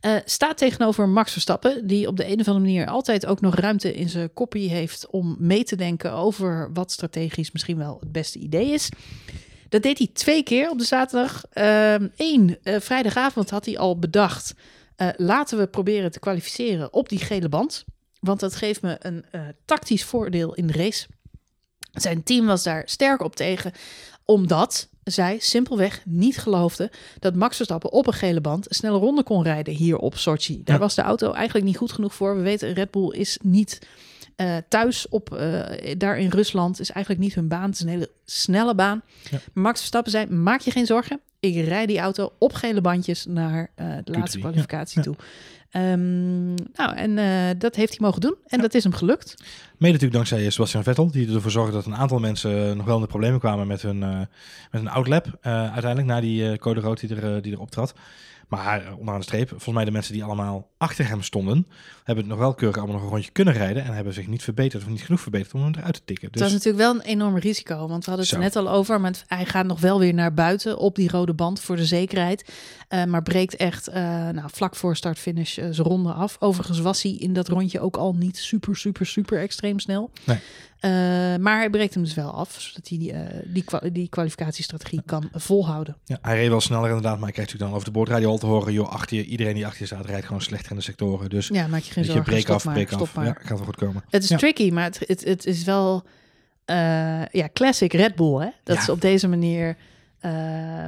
Uh, 0.02 0.16
staat 0.26 0.58
tegenover 0.58 1.10
Max 1.10 1.32
Verstappen, 1.32 1.88
die 1.88 2.08
op 2.08 2.18
de 2.18 2.26
een 2.26 2.40
of 2.40 2.48
andere 2.48 2.66
manier 2.66 2.88
altijd 2.88 3.26
ook 3.26 3.42
nog 3.42 3.56
ruimte 3.56 3.94
in 3.94 4.10
zijn 4.10 4.34
kopie 4.34 4.70
heeft 4.70 5.08
om 5.10 5.36
mee 5.40 5.64
te 5.64 5.76
denken 5.76 6.12
over 6.12 6.70
wat 6.74 6.92
strategisch 6.92 7.52
misschien 7.52 7.78
wel 7.78 7.98
het 8.00 8.12
beste 8.12 8.40
idee 8.40 8.74
is. 8.74 8.90
Dat 9.76 9.84
deed 9.84 9.98
hij 9.98 10.10
twee 10.14 10.44
keer 10.44 10.70
op 10.70 10.78
de 10.78 10.84
zaterdag. 10.84 11.44
Eén, 12.16 12.58
uh, 12.64 12.80
vrijdagavond 12.80 13.50
had 13.50 13.66
hij 13.66 13.78
al 13.78 14.00
bedacht. 14.00 14.54
Uh, 14.98 15.10
laten 15.18 15.58
we 15.58 15.68
proberen 15.68 16.12
te 16.12 16.20
kwalificeren 16.20 16.94
op 16.94 17.10
die 17.10 17.20
gele 17.20 17.50
band. 17.50 17.86
Want 18.20 18.40
dat 18.40 18.56
geeft 18.56 18.82
me 18.82 18.96
een 19.00 19.26
uh, 19.32 19.42
tactisch 19.66 20.04
voordeel 20.04 20.54
in 20.54 20.68
de 20.68 20.74
race. 20.74 21.08
Zijn 21.92 22.24
team 22.24 22.46
was 22.46 22.64
daar 22.64 22.84
sterk 22.86 23.22
op 23.22 23.36
tegen, 23.36 23.72
omdat 24.26 24.90
zij 25.04 25.40
simpelweg 25.40 26.02
niet 26.06 26.38
geloofden 26.38 26.90
dat 27.20 27.36
Max 27.36 27.56
Verstappen 27.56 27.92
op 27.92 28.08
een 28.08 28.14
gele 28.14 28.42
band 28.42 28.70
een 28.70 28.76
snelle 28.76 28.98
ronde 28.98 29.24
kon 29.24 29.44
rijden 29.44 29.74
hier 29.74 29.98
op 29.98 30.18
Sochi. 30.18 30.62
Daar 30.64 30.76
ja. 30.76 30.82
was 30.82 30.96
de 30.96 31.02
auto 31.02 31.32
eigenlijk 31.32 31.66
niet 31.66 31.78
goed 31.78 31.92
genoeg 31.92 32.14
voor. 32.14 32.36
We 32.36 32.42
weten, 32.42 32.74
Red 32.74 32.92
Bull 32.92 33.12
is 33.12 33.40
niet 33.44 33.80
uh, 34.38 34.58
thuis 34.70 35.10
op, 35.10 35.34
uh, 35.34 35.64
daar 35.98 36.18
in 36.18 36.30
Rusland 36.30 36.80
is 36.80 36.92
eigenlijk 36.92 37.24
niet 37.24 37.36
hun 37.36 37.48
baan. 37.48 37.66
Het 37.66 37.74
is 37.74 37.80
een 37.80 37.88
hele 37.88 38.10
snelle 38.26 38.76
baan. 38.76 39.02
Ja. 39.32 39.38
Max 39.54 39.78
Verstappen 39.80 40.12
zei, 40.12 40.26
maak 40.26 40.60
je 40.60 40.72
geen 40.72 40.86
zorgen. 40.86 41.20
Ik 41.40 41.66
rijd 41.66 41.88
die 41.88 42.00
auto 42.00 42.34
op 42.40 42.54
gele 42.54 42.82
bandjes 42.82 43.26
naar 43.26 43.72
uh, 43.76 43.96
de 44.04 44.12
Q3, 44.12 44.20
laatste 44.20 44.40
kwalificatie 44.40 44.98
ja. 44.98 45.04
toe. 45.04 45.16
Um, 45.72 46.54
nou, 46.54 46.96
en 46.96 47.16
dat 47.58 47.76
heeft 47.76 47.90
hij 47.90 48.00
mogen 48.02 48.22
doen. 48.22 48.36
En 48.46 48.62
dat 48.62 48.74
is 48.74 48.84
hem 48.84 48.94
gelukt. 48.94 49.36
Mede 49.78 49.94
natuurlijk 49.94 50.14
dankzij 50.14 50.50
Sebastian 50.50 50.84
Vettel, 50.84 51.12
die 51.12 51.34
ervoor 51.34 51.52
zorgde 51.52 51.74
dat 51.74 51.86
een 51.86 51.96
aantal 51.96 52.20
mensen 52.20 52.78
nog 52.78 52.86
wel 52.86 52.96
in 52.96 53.02
de 53.02 53.08
problemen 53.08 53.40
kwamen 53.40 53.68
met 53.68 53.82
hun, 53.82 54.00
met 54.00 54.28
hun 54.72 54.88
outlap. 54.88 55.38
uiteindelijk, 55.42 56.08
na 56.08 56.20
die 56.20 56.58
code 56.58 56.80
rood 56.80 57.00
die 57.00 57.16
er, 57.16 57.42
die 57.42 57.54
er 57.54 57.60
optrad. 57.60 57.94
Maar 58.48 58.94
onderaan 58.98 59.20
de 59.20 59.26
streep, 59.26 59.50
volgens 59.50 59.74
mij 59.74 59.86
de 59.86 59.92
mensen 59.92 60.14
die 60.14 60.24
allemaal 60.24 60.70
achter 60.86 61.08
hem 61.08 61.22
stonden, 61.22 61.68
hebben 62.04 62.24
het 62.24 62.34
nog 62.34 62.42
wel 62.42 62.54
keurig 62.54 62.78
allemaal 62.78 62.96
nog 62.96 63.06
een 63.06 63.12
rondje 63.12 63.32
kunnen 63.32 63.54
rijden 63.54 63.84
en 63.84 63.94
hebben 63.94 64.14
zich 64.14 64.28
niet 64.28 64.44
verbeterd 64.44 64.84
of 64.84 64.90
niet 64.90 65.02
genoeg 65.02 65.22
verbeterd 65.22 65.54
om 65.54 65.62
hem 65.62 65.74
eruit 65.78 65.94
te 65.94 66.02
tikken. 66.06 66.32
Dus... 66.32 66.42
Dat 66.42 66.50
is 66.50 66.56
natuurlijk 66.56 66.84
wel 66.84 66.94
een 66.94 67.02
enorm 67.02 67.38
risico, 67.38 67.88
want 67.88 68.06
we 68.06 68.12
hadden 68.12 68.26
het 68.26 68.36
er 68.36 68.42
net 68.42 68.56
al 68.56 68.70
over, 68.70 69.02
maar 69.02 69.24
hij 69.28 69.46
gaat 69.46 69.66
nog 69.66 69.80
wel 69.80 70.00
weer 70.00 70.14
naar 70.14 70.34
buiten 70.34 70.78
op 70.78 70.96
die 70.96 71.10
rode 71.10 71.34
band 71.34 71.60
voor 71.60 71.76
de 71.76 71.86
zekerheid, 71.86 72.54
uh, 72.90 73.04
maar 73.04 73.24
breekt 73.24 73.56
echt 73.56 73.90
uh, 73.90 73.96
nou, 74.30 74.50
vlak 74.54 74.76
voor 74.76 74.96
start-finish 74.96 75.58
uh, 75.58 75.68
zijn 75.72 75.88
ronde 75.88 76.12
af. 76.12 76.38
Overigens 76.40 76.80
was 76.80 77.02
hij 77.02 77.12
in 77.12 77.34
dat 77.34 77.48
rondje 77.48 77.80
ook 77.80 77.98
al 77.98 78.14
niet 78.14 78.38
super, 78.38 78.76
super, 78.76 79.06
super 79.06 79.40
extreem 79.40 79.80
snel. 79.80 80.12
Nee. 80.24 80.40
Uh, 80.86 80.92
maar 81.36 81.58
hij 81.58 81.70
breekt 81.70 81.94
hem 81.94 82.04
dus 82.04 82.14
wel 82.14 82.32
af, 82.32 82.56
zodat 82.58 82.88
hij 82.88 82.98
die, 82.98 83.14
uh, 83.14 83.20
die, 83.46 83.64
kwa 83.64 83.80
die 83.92 84.10
kwalificatiestrategie 84.10 85.02
kan 85.06 85.30
volhouden. 85.34 85.98
Ja, 86.06 86.18
hij 86.22 86.36
reed 86.36 86.50
wel 86.50 86.62
sneller 86.62 86.88
inderdaad, 86.88 87.16
maar 87.16 87.24
hij 87.24 87.32
krijgt 87.32 87.52
natuurlijk 87.52 87.70
dan 87.70 87.74
over 87.74 87.86
de 87.86 87.92
boordradio 87.92 88.30
al 88.30 88.38
te 88.38 88.46
horen, 88.46 88.74
joh, 88.74 88.90
achter 88.90 89.18
je, 89.18 89.26
iedereen 89.26 89.54
die 89.54 89.66
achter 89.66 89.82
je 89.82 89.86
staat 89.86 90.06
rijdt 90.06 90.26
gewoon 90.26 90.42
slechter 90.42 90.75
in 90.76 90.82
de 90.82 90.88
sectoren. 90.88 91.30
Dus 91.30 91.48
ja, 91.48 91.68
maak 91.68 91.82
je 91.82 91.92
geen 91.92 92.06
zorgen. 92.06 92.24
Je 92.24 92.30
breek 92.30 92.50
af, 92.50 92.66
maar, 92.66 92.74
breek 92.74 92.88
stop 92.88 93.02
af. 93.02 93.16
Maar. 93.16 93.26
Ja, 93.26 93.34
gaat 93.40 93.58
wel 93.58 93.66
goed 93.66 93.76
komen. 93.76 94.04
Het 94.10 94.24
is 94.24 94.30
ja. 94.30 94.38
tricky, 94.38 94.72
maar 94.72 94.84
het, 94.84 95.00
het, 95.08 95.24
het 95.24 95.46
is 95.46 95.64
wel 95.64 96.04
uh, 96.66 97.26
ja, 97.26 97.50
classic 97.54 97.94
Red 97.94 98.16
Bull. 98.16 98.40
Hè? 98.40 98.50
Dat 98.64 98.76
Ja. 98.76 98.82
is 98.82 98.90
op 98.90 99.02
deze 99.02 99.28
manier 99.28 99.78
uh, 100.22 100.32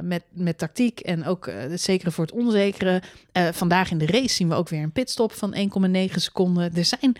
met, 0.02 0.22
met 0.30 0.58
tactiek 0.58 1.00
en 1.00 1.24
ook 1.24 1.46
uh, 1.46 1.54
het 1.58 1.80
zekere 1.80 2.10
voor 2.10 2.24
het 2.24 2.34
onzekere. 2.34 3.02
Vandaag 3.52 3.90
in 3.90 3.98
de 3.98 4.06
race 4.06 4.34
zien 4.34 4.48
we 4.48 4.54
ook 4.54 4.68
weer 4.68 4.82
een 4.82 4.92
pitstop 4.92 5.32
van 5.32 5.54
1,9 5.54 6.14
seconden. 6.14 6.74
Er 6.74 6.84
zijn 6.84 7.16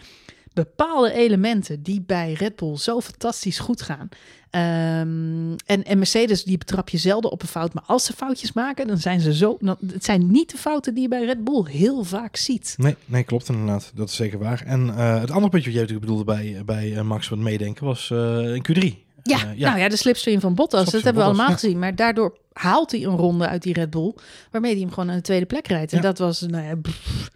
bepaalde 0.64 1.12
elementen 1.12 1.82
die 1.82 2.02
bij 2.06 2.32
Red 2.32 2.56
Bull 2.56 2.76
zo 2.76 3.00
fantastisch 3.00 3.58
goed 3.58 3.82
gaan. 3.82 4.08
Um, 4.50 5.56
en, 5.66 5.84
en 5.84 5.98
Mercedes, 5.98 6.44
die 6.44 6.58
betrap 6.58 6.88
je 6.88 6.98
zelden 6.98 7.30
op 7.30 7.42
een 7.42 7.48
fout. 7.48 7.74
Maar 7.74 7.82
als 7.86 8.04
ze 8.04 8.12
foutjes 8.12 8.52
maken, 8.52 8.86
dan 8.86 8.98
zijn 8.98 9.20
ze 9.20 9.34
zo... 9.34 9.56
Dan, 9.60 9.76
het 9.92 10.04
zijn 10.04 10.30
niet 10.30 10.50
de 10.50 10.56
fouten 10.56 10.94
die 10.94 11.02
je 11.02 11.08
bij 11.08 11.24
Red 11.24 11.44
Bull 11.44 11.64
heel 11.70 12.04
vaak 12.04 12.36
ziet. 12.36 12.74
Nee, 12.76 12.96
nee 13.04 13.22
klopt 13.22 13.48
inderdaad. 13.48 13.92
Dat 13.94 14.08
is 14.08 14.16
zeker 14.16 14.38
waar. 14.38 14.62
En 14.66 14.86
uh, 14.86 15.20
het 15.20 15.30
andere 15.30 15.50
puntje 15.50 15.70
wat 15.70 15.78
jij 15.78 15.80
natuurlijk 15.80 16.00
bedoelde 16.00 16.24
bij, 16.24 16.62
bij 16.64 16.90
uh, 16.90 17.00
Max 17.00 17.28
wat 17.28 17.38
meedenken 17.38 17.84
was 17.84 18.10
uh, 18.12 18.54
in 18.54 18.66
Q3. 18.68 19.06
Ja, 19.22 19.38
Uh, 19.38 19.60
nou 19.60 19.78
ja, 19.78 19.88
de 19.88 19.96
slipstream 19.96 20.40
van 20.40 20.54
Bottas, 20.54 20.90
dat 20.90 21.02
hebben 21.02 21.22
we 21.22 21.28
allemaal 21.28 21.48
ja. 21.48 21.52
gezien. 21.52 21.78
Maar 21.78 21.94
daardoor 21.94 22.36
haalt 22.52 22.90
hij 22.90 23.04
een 23.04 23.16
ronde 23.16 23.48
uit 23.48 23.62
die 23.62 23.72
Red 23.72 23.90
Bull, 23.90 24.14
waarmee 24.50 24.72
hij 24.72 24.80
hem 24.80 24.90
gewoon 24.90 25.10
aan 25.10 25.16
de 25.16 25.22
tweede 25.22 25.46
plek 25.46 25.66
rijdt. 25.66 25.92
En 25.92 25.98
Ja. 25.98 26.02
dat 26.02 26.18
was, 26.18 26.40
nou 26.40 26.64
ja, 26.64 26.76
pff, 26.76 27.30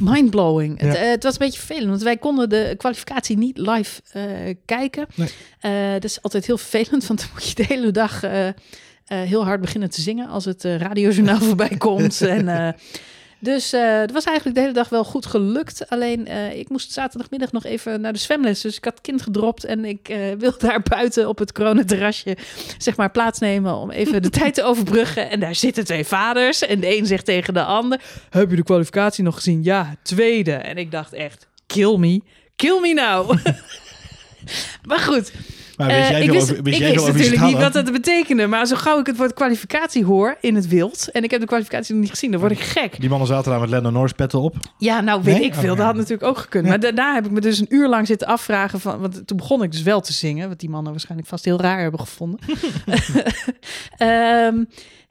mindblowing. 0.00 0.80
Ja. 0.80 0.86
Het, 0.86 0.96
eh, 0.96 1.08
het 1.10 1.22
was 1.22 1.32
een 1.32 1.38
beetje 1.38 1.58
vervelend, 1.58 1.88
want 1.88 2.02
wij 2.02 2.16
konden 2.16 2.48
de 2.48 2.74
kwalificatie 2.76 3.38
niet 3.38 3.58
live 3.58 4.00
eh, 4.12 4.22
kijken. 4.64 5.06
Nee. 5.14 5.28
Eh, 5.60 5.92
dat 5.92 6.04
is 6.04 6.22
altijd 6.22 6.46
heel 6.46 6.58
vervelend, 6.58 7.06
want 7.06 7.20
dan 7.20 7.28
moet 7.32 7.48
je 7.48 7.54
de 7.54 7.64
hele 7.64 7.90
dag 7.90 8.22
eh, 8.22 8.46
eh, 8.48 8.54
heel 9.06 9.44
hard 9.44 9.60
beginnen 9.60 9.90
te 9.90 10.00
zingen 10.00 10.28
als 10.28 10.44
het 10.44 10.64
eh, 10.64 10.76
radiojournaal 10.76 11.40
voorbij 11.50 11.76
komt. 11.78 12.22
en, 12.22 12.48
eh, 12.48 12.72
dus 13.38 13.72
eh, 13.72 13.98
het 13.98 14.12
was 14.12 14.24
eigenlijk 14.24 14.56
de 14.56 14.62
hele 14.62 14.74
dag 14.74 14.88
wel 14.88 15.04
goed 15.04 15.26
gelukt. 15.26 15.88
Alleen 15.88 16.26
eh, 16.26 16.58
ik 16.58 16.68
moest 16.68 16.92
zaterdagmiddag 16.92 17.52
nog 17.52 17.64
even 17.64 18.00
naar 18.00 18.12
de 18.12 18.18
zwemles. 18.18 18.60
Dus 18.60 18.76
ik 18.76 18.84
had 18.84 19.00
kind 19.00 19.22
gedropt 19.22 19.64
en 19.64 19.84
ik 19.84 20.08
eh, 20.08 20.18
wilde 20.38 20.58
daar 20.58 20.82
buiten 20.96 21.28
op 21.28 21.38
het 21.38 21.52
coronaterrasje 21.52 22.36
zeg 22.78 22.96
maar 22.96 23.10
plaatsnemen 23.10 23.74
om 23.74 23.90
even 23.90 24.22
de 24.22 24.30
tijd 24.40 24.54
te 24.54 24.62
overbruggen. 24.62 25.30
En 25.30 25.40
daar 25.40 25.54
zitten 25.54 25.84
twee 25.84 26.04
vaders 26.04 26.62
en 26.62 26.80
de 26.80 26.98
een 26.98 27.06
zegt 27.06 27.24
tegen 27.24 27.54
de 27.54 27.64
ander: 27.64 28.00
Heb 28.30 28.50
je 28.50 28.56
de 28.56 28.62
kwalificatie 28.62 29.24
nog 29.24 29.34
gezien? 29.34 29.62
Ja, 29.62 29.94
tweede. 30.02 30.52
En 30.52 30.76
ik 30.76 30.90
dacht 30.90 31.12
echt: 31.12 31.46
Kill 31.66 31.96
me, 31.96 32.20
kill 32.56 32.80
me 32.80 32.92
now. 32.92 33.38
maar 34.88 35.00
goed, 35.00 35.32
Maar 35.76 35.86
weet 35.86 35.96
eh, 35.96 36.10
jij 36.10 36.18
ik 36.20 36.24
veel 36.24 36.32
wist, 36.34 36.50
over, 36.50 36.62
weet 36.62 36.74
ik 36.74 36.80
jij 36.80 36.92
wist 36.92 37.06
natuurlijk 37.06 37.42
niet 37.42 37.58
wat 37.58 37.72
dat 37.72 37.92
betekende. 37.92 38.46
Maar 38.46 38.66
zo 38.66 38.76
gauw 38.76 38.98
ik 39.00 39.06
het 39.06 39.16
woord 39.16 39.34
kwalificatie 39.34 40.04
hoor 40.04 40.36
in 40.40 40.54
het 40.54 40.68
wild... 40.68 41.10
en 41.10 41.24
ik 41.24 41.30
heb 41.30 41.40
de 41.40 41.46
kwalificatie 41.46 41.92
nog 41.94 42.02
niet 42.02 42.12
gezien, 42.12 42.30
dan 42.30 42.40
word 42.40 42.52
ik 42.52 42.60
gek. 42.60 43.00
Die 43.00 43.08
mannen 43.08 43.28
zaten 43.28 43.50
daar 43.50 43.60
met 43.60 43.70
Lando 43.70 43.90
Norris 43.90 44.12
petten 44.12 44.40
op. 44.40 44.54
Ja, 44.78 45.00
nou 45.00 45.22
weet 45.22 45.34
Nee? 45.34 45.44
ik 45.44 45.54
veel. 45.54 45.70
Oh, 45.70 45.76
Dat 45.76 45.86
had 45.86 45.94
natuurlijk 45.94 46.22
ook 46.22 46.38
gekund. 46.38 46.64
Ja. 46.64 46.70
Maar 46.70 46.80
daarna 46.80 47.14
heb 47.14 47.24
ik 47.24 47.30
me 47.30 47.40
dus 47.40 47.58
een 47.58 47.66
uur 47.74 47.88
lang 47.88 48.06
zitten 48.06 48.26
afvragen... 48.28 48.80
Van, 48.80 49.00
want 49.00 49.26
toen 49.26 49.36
begon 49.36 49.62
ik 49.62 49.72
dus 49.72 49.82
wel 49.82 50.00
te 50.00 50.12
zingen... 50.12 50.48
wat 50.48 50.60
die 50.60 50.70
mannen 50.70 50.90
waarschijnlijk 50.92 51.28
vast 51.28 51.44
heel 51.44 51.60
raar 51.60 51.80
hebben 51.80 52.00
gevonden. 52.00 52.40
Ehm, 53.96 54.64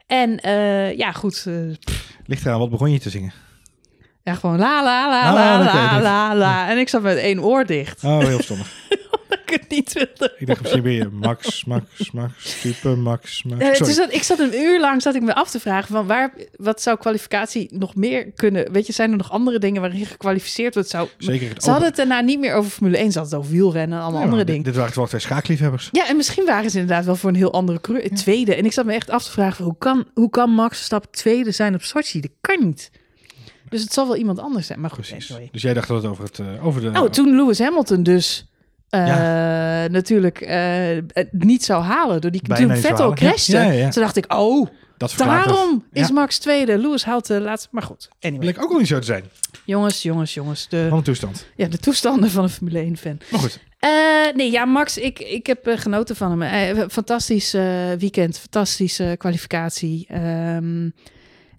en 0.06 0.40
eh, 0.40 0.96
ja, 0.96 1.12
goed... 1.12 1.44
eh, 1.48 1.54
Ligt 2.26 2.46
eraan, 2.46 2.58
wat 2.58 2.70
begon 2.70 2.90
je 2.92 2.98
te 2.98 3.10
zingen? 3.10 3.32
ja, 4.22 4.34
gewoon 4.34 4.58
la 4.58 4.82
la 4.82 5.08
la 5.08 5.28
Ah, 5.28 5.34
la 5.34 5.58
la 5.64 5.92
dat- 5.92 6.02
la 6.02 6.34
la. 6.36 6.70
En 6.70 6.78
ik 6.78 6.88
zat 6.88 7.02
met 7.02 7.16
één 7.16 7.42
oor 7.42 7.64
dicht. 7.66 8.04
Oh, 8.04 8.18
heel 8.18 8.42
stomig. 8.42 8.72
Ik 9.46 9.60
het 9.60 9.68
niet 9.70 9.92
wilde 9.92 10.34
Ik 10.38 10.46
dacht 10.46 10.60
misschien 10.60 10.82
weer 10.82 11.12
Max, 11.12 11.64
Max, 11.64 12.10
Max, 12.12 12.32
super 12.60 12.98
Max, 12.98 13.42
Max. 13.42 13.60
Ja, 13.60 13.66
het 13.66 13.76
Sorry. 13.76 13.90
is 13.92 13.96
dat, 13.98 14.12
ik 14.14 14.22
zat 14.22 14.38
een 14.38 14.54
uur 14.54 14.80
lang 14.80 15.02
zat 15.02 15.14
ik 15.14 15.22
me 15.22 15.34
af 15.34 15.50
te 15.50 15.60
vragen 15.60 15.88
van 15.94 16.06
waar, 16.06 16.32
wat 16.56 16.82
zou 16.82 16.98
kwalificatie 16.98 17.68
nog 17.70 17.94
meer 17.94 18.32
kunnen? 18.32 18.72
Weet 18.72 18.86
je, 18.86 18.92
zijn 18.92 19.10
er 19.10 19.16
nog 19.16 19.30
andere 19.30 19.58
dingen 19.58 19.80
waarin 19.80 19.98
je 19.98 20.06
gekwalificeerd 20.06 20.74
wordt? 20.74 20.88
Zou, 20.88 21.08
Zeker 21.18 21.48
het 21.48 21.62
ze 21.62 21.70
hadden 21.70 21.88
het 21.88 21.96
daarna 21.96 22.20
niet 22.20 22.38
meer 22.38 22.54
over 22.54 22.70
Formule 22.70 22.96
1, 22.96 23.12
ze 23.12 23.18
hadden 23.18 23.38
het 23.38 23.46
over 23.46 23.58
wielrennen 23.60 23.98
en 23.98 24.02
allemaal 24.04 24.20
Ja, 24.20 24.26
andere 24.26 24.44
dingen. 24.44 24.62
Dit 24.62 24.76
waren 24.76 24.92
toch 24.92 25.08
twee 25.08 25.20
schaakliefhebbers. 25.20 25.88
Ja, 25.92 26.08
en 26.08 26.16
misschien 26.16 26.44
waren 26.44 26.70
ze 26.70 26.78
inderdaad 26.78 27.04
wel 27.04 27.16
voor 27.16 27.30
een 27.30 27.36
heel 27.36 27.52
andere. 27.52 27.80
Tweede. 28.14 28.54
En 28.54 28.64
ik 28.64 28.72
zat 28.72 28.84
me 28.84 28.92
echt 28.92 29.10
af 29.10 29.24
te 29.24 29.30
vragen, 29.30 29.64
hoe 29.64 29.76
kan, 29.78 30.06
hoe 30.14 30.30
kan 30.30 30.50
Max 30.50 30.76
Verstappen 30.76 31.10
tweede 31.10 31.50
zijn 31.50 31.74
op 31.74 31.82
Sochi? 31.82 32.20
Dat 32.20 32.30
kan 32.40 32.64
niet. 32.66 32.90
Dus 33.68 33.82
het 33.82 33.92
zal 33.92 34.06
wel 34.06 34.16
iemand 34.16 34.38
anders 34.38 34.66
zijn. 34.66 34.80
Maar 34.80 34.90
goed, 34.90 35.06
Precies. 35.06 35.30
anyway. 35.30 35.48
Dus 35.52 35.62
jij 35.62 35.74
dacht 35.74 35.88
dat 35.88 36.02
het 36.02 36.10
over 36.10 36.24
het... 36.24 36.38
eh, 36.38 36.66
over 36.66 36.80
de, 36.92 37.00
Oh, 37.00 37.10
toen 37.10 37.36
Lewis 37.36 37.58
Hamilton 37.58 38.02
dus 38.02 38.46
eh, 38.90 39.00
natuurlijk 39.90 40.40
eh, 40.40 40.98
niet 41.30 41.64
zou 41.64 41.82
halen. 41.82 42.20
Door 42.20 42.30
die 42.30 42.42
Bijna 42.48 42.66
toen 42.74 42.76
Vettel 42.82 43.12
crashte. 43.14 43.52
ja, 43.56 43.62
ja. 43.70 43.88
Toen 43.88 44.02
dacht 44.02 44.16
ik, 44.16 44.32
oh, 44.32 44.66
Dat 44.96 45.14
daarom 45.16 45.84
het. 45.92 46.02
is. 46.02 46.10
Max 46.10 46.38
tweede. 46.38 46.78
Lewis 46.78 47.04
haalt 47.04 47.26
de 47.26 47.40
laatste. 47.40 47.68
Maar 47.70 47.82
goed, 47.82 48.08
anyway. 48.20 48.40
Bleek 48.40 48.62
ook 48.64 48.70
al 48.72 48.78
niet 48.78 48.86
zo 48.86 48.98
te 48.98 49.04
zijn. 49.06 49.24
Jongens, 49.64 50.02
jongens, 50.02 50.34
jongens. 50.34 50.68
De, 50.68 50.86
Van 50.88 50.98
de 50.98 51.04
toestand. 51.04 51.46
ja, 51.56 51.66
de 51.66 51.78
toestanden 51.78 52.30
van 52.30 52.42
een 52.42 52.50
Formule 52.50 52.78
1 52.78 52.96
fan. 52.96 53.18
Maar 53.30 53.40
goed. 53.40 53.60
Eh, 53.78 53.90
nee, 54.34 54.50
ja, 54.50 54.64
Max, 54.64 54.98
ik, 54.98 55.18
ik 55.18 55.46
heb 55.46 55.72
genoten 55.76 56.16
van 56.16 56.40
hem. 56.40 56.90
Fantastisch 56.90 57.52
weekend, 57.98 58.38
fantastische 58.38 59.14
kwalificatie. 59.18 60.06
Ehm, 60.08 60.88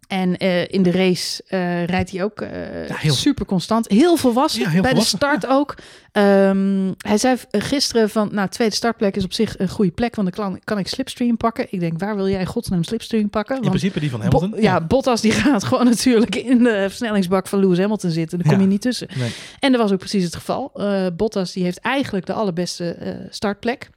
en 0.07 0.37
eh, 0.37 0.67
in 0.67 0.83
de 0.83 0.91
race 0.91 1.43
eh, 1.47 1.85
rijdt 1.85 2.11
hij 2.11 2.23
ook 2.23 2.41
eh, 2.41 2.87
Ja, 2.87 2.95
heel- 2.95 3.13
super 3.13 3.45
constant. 3.45 3.89
Heel 3.89 4.15
volwassen, 4.17 4.61
Ja, 4.61 4.69
heel 4.69 4.81
bij 4.81 4.89
volwassen, 4.91 5.19
de 5.19 5.25
start 5.25 5.47
ook. 5.47 5.75
Ehm, 6.11 6.91
hij 6.97 7.17
zei 7.17 7.37
gisteren 7.51 8.09
van, 8.09 8.29
nou, 8.31 8.49
tweede 8.49 8.75
startplek 8.75 9.15
is 9.15 9.23
op 9.23 9.33
zich 9.33 9.59
een 9.59 9.69
goede 9.69 9.91
plek, 9.91 10.15
want 10.15 10.35
dan 10.35 10.45
kan, 10.45 10.59
kan 10.63 10.77
ik 10.77 10.87
slipstream 10.87 11.37
pakken. 11.37 11.67
Ik 11.69 11.79
denk, 11.79 11.99
waar 11.99 12.15
wil 12.15 12.29
jij 12.29 12.39
in 12.39 12.45
godsnaam 12.45 12.83
slipstream 12.83 13.29
pakken? 13.29 13.55
In 13.55 13.61
Want 13.61 13.73
principe 13.75 13.99
die 13.99 14.09
van 14.09 14.19
Bo- 14.19 14.25
Hamilton. 14.39 14.61
ja, 14.61 14.81
Bottas 14.81 15.21
die 15.21 15.31
gaat 15.41 15.63
gewoon 15.63 15.85
natuurlijk 15.85 16.35
in 16.35 16.63
de 16.63 16.85
versnellingsbak 16.87 17.47
van 17.47 17.59
Lewis 17.59 17.77
Hamilton 17.79 18.09
zitten. 18.11 18.39
Daar 18.39 18.51
kom 18.51 18.61
je 18.61 18.67
niet 18.67 18.81
tussen. 18.81 19.07
Nee. 19.17 19.31
En 19.59 19.71
dat 19.71 19.81
was 19.81 19.91
ook 19.91 19.99
precies 19.99 20.23
het 20.23 20.35
geval. 20.35 20.71
Bottas 21.15 21.51
die 21.51 21.63
heeft 21.63 21.79
eigenlijk 21.79 22.25
de 22.25 22.33
allerbeste 22.33 22.97
startplek 23.29 23.89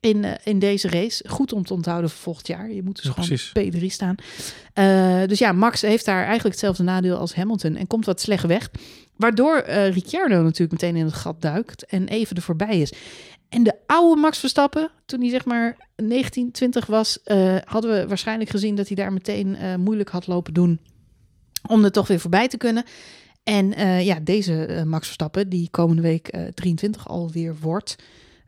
in, 0.00 0.24
eh, 0.24 0.32
in 0.44 0.58
deze 0.58 0.88
race. 0.88 1.28
Goed 1.28 1.52
om 1.52 1.64
te 1.64 1.74
onthouden 1.74 2.10
voor 2.10 2.18
volgend 2.18 2.46
jaar. 2.46 2.72
Je 2.72 2.82
moet 2.82 3.02
dus 3.02 3.10
gewoon 3.10 3.28
precies. 3.28 3.52
P3 3.80 3.86
staan. 3.86 4.14
Eh, 4.72 5.22
dus 5.26 5.38
ja, 5.38 5.52
Max 5.52 5.80
heeft 5.80 6.04
daar 6.04 6.24
eigenlijk 6.24 6.54
hetzelfde 6.54 6.82
nadeel 6.82 7.16
als 7.16 7.34
Hamilton 7.34 7.76
en 7.76 7.86
komt 7.86 8.04
wat 8.04 8.20
slecht 8.20 8.46
weg. 8.46 8.70
Waardoor 9.16 9.56
eh 9.56 9.92
Ricciardo 9.92 10.42
natuurlijk 10.42 10.72
meteen 10.72 10.96
in 10.96 11.04
het 11.04 11.14
gat 11.14 11.42
duikt 11.42 11.86
en 11.86 12.08
even 12.08 12.36
er 12.36 12.42
voorbij 12.42 12.80
is. 12.80 12.92
En 13.48 13.62
de 13.62 13.74
oude 13.86 14.20
Max 14.20 14.38
Verstappen, 14.38 14.90
toen 15.06 15.20
hij 15.20 15.30
zeg 15.30 15.44
maar 15.44 15.76
19, 15.96 16.50
20 16.50 16.86
was, 16.86 17.18
hadden 17.64 17.90
we 17.90 18.06
waarschijnlijk 18.08 18.50
gezien 18.50 18.74
dat 18.74 18.86
hij 18.86 18.96
daar 18.96 19.12
meteen 19.12 19.56
moeilijk 19.80 20.08
had 20.08 20.26
lopen 20.26 20.54
doen 20.54 20.80
om 21.68 21.84
er 21.84 21.92
toch 21.92 22.08
weer 22.08 22.20
voorbij 22.20 22.48
te 22.48 22.56
kunnen. 22.56 22.84
En 23.42 23.70
ja, 24.04 24.20
deze 24.22 24.82
Max 24.86 25.04
Verstappen, 25.04 25.48
die 25.48 25.68
komende 25.70 26.02
week 26.02 26.28
eh 26.28 26.42
23 26.54 27.08
alweer 27.08 27.56
wordt, 27.60 27.96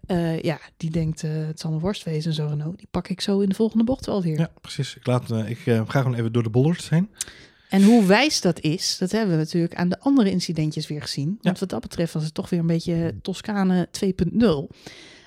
eh, 0.09 0.41
ja, 0.41 0.59
die 0.77 0.91
denkt 0.91 1.23
eh, 1.23 1.31
het 1.47 1.61
zal 1.61 1.73
een 1.73 1.79
worst 1.79 2.05
wezen, 2.05 2.33
zo 2.33 2.47
Renault. 2.47 2.79
Die 2.79 2.89
pak 2.91 3.09
ik 3.09 3.21
zo 3.21 3.41
in 3.41 3.49
de 3.49 3.55
volgende 3.55 3.85
bocht 3.85 4.07
wel 4.07 4.23
weer. 4.23 4.39
Ja, 4.39 4.51
precies. 4.61 4.97
Ik, 4.97 5.07
laat, 5.07 5.31
eh, 5.31 5.49
ik 5.49 5.59
ga 5.59 5.85
gewoon 5.85 6.15
even 6.15 6.33
door 6.33 6.43
de 6.43 6.51
bollers 6.51 6.89
heen. 6.89 7.11
En 7.69 7.83
hoe 7.83 8.07
wijs 8.07 8.41
dat 8.41 8.61
is, 8.61 8.99
dat 8.99 9.13
hebben 9.13 9.31
we 9.31 9.43
natuurlijk 9.43 9.75
aan 9.75 9.89
de 9.89 10.01
andere 10.01 10.31
incidentjes 10.31 10.87
weer 10.87 11.03
gezien. 11.03 11.39
Want 11.43 11.59
wat 11.59 11.69
dat 11.69 11.81
betreft 11.81 12.13
was 12.13 12.25
het 12.25 12.35
toch 12.35 12.51
weer 12.51 12.61
een 12.61 12.67
beetje 12.67 13.15
Toscane 13.23 13.89
2.0. 13.91 14.77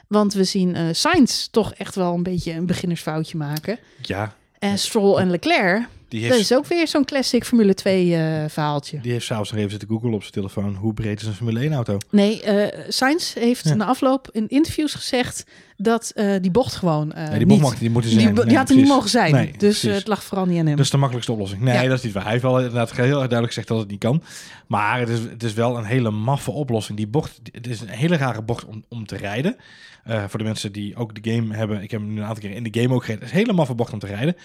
Want 0.07 0.33
we 0.33 0.43
zien 0.43 0.95
Sainz 0.95 1.47
toch 1.47 1.73
echt 1.73 1.95
wel 1.95 2.13
een 2.13 2.23
beetje 2.23 2.51
een 2.51 2.65
beginnersfoutje 2.65 3.37
maken. 3.37 3.79
Ja, 4.01 4.35
En 4.61 4.77
Stroll 4.79 5.17
en 5.17 5.29
Leclerc, 5.29 5.87
die 6.07 6.21
dat 6.21 6.29
heeft, 6.29 6.41
is 6.51 6.57
ook 6.57 6.65
weer 6.65 6.87
zo'n 6.87 7.05
classic 7.05 7.45
Formule 7.45 7.73
2 7.73 8.15
eh, 8.15 8.43
verhaaltje. 8.47 8.99
die 9.01 9.11
heeft 9.11 9.25
s'avonds 9.25 9.49
nog 9.49 9.59
even 9.59 9.71
zitten 9.71 9.89
googlen 9.89 10.13
op 10.13 10.21
zijn 10.21 10.33
telefoon. 10.33 10.75
Hoe 10.75 10.93
breed 10.93 11.21
is 11.21 11.27
een 11.27 11.33
Formule 11.33 11.59
1 11.59 11.73
auto? 11.73 11.97
Nee, 12.09 12.41
eh 12.43 12.79
Sainz 12.89 13.33
heeft 13.33 13.67
Ja. 13.67 13.73
na 13.75 13.85
afloop 13.85 14.29
in 14.31 14.47
interviews 14.47 14.93
gezegd 14.93 15.43
dat 15.77 16.11
eh, 16.15 16.35
die 16.41 16.51
bocht 16.51 16.75
gewoon 16.75 17.07
Nee, 17.15 17.29
die 17.29 17.37
niet... 17.37 17.47
bocht 17.47 17.61
mag 17.61 17.75
die 17.77 17.89
moeten 17.89 18.11
die, 18.11 18.19
zijn. 18.19 18.35
die 18.35 18.45
Nee, 18.45 18.55
had 18.57 18.69
er 18.69 18.75
niet 18.75 18.87
mogen 18.87 19.09
zijn. 19.09 19.33
Nee, 19.33 19.53
dus 19.57 19.81
het 19.81 20.07
lag 20.07 20.23
vooral 20.23 20.45
niet 20.45 20.59
aan 20.59 20.65
hem. 20.65 20.75
Dat 20.75 20.85
is 20.85 20.91
de 20.91 20.97
makkelijkste 20.97 21.33
oplossing. 21.33 21.61
Nee, 21.61 21.81
Ja. 21.81 21.87
dat 21.89 21.97
is 21.97 22.03
niet 22.03 22.13
waar. 22.13 22.23
Hij 22.23 22.31
heeft 22.31 22.43
wel 22.43 22.57
inderdaad 22.57 22.91
heel 22.91 23.11
duidelijk 23.13 23.47
gezegd 23.47 23.67
dat 23.67 23.79
het 23.79 23.89
niet 23.89 23.99
kan. 23.99 24.23
Maar 24.67 24.99
het 24.99 25.09
is, 25.09 25.19
het 25.19 25.43
is 25.43 25.53
wel 25.53 25.77
een 25.77 25.83
hele 25.85 26.11
maffe 26.11 26.51
oplossing. 26.51 26.97
Die 26.97 27.07
bocht, 27.07 27.39
het 27.51 27.67
is 27.67 27.81
een 27.81 27.87
hele 27.89 28.17
rare 28.17 28.41
bocht 28.41 28.65
om, 28.65 28.83
om 28.89 29.05
te 29.05 29.17
rijden. 29.17 29.55
Eh, 30.03 30.23
voor 30.27 30.39
de 30.39 30.45
mensen 30.45 30.71
die 30.71 30.95
ook 30.95 31.23
de 31.23 31.31
game 31.31 31.55
hebben. 31.55 31.81
Ik 31.81 31.91
heb 31.91 32.01
hem 32.01 32.13
nu 32.13 32.17
een 32.17 32.25
aantal 32.25 32.43
keer 32.43 32.55
in 32.55 32.63
de 32.63 32.81
game 32.81 32.93
ook 32.93 33.01
gereden. 33.01 33.23
Het 33.23 33.31
is 33.31 33.39
een 33.39 33.45
hele 33.45 33.57
maffe 33.57 33.75
bocht 33.75 33.93
om 33.93 33.99
te 33.99 34.07
rijden. 34.07 34.35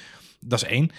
Dat 0.41 0.62
is 0.62 0.68
één. 0.68 0.91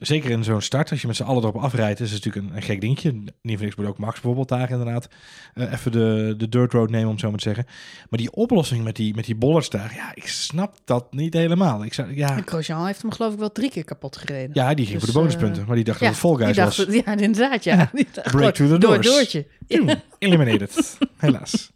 Zeker 0.00 0.30
in 0.30 0.44
zo'n 0.44 0.60
start, 0.60 0.90
als 0.90 1.00
je 1.00 1.06
met 1.06 1.16
z'n 1.16 1.22
allen 1.22 1.42
erop 1.42 1.56
afrijdt, 1.56 2.00
is 2.00 2.12
het 2.12 2.24
natuurlijk 2.24 2.50
een, 2.52 2.56
een 2.56 2.62
gek 2.66 2.80
dingetje. 2.80 3.12
Niet 3.42 3.56
voor 3.56 3.64
niks 3.64 3.74
moet 3.76 3.86
ook 3.86 3.98
Max 3.98 4.12
bijvoorbeeld 4.14 4.48
daar 4.48 4.70
inderdaad 4.70 5.08
eh, 5.54 5.72
even 5.72 5.92
de, 5.92 6.34
de 6.36 6.48
dirt 6.48 6.72
road 6.72 6.90
nemen, 6.90 7.06
om 7.06 7.12
het 7.12 7.20
zo 7.20 7.28
maar 7.30 7.38
te 7.38 7.44
zeggen. 7.44 7.66
Maar 8.10 8.18
die 8.18 8.32
oplossing 8.32 8.84
met 8.84 8.96
die, 8.96 9.14
met 9.14 9.24
die 9.24 9.34
bollers 9.34 9.70
daar, 9.70 9.92
ja, 9.94 10.10
ik 10.14 10.28
snap 10.28 10.76
dat 10.84 11.12
niet 11.12 11.34
helemaal. 11.34 11.84
Ik 11.84 11.94
zou, 11.94 12.14
ja, 12.16 12.36
En 12.36 12.42
Grosjean 12.46 12.86
heeft 12.86 13.02
hem 13.02 13.12
geloof 13.12 13.32
ik 13.32 13.38
wel 13.38 13.52
drie 13.52 13.70
keer 13.70 13.84
kapot 13.84 14.16
gereden. 14.16 14.50
ja, 14.52 14.74
die 14.74 14.86
ging 14.86 15.00
Dus, 15.00 15.04
voor 15.10 15.14
de 15.14 15.18
bonuspunten. 15.28 15.60
eh, 15.62 15.66
maar 15.66 15.76
die 15.76 15.84
dacht 15.84 16.00
Ja, 16.00 16.06
dat 16.06 16.20
het 16.46 16.56
dacht, 16.56 16.76
was. 16.76 16.94
Ja, 16.94 17.16
inderdaad, 17.16 17.64
ja. 17.64 17.90
Die 17.92 18.06
dacht 18.12 18.30
Break 18.30 18.54
through 18.54 18.72
the 18.74 18.78
door 18.80 18.92
doors. 18.94 19.06
doortje. 19.06 19.46
Toen, 19.68 19.90
eliminated. 20.18 20.98
Helaas. 21.16 21.70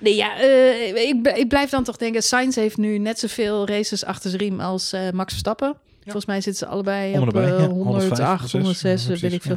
Nee, 0.00 0.14
ja, 0.14 0.38
eh, 0.40 1.08
ik, 1.08 1.26
ik 1.36 1.48
blijf 1.48 1.70
dan 1.70 1.84
toch 1.84 1.96
denken, 1.96 2.22
Sainz 2.22 2.56
heeft 2.56 2.76
nu 2.76 2.98
net 2.98 3.18
zoveel 3.18 3.66
races 3.66 4.04
achter 4.04 4.30
zijn 4.30 4.42
riem 4.42 4.60
als 4.60 4.94
Max 5.12 5.30
Verstappen. 5.32 5.76
Volgens 6.12 6.26
mij 6.26 6.40
zitten 6.40 6.66
ze 6.66 6.72
allebei 6.72 7.18
op 7.18 7.34
ja. 7.34 7.66
108, 7.68 7.72
105, 7.72 8.52
106, 8.52 9.06
ja, 9.06 9.16
weet 9.20 9.32
ik 9.32 9.42
veel. 9.42 9.56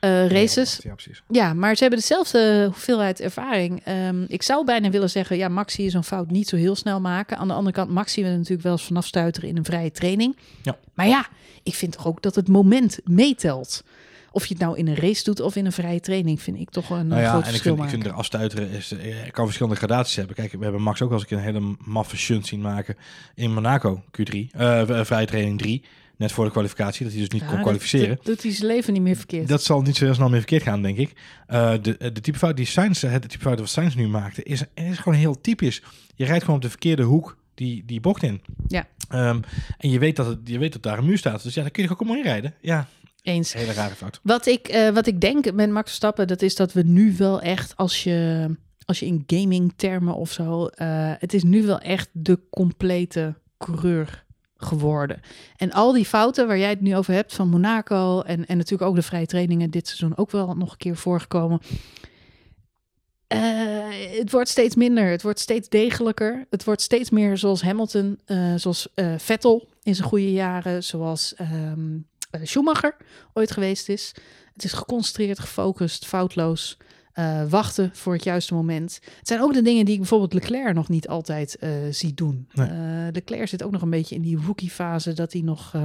eh, 0.00 0.26
races. 0.28 0.80
Ja, 1.28 1.54
maar 1.54 1.74
ze 1.74 1.80
hebben 1.82 1.98
dezelfde 2.00 2.64
hoeveelheid 2.64 3.20
ervaring. 3.20 3.80
Ehm, 3.84 4.22
ik 4.28 4.42
zou 4.42 4.64
bijna 4.64 4.90
willen 4.90 5.10
zeggen, 5.10 5.36
ja, 5.36 5.48
Max 5.48 5.74
zie 5.74 5.84
je 5.84 5.90
zo'n 5.90 6.04
fout 6.04 6.30
niet 6.30 6.48
zo 6.48 6.56
heel 6.56 6.74
snel 6.76 7.00
maken. 7.00 7.36
Aan 7.36 7.48
de 7.48 7.54
andere 7.54 7.74
kant, 7.76 7.90
Max 7.90 8.12
zien 8.12 8.24
we 8.24 8.30
natuurlijk 8.30 8.62
wel 8.62 8.72
eens 8.72 8.84
vanaf 8.84 9.06
stuiteren 9.06 9.48
in 9.48 9.56
een 9.56 9.64
vrije 9.64 9.90
training. 9.90 10.36
Ja. 10.62 10.76
Maar 10.94 11.08
ja, 11.08 11.26
ik 11.62 11.74
vind 11.74 11.92
toch 11.92 12.06
ook 12.06 12.22
dat 12.22 12.34
het 12.34 12.48
moment 12.48 12.98
meetelt. 13.04 13.82
Of 14.32 14.46
je 14.46 14.54
het 14.54 14.62
nou 14.62 14.78
in 14.78 14.88
een 14.88 14.94
race 14.94 15.24
doet 15.24 15.40
of 15.40 15.56
in 15.56 15.66
een 15.66 15.72
vrije 15.72 16.00
training, 16.00 16.42
vind 16.42 16.58
ik 16.60 16.70
toch 16.70 16.90
een 16.90 17.06
Nou 17.06 17.20
ja, 17.20 17.30
groot 17.30 17.42
en 17.42 17.46
ik 17.46 17.50
verschil 17.50 17.76
vind, 17.76 17.86
ik 17.86 17.92
maken. 17.92 18.02
vind 18.02 18.12
er 18.12 18.18
afstuiteren 18.18 18.70
is, 18.70 18.92
eh, 18.92 19.30
kan 19.30 19.44
verschillende 19.44 19.78
gradaties 19.78 20.16
hebben. 20.16 20.34
Kijk, 20.34 20.52
we 20.52 20.62
hebben 20.62 20.82
Max 20.82 21.02
ook 21.02 21.10
wel 21.10 21.18
eens 21.18 21.30
een 21.30 21.38
hele 21.38 21.76
maffe 21.84 22.16
shunt 22.16 22.46
zien 22.46 22.60
maken 22.60 22.96
in 23.34 23.52
Monaco 23.52 24.02
Q3, 24.10 24.34
eh 24.50 25.04
vrije 25.04 25.26
training 25.26 25.58
3, 25.58 25.82
net 26.16 26.32
voor 26.32 26.44
de 26.44 26.50
kwalificatie, 26.50 27.04
dat 27.04 27.12
hij 27.12 27.20
dus 27.22 27.30
niet 27.30 27.42
Ja, 27.42 27.48
kon 27.48 27.62
kwalificeren. 27.62 28.16
Dat, 28.16 28.24
doet 28.24 28.42
hij 28.42 28.52
zijn 28.52 28.66
leven 28.66 28.92
niet 28.92 29.02
meer 29.02 29.16
verkeerd. 29.16 29.48
Dat 29.48 29.62
zal 29.62 29.82
niet 29.82 29.96
zo 29.96 30.04
heel 30.04 30.14
snel 30.14 30.28
meer 30.28 30.38
verkeerd 30.38 30.62
gaan, 30.62 30.82
denk 30.82 30.98
ik. 30.98 31.12
Eh, 31.46 31.72
de, 31.82 32.12
de 32.12 32.20
type 32.20 32.38
fout 32.38 32.56
die 32.56 32.66
Sainz, 32.66 33.02
het 33.02 33.28
type 33.28 33.42
fout 33.44 33.58
wat 33.58 33.68
Sainz 33.68 33.94
nu 33.94 34.08
maakte, 34.08 34.42
is, 34.42 34.62
is 34.74 34.98
gewoon 34.98 35.18
heel 35.18 35.40
typisch. 35.40 35.82
Je 36.14 36.24
rijdt 36.24 36.40
gewoon 36.44 36.56
op 36.56 36.62
de 36.62 36.70
verkeerde 36.70 37.02
hoek 37.02 37.36
die, 37.54 37.82
die 37.86 38.00
bocht 38.00 38.22
in. 38.22 38.40
Ja. 38.68 38.86
Ehm, 39.08 39.40
en 39.78 39.90
je 39.90 39.98
weet, 39.98 40.16
dat 40.16 40.26
het, 40.26 40.38
je 40.44 40.58
weet 40.58 40.72
dat 40.72 40.82
daar 40.82 40.98
een 40.98 41.04
muur 41.04 41.18
staat. 41.18 41.42
Dus 41.42 41.54
ja, 41.54 41.62
dan 41.62 41.70
kun 41.70 41.82
je 41.82 41.90
ook 41.90 42.00
om 42.00 42.16
inrijden. 42.16 42.54
Ja, 42.60 42.88
Eens. 43.22 43.52
hele 43.52 43.72
rare 43.72 43.94
fout. 43.94 44.20
Wat 44.22 44.46
ik, 44.46 44.68
eh, 44.68 44.88
wat 44.88 45.06
ik 45.06 45.20
denk 45.20 45.52
met 45.52 45.70
Max 45.70 45.86
Verstappen, 45.86 46.26
dat 46.26 46.42
is 46.42 46.56
dat 46.56 46.72
we 46.72 46.82
nu 46.82 47.14
wel 47.16 47.40
echt, 47.40 47.76
als 47.76 48.04
je, 48.04 48.48
als 48.84 49.00
je 49.00 49.06
in 49.06 49.24
gaming 49.26 49.72
termen 49.76 50.14
of 50.14 50.32
zo, 50.32 50.66
eh, 50.66 51.12
het 51.18 51.34
is 51.34 51.42
nu 51.42 51.66
wel 51.66 51.78
echt 51.78 52.08
de 52.12 52.38
complete 52.50 53.34
coureur 53.58 54.24
geworden. 54.56 55.20
En 55.56 55.72
al 55.72 55.92
die 55.92 56.04
fouten 56.04 56.46
waar 56.46 56.58
jij 56.58 56.68
het 56.68 56.80
nu 56.80 56.96
over 56.96 57.14
hebt 57.14 57.34
van 57.34 57.48
Monaco 57.48 58.20
en, 58.20 58.46
en 58.46 58.56
natuurlijk 58.56 58.90
ook 58.90 58.96
de 58.96 59.02
vrije 59.02 59.26
trainingen 59.26 59.70
dit 59.70 59.86
seizoen 59.86 60.16
ook 60.16 60.30
wel 60.30 60.54
nog 60.54 60.70
een 60.70 60.78
keer 60.78 60.96
voorgekomen. 60.96 61.60
Eh, 63.26 63.38
het 64.18 64.30
wordt 64.30 64.48
steeds 64.48 64.74
minder, 64.74 65.10
het 65.10 65.22
wordt 65.22 65.38
steeds 65.38 65.68
degelijker. 65.68 66.46
Het 66.50 66.64
wordt 66.64 66.82
steeds 66.82 67.10
meer 67.10 67.38
zoals 67.38 67.62
Hamilton, 67.62 68.18
zoals 68.56 68.88
Vettel 69.16 69.68
in 69.82 69.94
zijn 69.94 70.08
goede 70.08 70.32
jaren, 70.32 70.84
zoals 70.84 71.34
ehm, 71.34 71.96
eh, 71.96 72.00
Schumacher 72.42 72.96
ooit 73.32 73.50
geweest 73.50 73.88
is. 73.88 74.12
Het 74.54 74.64
is 74.64 74.72
geconcentreerd, 74.72 75.38
gefocust, 75.38 76.06
foutloos. 76.06 76.76
eh, 77.12 77.42
wachten 77.48 77.90
voor 77.92 78.12
het 78.12 78.24
juiste 78.24 78.54
moment. 78.54 79.00
Het 79.18 79.28
zijn 79.28 79.40
ook 79.42 79.52
de 79.54 79.62
dingen 79.62 79.84
die 79.84 79.94
ik 79.94 80.00
bijvoorbeeld 80.00 80.32
Leclerc 80.34 80.74
nog 80.74 80.88
niet 80.88 81.08
altijd 81.08 81.56
eh, 81.56 81.70
zie 81.90 82.14
doen. 82.14 82.48
Nee. 82.52 82.68
Eh, 82.68 83.12
Leclerc 83.12 83.48
zit 83.48 83.62
ook 83.62 83.70
nog 83.70 83.82
een 83.82 83.90
beetje 83.90 84.14
in 84.14 84.22
die 84.22 84.38
rookie-fase... 84.46 85.12
dat 85.12 85.32
hij 85.32 85.42
nog 85.42 85.70
eh, 85.74 85.84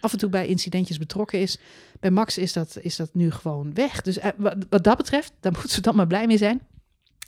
af 0.00 0.12
en 0.12 0.18
toe 0.18 0.28
bij 0.30 0.46
incidentjes 0.46 0.98
betrokken 0.98 1.40
is. 1.40 1.58
Bij 2.00 2.10
Max 2.10 2.38
is 2.38 2.52
dat, 2.52 2.76
is 2.80 2.96
dat 2.96 3.10
nu 3.12 3.30
gewoon 3.30 3.74
weg. 3.74 4.02
Dus 4.02 4.18
eh, 4.18 4.30
wat, 4.36 4.56
wat 4.70 4.84
dat 4.84 4.96
betreft, 4.96 5.32
daar 5.40 5.52
moeten 5.56 5.70
ze 5.70 5.80
dan 5.80 5.96
maar 5.96 6.06
blij 6.06 6.26
mee 6.26 6.38
zijn. 6.38 6.60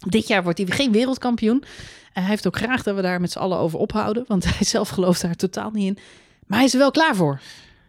Dit 0.09 0.27
jaar 0.29 0.43
wordt 0.43 0.59
hij 0.59 0.67
weer 0.67 0.77
geen 0.77 0.93
wereldkampioen. 0.93 1.65
En 2.13 2.23
hij 2.23 2.31
heeft 2.31 2.47
ook 2.47 2.57
graag 2.57 2.83
dat 2.83 2.97
we 2.97 3.03
daar 3.03 3.21
met 3.21 3.31
z'n 3.33 3.39
allen 3.39 3.59
over 3.59 3.79
ophouden. 3.79 4.25
Want 4.27 4.45
hij 4.55 4.65
zelf 4.67 4.89
gelooft 4.89 5.23
daar 5.23 5.37
totaal 5.37 5.71
niet 5.71 5.87
in. 5.87 5.99
Maar 6.47 6.59
hij 6.59 6.67
is 6.67 6.73
er 6.73 6.79
wel 6.79 6.91
klaar 6.91 7.17
voor. 7.17 7.41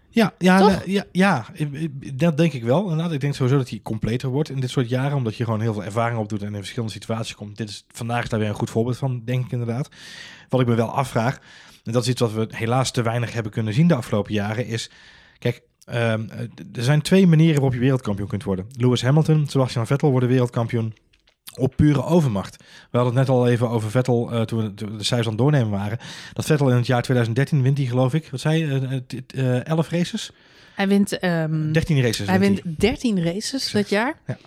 Ja, 0.10 0.34
ja, 0.38 0.60
Toch? 0.60 0.86
ja, 0.86 1.05
ja, 1.12 1.45
dat 2.14 2.38
denk 2.38 2.53
ik 2.53 2.64
wel. 2.64 2.82
Inderdaad, 2.82 3.12
ik 3.12 3.20
denk 3.20 3.34
sowieso 3.34 3.57
dat 3.57 3.70
hij 3.70 3.80
completer 3.84 4.30
wordt 4.30 4.49
in 4.49 4.60
dit 4.60 4.70
soort 4.70 4.89
jaren, 4.89 5.18
omdat 5.18 5.36
je 5.36 5.43
gewoon 5.43 5.62
heel 5.62 5.74
veel 5.74 5.84
ervaring 5.84 6.20
opdoet 6.20 6.41
en 6.41 6.47
in 6.47 6.55
verschillende 6.55 6.93
situaties 6.93 7.36
komt. 7.36 7.57
Dit 7.57 7.70
is 7.70 7.86
vandaag 7.88 8.28
daar 8.28 8.39
weer 8.39 8.49
een 8.49 8.55
goed 8.55 8.70
voorbeeld 8.70 8.97
van, 8.97 9.22
denk 9.26 9.45
ik 9.45 9.51
inderdaad. 9.51 9.89
Wat 10.49 10.62
ik 10.62 10.68
me 10.68 10.76
wel 10.76 10.91
afvraag, 10.91 11.39
en 11.84 11.91
dat 11.91 12.03
is 12.03 12.10
iets 12.10 12.22
wat 12.22 12.34
we 12.34 12.47
helaas 12.49 12.91
te 12.91 13.01
weinig 13.01 13.34
hebben 13.34 13.51
kunnen 13.51 13.74
zien 13.74 13.88
de 13.88 13.95
afgelopen 13.95 14.34
jaren, 14.34 14.66
is, 14.66 14.89
kijk, 15.39 15.62
ehm, 15.86 16.30
eh, 16.30 16.39
er 16.74 16.84
zijn 16.84 17.01
twee 17.01 17.28
manieren 17.28 17.55
waarop 17.55 17.74
je 17.74 17.80
wereldkampioen 17.80 18.28
kunt 18.28 18.43
worden. 18.43 18.68
Lewis 18.78 19.01
Hamilton, 19.01 19.47
Sebastian 19.47 19.88
Vettel 19.88 20.12
worden 20.12 20.30
wereldkampioen 20.30 20.93
op 21.60 21.74
pure 21.76 22.04
overmacht. 22.04 22.56
We 22.92 22.98
hadden 22.98 23.16
het 23.18 23.28
net 23.28 23.36
al 23.38 23.48
even 23.48 23.70
over 23.70 23.92
Vettel 23.92 24.32
eh, 24.32 24.42
toen 24.42 24.64
we 24.64 24.74
toen 24.74 24.92
we 24.92 24.98
de 24.98 25.04
cijfers 25.04 25.28
aan 25.28 25.34
het 25.34 25.42
doornemen 25.42 25.70
waren. 25.70 25.98
Dat 26.34 26.46
Vettel 26.46 26.70
in 26.70 26.76
het 26.76 26.88
jaar 26.88 27.02
2013 27.02 27.62
wint 27.62 27.78
hij 27.78 27.88
geloof 27.88 28.14
ik, 28.14 28.28
wat 28.32 28.40
zei 28.40 28.58
je, 28.60 28.66
eh, 28.80 28.94
eh, 28.96 29.02
t- 29.26 29.34
eh, 29.34 29.66
11 29.66 29.90
races? 29.90 30.32
Hij 30.76 30.88
wint, 30.88 31.20
ehm, 31.20 31.72
13 31.72 32.02
races. 32.02 32.28
hij 32.28 32.40
wint 32.40 32.62
wint 32.64 32.80
13 32.80 33.24
races 33.24 33.72
dat 33.72 33.90
jaar. 33.90 34.20
Ja. 34.28 34.38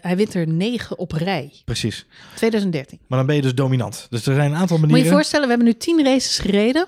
Hij 0.00 0.16
wint 0.16 0.34
er 0.34 0.48
negen 0.48 0.98
op 0.98 1.12
rij. 1.12 1.52
Precies. 1.64 2.06
2013. 2.34 2.98
Maar 3.08 3.18
dan 3.18 3.26
ben 3.26 3.36
je 3.36 3.42
dus 3.42 3.54
dominant. 3.54 4.06
Dus 4.10 4.26
er 4.26 4.34
zijn 4.34 4.50
een 4.50 4.56
aantal 4.56 4.76
Moet 4.78 4.86
manieren. 4.86 4.98
je 5.04 5.08
je 5.10 5.14
voorstellen, 5.20 5.44
we 5.44 5.50
hebben 5.54 5.66
nu 5.72 5.78
tien 5.78 6.04
races 6.04 6.38
gereden. 6.38 6.86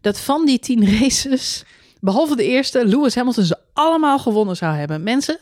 Dat 0.00 0.20
van 0.20 0.46
die 0.46 0.58
tien 0.58 0.90
races, 1.00 1.64
behalve 2.00 2.36
de 2.36 2.44
eerste, 2.44 2.86
Lewis 2.86 3.14
Hamilton 3.14 3.44
ze 3.44 3.58
allemaal 3.72 4.18
gewonnen 4.18 4.56
zou 4.56 4.74
hebben. 4.76 5.02
Mensen, 5.02 5.38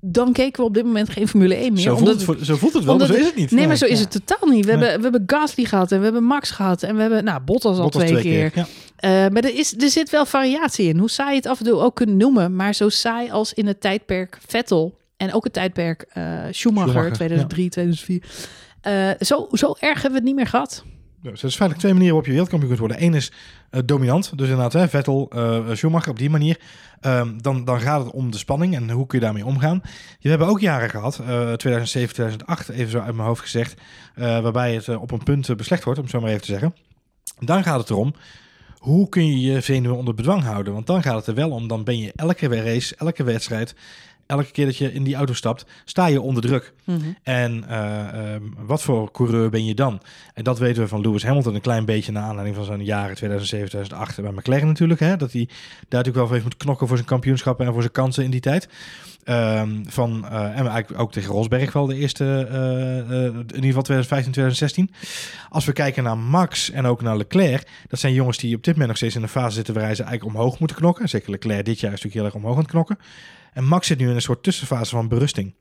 dan 0.00 0.32
keken 0.32 0.60
we 0.60 0.68
op 0.68 0.74
dit 0.74 0.84
moment 0.84 1.10
geen 1.10 1.28
Formule 1.28 1.54
1 1.54 1.72
meer. 1.72 1.82
zo, 1.82 1.94
omdat 1.94 2.22
voelt 2.22 2.38
het, 2.38 2.46
zo 2.46 2.56
voelt 2.56 2.72
het 2.72 2.84
wel, 2.84 2.96
maar 2.98 3.06
zo 3.06 3.12
is 3.12 3.24
het 3.26 3.36
niet. 3.36 3.50
Nee, 3.50 3.66
maar 3.66 3.76
zo 3.76 3.84
is 3.84 3.98
Ja. 3.98 4.04
het 4.08 4.26
totaal 4.26 4.48
niet. 4.48 4.64
We, 4.64 4.72
Nee. 4.72 4.80
hebben, 4.80 4.96
we 5.10 5.16
hebben 5.16 5.38
Gasly 5.38 5.64
gehad 5.64 5.92
en 5.92 5.98
we 5.98 6.04
hebben 6.04 6.24
Max 6.24 6.50
gehad. 6.50 6.82
En 6.82 6.94
we 6.94 7.00
hebben, 7.00 7.24
nou, 7.24 7.40
Bottas 7.40 7.76
al 7.76 7.82
Bottas 7.82 8.02
twee, 8.04 8.22
keer. 8.22 8.50
Ja. 8.54 8.66
Eh, 8.96 9.10
maar 9.10 9.44
er, 9.44 9.54
is, 9.58 9.74
er 9.82 9.90
zit 9.90 10.10
wel 10.10 10.26
variatie 10.26 10.88
in. 10.88 10.98
Hoe 10.98 11.10
saai 11.10 11.30
je 11.30 11.36
het 11.36 11.46
af 11.46 11.58
en 11.58 11.64
toe 11.64 11.78
ook 11.80 11.94
kunt 11.94 12.16
noemen. 12.16 12.56
Maar 12.56 12.74
zo 12.74 12.88
saai 12.88 13.30
als 13.30 13.52
in 13.52 13.66
het 13.66 13.80
tijdperk 13.80 14.38
Vettel. 14.46 14.98
En 15.16 15.32
ook 15.32 15.44
het 15.44 15.52
tijdperk 15.52 16.02
eh, 16.08 16.22
Schumacher, 16.50 16.90
Schumacher, 16.90 17.12
2003, 17.12 17.68
2004. 17.68 18.22
Eh, 18.80 19.10
zo, 19.20 19.48
zo 19.52 19.74
erg 19.78 19.92
hebben 20.02 20.10
we 20.10 20.16
het 20.16 20.24
niet 20.24 20.34
meer 20.34 20.46
gehad. 20.46 20.84
Dus 21.22 21.32
er 21.32 21.38
zijn 21.38 21.52
feitelijk 21.52 21.78
twee 21.78 21.92
manieren 21.92 22.14
waarop 22.14 22.24
je 22.24 22.30
wereldkampioen 22.30 22.76
kunt 22.76 22.88
worden. 22.88 23.06
Eén 23.06 23.14
is 23.14 23.32
eh, 23.70 23.80
dominant, 23.84 24.38
dus 24.38 24.48
inderdaad 24.48 24.90
Vettel, 24.90 25.30
eh, 25.30 25.72
Schumacher 25.72 26.10
op 26.10 26.18
die 26.18 26.30
manier. 26.30 26.58
Ehm, 27.00 27.38
dan, 27.38 27.64
dan 27.64 27.80
gaat 27.80 28.04
het 28.04 28.12
om 28.12 28.30
de 28.30 28.38
spanning 28.38 28.74
en 28.74 28.90
hoe 28.90 29.06
kun 29.06 29.18
je 29.18 29.24
daarmee 29.24 29.44
omgaan. 29.44 29.82
Je 30.18 30.28
hebben 30.28 30.48
ook 30.48 30.60
jaren 30.60 30.90
gehad, 30.90 31.18
eh 31.18 31.52
2007, 31.52 32.14
2008, 32.14 32.68
even 32.68 32.90
zo 32.90 32.98
uit 32.98 33.14
mijn 33.14 33.28
hoofd 33.28 33.40
gezegd, 33.40 33.80
eh, 34.14 34.40
waarbij 34.40 34.74
het 34.74 34.88
eh, 34.88 35.02
op 35.02 35.10
een 35.10 35.22
punt 35.22 35.48
eh, 35.48 35.56
beslecht 35.56 35.84
wordt, 35.84 35.98
om 35.98 36.04
het 36.04 36.14
zo 36.14 36.20
maar 36.20 36.30
even 36.30 36.42
te 36.42 36.50
zeggen. 36.52 36.74
Dan 37.38 37.62
gaat 37.62 37.80
het 37.80 37.90
erom, 37.90 38.14
hoe 38.78 39.08
kun 39.08 39.26
je 39.26 39.52
je 39.52 39.60
zenuwen 39.60 39.96
onder 39.96 40.14
bedwang 40.14 40.42
houden? 40.42 40.72
Want 40.72 40.86
dan 40.86 41.02
gaat 41.02 41.16
het 41.16 41.26
er 41.26 41.34
wel 41.34 41.50
om, 41.50 41.68
dan 41.68 41.84
ben 41.84 41.98
je 41.98 42.12
elke 42.16 42.62
race, 42.62 42.96
elke 42.96 43.24
wedstrijd, 43.24 43.74
elke 44.30 44.50
keer 44.50 44.66
dat 44.66 44.76
je 44.76 44.92
in 44.92 45.04
die 45.04 45.14
auto 45.14 45.32
stapt, 45.32 45.64
sta 45.84 46.06
je 46.06 46.20
onder 46.20 46.42
druk. 46.42 46.72
En 47.22 47.64
eh, 47.68 48.34
ehm, 48.34 48.42
wat 48.66 48.82
voor 48.82 49.10
coureur 49.10 49.50
ben 49.50 49.64
je 49.64 49.74
dan? 49.74 50.00
En 50.34 50.44
dat 50.44 50.58
weten 50.58 50.82
we 50.82 50.88
van 50.88 51.00
Lewis 51.00 51.24
Hamilton 51.24 51.54
een 51.54 51.60
klein 51.60 51.84
beetje 51.84 52.12
naar 52.12 52.22
aanleiding 52.22 52.56
van 52.56 52.64
zijn 52.64 52.84
jaren 52.84 53.16
2007, 53.16 53.68
2008 53.68 54.20
bij 54.20 54.32
McLaren 54.32 54.66
natuurlijk. 54.66 55.00
Hè? 55.00 55.16
Dat 55.16 55.32
hij 55.32 55.46
daar 55.46 55.58
natuurlijk 55.88 56.16
wel 56.16 56.28
heeft 56.28 56.42
moeten 56.42 56.58
knokken 56.58 56.86
voor 56.86 56.96
zijn 56.96 57.08
kampioenschappen 57.08 57.66
en 57.66 57.72
voor 57.72 57.82
zijn 57.82 57.92
kansen 57.94 58.24
in 58.24 58.30
die 58.30 58.40
tijd. 58.40 58.68
Ehm, 59.24 59.84
van, 59.86 60.26
eh, 60.28 60.42
en 60.42 60.66
eigenlijk 60.66 61.00
ook 61.00 61.12
tegen 61.12 61.32
Rosberg 61.32 61.72
wel 61.72 61.86
de 61.86 61.96
eerste, 61.96 62.46
eh, 62.50 63.24
in 63.24 63.44
ieder 63.46 63.62
geval 63.62 63.82
2015, 63.82 64.32
2016. 64.32 64.90
Als 65.48 65.64
we 65.64 65.72
kijken 65.72 66.02
naar 66.02 66.18
Max 66.18 66.70
en 66.70 66.86
ook 66.86 67.02
naar 67.02 67.16
Leclerc, 67.16 67.68
dat 67.88 68.00
zijn 68.00 68.12
jongens 68.12 68.38
die 68.38 68.56
op 68.56 68.62
dit 68.62 68.72
moment 68.72 68.88
nog 68.88 68.96
steeds 68.96 69.14
in 69.14 69.22
een 69.22 69.28
fase 69.28 69.54
zitten 69.54 69.74
waarin 69.74 69.96
ze 69.96 70.02
eigenlijk 70.02 70.36
omhoog 70.36 70.58
moeten 70.58 70.76
knokken. 70.76 71.08
Zeker 71.08 71.30
Leclerc 71.30 71.64
dit 71.64 71.80
jaar 71.80 71.92
is 71.92 72.02
natuurlijk 72.02 72.14
heel 72.14 72.24
erg 72.24 72.34
omhoog 72.34 72.54
aan 72.54 72.62
het 72.62 72.70
knokken. 72.70 72.98
En 73.52 73.64
Max 73.64 73.86
zit 73.86 73.98
nu 73.98 74.08
in 74.08 74.14
een 74.14 74.20
soort 74.20 74.42
tussenfase 74.42 74.90
van 74.90 75.08
berusting. 75.08 75.54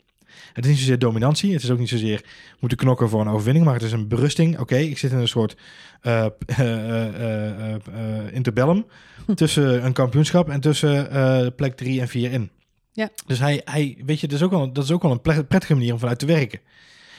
Het 0.53 0.65
is 0.65 0.71
niet 0.71 0.79
zozeer 0.79 0.99
dominantie. 0.99 1.53
Het 1.53 1.63
is 1.63 1.69
ook 1.69 1.79
niet 1.79 1.89
zozeer 1.89 2.25
moeten 2.59 2.77
knokken 2.77 3.09
voor 3.09 3.21
een 3.21 3.27
overwinning. 3.27 3.65
Maar 3.65 3.73
het 3.73 3.83
is 3.83 3.91
een 3.91 4.07
berusting. 4.07 4.59
Oké, 4.59 4.75
ik 4.75 4.97
zit 4.97 5.11
in 5.11 5.17
een 5.17 5.27
soort 5.27 5.57
eh 6.01 6.25
eh, 6.45 7.75
eh, 7.75 8.33
interbellum. 8.33 8.85
tussen 9.35 9.85
een 9.85 9.93
kampioenschap 9.93 10.49
en 10.49 10.59
tussen 10.59 11.55
plek 11.55 11.75
3 11.75 12.01
en 12.01 12.07
4 12.07 12.31
in. 12.31 12.51
Ja. 12.91 13.09
Dus 13.25 13.39
hij, 13.39 13.61
hij 13.65 13.97
weet 14.05 14.19
je, 14.19 14.27
dat 14.27 14.37
is, 14.37 14.43
ook 14.43 14.51
wel, 14.51 14.73
dat 14.73 14.83
is 14.83 14.91
ook 14.91 15.01
wel 15.01 15.11
een 15.11 15.47
prettige 15.47 15.73
manier 15.73 15.93
om 15.93 15.99
vanuit 15.99 16.19
te 16.19 16.25
werken. 16.25 16.59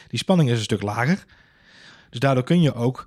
Die 0.08 0.18
spanning 0.18 0.50
is 0.50 0.56
een 0.56 0.64
stuk 0.64 0.82
lager. 0.82 1.24
Dus 2.10 2.20
daardoor 2.20 2.44
kun 2.44 2.60
je 2.60 2.74
ook, 2.74 3.06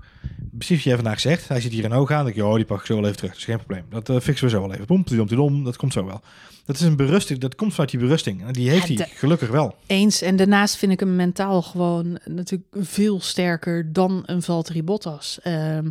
precies 0.57 0.75
wat 0.75 0.85
jij 0.85 0.95
vandaag 0.95 1.19
zegt, 1.19 1.47
hij 1.47 1.61
zit 1.61 1.71
hier 1.71 1.83
in 1.83 1.91
hoog 1.91 2.11
aan. 2.11 2.15
Dan 2.15 2.25
denk 2.25 2.35
je, 2.35 2.45
oh, 2.45 2.55
die 2.55 2.65
pak 2.65 2.79
ik 2.79 2.85
zo 2.85 2.95
wel 2.95 3.03
even 3.03 3.17
terug. 3.17 3.31
Dat 3.31 3.39
is 3.39 3.45
geen 3.45 3.57
probleem. 3.57 3.83
Dat 3.89 4.09
eh, 4.09 4.19
fixen 4.19 4.45
we 4.45 4.51
zo 4.51 4.61
wel 4.61 4.73
even. 4.73 4.85
Pom, 4.85 5.03
tidom, 5.03 5.27
tidom, 5.27 5.63
dat 5.63 5.75
komt 5.75 5.93
zo 5.93 6.05
wel. 6.05 6.21
Dat 6.65 6.75
is 6.75 6.81
een 6.81 6.95
berusting, 6.95 7.39
dat 7.39 7.55
komt 7.55 7.71
vanuit 7.71 7.91
die 7.91 7.99
berusting. 7.99 8.45
En 8.45 8.53
die 8.53 8.69
heeft 8.69 8.87
Ja, 8.87 8.95
hij 8.95 9.09
gelukkig 9.13 9.49
wel. 9.49 9.75
Eens. 9.87 10.21
En 10.21 10.35
daarnaast 10.35 10.75
vind 10.75 10.91
ik 10.91 10.99
hem 10.99 11.15
mentaal 11.15 11.61
gewoon 11.61 12.19
natuurlijk 12.25 12.69
veel 12.79 13.21
sterker 13.21 13.93
dan 13.93 14.23
een 14.25 14.41
Valtteri 14.41 14.83
Bottas. 14.83 15.39
Ehm 15.41 15.87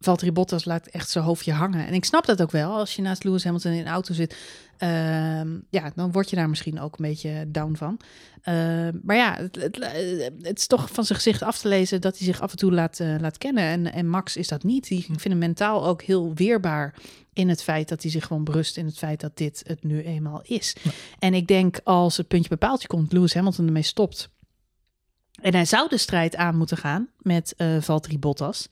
Valtteri 0.00 0.32
Bottas 0.32 0.64
laat 0.64 0.86
echt 0.86 1.10
zijn 1.10 1.24
hoofdje 1.24 1.52
hangen. 1.52 1.86
En 1.86 1.94
ik 1.94 2.04
snap 2.04 2.26
dat 2.26 2.42
ook 2.42 2.50
wel. 2.50 2.76
Als 2.76 2.96
je 2.96 3.02
naast 3.02 3.24
Lewis 3.24 3.44
Hamilton 3.44 3.72
in 3.72 3.78
een 3.78 3.86
auto 3.86 4.14
zit, 4.14 4.36
ja, 5.70 5.92
dan 5.94 6.12
word 6.12 6.30
je 6.30 6.36
daar 6.36 6.48
misschien 6.48 6.80
ook 6.80 6.98
een 6.98 7.08
beetje 7.08 7.44
down 7.48 7.74
van. 7.74 8.00
Ehm, 8.42 8.98
maar 9.02 9.16
ja, 9.16 9.36
het, 9.36 9.56
het, 9.56 9.76
het 10.42 10.58
is 10.58 10.66
toch 10.66 10.90
van 10.90 11.04
zijn 11.04 11.18
gezicht 11.18 11.42
af 11.42 11.58
te 11.58 11.68
lezen 11.68 12.00
dat 12.00 12.16
hij 12.18 12.26
zich 12.26 12.40
af 12.40 12.50
en 12.50 12.56
toe 12.56 12.72
laat, 12.72 13.00
eh, 13.00 13.14
laat 13.20 13.38
kennen. 13.38 13.64
En, 13.64 13.92
en 13.92 14.08
Max 14.08 14.36
is 14.36 14.48
dat 14.48 14.62
niet. 14.62 14.88
Die, 14.88 14.98
ik 14.98 15.04
vind 15.04 15.24
hem 15.24 15.38
mentaal 15.38 15.86
ook 15.86 16.02
heel 16.02 16.34
weerbaar 16.34 16.94
in 17.32 17.48
het 17.48 17.62
feit 17.62 17.88
dat 17.88 18.02
hij 18.02 18.10
zich 18.10 18.26
gewoon 18.26 18.44
berust 18.44 18.76
in 18.76 18.86
het 18.86 18.98
feit 18.98 19.20
dat 19.20 19.36
dit 19.36 19.62
het 19.66 19.84
nu 19.84 20.02
eenmaal 20.02 20.40
is. 20.42 20.76
En 21.18 21.34
ik 21.34 21.46
denk 21.46 21.80
als 21.84 22.16
het 22.16 22.28
puntje 22.28 22.48
bij 22.48 22.58
paaltje 22.58 22.88
komt, 22.88 23.12
Lewis 23.12 23.34
Hamilton 23.34 23.66
ermee 23.66 23.82
stopt. 23.82 24.30
En 25.40 25.54
hij 25.54 25.64
zou 25.64 25.88
de 25.88 25.98
strijd 25.98 26.36
aan 26.36 26.56
moeten 26.56 26.76
gaan 26.76 27.08
met 27.18 27.54
eh 27.56 27.80
Valtteri 27.80 28.18
Bottas. 28.18 28.68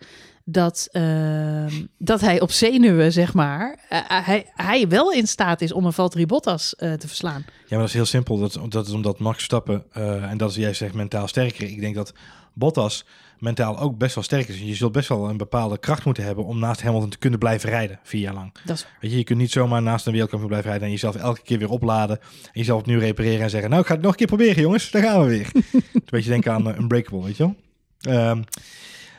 Dat, 0.46 0.88
ehm, 0.90 1.86
dat 1.98 2.20
hij 2.20 2.40
op 2.40 2.50
zenuwen, 2.50 3.12
zeg 3.12 3.34
maar, 3.34 3.78
eh, 3.88 4.00
hij, 4.06 4.50
hij 4.54 4.88
wel 4.88 5.12
in 5.12 5.26
staat 5.26 5.60
is 5.60 5.72
om 5.72 5.84
een 5.84 5.92
Valtteri 5.92 6.26
Bottas 6.26 6.74
eh, 6.74 6.92
te 6.92 7.06
verslaan. 7.06 7.44
Ja, 7.46 7.54
maar 7.68 7.78
dat 7.78 7.88
is 7.88 7.94
heel 7.94 8.04
simpel. 8.04 8.38
Dat, 8.38 8.58
dat 8.68 8.86
is 8.86 8.92
omdat 8.92 9.18
Max 9.18 9.34
Verstappen, 9.36 9.84
eh, 9.92 10.30
en 10.30 10.36
dat 10.36 10.50
is 10.50 10.56
jij 10.56 10.74
zegt 10.74 10.94
mentaal 10.94 11.28
sterker. 11.28 11.68
Ik 11.68 11.80
denk 11.80 11.94
dat 11.94 12.12
Bottas 12.52 13.04
mentaal 13.38 13.78
ook 13.78 13.98
best 13.98 14.14
wel 14.14 14.24
sterk 14.24 14.48
is. 14.48 14.58
Je 14.60 14.74
zult 14.74 14.92
best 14.92 15.08
wel 15.08 15.28
een 15.28 15.36
bepaalde 15.36 15.78
kracht 15.78 16.04
moeten 16.04 16.24
hebben 16.24 16.44
om 16.44 16.58
naast 16.58 16.82
Hamilton 16.82 17.10
te 17.10 17.18
kunnen 17.18 17.38
blijven 17.38 17.70
rijden, 17.70 17.98
vier 18.02 18.20
jaar 18.20 18.34
lang. 18.34 18.52
Dat 18.64 18.76
is, 18.76 18.86
Weet 19.00 19.10
je, 19.10 19.16
je 19.16 19.24
kunt 19.24 19.38
niet 19.38 19.50
zomaar 19.50 19.82
naast 19.82 20.06
een 20.06 20.12
wereldkampioen 20.12 20.50
blijven 20.50 20.70
rijden 20.70 20.88
en 20.88 20.94
jezelf 20.94 21.16
elke 21.16 21.42
keer 21.42 21.58
weer 21.58 21.70
opladen. 21.70 22.18
En 22.20 22.50
jezelf 22.52 22.80
opnieuw 22.80 22.98
repareren 22.98 23.42
en 23.42 23.50
zeggen, 23.50 23.70
nou 23.70 23.82
ik 23.82 23.86
ga 23.86 23.94
het 23.94 24.02
nog 24.02 24.10
een 24.12 24.18
keer 24.18 24.26
proberen 24.26 24.62
jongens, 24.62 24.90
daar 24.90 25.02
gaan 25.02 25.20
we 25.20 25.28
weer. 25.28 25.50
een 25.72 26.02
beetje 26.04 26.30
denken 26.30 26.52
aan 26.52 26.68
uh, 26.68 26.78
Unbreakable, 26.78 27.22
weet 27.22 27.36
je 27.36 27.42
wel. 27.42 27.54
Ehm, 28.00 28.42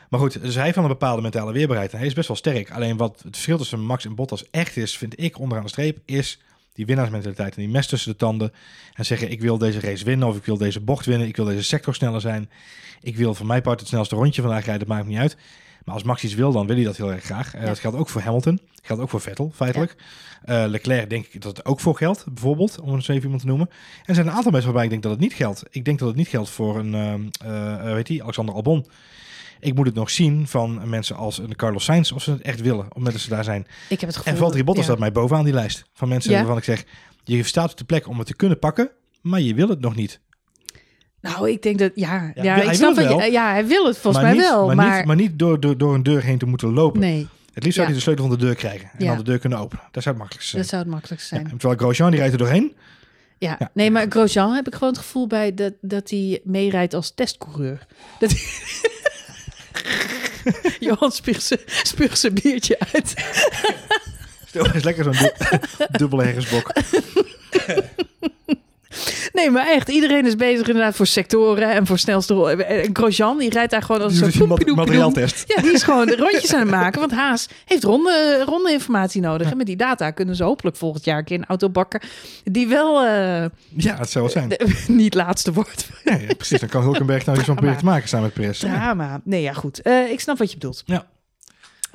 maar 0.09 0.19
goed, 0.19 0.41
dus 0.41 0.55
hij 0.55 0.63
heeft 0.63 0.75
wel 0.75 0.83
een 0.83 0.91
bepaalde 0.91 1.21
mentale 1.21 1.51
weerbaarheid 1.51 1.91
en 1.91 1.97
hij 1.97 2.07
is 2.07 2.13
best 2.13 2.27
wel 2.27 2.37
sterk. 2.37 2.71
Alleen 2.71 2.97
wat 2.97 3.21
het 3.23 3.33
verschil 3.35 3.57
tussen 3.57 3.81
Max 3.81 4.05
en 4.05 4.15
Bottas 4.15 4.49
echt 4.51 4.77
is, 4.77 4.97
vind 4.97 5.21
ik 5.21 5.39
onderaan 5.39 5.63
de 5.63 5.69
streep, 5.69 5.97
is 6.05 6.39
die 6.73 6.85
winnaarsmentaliteit 6.85 7.55
en 7.55 7.61
die 7.61 7.71
mes 7.71 7.87
tussen 7.87 8.11
de 8.11 8.17
tanden. 8.17 8.53
En 8.93 9.05
zeggen, 9.05 9.31
ik 9.31 9.41
wil 9.41 9.57
deze 9.57 9.79
race 9.79 10.05
winnen 10.05 10.27
of 10.27 10.37
ik 10.37 10.45
wil 10.45 10.57
deze 10.57 10.79
bocht 10.79 11.05
winnen, 11.05 11.27
ik 11.27 11.35
wil 11.35 11.45
deze 11.45 11.63
sector 11.63 11.95
sneller 11.95 12.21
zijn. 12.21 12.49
Ik 13.01 13.17
wil 13.17 13.33
van 13.33 13.45
mijn 13.45 13.61
part 13.61 13.79
het 13.79 13.89
snelste 13.89 14.15
rondje 14.15 14.41
vandaag 14.41 14.65
rijden, 14.65 14.87
dat 14.87 14.97
maakt 14.97 15.07
niet 15.07 15.17
uit. 15.17 15.37
Maar 15.85 15.93
als 15.93 16.03
Max 16.03 16.23
iets 16.23 16.33
wil, 16.33 16.51
dan 16.51 16.67
wil 16.67 16.75
hij 16.75 16.85
dat 16.85 16.97
heel 16.97 17.11
erg 17.11 17.23
graag. 17.23 17.55
Uh, 17.55 17.61
Ja. 17.61 17.67
Dat 17.67 17.79
geldt 17.79 17.97
ook 17.97 18.09
voor 18.09 18.21
Hamilton. 18.21 18.55
Dat 18.55 18.85
geldt 18.85 19.01
ook 19.01 19.09
voor 19.09 19.21
Vettel, 19.21 19.51
feitelijk. 19.55 19.95
Uh, 20.45 20.63
Leclerc 20.67 21.09
denk 21.09 21.25
ik 21.25 21.41
dat 21.41 21.57
het 21.57 21.65
ook 21.65 21.79
voor 21.79 21.95
geldt, 21.95 22.25
bijvoorbeeld, 22.33 22.79
om 22.79 23.01
zo 23.01 23.11
even 23.11 23.23
iemand 23.23 23.41
te 23.41 23.47
noemen. 23.47 23.69
En 23.69 24.05
er 24.05 24.15
zijn 24.15 24.27
een 24.27 24.33
aantal 24.33 24.51
mensen 24.51 24.69
waarbij 24.71 24.83
ik 24.83 24.89
denk 24.89 25.03
dat 25.03 25.11
het 25.11 25.21
niet 25.21 25.33
geldt. 25.33 25.63
Ik 25.69 25.85
denk 25.85 25.99
dat 25.99 26.07
het 26.07 26.17
niet 26.17 26.27
geldt 26.27 26.49
voor 26.49 26.79
een, 26.79 27.31
uh, 27.45 27.93
weet 27.93 28.07
je, 28.07 28.23
Alexander 28.23 28.55
Albon. 28.55 28.85
Ik 29.59 29.75
moet 29.75 29.85
het 29.85 29.95
nog 29.95 30.09
zien 30.09 30.47
van 30.47 30.89
mensen 30.89 31.15
als 31.15 31.37
een 31.37 31.55
Carlos 31.55 31.83
Sainz, 31.83 32.11
of 32.11 32.23
ze 32.23 32.31
het 32.31 32.41
echt 32.41 32.61
willen, 32.61 32.79
op 32.79 32.85
het 32.85 32.95
moment 32.95 33.13
dat 33.13 33.23
ze 33.23 33.29
daar 33.29 33.43
zijn. 33.43 33.61
ik 33.89 33.99
heb 33.99 34.09
het 34.09 34.15
gevoel... 34.17 34.33
En 34.33 34.39
Valtteri 34.39 34.63
Bottas 34.63 34.85
ja. 34.85 34.89
staat 34.91 35.01
mij 35.01 35.11
bovenaan 35.11 35.43
die 35.43 35.53
lijst. 35.53 35.85
Van 35.93 36.07
mensen 36.09 36.31
Ja? 36.31 36.37
waarvan 36.37 36.57
ik 36.57 36.63
zeg, 36.63 36.83
je 37.23 37.43
staat 37.43 37.71
op 37.71 37.77
de 37.77 37.83
plek 37.83 38.07
om 38.07 38.17
het 38.17 38.27
te 38.27 38.35
kunnen 38.35 38.59
pakken, 38.59 38.89
maar 39.21 39.41
je 39.41 39.53
wil 39.53 39.69
het 39.69 39.79
nog 39.79 39.95
niet. 39.95 40.19
Nou, 41.21 41.49
ik 41.49 41.61
denk 41.61 41.79
dat... 41.79 41.91
Ja, 41.95 42.31
ja, 42.35 42.43
Ja, 42.43 42.55
ik 42.55 42.63
hij 42.65 42.75
snap 42.75 42.93
je- 42.95 42.99
het 43.01 43.09
wel. 43.09 43.21
Ja, 43.23 43.51
hij 43.51 43.65
wil 43.67 43.85
het 43.87 43.97
volgens 43.97 44.23
mij 44.23 44.33
niet, 44.33 44.41
wel, 44.41 44.65
maar, 44.65 44.75
maar... 44.75 44.97
niet, 44.97 45.05
maar 45.05 45.15
niet 45.15 45.39
door, 45.39 45.59
door, 45.59 45.77
door 45.77 45.93
een 45.93 46.03
deur 46.03 46.23
heen 46.23 46.37
te 46.37 46.45
moeten 46.45 46.73
lopen. 46.73 46.99
nee, 46.99 47.27
Het 47.53 47.63
liefst 47.63 47.75
zou 47.75 47.75
Ja. 47.75 47.83
hij 47.85 47.93
de 47.93 47.99
sleutel 47.99 48.27
van 48.27 48.37
de 48.37 48.45
deur 48.45 48.55
krijgen 48.55 48.89
en 48.97 49.05
dan 49.05 49.17
de 49.17 49.23
deur 49.23 49.39
kunnen 49.39 49.59
openen. 49.59 49.83
Dat 49.91 50.03
zou 50.03 50.15
het 50.15 50.17
makkelijkste 50.17 50.57
dat 50.57 50.65
zijn. 50.67 50.67
zou 50.67 50.81
het 50.81 50.91
makkelijkste 50.91 51.35
Ja, 51.35 51.41
zijn. 51.41 51.51
en 51.53 51.57
terwijl 51.59 51.79
Grosjean, 51.79 52.09
die 52.09 52.19
rijdt 52.19 52.33
er 52.33 52.39
doorheen. 52.39 52.75
Ja, 53.37 53.55
Ja. 53.59 53.69
nee, 53.73 53.91
maar 53.91 54.05
Grosjean 54.09 54.53
heb 54.53 54.67
ik 54.67 54.73
gewoon 54.73 54.89
het 54.89 54.97
gevoel 55.01 55.27
bij 55.27 55.53
dat, 55.53 55.73
dat 55.81 56.09
hij 56.09 56.41
meerijdt 56.43 56.93
als 56.93 57.11
testcoureur. 57.15 57.85
Dat. 58.19 58.31
Johan 60.79 61.11
spuugt 61.11 61.43
zijn- 61.43 61.59
biertje 62.33 62.77
uit. 62.93 63.13
Stel 64.47 64.71
eens 64.71 64.83
lekker 64.83 65.03
zo'n 65.03 65.13
du 65.13 65.85
dubbele 65.97 66.23
herresbok. 66.23 66.71
Nee, 69.33 69.49
maar 69.49 69.67
echt, 69.67 69.89
iedereen 69.89 70.25
is 70.25 70.35
bezig 70.35 70.67
inderdaad 70.67 70.95
voor 70.95 71.07
sectoren 71.07 71.71
en 71.71 71.85
voor 71.85 71.97
snelste 71.97 72.33
rol. 72.33 72.49
En 72.49 72.89
Grosjean, 72.93 73.37
die 73.37 73.49
rijdt 73.49 73.71
daar 73.71 73.81
gewoon 73.81 74.01
als 74.01 74.19
een 74.19 74.31
soort 74.31 74.47
mat- 74.49 74.75
materiaaltest. 74.75 75.43
Ja, 75.47 75.61
die 75.61 75.71
is 75.71 75.83
gewoon 75.83 76.09
rondjes 76.25 76.53
aan 76.53 76.59
het 76.59 76.69
maken. 76.69 76.99
Want 76.99 77.11
Haas 77.11 77.47
heeft 77.65 77.83
ronde, 77.83 78.43
ronde 78.45 78.71
informatie 78.71 79.21
nodig. 79.21 79.51
En 79.51 79.57
met 79.57 79.65
die 79.65 79.75
data 79.75 80.11
kunnen 80.11 80.35
ze 80.35 80.43
hopelijk 80.43 80.77
volgend 80.77 81.05
jaar 81.05 81.17
een 81.17 81.23
keer 81.23 81.37
een 81.37 81.45
auto 81.45 81.69
bakken. 81.69 81.99
Die 82.43 82.67
wel 82.67 83.03
eh, 83.05 83.45
Ja, 83.69 83.95
het 83.97 84.09
zou 84.09 84.23
wel 84.23 84.33
zijn. 84.33 84.49
de- 84.49 84.83
niet 84.87 85.13
laatste 85.13 85.53
wordt. 85.53 85.89
Ja, 86.03 86.15
ja, 86.27 86.33
precies. 86.37 86.59
Dan 86.59 86.69
kan 86.69 86.81
Hulkenberg 86.81 87.25
nou 87.25 87.37
iets 87.37 87.45
van 87.45 87.55
proberen 87.55 87.79
te 87.79 87.85
maken 87.85 88.07
samen 88.09 88.25
met 88.25 88.33
Perez. 88.33 88.61
Ja. 88.61 88.73
Drama. 88.73 89.21
Nee, 89.23 89.41
ja, 89.41 89.53
goed. 89.53 89.81
Eh, 89.81 90.11
ik 90.11 90.19
snap 90.19 90.37
wat 90.37 90.51
je 90.51 90.57
bedoelt. 90.57 90.83
Ja. 90.85 91.05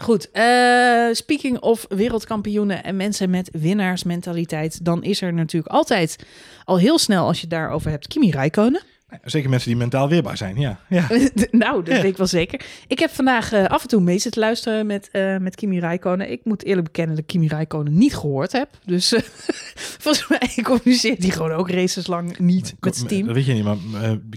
Goed. 0.03 0.30
eh, 0.30 1.09
speaking 1.12 1.59
of 1.59 1.86
wereldkampioenen 1.88 2.84
en 2.84 2.96
mensen 2.96 3.30
met 3.30 3.51
winnaarsmentaliteit. 3.53 4.84
Dan 4.84 5.03
is 5.03 5.22
er 5.22 5.32
natuurlijk 5.32 5.72
altijd 5.72 6.16
al 6.64 6.78
heel 6.78 6.98
snel, 6.98 7.26
als 7.26 7.36
je 7.36 7.42
het 7.42 7.51
daarover 7.51 7.90
hebt, 7.90 8.07
Kimi 8.07 8.30
Räikkönen. 8.30 8.82
Zeker 9.25 9.51
mensen 9.51 9.69
die 9.69 9.79
mentaal 9.79 10.09
weerbaar 10.09 10.37
zijn, 10.37 10.57
ja. 10.61 10.81
ja. 10.89 11.07
nou, 11.51 11.85
dat 11.85 11.95
Ja. 11.95 12.03
weet 12.03 12.11
ik 12.11 12.17
wel 12.17 12.27
zeker. 12.27 12.61
Ik 12.87 12.99
heb 12.99 13.11
vandaag 13.11 13.53
eh, 13.53 13.65
af 13.65 13.83
en 13.83 13.89
toe 13.89 14.01
mee 14.01 14.19
zitten 14.19 14.41
luisteren 14.41 14.87
met, 14.87 15.09
eh, 15.13 15.37
met 15.37 15.55
Kimi 15.55 15.81
Räikkönen. 15.81 16.31
Ik 16.31 16.41
moet 16.45 16.65
eerlijk 16.65 16.87
bekennen 16.87 17.15
dat 17.15 17.25
ik 17.25 17.31
Kimi 17.31 17.47
Räikkönen 17.49 17.99
niet 17.99 18.17
gehoord 18.17 18.53
heb. 18.53 18.69
Dus 18.85 19.13
eh, 19.13 19.23
volgens 20.05 20.29
mij 20.29 20.65
communiceert 20.65 21.23
hij 21.23 21.31
gewoon 21.31 21.53
ook 21.53 21.71
races 21.71 22.07
lang 22.07 22.39
niet 22.39 22.75
met 22.81 22.97
zijn 22.97 23.09
team. 23.09 23.27
Dat 23.27 23.35
weet 23.35 23.47
je 23.47 23.53
niet, 23.53 23.65
maar 23.65 23.77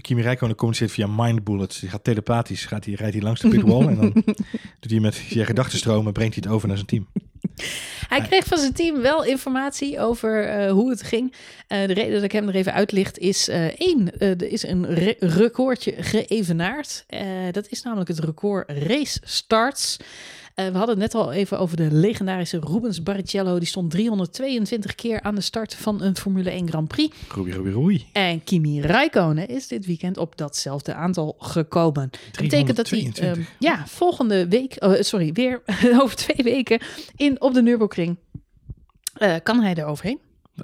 Kimi 0.00 0.22
Räikkönen 0.22 0.56
communiceert 0.56 0.92
via 0.92 1.06
mind 1.06 1.44
bullets. 1.44 1.80
Die 1.80 1.88
gaat 1.88 2.04
telepathisch, 2.04 2.64
gaat 2.64 2.84
hij, 2.84 2.94
rijdt 2.94 3.14
hij 3.14 3.22
langs 3.22 3.40
de 3.40 3.48
pitwall 3.48 3.86
en 3.86 3.94
dan 3.96 4.12
doet 4.80 4.90
hij 4.90 5.00
met 5.00 5.16
je 5.16 5.44
gedachtenstromen, 5.44 6.12
brengt 6.12 6.34
hij 6.34 6.42
het 6.46 6.54
over 6.54 6.68
naar 6.68 6.76
zijn 6.76 6.88
team. 6.88 7.06
Hij 8.08 8.20
kreeg 8.20 8.44
van 8.44 8.58
zijn 8.58 8.72
team 8.72 9.00
wel 9.00 9.24
informatie 9.24 10.00
over 10.00 10.44
eh, 10.48 10.70
hoe 10.70 10.90
het 10.90 11.02
ging. 11.02 11.34
Eh, 11.66 11.86
de 11.86 11.92
reden 11.92 12.12
dat 12.12 12.22
ik 12.22 12.32
hem 12.32 12.48
er 12.48 12.54
even 12.54 12.72
uitlicht 12.72 13.18
is 13.18 13.48
eh, 13.48 13.64
één, 13.64 14.18
er 14.18 14.42
is 14.42 14.62
een 14.62 14.94
re- 14.94 15.16
recordje 15.18 15.94
geëvenaard. 15.98 17.04
Dat 17.50 17.68
is 17.68 17.82
namelijk 17.82 18.08
het 18.08 18.18
record 18.18 18.70
race 18.70 19.18
starts. 19.22 19.96
Eh, 20.54 20.66
we 20.66 20.76
hadden 20.76 21.00
het 21.00 21.12
net 21.12 21.22
al 21.22 21.32
even 21.32 21.58
over 21.58 21.76
de 21.76 21.92
legendarische 21.92 22.58
Rubens 22.58 23.02
Barrichello. 23.02 23.58
Die 23.58 23.68
stond 23.68 23.90
322 23.90 24.94
keer 24.94 25.22
aan 25.22 25.34
de 25.34 25.40
start 25.40 25.74
van 25.74 26.02
een 26.02 26.16
Formule 26.16 26.50
1 26.50 26.68
Grand 26.68 26.88
Prix. 26.88 27.16
Roei, 27.28 27.52
roei, 27.52 27.72
roei. 27.72 28.06
En 28.12 28.44
Kimi 28.44 28.80
Räikkönen 28.80 29.48
is 29.48 29.68
dit 29.68 29.86
weekend 29.86 30.16
op 30.16 30.36
datzelfde 30.36 30.94
aantal 30.94 31.36
gekomen. 31.38 32.10
Dat 32.10 32.42
betekent 32.42 32.76
dat 32.76 32.90
hij 32.90 32.98
322. 32.98 33.24
ehm, 33.24 33.42
ja, 33.58 33.86
volgende 33.86 34.48
week, 34.48 34.76
oh, 34.78 35.00
sorry, 35.00 35.32
weer 35.32 35.62
over 36.02 36.16
twee 36.16 36.42
weken 36.42 36.80
in, 37.16 37.40
op 37.40 37.54
de 37.54 37.62
Nürburgring 37.62 38.16
eh, 39.14 39.34
kan 39.42 39.62
hij 39.62 39.74
er 39.74 39.86
overheen. 39.86 40.18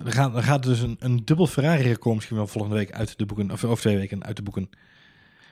Er 0.04 0.12
gaat, 0.12 0.36
er 0.36 0.42
gaat 0.42 0.62
dus 0.62 0.80
een, 0.80 0.96
een 0.98 1.24
dubbel 1.24 1.46
Ferrari-record 1.46 2.14
misschien 2.14 2.36
wel 2.36 2.46
volgende 2.46 2.76
week 2.76 2.92
uit 2.92 3.18
de 3.18 3.26
boeken, 3.26 3.50
of 3.50 3.64
over 3.64 3.80
twee 3.80 3.96
weken 3.96 4.24
uit 4.24 4.36
de 4.36 4.42
boeken. 4.42 4.70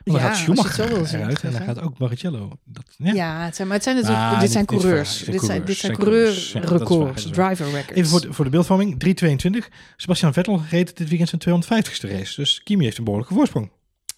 Dan 0.03 0.15
Ja, 0.15 0.21
gaat 0.21 0.37
Schumacher 0.37 0.91
eruit 1.15 1.41
en 1.43 1.51
dan 1.51 1.61
gaat 1.61 1.81
ook 1.81 1.97
Barrichello. 1.97 2.57
Dat, 2.65 2.83
Ja, 2.97 3.13
ja. 3.13 3.43
het 3.45 3.55
zijn, 3.55 3.67
maar 3.67 3.75
het 3.77 3.85
zijn 3.85 3.95
natuurlijk, 3.95 4.23
Ah, 4.23 4.39
dit 4.39 4.51
zijn 4.51 4.65
dit- 4.65 4.79
coureurs. 4.79 5.17
Dit 5.17 5.41
zijn, 5.41 5.65
dit 5.65 5.77
zijn. 5.77 5.95
Ja, 5.99 6.69
waar. 6.69 7.13
driver 7.13 7.65
records. 7.65 7.91
Even 7.91 8.09
voor 8.09 8.21
de, 8.21 8.33
voor 8.33 8.45
de 8.45 8.51
beeldvorming, 8.51 8.99
322. 8.99 9.69
Sebastian 9.97 10.33
Vettel 10.33 10.61
reed 10.69 10.97
dit 10.97 11.09
weekend 11.09 11.29
zijn 11.29 11.41
250ste 11.63 12.09
race. 12.09 12.35
Dus 12.41 12.61
Kimi 12.63 12.83
heeft 12.83 12.97
een 12.97 13.03
behoorlijke 13.03 13.33
voorsprong. 13.33 13.69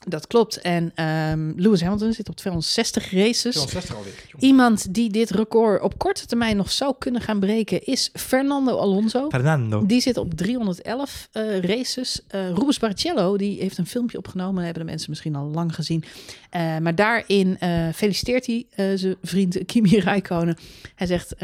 Dat 0.07 0.27
klopt. 0.27 0.61
En 0.61 0.91
ehm, 0.95 1.51
Lewis 1.55 1.81
Hamilton 1.81 2.13
zit 2.13 2.29
op 2.29 2.35
260 2.35 3.11
races. 3.11 3.53
260 3.55 3.95
alweer. 3.95 4.13
Iemand 4.37 4.93
die 4.93 5.09
dit 5.09 5.29
record 5.29 5.81
op 5.81 5.97
korte 5.97 6.25
termijn 6.25 6.57
nog 6.57 6.71
zou 6.71 6.95
kunnen 6.99 7.21
gaan 7.21 7.39
breken 7.39 7.85
is 7.85 8.09
Fernando 8.13 8.77
Alonso. 8.77 9.29
Fernando. 9.29 9.85
Die 9.85 10.01
zit 10.01 10.17
op 10.17 10.33
311 10.33 11.27
eh, 11.31 11.59
races. 11.59 12.21
Eh 12.27 12.49
Rubens 12.49 12.79
Barrichello 12.79 13.37
die 13.37 13.59
heeft 13.59 13.77
een 13.77 13.87
filmpje 13.87 14.17
opgenomen. 14.17 14.55
Dat 14.55 14.63
hebben 14.63 14.83
de 14.83 14.89
mensen 14.89 15.09
misschien 15.09 15.35
al 15.35 15.45
lang 15.45 15.75
gezien. 15.75 16.03
Eh, 16.49 16.77
maar 16.77 16.95
daarin 16.95 17.57
feliciteert 17.93 18.45
hij 18.45 18.65
zijn 18.97 19.15
vriend 19.21 19.65
Kimi 19.65 19.99
Räikkönen. 19.99 20.57
Hij 20.95 21.07
zegt, 21.07 21.35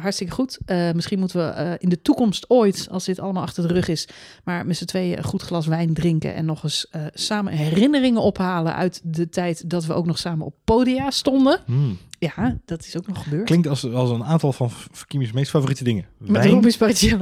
hartstikke 0.00 0.32
goed. 0.32 0.58
Misschien 0.94 1.18
moeten 1.18 1.38
we 1.38 1.76
in 1.78 1.88
de 1.88 2.02
toekomst 2.02 2.50
ooit, 2.50 2.86
als 2.90 3.04
dit 3.04 3.18
allemaal 3.18 3.42
achter 3.42 3.68
de 3.68 3.74
rug 3.74 3.88
is... 3.88 4.08
maar 4.44 4.66
met 4.66 4.76
z'n 4.76 4.84
tweeën 4.84 5.18
een 5.18 5.24
goed 5.24 5.42
glas 5.42 5.66
wijn 5.66 5.94
drinken... 5.94 6.34
en 6.34 6.44
nog 6.44 6.62
eens 6.62 6.86
samen 7.14 7.52
herinneringen 7.94 8.22
ophalen 8.22 8.74
uit 8.74 9.00
de 9.04 9.28
tijd... 9.28 9.70
dat 9.70 9.84
we 9.84 9.92
ook 9.92 10.06
nog 10.06 10.18
samen 10.18 10.46
op 10.46 10.54
podia 10.64 11.10
stonden. 11.10 11.58
Hmm. 11.66 11.98
Ja, 12.18 12.56
dat 12.64 12.84
is 12.84 12.96
ook 12.96 13.06
nog 13.06 13.22
gebeurd. 13.22 13.44
Klinkt 13.44 13.68
als, 13.68 13.92
als 13.92 14.10
een 14.10 14.24
aantal 14.24 14.52
van 14.52 14.70
Kimi's 15.06 15.32
meest 15.32 15.50
favoriete 15.50 15.84
dingen. 15.84 16.04
Met 16.18 16.30
wijn, 16.30 16.50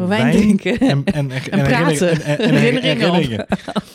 wijn 0.08 0.32
drinken. 0.36 0.78
en, 0.78 1.04
en, 1.04 1.30
en, 1.30 1.50
En 1.50 1.62
praten. 1.68 2.10
En, 2.10 2.20
en, 2.22 2.38
en 2.38 2.54
Herinneringen 2.54 2.98
herinneringen. 3.12 3.46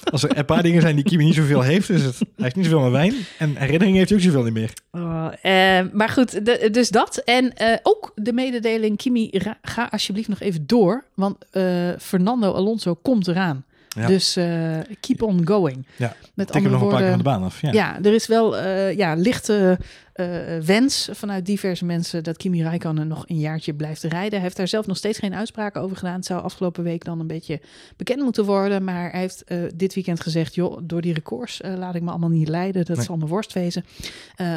Als 0.03 0.23
er 0.23 0.37
een 0.37 0.45
paar 0.45 0.63
dingen 0.63 0.81
zijn 0.81 0.95
die 0.95 1.03
Kimi 1.05 1.23
niet 1.23 1.33
zoveel 1.33 1.61
heeft, 1.61 1.89
is 1.89 2.03
het. 2.03 2.17
Hij 2.17 2.27
heeft 2.35 2.55
niet 2.55 2.65
zoveel 2.65 2.81
met 2.81 2.91
wijn. 2.91 3.13
En 3.37 3.55
herinneringen 3.55 3.97
heeft 3.97 4.09
hij 4.09 4.17
ook 4.19 4.23
zoveel 4.25 4.43
niet 4.43 4.53
meer. 4.53 4.73
Oh, 4.91 5.27
eh, 5.41 5.85
maar 5.93 6.09
goed, 6.09 6.45
de- 6.45 6.67
dus 6.71 6.89
dat. 6.89 7.17
En 7.17 7.53
eh, 7.53 7.77
ook 7.83 8.11
de 8.15 8.33
mededeling, 8.33 8.97
Kimi, 8.97 9.29
ra- 9.31 9.57
ga 9.61 9.87
alsjeblieft 9.91 10.27
nog 10.29 10.39
even 10.39 10.67
door. 10.67 11.03
Want 11.15 11.35
eh, 11.51 11.89
Fernando 11.99 12.51
Alonso 12.53 12.95
komt 12.95 13.27
eraan. 13.27 13.65
Ja. 13.97 14.07
Dus 14.07 14.35
eh, 14.35 14.77
keep 14.99 15.21
on 15.21 15.47
going. 15.47 15.85
Ja, 15.95 16.15
Met 16.33 16.51
andere 16.51 16.73
nog 16.73 16.81
een 16.83 16.89
paar 16.89 16.99
keer 16.99 17.09
van 17.09 17.17
de 17.17 17.23
baan 17.23 17.43
af. 17.43 17.61
Ja. 17.61 17.71
ja. 17.71 17.97
er 18.01 18.13
is 18.13 18.27
wel 18.27 18.57
eh, 18.57 18.97
ja, 18.97 19.13
lichte 19.15 19.79
eh, 20.13 20.27
wens 20.65 21.09
vanuit 21.11 21.45
diverse 21.45 21.85
mensen 21.85 22.23
dat 22.23 22.37
Kimi 22.37 22.63
Räikkönen 22.63 23.07
nog 23.07 23.23
een 23.27 23.39
jaartje 23.39 23.73
blijft 23.73 24.03
rijden. 24.03 24.31
Hij 24.31 24.41
heeft 24.41 24.57
daar 24.57 24.67
zelf 24.67 24.87
nog 24.87 24.97
steeds 24.97 25.19
geen 25.19 25.35
uitspraken 25.35 25.81
over 25.81 25.97
gedaan. 25.97 26.15
Het 26.15 26.25
zou 26.25 26.41
afgelopen 26.41 26.83
week 26.83 27.05
dan 27.05 27.19
een 27.19 27.27
beetje 27.27 27.61
bekend 27.97 28.21
moeten 28.21 28.45
worden. 28.45 28.83
Maar 28.83 29.11
hij 29.11 29.19
heeft 29.19 29.43
dit 29.75 29.93
weekend 29.93 30.19
gezegd, 30.21 30.55
joh, 30.55 30.77
door 30.83 31.01
die 31.01 31.13
records 31.13 31.61
laat 31.77 31.95
ik 31.95 32.01
me 32.01 32.09
allemaal 32.09 32.29
niet 32.29 32.47
leiden. 32.47 32.85
Dat 32.85 32.95
Nee. 32.95 33.05
zal 33.05 33.17
mijn 33.17 33.29
worst 33.29 33.53
wezen. 33.53 33.85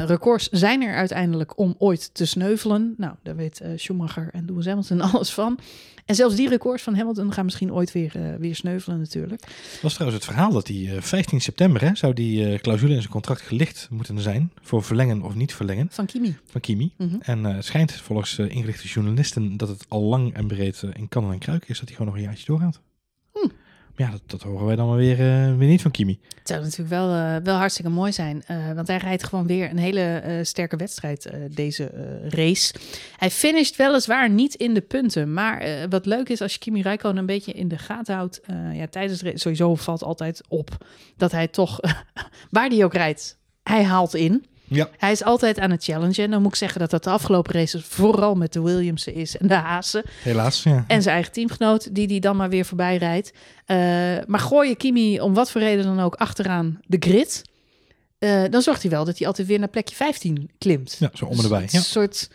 Records 0.05 0.49
zijn 0.49 0.81
er 0.81 0.95
uiteindelijk 0.95 1.57
om 1.57 1.75
ooit 1.77 2.13
te 2.13 2.25
sneuvelen. 2.25 2.93
Nou, 2.97 3.13
daar 3.23 3.35
weet 3.35 3.61
Schumacher 3.75 4.29
en 4.31 4.45
Lewis 4.45 4.65
Hamilton 4.65 5.01
alles 5.11 5.33
van. 5.33 5.59
En 6.11 6.17
zelfs 6.17 6.35
die 6.35 6.49
records 6.49 6.83
van 6.83 6.95
Hamilton 6.95 7.33
gaan 7.33 7.45
misschien 7.45 7.73
ooit 7.73 7.91
weer, 7.91 8.11
eh, 8.15 8.35
weer 8.39 8.55
sneuvelen 8.55 8.99
natuurlijk. 8.99 9.41
Dat 9.41 9.81
was 9.81 9.93
trouwens 9.93 10.23
het 10.23 10.33
verhaal 10.33 10.51
dat 10.51 10.65
die 10.65 10.95
eh, 10.95 11.01
15 11.01 11.41
september 11.41 11.81
hè, 11.81 11.95
zou 11.95 12.13
die 12.13 12.45
eh, 12.45 12.59
clausule 12.59 12.93
in 12.93 12.99
zijn 12.99 13.11
contract 13.11 13.41
gelicht 13.41 13.87
moeten 13.91 14.19
zijn. 14.19 14.51
Voor 14.61 14.83
verlengen 14.83 15.21
of 15.21 15.35
niet 15.35 15.53
verlengen 15.53 15.87
Van 15.89 16.05
Kimi. 16.05 16.37
van 16.45 16.61
Kimi. 16.61 16.93
Mhm. 16.97 17.15
En 17.21 17.45
eh, 17.45 17.55
het 17.55 17.65
schijnt 17.65 17.91
volgens 17.91 18.37
eh, 18.37 18.49
ingelichte 18.49 18.87
journalisten 18.87 19.57
dat 19.57 19.67
het 19.67 19.85
al 19.87 20.01
lang 20.01 20.33
en 20.33 20.47
breed 20.47 20.83
eh, 20.83 20.89
in 20.93 21.09
kannen 21.09 21.31
en 21.31 21.39
kruik 21.39 21.69
is 21.69 21.79
dat 21.79 21.87
hij 21.87 21.97
gewoon 21.97 22.11
nog 22.11 22.21
een 22.21 22.27
jaartje 22.27 22.45
doorgaat. 22.45 22.81
Ja, 23.95 24.13
dat, 24.25 24.41
horen 24.41 24.65
wij 24.65 24.75
dan 24.75 24.87
maar 24.87 24.97
weer, 24.97 25.19
eh, 25.19 25.57
weer 25.57 25.67
niet 25.67 25.81
van 25.81 25.91
Kimi. 25.91 26.19
Het 26.37 26.47
zou 26.47 26.61
natuurlijk 26.61 26.89
wel, 26.89 27.13
eh, 27.13 27.35
wel 27.43 27.55
hartstikke 27.55 27.91
mooi 27.91 28.11
zijn. 28.11 28.43
eh, 28.47 28.71
want 28.73 28.87
hij 28.87 28.97
rijdt 28.97 29.23
gewoon 29.23 29.47
weer 29.47 29.69
een 29.69 29.77
hele 29.77 30.39
sterke 30.43 30.75
wedstrijd, 30.75 31.31
deze 31.51 31.91
race. 32.29 32.73
Hij 33.17 33.29
finisht 33.31 33.75
weliswaar 33.75 34.29
niet 34.29 34.55
in 34.55 34.73
de 34.73 34.81
punten. 34.81 35.33
Maar 35.33 35.65
wat 35.89 36.05
leuk 36.05 36.29
is 36.29 36.41
als 36.41 36.53
je 36.53 36.59
Kimi 36.59 36.81
Räikkönen 36.81 37.17
een 37.17 37.25
beetje 37.25 37.51
in 37.51 37.67
de 37.67 37.77
gaten 37.77 38.15
houdt. 38.15 38.41
ja, 38.73 38.87
tijdens 38.87 39.41
sowieso 39.41 39.75
valt 39.75 40.03
altijd 40.03 40.41
op 40.47 40.69
dat 41.17 41.31
hij 41.31 41.47
toch, 41.47 41.79
waar 42.49 42.69
hij 42.69 42.83
ook 42.83 42.93
rijdt, 42.93 43.37
hij 43.63 43.83
haalt 43.83 44.15
in. 44.15 44.45
Ja. 44.73 44.89
Hij 44.97 45.11
is 45.11 45.23
altijd 45.23 45.59
aan 45.59 45.71
het 45.71 45.83
challengen. 45.83 46.23
En 46.23 46.31
dan 46.31 46.41
moet 46.41 46.51
ik 46.51 46.57
zeggen 46.57 46.79
dat 46.79 46.89
dat 46.89 47.03
de 47.03 47.09
afgelopen 47.09 47.53
races 47.53 47.83
vooral 47.85 48.35
met 48.35 48.53
de 48.53 48.61
Williamsen 48.61 49.13
is 49.13 49.37
en 49.37 49.47
de 49.47 49.53
Hazen. 49.53 50.03
Helaas, 50.23 50.63
ja. 50.63 50.83
En 50.87 51.01
zijn 51.01 51.15
eigen 51.15 51.33
teamgenoot, 51.33 51.95
die 51.95 52.07
die 52.07 52.19
dan 52.19 52.35
maar 52.35 52.49
weer 52.49 52.65
voorbij 52.65 52.97
rijdt. 52.97 53.31
Eh, 53.65 53.77
maar 54.27 54.39
gooi 54.39 54.69
je 54.69 54.75
Kimi 54.75 55.21
om 55.21 55.33
wat 55.33 55.51
voor 55.51 55.61
reden 55.61 55.85
dan 55.85 55.99
ook 55.99 56.15
achteraan 56.15 56.79
de 56.85 56.97
grid. 56.99 57.41
eh, 58.19 58.43
dan 58.49 58.61
zorgt 58.61 58.81
hij 58.81 58.91
wel 58.91 59.05
dat 59.05 59.17
hij 59.17 59.27
altijd 59.27 59.47
weer 59.47 59.59
naar 59.59 59.67
plekje 59.67 59.95
15 59.95 60.49
klimt. 60.57 60.95
ja, 60.99 61.09
zo 61.13 61.25
om 61.25 61.37
en 61.37 61.43
erbij. 61.43 61.61
Een 61.61 61.67
Ja. 61.71 61.79
soort 61.81 62.29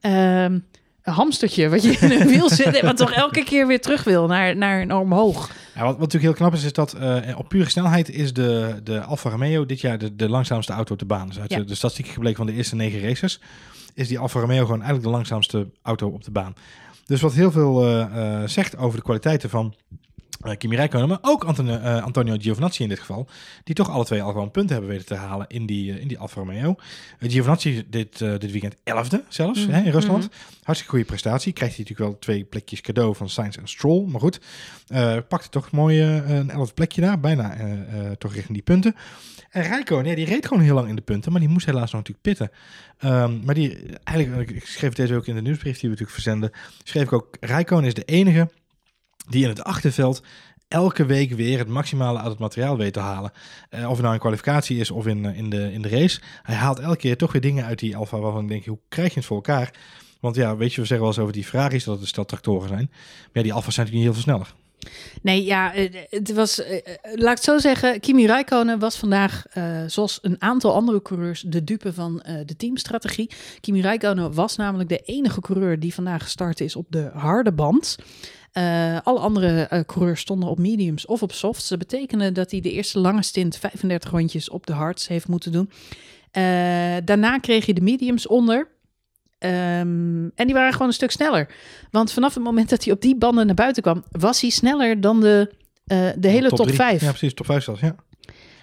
ehm, 0.00 0.52
een 0.52 0.64
hamstertje 1.02 1.68
wat 1.68 1.82
je 1.82 1.90
in 2.00 2.10
een 2.20 2.28
wiel 2.28 2.48
zit. 2.50 2.80
wat 2.80 2.96
toch 2.96 3.12
elke 3.12 3.44
keer 3.44 3.66
weer 3.66 3.80
terug 3.80 4.04
wil 4.04 4.26
naar, 4.26 4.56
naar 4.56 4.98
omhoog. 5.00 5.50
Ja, 5.74 5.80
wat, 5.80 5.90
wat 5.90 5.98
natuurlijk 5.98 6.22
heel 6.24 6.32
knap 6.32 6.52
is, 6.54 6.64
is 6.64 6.72
dat 6.72 6.92
eh, 6.92 7.18
op 7.38 7.48
pure 7.48 7.70
snelheid 7.70 8.08
is 8.10 8.32
de, 8.32 8.80
de 8.84 9.00
Alfa 9.00 9.30
Romeo 9.30 9.66
dit 9.66 9.80
jaar 9.80 9.98
de, 9.98 10.16
de 10.16 10.28
langzaamste 10.28 10.72
auto 10.72 10.92
op 10.92 10.98
de 10.98 11.04
baan. 11.04 11.28
Dus 11.28 11.40
uit 11.40 11.50
Ja. 11.50 11.58
de, 11.58 11.64
de 11.64 11.74
statistieken 11.74 12.12
gebleken 12.14 12.36
van 12.38 12.46
de 12.46 12.52
eerste 12.52 12.74
negen 12.76 13.00
races, 13.00 13.40
is 13.94 14.08
die 14.08 14.18
Alfa 14.18 14.40
Romeo 14.40 14.60
gewoon 14.60 14.74
eigenlijk 14.82 15.04
de 15.04 15.10
langzaamste 15.10 15.66
auto 15.82 16.08
op 16.08 16.24
de 16.24 16.30
baan. 16.30 16.54
Dus 17.06 17.20
wat 17.20 17.32
heel 17.32 17.50
veel 17.50 17.86
eh, 17.86 18.00
eh, 18.42 18.48
zegt 18.48 18.76
over 18.76 18.96
de 18.96 19.04
kwaliteiten 19.04 19.50
van 19.50 19.74
eh, 20.40 20.56
Kimi 20.56 20.76
Räikkönen, 20.76 21.08
maar 21.08 21.18
ook 21.20 21.44
Antonio, 21.44 21.76
Antonio 21.78 22.36
Giovinazzi 22.38 22.82
in 22.82 22.88
dit 22.88 22.98
geval, 22.98 23.28
die 23.64 23.74
toch 23.74 23.90
alle 23.90 24.04
twee 24.04 24.22
al 24.22 24.30
gewoon 24.32 24.50
punten 24.50 24.72
hebben 24.72 24.90
weten 24.90 25.06
te 25.06 25.14
halen 25.14 25.46
in 25.48 25.66
die, 25.66 25.92
eh, 25.92 26.00
in 26.00 26.08
die 26.08 26.18
Alfa 26.18 26.40
Romeo. 26.40 26.74
Giovinazzi 27.18 27.84
dit, 27.90 28.18
dit 28.18 28.50
weekend 28.50 28.76
elfde 28.84 29.24
zelfs 29.28 29.60
Mhm, 29.66 29.70
hè, 29.70 29.82
in 29.84 29.90
Rusland. 29.90 30.22
mhm. 30.22 30.32
Hartstikke 30.62 30.94
goede 30.94 31.04
prestatie. 31.04 31.52
Krijgt 31.52 31.76
hij 31.76 31.84
natuurlijk 31.84 32.10
wel 32.10 32.20
twee 32.20 32.44
plekjes 32.44 32.80
cadeau 32.80 33.14
van 33.16 33.28
Sainz 33.28 33.56
en 33.56 33.68
Stroll. 33.68 34.06
Maar 34.06 34.20
goed, 34.20 34.40
pakte 35.28 35.48
toch 35.48 35.70
mooi 35.70 36.00
een 36.02 36.50
elfde 36.50 36.74
plekje 36.74 37.00
daar. 37.00 37.20
Bijna 37.20 37.56
toch 38.18 38.32
richting 38.32 38.52
die 38.54 38.62
punten. 38.62 38.94
En 39.50 39.62
Rijkoon, 39.62 40.04
ja, 40.04 40.14
die 40.14 40.24
reed 40.24 40.46
gewoon 40.46 40.62
heel 40.62 40.74
lang 40.74 40.88
in 40.88 40.96
de 40.96 41.02
punten. 41.02 41.32
Maar 41.32 41.40
die 41.40 41.50
moest 41.50 41.66
helaas 41.66 41.92
nog 41.92 42.00
natuurlijk 42.06 42.20
pitten. 42.22 42.50
Ehm, 42.98 43.44
maar 43.44 43.54
die, 43.54 43.78
eigenlijk, 44.04 44.50
ik 44.50 44.66
schreef 44.66 44.92
deze 44.92 45.14
ook 45.14 45.26
in 45.26 45.34
de 45.34 45.42
nieuwsbrief 45.42 45.72
die 45.72 45.82
we 45.82 45.88
natuurlijk 45.88 46.14
verzenden. 46.14 46.50
Schreef 46.82 47.02
ik 47.02 47.12
ook, 47.12 47.36
Rijkoon 47.40 47.84
is 47.84 47.94
de 47.94 48.04
enige 48.04 48.50
die 49.28 49.42
in 49.42 49.48
het 49.48 49.64
achterveld 49.64 50.22
elke 50.68 51.06
week 51.06 51.32
weer 51.32 51.58
het 51.58 51.68
maximale 51.68 52.18
uit 52.18 52.28
het 52.28 52.38
materiaal 52.38 52.76
weet 52.76 52.92
te 52.92 53.00
halen. 53.00 53.32
Eh, 53.68 53.84
of 53.84 53.92
het 53.92 54.00
nou 54.00 54.14
in 54.14 54.20
kwalificatie 54.20 54.78
is 54.78 54.90
of 54.90 55.06
in, 55.06 55.24
eh, 55.24 55.36
in, 55.38 55.50
de, 55.50 55.72
in 55.72 55.82
de 55.82 55.88
race. 55.88 56.20
Hij 56.42 56.54
haalt 56.54 56.78
elke 56.78 56.96
keer 56.96 57.16
toch 57.16 57.32
weer 57.32 57.40
dingen 57.40 57.64
uit 57.64 57.78
die 57.78 57.96
Alfa 57.96 58.18
waarvan 58.18 58.42
ik 58.42 58.48
denk, 58.48 58.64
hoe 58.64 58.78
krijg 58.88 59.08
je 59.08 59.18
het 59.18 59.28
voor 59.28 59.36
elkaar? 59.36 59.70
Want 60.20 60.36
ja, 60.36 60.56
weet 60.56 60.74
je, 60.74 60.80
we 60.80 60.86
zeggen 60.86 61.06
wel 61.06 61.14
eens 61.14 61.18
over 61.22 61.32
die 61.32 61.44
Ferraris 61.44 61.84
dat 61.84 61.94
het 61.94 62.02
een 62.02 62.08
stel 62.08 62.24
tractoren 62.24 62.68
zijn. 62.68 62.88
Maar 62.90 63.30
ja, 63.32 63.42
die 63.42 63.52
Alfa's 63.52 63.74
zijn 63.74 63.86
natuurlijk 63.86 64.16
niet 64.16 64.24
heel 64.24 64.34
veel 64.34 64.44
sneller. 64.44 64.61
Nee, 65.22 65.44
ja, 65.44 65.74
eh, 65.74 65.90
het 66.10 66.32
was, 66.32 66.62
eh, 66.62 66.76
eh, 66.76 66.82
laat 67.02 67.30
ik 67.30 67.36
het 67.36 67.42
zo 67.42 67.58
zeggen, 67.58 68.00
Kimi 68.00 68.26
Räikkönen 68.26 68.78
was 68.78 68.96
vandaag, 68.96 69.44
zoals 69.86 70.18
een 70.22 70.36
aantal 70.38 70.74
andere 70.74 71.02
coureurs, 71.02 71.44
de 71.46 71.64
dupe 71.64 71.92
van 71.92 72.22
de 72.46 72.56
teamstrategie. 72.56 73.30
Kimi 73.60 73.80
Räikkönen 73.80 74.34
was 74.34 74.56
namelijk 74.56 74.88
de 74.88 74.98
enige 74.98 75.40
coureur 75.40 75.80
die 75.80 75.94
vandaag 75.94 76.22
gestart 76.22 76.60
is 76.60 76.76
op 76.76 76.86
de 76.88 77.10
harde 77.14 77.52
band. 77.52 77.96
Alle 79.02 79.18
andere 79.18 79.84
coureurs 79.86 80.20
stonden 80.20 80.48
op 80.48 80.58
mediums 80.58 81.06
of 81.06 81.22
op 81.22 81.32
softs. 81.32 81.68
Dat 81.68 81.78
betekende 81.78 82.32
dat 82.32 82.50
hij 82.50 82.60
de 82.60 82.72
eerste 82.72 82.98
lange 82.98 83.22
stint 83.22 83.56
35 83.56 84.10
rondjes 84.10 84.50
op 84.50 84.66
de 84.66 84.72
hards 84.72 85.08
heeft 85.08 85.28
moeten 85.28 85.52
doen. 85.52 85.70
Daarna 87.04 87.38
kreeg 87.38 87.66
je 87.66 87.74
de 87.74 87.80
mediums 87.80 88.26
onder. 88.26 88.68
Ehm, 89.42 90.28
en 90.34 90.46
die 90.46 90.54
waren 90.54 90.72
gewoon 90.72 90.86
een 90.86 90.94
stuk 90.94 91.10
sneller. 91.10 91.48
Want 91.90 92.12
vanaf 92.12 92.34
het 92.34 92.42
moment 92.42 92.68
dat 92.68 92.84
hij 92.84 92.92
op 92.92 93.00
die 93.00 93.16
banden 93.16 93.46
naar 93.46 93.54
buiten 93.54 93.82
kwam, 93.82 94.04
was 94.10 94.40
hij 94.40 94.50
sneller 94.50 95.00
dan 95.00 95.20
de, 95.20 95.54
eh, 95.86 96.08
de 96.16 96.28
hele 96.28 96.48
top, 96.48 96.66
drie. 96.66 96.74
5. 96.74 97.00
Ja, 97.00 97.08
precies, 97.08 97.34
top 97.34 97.46
5 97.46 97.64
zelfs, 97.64 97.80
ja. 97.80 97.94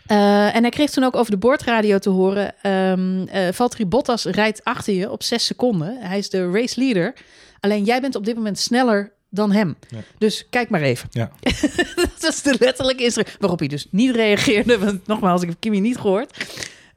Eh, 0.05 0.55
en 0.55 0.61
hij 0.61 0.69
kreeg 0.69 0.89
toen 0.89 1.03
ook 1.03 1.15
over 1.15 1.31
de 1.31 1.37
boordradio 1.37 1.97
te 1.97 2.09
horen: 2.09 2.61
eh, 2.61 3.47
Valtteri 3.51 3.85
Bottas 3.85 4.25
rijdt 4.25 4.63
achter 4.63 4.93
je 4.93 5.11
op 5.11 5.23
6 5.23 5.45
seconden. 5.45 5.97
Hij 5.99 6.17
is 6.17 6.29
de 6.29 6.51
race 6.51 6.79
leader. 6.79 7.13
Alleen 7.59 7.83
jij 7.83 8.01
bent 8.01 8.15
op 8.15 8.25
dit 8.25 8.35
moment 8.35 8.59
sneller 8.59 9.11
dan 9.29 9.51
hem. 9.51 9.77
Ja. 9.89 9.99
Dus 10.17 10.47
kijk 10.49 10.69
maar 10.69 10.81
even. 10.81 11.07
Ja. 11.11 11.31
dat 12.19 12.33
is 12.33 12.41
de 12.41 12.55
letterlijke 12.59 13.03
instructie. 13.03 13.35
Waarop 13.39 13.59
hij 13.59 13.67
dus 13.67 13.87
niet 13.91 14.15
reageerde. 14.15 14.79
Want 14.79 15.07
nogmaals, 15.07 15.41
ik 15.41 15.49
heb 15.49 15.57
Kimi 15.59 15.79
niet 15.79 15.97
gehoord. 15.97 16.37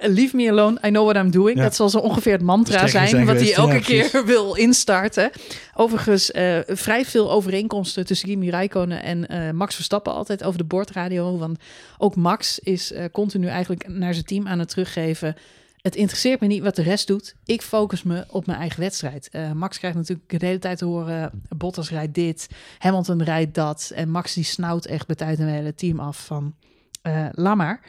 Leave 0.02 0.36
me 0.36 0.50
alone, 0.50 0.78
I 0.84 0.88
know 0.88 1.04
what 1.04 1.24
I'm 1.24 1.30
doing. 1.30 1.56
Ja. 1.56 1.62
Dat 1.62 1.74
zal 1.74 1.88
zo 1.88 1.98
ongeveer 1.98 2.32
het 2.32 2.42
mantra 2.42 2.86
zijn, 2.86 3.08
zijn 3.08 3.26
wat 3.26 3.40
hij 3.40 3.54
elke 3.54 3.74
ja, 3.74 3.80
keer 3.80 4.22
wil 4.26 4.54
instarten. 4.54 5.30
Overigens, 5.74 6.30
eh, 6.30 6.58
vrij 6.66 7.04
veel 7.04 7.30
overeenkomsten 7.30 8.06
tussen 8.06 8.28
Kimi 8.28 8.50
Räikkönen 8.50 9.02
en 9.02 9.28
eh, 9.28 9.50
Max 9.50 9.74
Verstappen 9.74 10.12
altijd 10.12 10.44
over 10.44 10.58
de 10.58 10.64
boordradio. 10.64 11.38
Want 11.38 11.58
ook 11.98 12.16
Max 12.16 12.58
is 12.58 12.92
eh, 12.92 13.04
continu 13.12 13.46
eigenlijk 13.46 13.88
naar 13.88 14.12
zijn 14.12 14.26
team 14.26 14.48
aan 14.48 14.58
het 14.58 14.68
teruggeven. 14.68 15.36
Het 15.80 15.96
interesseert 15.96 16.40
me 16.40 16.46
niet 16.46 16.62
wat 16.62 16.76
de 16.76 16.82
rest 16.82 17.06
doet. 17.06 17.34
Ik 17.44 17.62
focus 17.62 18.02
me 18.02 18.24
op 18.28 18.46
mijn 18.46 18.58
eigen 18.58 18.80
wedstrijd. 18.80 19.30
Max 19.54 19.78
krijgt 19.78 19.96
natuurlijk 19.96 20.40
de 20.40 20.46
hele 20.46 20.58
tijd 20.58 20.78
te 20.78 20.84
horen... 20.84 21.42
Bottas 21.48 21.90
rijdt 21.90 22.14
dit, 22.14 22.48
Hamilton 22.78 23.22
rijdt 23.22 23.54
dat. 23.54 23.92
En 23.94 24.10
Max 24.10 24.34
die 24.34 24.44
snauwt 24.44 24.84
echt 24.84 25.06
bij 25.06 25.16
tijd 25.16 25.38
een 25.38 25.48
hele 25.48 25.74
team 25.74 26.00
af 26.00 26.24
van... 26.24 26.54
eh 27.02 27.26
laat 27.32 27.56
maar. 27.56 27.80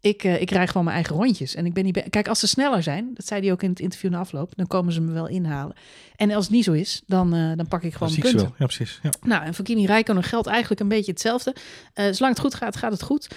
Ik, 0.00 0.24
eh, 0.24 0.40
ik 0.40 0.50
rij 0.50 0.66
gewoon 0.66 0.84
mijn 0.84 0.96
eigen 0.96 1.16
rondjes. 1.16 1.54
En 1.54 1.66
ik 1.66 1.72
ben 1.72 1.84
niet... 1.84 2.02
Kijk, 2.10 2.28
als 2.28 2.40
ze 2.40 2.46
sneller 2.46 2.82
zijn, 2.82 3.10
dat 3.14 3.26
zei 3.26 3.40
hij 3.40 3.52
ook 3.52 3.62
in 3.62 3.70
het 3.70 3.80
interview 3.80 4.10
na 4.10 4.18
afloop... 4.18 4.52
dan 4.56 4.66
komen 4.66 4.92
ze 4.92 5.00
me 5.00 5.12
wel 5.12 5.28
inhalen. 5.28 5.76
En 6.16 6.30
als 6.32 6.44
het 6.44 6.54
niet 6.54 6.64
zo 6.64 6.72
is, 6.72 7.02
dan, 7.06 7.34
eh, 7.34 7.56
dan 7.56 7.68
pak 7.68 7.82
ik 7.82 7.94
gewoon 7.94 8.12
ik 8.12 8.20
punten. 8.20 8.40
wel. 8.40 8.54
Ja, 8.58 8.66
precies. 8.66 8.98
Ja. 9.02 9.10
Nou, 9.22 9.44
en 9.44 9.54
voor 9.54 9.64
Kimi 9.64 9.86
Räikkönen 9.86 10.22
geldt 10.22 10.46
eigenlijk 10.46 10.80
een 10.80 10.88
beetje 10.88 11.10
hetzelfde. 11.10 11.54
Eh, 11.94 12.04
zolang 12.04 12.34
het 12.34 12.38
goed 12.40 12.54
gaat, 12.54 12.76
gaat 12.76 12.92
het 12.92 13.02
goed. 13.02 13.28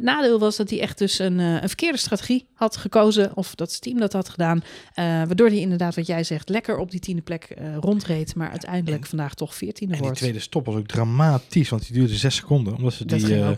Nadeel 0.00 0.38
was 0.38 0.56
dat 0.56 0.70
hij 0.70 0.80
echt 0.80 0.98
dus 0.98 1.18
een, 1.18 1.38
een 1.38 1.68
verkeerde 1.68 1.98
strategie 1.98 2.46
had 2.54 2.76
gekozen. 2.76 3.36
Of 3.36 3.54
dat 3.54 3.68
zijn 3.70 3.80
team 3.80 3.98
dat 3.98 4.12
had 4.12 4.28
gedaan. 4.28 4.62
waardoor 4.94 5.48
hij 5.48 5.58
inderdaad, 5.58 5.94
wat 5.94 6.06
jij 6.06 6.24
zegt, 6.24 6.48
lekker 6.48 6.76
op 6.78 6.90
die 6.90 7.00
tiende 7.00 7.22
plek 7.22 7.54
rondreed. 7.80 8.34
Maar 8.34 8.50
uiteindelijk 8.50 9.06
vandaag 9.06 9.34
toch 9.34 9.54
veertiende 9.54 9.92
En 9.92 9.98
die 9.98 10.06
wordt. 10.08 10.18
tweede 10.22 10.38
stop 10.40 10.66
was 10.66 10.74
ook 10.74 10.86
dramatisch, 10.86 11.68
want 11.68 11.82
die 11.86 11.92
duurde 11.92 12.14
6 12.16 12.34
seconden. 12.34 12.74
Omdat 12.76 12.92
ze 12.92 13.04
die, 13.04 13.56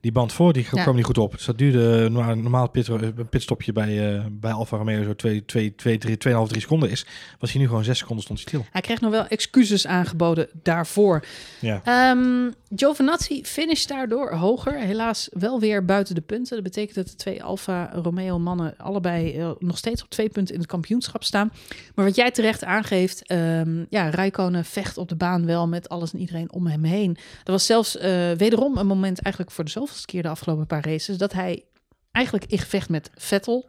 die 0.00 0.12
band 0.12 0.32
voor, 0.32 0.52
die 0.52 0.66
Ja. 0.72 0.82
kwam 0.82 0.94
niet 0.96 1.04
goed 1.04 1.18
op. 1.18 1.32
Dus 1.32 1.44
dat 1.44 1.58
duurde, 1.58 1.81
normaal, 2.08 2.34
normaal 2.34 2.68
pit, 2.68 2.88
een 2.88 3.28
pitstopje 3.28 3.72
bij, 3.72 4.14
eh, 4.14 4.24
bij 4.30 4.52
Alfa 4.52 4.76
Romeo 4.76 5.02
zo 5.02 5.14
2, 5.14 5.44
2, 5.44 5.74
2, 5.74 5.98
3, 5.98 6.16
2,5, 6.16 6.48
3 6.48 6.60
seconden 6.60 6.90
is. 6.90 7.06
Was 7.38 7.52
hij 7.52 7.60
nu 7.60 7.66
gewoon 7.66 7.84
6 7.84 7.98
seconden 7.98 8.24
stond 8.24 8.38
hij 8.38 8.48
stil. 8.48 8.64
Hij 8.70 8.80
kreeg 8.80 9.00
nog 9.00 9.10
wel 9.10 9.26
excuses 9.26 9.86
aangeboden 9.86 10.48
daarvoor. 10.62 11.24
Ja. 11.60 11.80
Ehm 11.84 12.50
Giovinazzi 12.76 13.44
finisht 13.44 13.88
daardoor 13.88 14.32
hoger. 14.32 14.78
Helaas 14.78 15.28
wel 15.32 15.60
weer 15.60 15.84
buiten 15.84 16.14
de 16.14 16.20
punten. 16.20 16.54
Dat 16.54 16.64
betekent 16.64 16.94
dat 16.94 17.06
de 17.06 17.14
twee 17.14 17.42
Alfa 17.42 17.90
Romeo 17.92 18.38
mannen 18.38 18.74
allebei 18.76 19.36
eh, 19.36 19.50
nog 19.58 19.78
steeds 19.78 20.02
op 20.02 20.10
twee 20.10 20.28
punten 20.28 20.54
in 20.54 20.60
het 20.60 20.70
kampioenschap 20.70 21.24
staan. 21.24 21.52
Maar 21.94 22.04
wat 22.04 22.16
jij 22.16 22.30
terecht 22.30 22.64
aangeeft, 22.64 23.26
ehm 23.26 23.84
ja, 23.88 24.08
Räikkönen 24.08 24.64
vecht 24.64 24.98
op 24.98 25.08
de 25.08 25.16
baan 25.16 25.46
wel 25.46 25.68
met 25.68 25.88
alles 25.88 26.12
en 26.12 26.18
iedereen 26.18 26.52
om 26.52 26.66
hem 26.66 26.84
heen. 26.84 27.16
Er 27.44 27.52
was 27.52 27.66
zelfs 27.66 27.96
eh, 27.96 28.30
wederom 28.30 28.78
een 28.78 28.86
moment 28.86 29.20
eigenlijk 29.20 29.54
voor 29.54 29.64
de 29.64 29.70
zoveelste 29.70 30.06
keer 30.06 30.22
de 30.22 30.28
afgelopen 30.28 30.66
paar 30.66 30.84
races 30.84 31.18
dat 31.18 31.32
hij 31.32 31.64
eigenlijk 32.12 32.50
in 32.50 32.58
gevecht 32.58 32.88
met 32.88 33.10
Vettel 33.14 33.68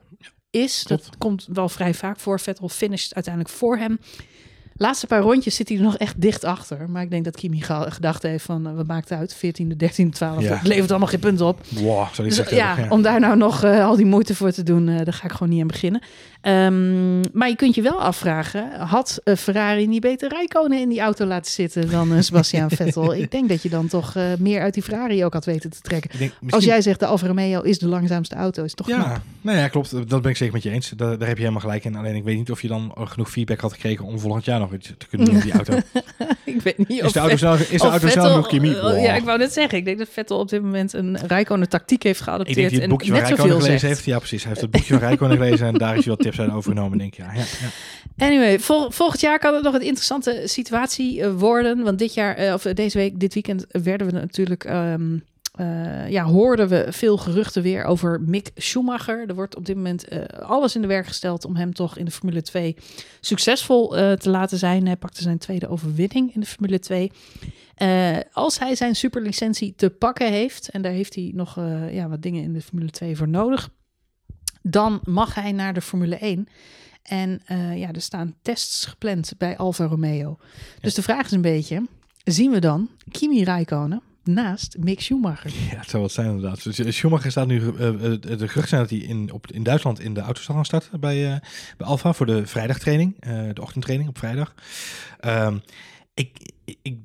is. 0.49 0.83
Dat 0.83 1.09
komt 1.17 1.47
wel 1.51 1.69
vrij 1.69 1.93
vaak 1.93 2.19
voor. 2.19 2.39
Vettel 2.39 2.69
finisht 2.69 3.13
uiteindelijk 3.13 3.55
voor 3.55 3.77
hem. 3.77 3.99
Laatste 4.83 5.07
paar 5.07 5.21
rondjes 5.21 5.55
zit 5.55 5.69
hij 5.69 5.77
er 5.77 5.83
nog 5.83 5.97
echt 5.97 6.21
dicht 6.21 6.43
achter. 6.43 6.89
Maar 6.89 7.01
ik 7.01 7.09
denk 7.09 7.23
dat 7.23 7.35
Kimi 7.35 7.61
gedacht 7.87 8.23
heeft 8.23 8.45
van... 8.45 8.67
eh, 8.67 8.75
wat 8.75 8.87
maakt 8.87 9.09
het 9.09 9.19
uit? 9.19 9.35
14e, 9.35 9.67
13e, 9.67 10.05
12e. 10.05 10.39
Ja. 10.39 10.55
Het 10.55 10.67
levert 10.67 10.89
allemaal 10.89 11.07
geen 11.07 11.19
punten 11.19 11.45
op. 11.45 11.59
Wow, 11.69 12.07
Dus, 12.15 12.35
zeggen. 12.35 12.57
ja, 12.57 12.75
om 12.89 13.01
daar 13.01 13.19
nou 13.19 13.37
nog 13.37 13.63
eh, 13.63 13.85
al 13.85 13.95
die 13.95 14.05
moeite 14.05 14.35
voor 14.35 14.51
te 14.51 14.63
doen... 14.63 14.87
eh, 14.87 14.95
daar 15.03 15.13
ga 15.13 15.25
ik 15.25 15.31
gewoon 15.31 15.49
niet 15.49 15.61
aan 15.61 15.67
beginnen. 15.67 16.01
Ehm, 16.41 17.19
maar 17.19 17.49
je 17.49 17.55
kunt 17.55 17.75
je 17.75 17.81
wel 17.81 18.01
afvragen... 18.01 18.71
had 18.79 19.21
Ferrari 19.37 19.87
niet 19.87 20.01
beter 20.01 20.29
Rijkonen 20.29 20.79
in 20.79 20.89
die 20.89 20.99
auto 20.99 21.25
laten 21.25 21.51
zitten... 21.51 21.89
dan 21.89 22.23
Sebastian 22.23 22.69
Vettel? 22.77 23.13
Ik 23.15 23.31
denk 23.31 23.49
dat 23.49 23.61
je 23.63 23.69
dan 23.69 23.87
toch 23.87 24.15
meer 24.39 24.61
uit 24.61 24.73
die 24.73 24.83
Ferrari 24.83 25.25
ook 25.25 25.33
had 25.33 25.45
weten 25.45 25.69
te 25.69 25.81
trekken. 25.81 26.31
Als 26.49 26.63
jij 26.63 26.81
zegt 26.81 26.99
de 26.99 27.05
Alfa 27.05 27.27
Romeo 27.27 27.61
is 27.61 27.79
de 27.79 27.87
langzaamste 27.87 28.35
auto... 28.35 28.63
is 28.63 28.73
toch 28.73 28.87
knap. 28.87 29.05
Ja, 29.05 29.21
nou 29.41 29.57
ja, 29.57 29.67
klopt. 29.67 30.09
Dat 30.09 30.21
ben 30.21 30.31
ik 30.31 30.37
zeker 30.37 30.53
met 30.53 30.63
je 30.63 30.69
eens. 30.69 30.89
Daar, 30.89 31.17
daar 31.17 31.27
heb 31.27 31.37
je 31.37 31.41
helemaal 31.43 31.61
gelijk 31.61 31.85
in. 31.85 31.95
Alleen 31.95 32.15
ik 32.15 32.23
weet 32.23 32.37
niet 32.37 32.51
of 32.51 32.61
je 32.61 32.67
dan 32.67 32.91
genoeg 32.95 33.31
feedback 33.31 33.59
had 33.59 33.73
gekregen 33.73 34.05
om 34.05 34.19
volgend 34.19 34.45
jaar 34.45 34.59
nog 34.59 34.71
iets 34.73 34.93
te 34.97 35.07
kunnen 35.07 35.29
doen 35.31 35.39
die 35.39 35.51
auto. 35.51 35.73
ik 36.43 36.61
weet 36.61 36.77
niet 36.77 36.89
Is 36.89 37.01
of 37.01 37.11
de 37.11 37.19
auto 37.19 37.35
snel, 37.37 37.53
is 37.53 37.67
de 37.81 37.87
auto 37.87 38.07
snel 38.07 38.27
genoeg, 38.29 38.47
Kimi? 38.47 38.73
eh, 38.73 38.81
Wow. 38.81 38.99
Ja, 39.03 39.15
ik 39.15 39.23
wou 39.23 39.37
net 39.37 39.53
zeggen. 39.53 39.77
Ik 39.77 39.85
denk 39.85 39.97
dat 39.97 40.07
Vettel 40.11 40.39
op 40.39 40.49
dit 40.49 40.61
moment 40.61 40.93
een 40.93 41.17
Rijkonen 41.27 41.69
tactiek 41.69 42.03
heeft 42.03 42.19
Ik 42.19 42.25
geadopteerd. 42.25 42.57
denk 42.57 42.69
dat 42.69 42.79
hij 42.79 42.89
het 42.89 42.97
boekje 42.97 43.07
en 43.07 43.11
van 43.13 43.19
net 43.21 43.29
Rijkonen 43.29 43.51
zoveel 43.53 43.65
gelezen 43.65 43.87
zegt. 43.87 43.93
heeft. 44.03 44.05
Ja, 44.13 44.17
precies. 44.17 44.39
Hij 44.43 44.49
heeft 44.49 44.61
het 44.61 44.71
boekje 44.71 44.93
van 44.93 45.07
Rijkonen 45.07 45.37
gelezen 45.37 45.67
en 45.67 45.73
daar 45.73 45.97
is 45.97 46.05
hij 46.05 46.13
wat 46.15 46.23
tips 46.23 46.39
uit 46.39 46.51
overgenomen, 46.51 46.97
denk 46.97 47.11
ik. 47.15 47.17
Ja, 47.19 47.31
ja, 47.33 47.43
ja. 48.17 48.25
Anyway, 48.25 48.59
vol- 48.59 48.91
volgend 48.91 49.21
jaar 49.21 49.39
kan 49.39 49.53
het 49.53 49.63
nog 49.63 49.73
een 49.73 49.81
interessante 49.81 50.41
situatie 50.45 51.21
eh, 51.21 51.31
worden. 51.33 51.83
Want 51.83 51.99
dit 51.99 52.13
jaar, 52.13 52.35
eh, 52.35 52.53
of 52.53 52.61
deze 52.61 52.97
week, 52.97 53.19
dit 53.19 53.33
weekend, 53.33 53.65
werden 53.69 54.07
we 54.07 54.13
natuurlijk. 54.13 54.63
ehm, 54.63 55.03
eh, 55.53 56.09
ja, 56.09 56.23
hoorden 56.23 56.67
we 56.67 56.85
veel 56.89 57.17
geruchten 57.17 57.61
weer 57.61 57.83
over 57.83 58.21
Mick 58.21 58.51
Schumacher. 58.55 59.27
Er 59.27 59.35
wordt 59.35 59.55
op 59.55 59.65
dit 59.65 59.75
moment 59.75 60.07
eh, 60.07 60.21
alles 60.39 60.75
in 60.75 60.81
de 60.81 60.87
werk 60.87 61.07
gesteld 61.07 61.45
om 61.45 61.55
hem 61.55 61.73
toch 61.73 61.97
in 61.97 62.05
de 62.05 62.11
Formule 62.11 62.41
2 62.41 62.75
succesvol 63.19 63.97
eh, 63.97 64.11
te 64.11 64.29
laten 64.29 64.57
zijn. 64.57 64.85
Hij 64.85 64.97
pakte 64.97 65.21
zijn 65.21 65.37
tweede 65.37 65.67
overwinning 65.67 66.33
in 66.33 66.39
de 66.39 66.45
Formule 66.45 66.79
2. 66.79 67.11
Eh, 67.75 68.17
als 68.31 68.59
hij 68.59 68.75
zijn 68.75 68.95
superlicentie 68.95 69.73
te 69.75 69.89
pakken 69.89 70.31
heeft, 70.31 70.69
en 70.69 70.81
daar 70.81 70.91
heeft 70.91 71.15
hij 71.15 71.31
nog 71.35 71.55
ja, 71.91 72.09
wat 72.09 72.21
dingen 72.21 72.43
in 72.43 72.53
de 72.53 72.61
Formule 72.61 72.89
2 72.89 73.15
voor 73.15 73.29
nodig, 73.29 73.69
dan 74.61 74.99
mag 75.03 75.35
hij 75.35 75.51
naar 75.51 75.73
de 75.73 75.81
Formule 75.81 76.15
1. 76.15 76.47
En 77.03 77.41
ja, 77.75 77.91
er 77.91 78.01
staan 78.01 78.35
tests 78.41 78.85
gepland 78.85 79.33
bij 79.37 79.57
Alfa 79.57 79.85
Romeo. 79.85 80.37
Dus 80.81 80.93
de 80.93 81.01
vraag 81.01 81.25
is 81.25 81.31
een 81.31 81.41
beetje, 81.41 81.87
zien 82.23 82.51
we 82.51 82.59
dan 82.59 82.89
Kimi 83.11 83.43
Räikkönen 83.43 84.01
naast 84.23 84.75
Mick 84.79 85.01
Schumacher? 85.01 85.51
Ja, 85.71 85.77
het 85.77 85.89
zou 85.89 86.01
wat 86.01 86.11
zijn 86.11 86.27
inderdaad. 86.27 86.63
Dus, 86.63 86.79
eh, 86.79 86.91
Schumacher 86.91 87.31
staat 87.31 87.47
nu, 87.47 87.57
eh, 87.57 87.91
de 88.21 88.47
geruchten 88.47 88.67
zijn 88.67 88.81
dat 88.81 88.89
hij 88.89 88.99
in, 88.99 89.31
op, 89.31 89.51
in 89.51 89.63
Duitsland 89.63 89.99
in 89.99 90.13
de 90.13 90.21
auto 90.21 90.41
zal 90.41 90.55
gaan 90.55 90.65
starten 90.65 90.99
bij, 90.99 91.33
eh, 91.33 91.39
bij 91.77 91.87
Alfa 91.87 92.13
voor 92.13 92.25
de 92.25 92.47
vrijdagtraining, 92.47 93.15
eh, 93.19 93.43
de 93.53 93.61
ochtendtraining 93.61 94.09
op 94.09 94.17
vrijdag. 94.17 94.53
Ehm, 95.19 95.57
ik, 96.13 96.53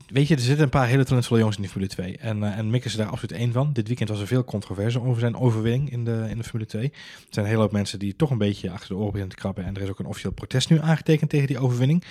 weet 0.08 0.28
je, 0.28 0.34
er 0.34 0.40
zitten 0.40 0.64
een 0.64 0.70
paar 0.70 0.86
hele 0.86 1.04
talentvolle 1.04 1.38
jongens 1.38 1.56
in 1.56 1.62
de 1.62 1.68
Formule 1.68 1.92
2. 1.92 2.16
En, 2.16 2.42
eh, 2.42 2.58
en 2.58 2.70
Mick 2.70 2.84
is 2.84 2.94
daar 2.94 3.06
absoluut 3.06 3.38
één 3.38 3.52
van. 3.52 3.72
Dit 3.72 3.86
weekend 3.86 4.08
was 4.08 4.20
er 4.20 4.26
veel 4.26 4.44
controverse 4.44 5.00
over 5.00 5.20
zijn 5.20 5.36
overwinning 5.36 5.90
in 5.90 6.04
de, 6.04 6.26
in 6.28 6.36
de 6.38 6.44
Formule 6.44 6.68
2. 6.68 6.82
Er 6.84 6.90
zijn 7.30 7.44
een 7.44 7.50
hele 7.50 7.62
hoop 7.62 7.72
mensen 7.72 7.98
die 7.98 8.16
toch 8.16 8.30
een 8.30 8.38
beetje 8.38 8.70
achter 8.70 8.88
de 8.88 8.94
oren 8.94 9.12
beginnen 9.12 9.36
te 9.36 9.40
krabben. 9.40 9.64
En 9.64 9.76
er 9.76 9.82
is 9.82 9.88
ook 9.88 9.98
een 9.98 10.06
officieel 10.06 10.32
protest 10.32 10.70
nu 10.70 10.80
aangetekend 10.80 11.30
tegen 11.30 11.46
die 11.46 11.58
overwinning. 11.58 12.04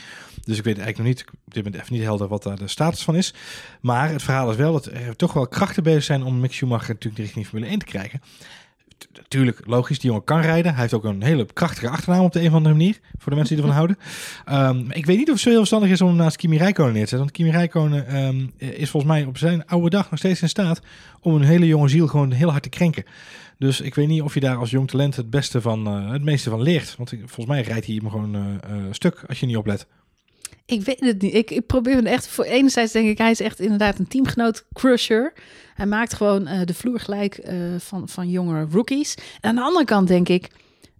Dus 0.44 0.58
ik 0.58 0.64
weet 0.64 0.78
eigenlijk 0.78 0.98
nog 0.98 1.08
niet, 1.08 1.26
op 1.46 1.54
dit 1.54 1.64
moment 1.64 1.82
even 1.82 1.94
niet 1.94 2.04
helder 2.04 2.28
wat 2.28 2.44
daar 2.44 2.58
de 2.58 2.68
status 2.68 3.04
van 3.04 3.16
is. 3.16 3.34
Maar 3.82 4.10
het 4.10 4.24
verhaal 4.24 4.52
is 4.52 4.58
wel 4.58 4.72
dat 4.72 4.86
er 4.86 5.16
toch 5.16 5.34
wel 5.34 5.48
krachten 5.48 5.84
bezig 5.84 6.04
zijn 6.04 6.24
om 6.24 6.40
Mick 6.40 6.54
Schumacher 6.54 6.94
natuurlijk 6.94 7.24
richting 7.24 7.48
Formule 7.48 7.70
1 7.70 7.80
te 7.80 7.86
krijgen. 7.86 8.22
Natuurlijk, 9.14 9.62
logisch, 9.66 10.00
die 10.00 10.10
jongen 10.10 10.26
kan 10.26 10.42
rijden. 10.42 10.72
Hij 10.72 10.82
heeft 10.82 10.94
ook 10.94 11.04
een 11.04 11.24
hele 11.24 11.46
krachtige 11.54 11.90
achternaam 11.90 12.24
op 12.24 12.32
de 12.32 12.40
een 12.40 12.48
of 12.48 12.54
andere 12.54 12.76
manier. 12.76 13.00
Voor 13.18 13.32
de 13.32 13.36
mensen 13.36 13.56
die 13.56 13.66
ervan 13.66 13.78
houden. 13.82 13.98
Ehm, 14.46 14.86
maar 14.86 14.96
ik 14.96 15.06
weet 15.06 15.18
niet 15.18 15.28
of 15.28 15.34
het 15.34 15.44
zo 15.44 15.50
heel 15.50 15.58
verstandig 15.58 15.90
is 15.90 16.02
om 16.02 16.08
hem 16.08 16.18
naast 16.18 16.36
Kimi 16.36 16.58
Räikkönen 16.58 16.94
neer 16.94 17.04
te 17.04 17.10
zetten. 17.10 17.28
Want 17.28 17.32
Kimi 17.32 17.52
Räikkönen 17.52 18.08
ehm, 18.08 18.48
is 18.58 18.90
volgens 18.90 19.12
mij 19.12 19.26
op 19.26 19.38
zijn 19.38 19.66
oude 19.66 19.90
dag 19.90 20.10
nog 20.10 20.20
steeds 20.20 20.42
in 20.42 20.50
staat 20.50 20.82
om 21.22 21.36
een 21.36 21.44
hele 21.44 21.68
jonge 21.68 21.88
ziel 21.88 22.08
gewoon 22.08 22.32
heel 22.32 22.50
hard 22.50 22.64
te 22.64 22.70
krenken. 22.70 23.04
Dus 23.58 23.82
ik 23.82 23.96
weet 23.96 24.08
niet 24.08 24.22
of 24.22 24.34
je 24.34 24.40
daar 24.40 24.58
als 24.58 24.70
jong 24.70 24.90
talent 24.90 25.16
het 25.16 25.30
beste 25.30 25.62
van, 25.62 25.88
eh, 25.88 26.12
het 26.12 26.24
meeste 26.24 26.50
van 26.50 26.62
leert. 26.62 26.96
Want 26.98 27.10
volgens 27.10 27.46
mij 27.46 27.62
rijdt 27.62 27.86
hij 27.86 27.96
hem 27.96 28.10
gewoon 28.10 28.36
eh, 28.36 28.76
stuk 28.92 29.24
als 29.28 29.40
je 29.40 29.46
niet 29.46 29.58
oplet. 29.58 29.88
Ik 30.68 30.82
weet 30.82 31.00
het 31.00 31.22
niet. 31.22 31.34
Ik, 31.34 31.52
ik 31.52 31.66
probeer 31.66 31.96
het 31.96 32.06
echt 32.06 32.28
voor. 32.28 32.44
Enerzijds 32.46 32.92
denk 32.92 33.08
ik, 33.08 33.18
hij 33.18 33.32
is 33.32 33.40
echt 33.40 33.60
inderdaad 33.60 34.00
een 34.00 34.08
teamgenoot 34.08 34.66
crusher. 34.74 35.34
Hij 35.74 35.86
maakt 35.86 36.14
gewoon 36.14 36.48
eh, 36.48 36.60
de 36.66 36.74
vloer 36.74 37.00
gelijk 37.00 37.38
eh, 37.38 37.56
van, 37.78 38.10
van 38.10 38.30
jonge 38.30 38.68
rookies. 38.72 39.16
En 39.42 39.50
aan 39.50 39.56
de 39.56 39.62
andere 39.62 39.86
kant 39.86 40.08
denk 40.08 40.30
ik, 40.30 40.50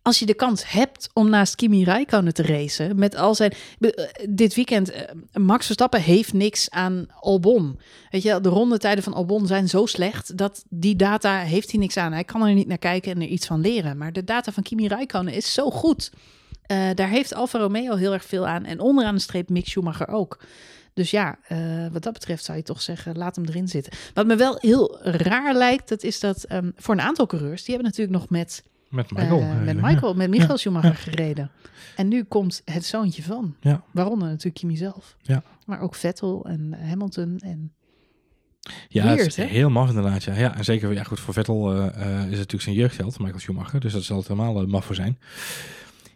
als 0.02 0.20
je 0.20 0.26
de 0.26 0.34
kans 0.34 0.72
hebt 0.72 1.10
om 1.14 1.30
naast 1.30 1.56
Kimi 1.56 1.84
Räikkönen 1.84 2.34
te 2.34 2.44
racen, 2.44 3.00
met 3.00 3.16
al 3.16 3.36
zijn... 3.36 3.54
eh, 3.80 3.90
Dit 4.30 4.56
weekend, 4.56 4.92
Max 5.34 5.66
Verstappen 5.66 6.02
heeft 6.02 6.34
niks 6.34 6.70
aan 6.70 7.08
Albon. 7.20 7.80
Weet 8.10 8.24
je, 8.24 8.42
de 8.42 8.50
rondetijden 8.50 9.04
van 9.04 9.14
Albon 9.14 9.48
zijn 9.48 9.70
zo 9.70 9.86
slecht, 9.86 10.38
dat 10.38 10.64
die 10.70 10.96
data 10.96 11.38
heeft 11.40 11.72
hij 11.72 11.80
niks 11.80 11.98
aan. 11.98 12.12
Hij 12.14 12.24
kan 12.24 12.46
er 12.46 12.54
niet 12.54 12.68
naar 12.68 12.78
kijken 12.78 13.12
en 13.12 13.22
er 13.22 13.28
iets 13.28 13.48
van 13.48 13.62
leren. 13.62 13.98
Maar 13.98 14.14
de 14.14 14.24
data 14.24 14.52
van 14.52 14.64
Kimi 14.64 14.88
Räikkönen 14.88 15.34
is 15.34 15.54
zo 15.54 15.70
goed. 15.72 16.12
Eh, 16.68 16.90
daar 16.96 17.10
heeft 17.10 17.34
Alfa 17.34 17.60
Romeo 17.60 17.96
heel 17.96 18.14
erg 18.14 18.26
veel 18.26 18.48
aan. 18.48 18.66
En 18.66 18.80
onderaan 18.80 19.16
de 19.16 19.22
streep 19.22 19.50
Mick 19.50 19.68
Schumacher 19.68 20.08
ook. 20.08 20.40
Dus 20.94 21.12
ja, 21.12 21.38
eh, 21.48 21.88
wat 21.92 22.04
dat 22.04 22.14
betreft 22.14 22.44
zou 22.44 22.58
je 22.58 22.64
toch 22.64 22.82
zeggen, 22.82 23.18
laat 23.18 23.36
hem 23.36 23.46
erin 23.46 23.68
zitten. 23.68 23.94
Wat 24.14 24.26
me 24.26 24.36
wel 24.36 24.58
heel 24.60 25.00
raar 25.04 25.54
lijkt, 25.56 25.90
dat 25.90 26.04
is 26.04 26.20
dat 26.20 26.44
ehm, 26.44 26.72
voor 26.76 26.94
een 26.96 27.02
aantal 27.02 27.26
coureurs, 27.26 27.64
die 27.64 27.74
hebben 27.76 27.92
natuurlijk 27.92 28.20
nog 28.20 28.30
met, 28.30 28.64
Met 28.90 29.12
Michael. 29.12 29.40
eh, 29.42 29.62
met 29.62 29.76
ja. 29.76 29.82
Michael, 29.88 30.14
met 30.14 30.30
Michael 30.30 30.50
Ja. 30.52 30.58
Schumacher 30.58 30.90
Ja. 30.90 30.96
gereden. 30.96 31.52
En 31.96 32.08
nu 32.08 32.24
komt 32.24 32.62
het 32.66 32.86
zoontje 32.86 33.24
van. 33.24 33.56
Waaronder 33.92 34.28
natuurlijk 34.28 34.56
Kimi 34.56 34.78
zelf. 34.78 35.18
Ja. 35.22 35.44
Maar 35.66 35.82
ook 35.82 35.96
Vettel 35.96 36.46
en 36.46 36.74
Hamilton. 36.88 37.38
En 37.40 37.72
Ja, 38.88 39.04
Weird, 39.04 39.20
het 39.20 39.28
is 39.28 39.36
hè? 39.36 39.44
heel 39.44 39.70
maf 39.70 39.88
inderdaad. 39.90 40.24
Ja. 40.24 40.34
ja, 40.34 40.56
en 40.58 40.64
zeker 40.64 40.94
ja, 40.94 41.04
goed, 41.04 41.20
voor 41.20 41.34
Vettel 41.34 41.82
is 41.84 41.92
het 41.96 42.30
natuurlijk 42.30 42.62
zijn 42.64 42.76
jeugdheld, 42.76 43.20
Michael 43.20 43.40
Schumacher. 43.40 43.80
Dus 43.80 43.94
dat 43.94 44.04
zal 44.04 44.18
het 44.18 44.28
helemaal 44.28 44.62
eh, 44.62 44.68
maf 44.68 44.86
voor 44.86 44.96
zijn. 44.96 45.20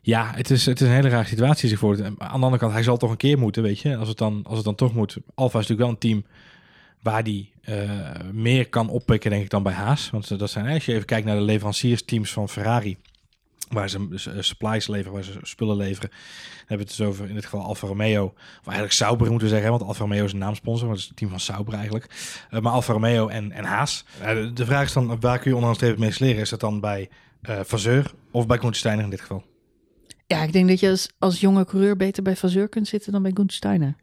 Ja, 0.04 0.32
het 0.36 0.50
is, 0.50 0.66
het 0.66 0.82
is 0.82 0.88
een 0.88 0.94
hele 0.94 1.10
rare 1.10 1.28
situatie 1.28 1.70
zich 1.70 1.80
voor. 1.80 2.06
Aan 2.06 2.16
de 2.18 2.26
andere 2.26 2.58
kant, 2.58 2.74
hij 2.74 2.84
zal 2.84 2.98
toch 2.98 3.12
een 3.12 3.18
keer 3.18 3.38
moeten, 3.38 3.64
weet 3.64 3.80
je. 3.80 3.98
Als 3.98 4.08
het 4.08 4.18
dan, 4.18 4.42
als 4.44 4.56
het 4.56 4.66
dan 4.66 4.76
toch 4.76 4.94
moet. 4.94 5.18
Alfa 5.36 5.60
is 5.60 5.68
natuurlijk 5.68 5.80
wel 5.80 5.90
een 5.90 5.98
team 5.98 6.26
waar 7.02 7.24
die 7.24 7.54
eh, 7.62 7.90
meer 8.32 8.70
kan 8.70 8.90
oppikken, 8.90 9.30
denk 9.30 9.44
ik, 9.44 9.50
dan 9.50 9.64
bij 9.64 9.74
Haas. 9.74 10.10
Want 10.10 10.40
dat 10.40 10.50
zijn, 10.50 10.68
als 10.68 10.86
je 10.86 10.94
even 10.94 11.06
kijkt 11.06 11.26
naar 11.26 11.36
de 11.36 11.42
leveranciersteams 11.42 12.32
van 12.34 12.50
Ferrari, 12.50 12.98
waar 13.70 13.90
ze 13.90 14.08
supplies 14.40 14.88
leveren, 14.88 15.14
waar 15.14 15.24
ze 15.24 15.40
spullen 15.42 15.78
leveren. 15.78 16.10
Dan 16.10 16.20
hebben 16.58 16.78
we 16.78 16.84
het 16.84 16.98
dus 16.98 17.08
over 17.08 17.30
in 17.30 17.34
dit 17.36 17.44
geval 17.44 17.64
Alfa 17.64 17.88
Romeo, 17.88 18.26
of 18.26 18.66
eigenlijk 18.66 18.94
Sauber 18.94 19.30
moeten 19.30 19.48
we 19.48 19.54
zeggen, 19.54 19.72
want 19.72 19.84
Alfa 19.84 20.02
Romeo 20.02 20.26
is 20.26 20.34
een 20.34 20.38
naamsponsor, 20.38 20.90
het 20.90 20.98
is 20.98 21.08
het 21.08 21.16
team 21.16 21.30
van 21.30 21.40
Sauber 21.40 21.74
eigenlijk. 21.74 22.06
Eh, 22.50 22.60
maar 22.60 22.72
Alfa 22.72 22.94
Romeo 22.94 23.28
en, 23.28 23.52
en 23.52 23.64
Haas. 23.64 24.06
Eh, 24.22 24.38
de, 24.54 24.66
vraag 24.66 24.86
is 24.86 24.94
dan, 24.94 25.20
waar 25.20 25.40
kun 25.40 25.56
je 25.56 25.74
streep 25.74 25.92
het 25.92 26.00
meest 26.00 26.20
leren? 26.20 26.42
Is 26.42 26.50
dat 26.50 26.60
dan 26.60 26.80
bij 26.80 27.10
Vasseur 27.42 28.12
of 28.32 28.48
bij 28.48 28.58
Koen 28.58 28.74
Steiner 28.74 29.04
in 29.04 29.10
dit 29.10 29.22
geval? 29.22 29.44
Ja, 30.32 30.44
ik 30.44 30.54
denk 30.54 30.68
dat 30.68 30.80
je 30.80 30.90
als, 30.90 31.10
als 31.20 31.40
jonge 31.40 31.66
coureur 31.66 31.96
beter 31.98 32.24
bij 32.24 32.36
Vazeur 32.36 32.70
kunt 32.70 32.88
zitten 32.88 33.12
dan 33.12 33.22
bij 33.22 33.32
Gunther 33.34 33.56
Steiner. 33.56 33.96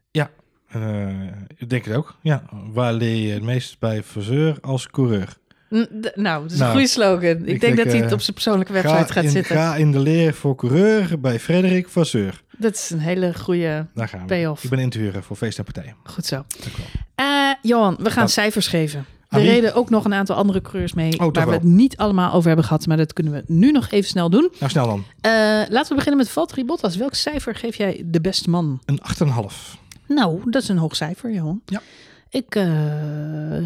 Eh, 0.69 1.09
ik 1.57 1.71
denk 1.71 1.85
het 1.85 1.95
ook. 1.97 2.17
Ja, 2.23 2.43
waar 2.73 2.93
leer 2.93 3.27
je 3.27 3.33
het 3.33 3.43
meest 3.43 3.79
bij 3.79 4.03
Vasseur 4.03 4.59
als 4.61 4.87
coureur? 4.87 5.37
N- 5.75 5.89
Nou, 6.15 6.43
dat 6.43 6.51
is 6.53 6.59
Nou, 6.59 6.71
een 6.71 6.77
goede 6.77 6.87
slogan. 6.89 7.31
Ik, 7.31 7.39
ik 7.39 7.47
denk 7.47 7.61
denk, 7.61 7.77
dat 7.77 7.87
hij 7.87 7.97
het 7.97 8.07
eh, 8.07 8.13
op 8.13 8.21
zijn 8.21 8.33
persoonlijke 8.35 8.73
website 8.73 9.13
gaat 9.13 9.25
in, 9.25 9.31
zitten. 9.31 9.57
Ga 9.57 9.77
in 9.77 9.93
de 9.93 9.99
leer 9.99 10.35
voor 10.35 10.55
coureur 10.57 11.21
bij 11.21 11.41
Frederik 11.41 11.89
Vasseur. 11.89 12.43
Dat 12.59 12.75
is 12.75 12.91
een 12.91 12.99
hele 12.99 13.35
goede 13.35 13.87
Daar 13.95 14.09
gaan 14.09 14.21
we. 14.21 14.27
Payoff. 14.27 14.65
Ik 14.65 14.71
ben 14.71 14.79
in 14.79 14.91
te 14.91 14.99
huren 14.99 15.23
voor 15.23 15.37
feest 15.37 15.59
en 15.59 15.65
partijen. 15.65 15.95
Goed 16.05 16.27
zo. 16.27 16.45
Dank 16.61 16.77
wel. 16.77 16.87
Eh, 17.15 17.55
Johan, 17.63 17.97
we 18.03 18.11
gaan 18.11 18.29
cijfers 18.29 18.67
geven. 18.69 19.05
Er 19.29 19.41
reden 19.43 19.75
ook 19.75 19.91
nog 19.91 20.05
een 20.05 20.15
aantal 20.15 20.37
andere 20.37 20.61
coureurs 20.61 20.93
mee 20.93 21.11
toch 21.11 21.35
waar 21.35 21.47
we 21.47 21.53
het 21.53 21.63
niet 21.63 21.97
allemaal 21.97 22.33
over 22.33 22.47
hebben 22.47 22.65
gehad. 22.67 22.87
Maar 22.87 22.97
dat 22.97 23.13
kunnen 23.13 23.33
we 23.33 23.43
nu 23.47 23.71
nog 23.71 23.91
even 23.91 24.09
snel 24.09 24.31
doen. 24.31 24.51
Nou, 24.59 24.71
snel 24.71 24.87
dan. 24.87 25.05
Eh, 25.21 25.31
laten 25.69 25.89
we 25.89 25.95
beginnen 25.95 26.17
met 26.17 26.29
Valtteri 26.31 26.65
Bottas. 26.65 26.97
Welk 26.97 27.15
cijfer 27.15 27.55
geef 27.55 27.77
jij 27.77 28.03
de 28.07 28.21
beste 28.21 28.51
man? 28.51 28.81
Een 28.85 29.01
8,5. 29.03 29.77
Nou, 30.07 30.41
dat 30.51 30.63
is 30.63 30.69
een 30.69 30.77
hoog 30.79 30.97
cijfer, 30.97 31.33
Johan. 31.33 31.61
Ja. 31.67 31.83
Ik 32.31 32.55
eh, 32.55 32.65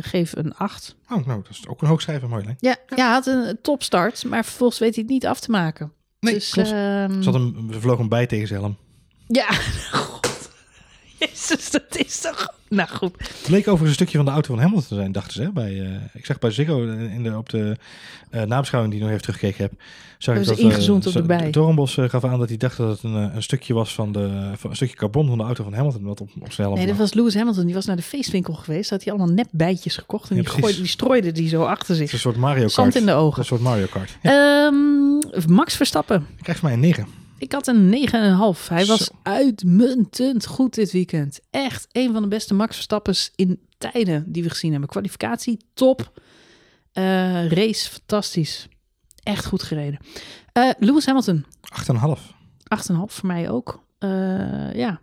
geef 0.00 0.36
een 0.36 0.54
8. 0.56 0.96
Oh, 1.10 1.26
nou, 1.26 1.42
dat 1.42 1.50
is 1.50 1.68
ook 1.68 1.82
een 1.82 1.88
hoog 1.88 2.00
cijfer, 2.02 2.28
mooi. 2.28 2.44
Hè? 2.44 2.52
Ja, 2.58 2.76
ja, 2.88 3.04
hij 3.04 3.12
had 3.12 3.26
een 3.26 3.58
topstart, 3.62 4.24
maar 4.24 4.44
vervolgens 4.44 4.78
weet 4.78 4.94
hij 4.94 5.02
het 5.04 5.12
niet 5.12 5.26
af 5.26 5.40
te 5.40 5.50
maken. 5.50 5.92
Nee, 6.20 6.34
dus, 6.34 6.50
klopt. 6.50 6.70
ehm, 6.70 7.22
Zat 7.22 7.34
hem, 7.34 7.68
we 7.68 7.80
vlogen 7.80 8.00
hem 8.00 8.08
bij 8.08 8.26
tegen 8.26 8.48
zijn 8.48 8.60
helm. 8.60 8.76
Ja. 9.26 9.46
Jezus, 11.30 11.70
dat 11.70 11.96
is 11.96 12.20
toch... 12.20 12.54
Nou 12.68 12.88
goed. 12.88 13.14
Het 13.18 13.48
leek 13.48 13.60
overigens 13.60 13.88
een 13.88 13.94
stukje 13.94 14.16
van 14.16 14.26
de 14.26 14.32
auto 14.32 14.54
van 14.54 14.62
Hamilton 14.62 14.88
te 14.88 14.94
zijn, 14.94 15.12
dachten 15.12 15.32
ze. 15.32 15.42
Hè? 15.42 15.50
Bij, 15.52 15.80
eh, 15.80 15.90
ik 16.12 16.26
zag 16.26 16.38
bij 16.38 16.50
Ziggo 16.50 16.82
in 16.86 17.22
de, 17.22 17.36
op 17.36 17.48
de 17.48 17.76
eh 18.30 18.42
nabeschouwing 18.42 18.94
die 18.94 19.02
ik 19.02 19.08
nog 19.08 19.16
even 19.18 19.26
teruggekeken 19.26 19.62
heb. 19.64 19.72
Zag 20.18 20.34
Hebben 20.34 20.52
ik 20.52 20.58
ze 20.58 20.62
dat, 20.64 20.72
ingezoomd 20.72 21.02
eh, 21.02 21.08
op 21.08 21.14
de 21.14 21.22
bij. 21.22 22.04
Eh, 22.04 22.10
gaf 22.10 22.24
aan 22.24 22.38
dat 22.38 22.48
hij 22.48 22.56
dacht 22.56 22.76
dat 22.76 22.88
het 22.88 23.02
een, 23.02 23.16
eh, 23.28 23.34
een 23.34 23.42
stukje 23.42 23.74
was 23.74 23.94
van, 23.94 24.12
de, 24.12 24.50
van 24.56 24.70
een 24.70 24.76
stukje 24.76 24.96
carbon 24.96 25.28
van 25.28 25.38
de 25.38 25.44
auto 25.44 25.64
van 25.64 25.72
Hamilton. 25.74 26.02
Wat 26.02 26.20
op, 26.20 26.30
op 26.40 26.52
zijn 26.52 26.72
Nee, 26.72 26.86
dat 26.86 26.96
was 26.96 27.14
Lewis 27.14 27.34
Hamilton. 27.34 27.64
Die 27.64 27.74
was 27.74 27.86
naar 27.86 27.96
de 27.96 28.02
feestwinkel 28.02 28.54
geweest. 28.54 28.90
Had 28.90 29.04
hij 29.04 29.12
allemaal 29.12 29.34
nep 29.34 29.48
bijtjes 29.50 29.96
gekocht. 29.96 30.30
En 30.30 30.36
Ja, 30.36 30.42
die, 30.42 30.50
gooide, 30.50 30.78
die 30.78 30.86
strooide 30.88 31.32
die 31.32 31.48
zo 31.48 31.62
achter 31.62 31.94
is 31.94 32.00
een 32.00 32.08
zich. 32.08 32.20
soort 32.20 32.36
Mario 32.36 32.60
Kart. 32.60 32.72
Zand 32.72 32.94
in 32.96 33.06
de 33.06 33.12
ogen. 33.12 33.38
Een 33.38 33.44
soort 33.44 33.60
Mario 33.60 33.86
Kart. 33.90 34.16
Ja, 34.22 34.66
Ehm, 34.66 35.52
Max 35.52 35.76
Verstappen. 35.76 36.26
krijgt 36.42 36.62
mij 36.62 36.72
een 36.72 36.80
9. 36.80 37.06
Ik 37.42 37.52
had 37.52 37.66
een 37.66 38.08
9,5. 38.56 38.68
Hij 38.68 38.86
was 38.86 39.04
Zo. 39.04 39.12
uitmuntend 39.22 40.46
goed 40.46 40.74
dit 40.74 40.92
weekend. 40.92 41.40
Echt 41.50 41.86
een 41.92 42.12
van 42.12 42.22
de 42.22 42.28
beste 42.28 42.54
Max 42.54 42.74
Verstappens 42.74 43.32
in 43.34 43.60
tijden 43.78 44.32
die 44.32 44.42
we 44.42 44.50
gezien 44.50 44.70
hebben. 44.70 44.88
Kwalificatie, 44.88 45.64
top. 45.74 46.20
Eh, 46.92 47.48
race, 47.48 47.90
fantastisch. 47.90 48.68
Echt 49.22 49.44
goed 49.44 49.62
gereden. 49.62 49.98
Eh, 50.52 50.70
Lewis 50.78 51.06
Hamilton, 51.06 51.44
8,5. 51.60 52.34
8,5 52.64 53.14
voor 53.14 53.26
mij 53.26 53.50
ook. 53.50 53.82
Eh, 53.98 54.74
ja, 54.74 55.00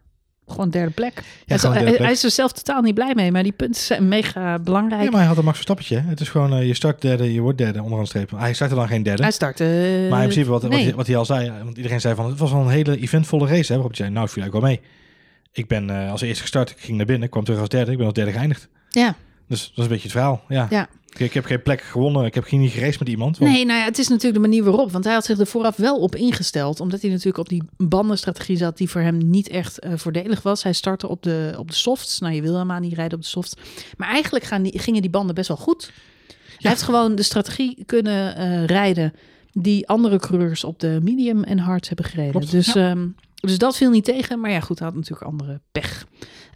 gewoon 0.49 0.69
derde 0.69 0.91
plek. 0.91 1.23
Ja, 1.45 1.57
gewoon 1.57 1.75
derde 1.75 1.89
plek. 1.89 2.01
hij 2.01 2.11
is 2.11 2.23
er 2.23 2.31
zelf 2.31 2.51
totaal 2.51 2.81
niet 2.81 2.93
blij 2.93 3.15
mee, 3.15 3.31
maar 3.31 3.43
die 3.43 3.51
punten 3.51 3.81
zijn 3.81 4.07
mega 4.07 4.59
belangrijk. 4.59 5.03
Ja, 5.03 5.09
maar 5.09 5.19
hij 5.19 5.27
had 5.27 5.37
een 5.37 5.43
Max 5.43 5.55
Verstappetje. 5.55 6.03
Het 6.05 6.19
is 6.19 6.29
gewoon, 6.29 6.53
eh, 6.53 6.67
je 6.67 6.73
start 6.73 7.01
derde, 7.01 7.33
je 7.33 7.41
wordt 7.41 7.57
derde 7.57 7.81
onderaan 7.81 8.03
de 8.03 8.09
streep. 8.09 8.31
Hij 8.35 8.53
startte 8.53 8.75
dan 8.75 8.87
geen 8.87 9.03
derde. 9.03 9.21
Hij 9.21 9.31
startte... 9.31 9.63
maar 10.09 10.21
in 10.21 10.27
principe 10.27 10.49
wat, 10.49 10.61
wat, 10.61 10.71
hij, 10.71 10.93
wat 10.95 11.07
hij 11.07 11.15
al 11.15 11.25
zei, 11.25 11.51
want 11.63 11.77
iedereen 11.77 12.01
zei 12.01 12.15
van 12.15 12.25
het 12.25 12.39
was 12.39 12.51
wel 12.51 12.61
een 12.61 12.69
hele 12.69 12.99
eventvolle 12.99 13.47
race. 13.47 13.67
Hè, 13.67 13.73
waarop 13.73 13.95
hij 13.95 13.97
zei, 13.97 14.09
nou 14.09 14.25
ik 14.25 14.31
viel 14.31 14.43
eigenlijk 14.43 14.65
wel 14.65 14.75
mee. 14.75 14.97
Ik 15.51 15.67
ben 15.67 15.89
eh, 15.89 16.11
als 16.11 16.21
eerste 16.21 16.41
gestart, 16.41 16.69
ik 16.69 16.79
ging 16.79 16.97
naar 16.97 17.05
binnen, 17.05 17.25
ik 17.25 17.31
kwam 17.31 17.43
terug 17.43 17.59
als 17.59 17.69
derde, 17.69 17.91
ik 17.91 17.97
ben 17.97 18.05
als 18.05 18.15
derde 18.15 18.31
geëindigd. 18.31 18.67
Ja, 18.89 19.15
Dus 19.47 19.59
dat 19.61 19.77
is 19.77 19.83
een 19.83 19.87
beetje 19.87 20.03
het 20.03 20.11
verhaal. 20.11 20.41
Ja. 20.47 20.67
Ja. 20.69 20.87
Ik, 21.17 21.33
heb 21.33 21.45
geen 21.45 21.61
plek 21.61 21.81
gewonnen, 21.81 22.25
ik 22.25 22.33
heb 22.33 22.43
geen 22.43 22.59
niet 22.59 22.71
geraced 22.71 22.99
met 22.99 23.09
iemand. 23.09 23.37
want- 23.37 23.51
Nee, 23.51 23.65
nou 23.65 23.79
ja, 23.79 23.85
het 23.85 23.97
is 23.97 24.07
natuurlijk 24.07 24.41
de 24.43 24.47
manier 24.49 24.63
waarop. 24.63 24.91
Want 24.91 25.03
hij 25.03 25.13
had 25.13 25.25
zich 25.25 25.39
er 25.39 25.47
vooraf 25.47 25.75
wel 25.75 25.97
op 25.99 26.15
ingesteld. 26.15 26.79
Omdat 26.79 27.01
hij 27.01 27.09
natuurlijk 27.09 27.37
op 27.37 27.49
die 27.49 27.63
bandenstrategie 27.77 28.57
zat 28.57 28.77
die 28.77 28.89
voor 28.89 29.01
hem 29.01 29.17
niet 29.17 29.47
echt 29.49 29.79
eh, 29.79 29.91
voordelig 29.95 30.41
was. 30.41 30.63
Hij 30.63 30.73
startte 30.73 31.07
op 31.07 31.23
de, 31.23 31.53
op 31.57 31.67
de 31.69 31.75
softs. 31.75 32.19
Nou, 32.19 32.33
je 32.33 32.41
wil 32.41 32.53
helemaal 32.53 32.79
niet 32.79 32.93
rijden 32.93 33.17
op 33.17 33.23
de 33.23 33.29
softs. 33.29 33.53
Maar 33.97 34.09
eigenlijk 34.09 34.45
gaan 34.45 34.63
die, 34.63 34.79
gingen 34.79 35.01
die 35.01 35.09
banden 35.11 35.35
best 35.35 35.47
wel 35.47 35.57
goed. 35.57 35.91
Hij 36.57 36.69
heeft 36.71 36.83
gewoon 36.83 37.15
de 37.15 37.23
strategie 37.23 37.83
kunnen 37.85 38.35
eh, 38.35 38.65
rijden 38.65 39.13
die 39.53 39.87
andere 39.87 40.19
coureurs 40.19 40.63
op 40.63 40.79
de 40.79 40.99
medium 41.03 41.43
en 41.43 41.59
hard 41.59 41.87
hebben 41.87 42.05
gereden. 42.05 42.31
Klopt, 42.31 42.51
dus, 42.51 42.75
ehm, 42.75 43.07
dus 43.39 43.57
dat 43.57 43.77
viel 43.77 43.89
niet 43.89 44.03
tegen. 44.05 44.39
Maar 44.39 44.51
ja, 44.51 44.59
goed, 44.59 44.79
hij 44.79 44.87
had 44.87 44.95
natuurlijk 44.95 45.31
andere 45.31 45.61
pech. 45.71 46.05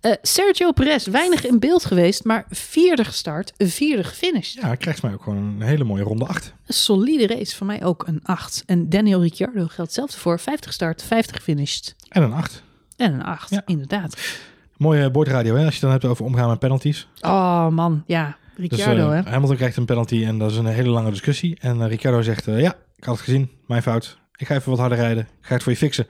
Eh, 0.01 0.11
Sergio 0.21 0.71
Perez, 0.71 1.07
weinig 1.07 1.45
in 1.45 1.59
beeld 1.59 1.86
geweest, 1.86 2.23
maar 2.23 2.45
vierde 2.49 3.03
gestart, 3.05 3.53
vierde 3.57 4.03
gefinished. 4.03 4.53
Ja, 4.61 4.67
hij 4.67 4.77
krijgt 4.77 5.01
mij 5.01 5.13
ook 5.13 5.23
gewoon 5.23 5.38
een 5.38 5.61
hele 5.61 5.84
mooie 5.84 6.03
ronde 6.03 6.25
8. 6.25 6.53
Een 6.65 6.73
solide 6.73 7.27
race, 7.27 7.55
voor 7.55 7.65
mij 7.65 7.84
ook 7.84 8.07
een 8.07 8.19
8. 8.23 8.63
En 8.65 8.89
Daniel 8.89 9.21
Ricciardo 9.21 9.59
geldt 9.59 9.77
hetzelfde 9.77 10.17
voor. 10.17 10.39
50 10.39 10.73
start, 10.73 11.03
50 11.03 11.43
finished. 11.43 11.95
En 12.09 12.23
een 12.23 12.34
8. 12.34 12.63
En 12.97 13.13
een 13.13 13.23
8, 13.23 13.49
Ja. 13.49 13.61
inderdaad. 13.65 14.38
Mooie 14.77 15.11
boordradio, 15.11 15.55
hè, 15.55 15.65
als 15.65 15.67
je 15.67 15.71
het 15.71 15.81
dan 15.81 15.91
hebt 15.91 16.05
over 16.05 16.25
omgaan 16.25 16.49
met 16.49 16.59
penalties. 16.59 17.07
Oh 17.21 17.67
man, 17.67 18.03
ja. 18.07 18.38
Dus 18.55 18.69
Ricciardo, 18.69 19.11
eh, 19.11 19.23
hè. 19.23 19.29
Hamilton 19.31 19.55
krijgt 19.57 19.77
een 19.77 19.86
penalty 19.86 20.25
en 20.25 20.38
dat 20.38 20.51
is 20.51 20.57
een 20.57 20.65
hele 20.65 20.89
lange 20.89 21.09
discussie. 21.09 21.57
En 21.59 21.81
eh, 21.81 21.88
Ricciardo 21.88 22.21
zegt, 22.21 22.45
ja, 22.45 22.75
ik 22.95 23.03
had 23.03 23.15
het 23.15 23.23
gezien, 23.23 23.49
mijn 23.67 23.81
fout. 23.81 24.17
Ik 24.36 24.47
ga 24.47 24.55
even 24.55 24.69
wat 24.69 24.79
harder 24.79 24.97
rijden, 24.97 25.23
ik 25.23 25.45
ga 25.47 25.53
het 25.53 25.63
voor 25.63 25.71
je 25.71 25.77
fixen. 25.77 26.07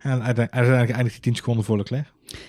En 0.00 0.22
uiteindelijk 0.22 0.90
eindigt 0.90 1.14
hij 1.14 1.20
10 1.20 1.34
seconden 1.34 1.64
voor 1.64 1.76
Leclerc. 1.76 2.06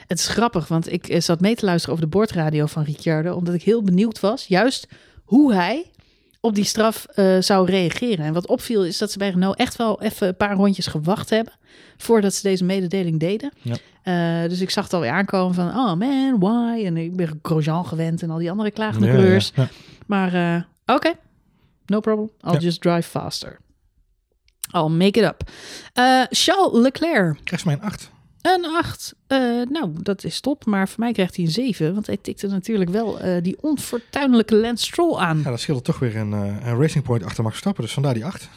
Het 0.08 0.20
is 0.20 0.28
grappig, 0.28 0.68
want 0.68 0.92
ik 0.92 1.08
eh, 1.08 1.22
zat 1.22 1.40
mee 1.40 1.56
te 1.56 1.66
luisteren 1.66 1.96
over 1.96 2.10
de 2.10 2.18
boordradio 2.18 2.66
van 2.66 2.84
Ricciardo. 2.84 3.34
Omdat 3.34 3.54
ik 3.54 3.64
heel 3.64 3.84
benieuwd 3.84 4.20
was, 4.20 4.48
juist 4.48 4.88
hoe 5.24 5.54
hij 5.54 5.92
op 6.40 6.56
die 6.56 6.64
straf 6.64 7.06
eh, 7.06 7.38
zou 7.40 7.66
reageren. 7.66 8.26
En 8.26 8.34
wat 8.34 8.48
opviel 8.48 8.86
is 8.86 8.98
dat 8.98 9.12
ze 9.12 9.18
bij 9.18 9.30
Renault 9.30 9.58
echt 9.58 9.76
wel 9.76 10.02
even 10.02 10.28
een 10.28 10.36
paar 10.36 10.56
rondjes 10.56 10.88
gewacht 10.88 11.30
hebben. 11.30 11.54
Voordat 11.98 12.34
ze 12.34 12.42
deze 12.42 12.64
mededeling 12.64 13.20
deden. 13.20 13.52
Ja. 13.62 13.76
Eh, 14.44 14.50
dus 14.50 14.62
ik 14.62 14.70
zag 14.70 14.84
het 14.84 14.94
alweer 14.94 15.12
aankomen 15.12 15.56
van, 15.56 15.68
oh 15.68 15.94
man, 15.94 16.40
why? 16.40 16.86
En 16.86 16.98
ik 16.98 17.16
ben 17.16 17.40
Grosjean 17.42 17.86
gewend 17.86 18.22
en 18.22 18.30
al 18.30 18.38
die 18.38 18.52
andere 18.52 18.72
klagende 18.72 19.42
Ja. 19.56 19.70
Maar 20.06 20.68
oké, 20.86 21.14
no 21.86 22.00
problem. 22.00 22.30
I'll 22.42 22.58
just 22.58 22.82
drive 22.82 23.10
faster. 23.10 23.60
I'll 24.74 24.90
make 24.90 25.20
it 25.20 25.26
up. 25.26 25.50
Eh, 25.94 26.22
Charles 26.30 26.74
Leclerc, 26.74 27.38
Krijgt 27.44 27.66
mij 27.66 27.74
een 27.74 27.82
8. 27.82 28.10
een 28.42 28.66
8. 28.66 29.14
Eh, 29.28 29.38
nou, 29.70 29.92
dat 29.94 30.24
is 30.24 30.40
top. 30.40 30.66
Maar 30.66 30.90
voor 30.90 31.00
mij 31.00 31.12
krijgt 31.12 31.36
hij 31.36 31.46
een 31.46 31.52
7. 31.52 31.94
Want 31.94 32.08
hij 32.08 32.18
tikte 32.22 32.48
natuurlijk 32.48 32.90
wel 32.90 33.20
eh, 33.20 33.44
die 33.44 33.58
onfortuinlijke 33.62 34.56
Lance 34.56 34.86
Stroll 34.86 35.18
aan. 35.18 35.42
Ja, 35.44 35.50
dat 35.50 35.60
scheelde 35.60 35.82
toch 35.82 36.00
weer 36.00 36.16
een, 36.16 36.32
een 36.32 36.80
racing 36.80 37.04
point 37.04 37.24
achter 37.24 37.44
Max 37.44 37.60
Verstappen, 37.60 37.84
dus 37.84 37.94
vandaar 37.94 38.14
die 38.14 38.26
8. 38.26 38.50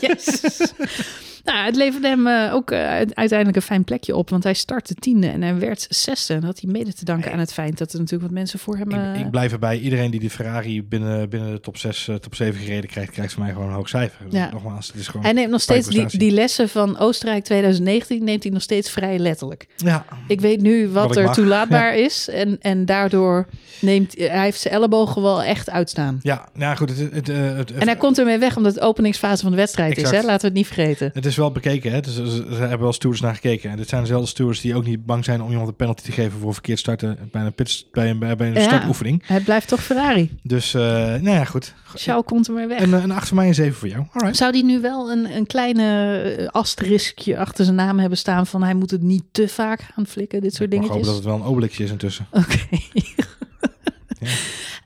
Jezus. 0.00 0.60
Nou, 1.52 1.64
het 1.64 1.76
leverde 1.76 2.08
hem 2.08 2.26
eh, 2.26 2.54
ook 2.54 2.70
eh, 2.70 2.80
uiteindelijk 2.96 3.56
een 3.56 3.62
fijn 3.62 3.84
plekje 3.84 4.16
op. 4.16 4.30
Want 4.30 4.44
hij 4.44 4.54
startte 4.54 4.94
tiende 4.94 5.28
en 5.28 5.42
hij 5.42 5.58
werd 5.58 5.86
zesde. 5.88 6.34
En 6.34 6.40
dat 6.40 6.48
had 6.48 6.60
hij 6.60 6.70
mede 6.72 6.94
te 6.94 7.04
danken 7.04 7.32
aan 7.32 7.38
het 7.38 7.52
feit 7.52 7.78
dat 7.78 7.92
er 7.92 7.98
natuurlijk 7.98 8.30
wat 8.30 8.38
mensen 8.38 8.58
voor 8.58 8.76
hem... 8.76 8.90
Ik, 8.90 8.96
eh, 8.96 9.20
ik 9.20 9.30
blijf 9.30 9.52
erbij. 9.52 9.78
Iedereen 9.78 10.10
die 10.10 10.20
die 10.20 10.30
Ferrari 10.30 10.82
binnen, 10.82 11.28
binnen 11.28 11.52
de 11.52 11.60
top 11.60 11.76
6, 11.76 12.10
top 12.20 12.34
7 12.34 12.60
gereden 12.60 12.90
krijgt, 12.90 13.10
krijgt 13.10 13.32
van 13.32 13.42
mij 13.42 13.52
gewoon 13.52 13.68
een 13.68 13.74
hoog 13.74 13.88
cijfer. 13.88 14.26
Ja. 14.30 14.50
Nogmaals, 14.52 14.86
het 14.86 14.96
is 14.96 15.08
gewoon... 15.08 15.24
hij 15.24 15.32
neemt 15.32 15.50
nog 15.50 15.60
steeds 15.60 15.88
die, 15.88 16.18
die 16.18 16.30
lessen 16.30 16.68
van 16.68 16.98
Oostenrijk 16.98 17.44
2019 17.44 18.24
neemt 18.24 18.42
hij 18.42 18.52
nog 18.52 18.62
steeds 18.62 18.90
vrij 18.90 19.18
letterlijk. 19.18 19.66
Ja, 19.76 20.04
Ik 20.26 20.40
weet 20.40 20.60
nu 20.60 20.88
wat, 20.88 21.16
er 21.16 21.32
toelaatbaar 21.32 21.96
is. 21.96 22.28
En, 22.28 22.58
en 22.60 22.84
daardoor 22.84 23.46
neemt 23.80 24.14
hij 24.18 24.42
heeft 24.42 24.60
zijn 24.60 24.74
ellebogen 24.74 25.22
wel 25.22 25.42
echt 25.42 25.70
uitstaan. 25.70 26.18
ja, 26.22 26.48
nou 26.54 26.76
goed. 26.76 26.88
Het, 26.88 27.12
het, 27.12 27.26
het, 27.26 27.72
En 27.72 27.86
hij 27.86 27.96
komt 27.96 28.18
ermee 28.18 28.38
weg 28.38 28.56
omdat 28.56 28.74
het 28.74 28.82
openingsfase 28.82 29.42
van 29.42 29.50
de 29.50 29.56
wedstrijd 29.56 29.96
is. 29.96 30.10
Hè? 30.10 30.22
Laten 30.22 30.40
we 30.40 30.46
het 30.46 30.56
niet 30.56 30.66
vergeten. 30.66 31.10
Het 31.14 31.26
is 31.26 31.36
wel 31.38 31.52
bekeken, 31.52 31.92
hè? 31.92 32.00
Dus, 32.00 32.14
ze 32.14 32.24
ze 32.50 32.54
hebben 32.58 32.78
wel 32.80 32.92
stewards 32.92 33.20
naar 33.20 33.34
gekeken. 33.34 33.70
En 33.70 33.76
dit 33.76 33.88
zijn 33.88 34.00
dezelfde 34.02 34.28
stewards 34.28 34.60
die 34.60 34.74
ook 34.74 34.84
niet 34.84 35.06
bang 35.06 35.24
zijn 35.24 35.42
om 35.42 35.50
iemand 35.50 35.68
een 35.68 35.76
penalty 35.76 36.02
te 36.02 36.12
geven 36.12 36.38
voor 36.40 36.52
verkeerd 36.52 36.78
starten 36.78 37.18
bij 37.32 37.42
een, 37.42 37.54
pits, 37.54 37.88
bij 37.92 38.10
een, 38.10 38.18
bij 38.18 38.36
een 38.38 38.52
Ja. 38.54 38.60
startoefening. 38.60 39.22
Het 39.26 39.44
blijft 39.44 39.68
toch 39.68 39.82
Ferrari. 39.82 40.38
Dus, 40.42 40.74
eh, 40.74 40.80
nou 40.82 41.30
ja, 41.30 41.44
goed. 41.44 41.74
Charles 41.94 42.24
komt 42.24 42.46
er 42.48 42.54
mee 42.54 42.66
weg. 42.66 42.80
Een, 42.80 42.92
een 42.92 43.10
8 43.10 43.28
voor 43.28 43.36
mij 43.36 43.46
en 43.46 43.54
7 43.54 43.74
voor 43.78 43.88
jou. 43.88 44.06
Alright. 44.12 44.36
Zou 44.36 44.52
die 44.52 44.64
nu 44.64 44.80
wel 44.80 45.10
een, 45.10 45.36
een 45.36 45.46
kleine 45.46 46.18
eh, 46.20 46.46
asteriskje 46.46 47.38
achter 47.38 47.64
zijn 47.64 47.76
naam 47.76 47.98
hebben 47.98 48.18
staan 48.18 48.46
van 48.46 48.62
hij 48.62 48.74
moet 48.74 48.90
het 48.90 49.02
niet 49.02 49.24
te 49.32 49.48
vaak 49.48 49.80
gaan 49.94 50.06
flikken, 50.06 50.40
dit 50.40 50.54
soort 50.54 50.72
Ik 50.72 50.78
mag 50.78 50.88
hopen 50.88 51.02
dingetjes? 51.02 51.22
dat 51.24 51.32
het 51.34 51.40
wel 51.42 51.46
een 51.48 51.52
obelixje 51.54 51.84
is 51.84 51.90
intussen. 51.90 52.26
Oké. 52.32 52.58
Ja. 52.92 54.28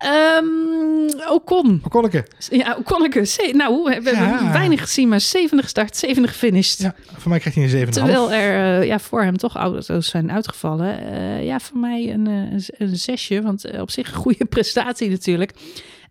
Ehm, 0.03 1.31
Ocon. 1.31 1.81
Okolleke. 1.85 2.27
Ja, 2.51 2.77
Oconneke. 2.79 3.51
Nou, 3.53 3.83
we 3.85 3.93
hebben 3.93 4.13
Ja. 4.15 4.53
weinig 4.53 4.81
gezien, 4.81 5.09
maar 5.09 5.21
zevende 5.21 5.63
gestart, 5.63 5.97
zevende 5.97 6.29
gefinished. 6.29 6.79
Ja, 6.79 6.95
voor 7.17 7.29
mij 7.31 7.39
krijgt 7.39 7.59
hij 7.59 7.65
een 7.65 7.71
7,5. 7.71 7.95
Terwijl 7.95 8.33
er 8.33 8.81
eh, 8.81 8.87
ja, 8.87 8.99
voor 8.99 9.23
hem 9.23 9.37
toch 9.37 9.57
auto's 9.57 10.09
zijn 10.09 10.33
uitgevallen. 10.33 11.13
Eh, 11.13 11.45
ja, 11.45 11.61
voor 11.61 11.79
mij 11.79 12.13
een, 12.13 12.27
eh, 12.27 12.33
een, 12.35 12.63
een 12.79 12.97
zesje. 12.97 13.43
Want 13.43 13.79
op 13.81 13.91
zich 13.91 14.09
een 14.09 14.15
goede 14.19 14.45
prestatie 14.55 15.11
natuurlijk. 15.11 15.53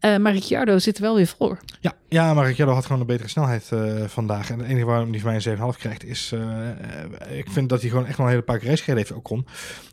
Eh, 0.01 0.17
maar 0.17 0.31
Ricciardo 0.33 0.79
zit 0.79 0.95
er 0.97 1.01
wel 1.03 1.15
weer 1.15 1.27
voor. 1.27 1.57
Ja, 1.79 1.93
ja, 2.09 2.33
maar 2.33 2.45
Ricciardo 2.45 2.73
had 2.73 2.85
gewoon 2.85 3.01
een 3.01 3.07
betere 3.07 3.29
snelheid 3.29 3.69
eh, 3.71 4.03
vandaag. 4.07 4.49
En 4.49 4.59
het 4.59 4.67
enige 4.67 4.85
waarom 4.85 5.09
hij 5.11 5.19
van 5.19 5.31
mij 5.33 5.45
een 5.45 5.73
7,5 5.73 5.79
krijgt 5.79 6.03
is... 6.05 6.31
eh, 6.31 7.37
ik 7.37 7.51
vind 7.51 7.69
dat 7.69 7.81
hij 7.81 7.89
gewoon 7.89 8.05
echt 8.05 8.17
wel 8.17 8.25
een 8.25 8.31
hele 8.31 8.43
paar 8.43 8.57
keer 8.59 8.69
race 8.69 8.91
heeft, 8.91 9.11
Ocon. 9.11 9.45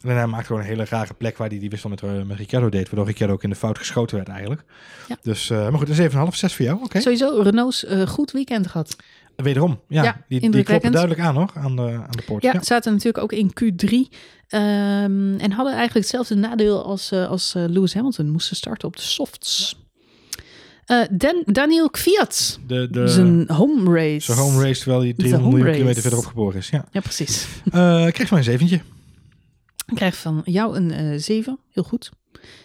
En 0.02 0.16
hij 0.16 0.26
maakt 0.26 0.46
gewoon 0.46 0.62
een 0.62 0.68
hele 0.68 0.84
rare 0.84 1.14
plek 1.14 1.36
waar 1.36 1.48
hij 1.48 1.58
die 1.58 1.70
wissel 1.70 1.90
met, 1.90 2.26
met 2.26 2.36
Ricciardo 2.36 2.68
deed. 2.68 2.86
Waardoor 2.86 3.06
Ricciardo 3.06 3.34
ook 3.34 3.42
in 3.42 3.50
de 3.50 3.56
fout 3.56 3.78
geschoten 3.78 4.16
werd 4.16 4.28
eigenlijk. 4.28 4.62
Ja. 5.08 5.16
Dus, 5.22 5.48
maar 5.48 5.72
goed, 5.78 5.98
een 5.98 6.10
7,5, 6.10 6.16
6 6.32 6.54
voor 6.54 6.64
jou. 6.64 6.82
Oké. 6.82 7.00
Sowieso 7.00 7.40
Renault's 7.40 7.84
goed 8.06 8.30
weekend 8.30 8.66
gehad. 8.66 8.96
Wederom, 9.36 9.80
ja. 9.88 10.02
Ja, 10.02 10.24
die, 10.28 10.50
die 10.50 10.62
kloppen 10.62 10.92
duidelijk 10.92 11.20
aan 11.22 11.34
hoor, 11.34 11.50
aan 11.54 11.76
de, 11.76 11.82
aan 11.82 12.10
de 12.10 12.22
poort. 12.26 12.42
Ja, 12.42 12.52
Ja. 12.52 12.62
zaten 12.62 12.92
natuurlijk 12.92 13.18
ook 13.24 13.32
in 13.32 13.50
Q3. 13.50 14.16
ehm, 14.48 15.38
en 15.38 15.50
hadden 15.52 15.72
eigenlijk 15.74 15.94
hetzelfde 15.94 16.34
nadeel 16.34 16.84
als, 16.84 17.12
als 17.12 17.52
Lewis 17.56 17.94
Hamilton. 17.94 18.30
Moesten 18.30 18.56
starten 18.56 18.88
op 18.88 18.96
de 18.96 19.02
softs. 19.02 19.76
Eh, 20.88 21.00
Dan, 21.10 21.42
Daniel 21.46 21.90
Kvyat. 21.90 22.58
De, 22.66 22.88
de, 22.90 23.08
zijn 23.08 23.50
home 23.50 23.94
race. 23.94 24.20
zijn 24.20 24.38
home 24.38 24.62
race, 24.62 24.80
terwijl 24.80 25.00
hij 25.00 25.08
De 25.10 25.16
300 25.16 25.42
home 25.42 25.46
miljoen 25.48 25.66
race. 25.66 25.76
kilometer 25.78 26.02
verderop 26.02 26.26
geboren 26.26 26.58
is. 26.58 26.68
Ja. 26.68 26.84
Ja, 26.92 27.00
precies. 27.00 27.46
Eh 27.64 27.72
krijgt 28.06 28.30
mij 28.30 28.38
een 28.38 28.44
zeventje. 28.44 28.80
Ik 29.86 29.94
krijg 29.94 30.16
van 30.16 30.42
jou 30.44 30.76
een 30.76 30.90
eh 30.90 31.18
7. 31.18 31.58
Heel 31.70 31.82
goed. 31.82 32.10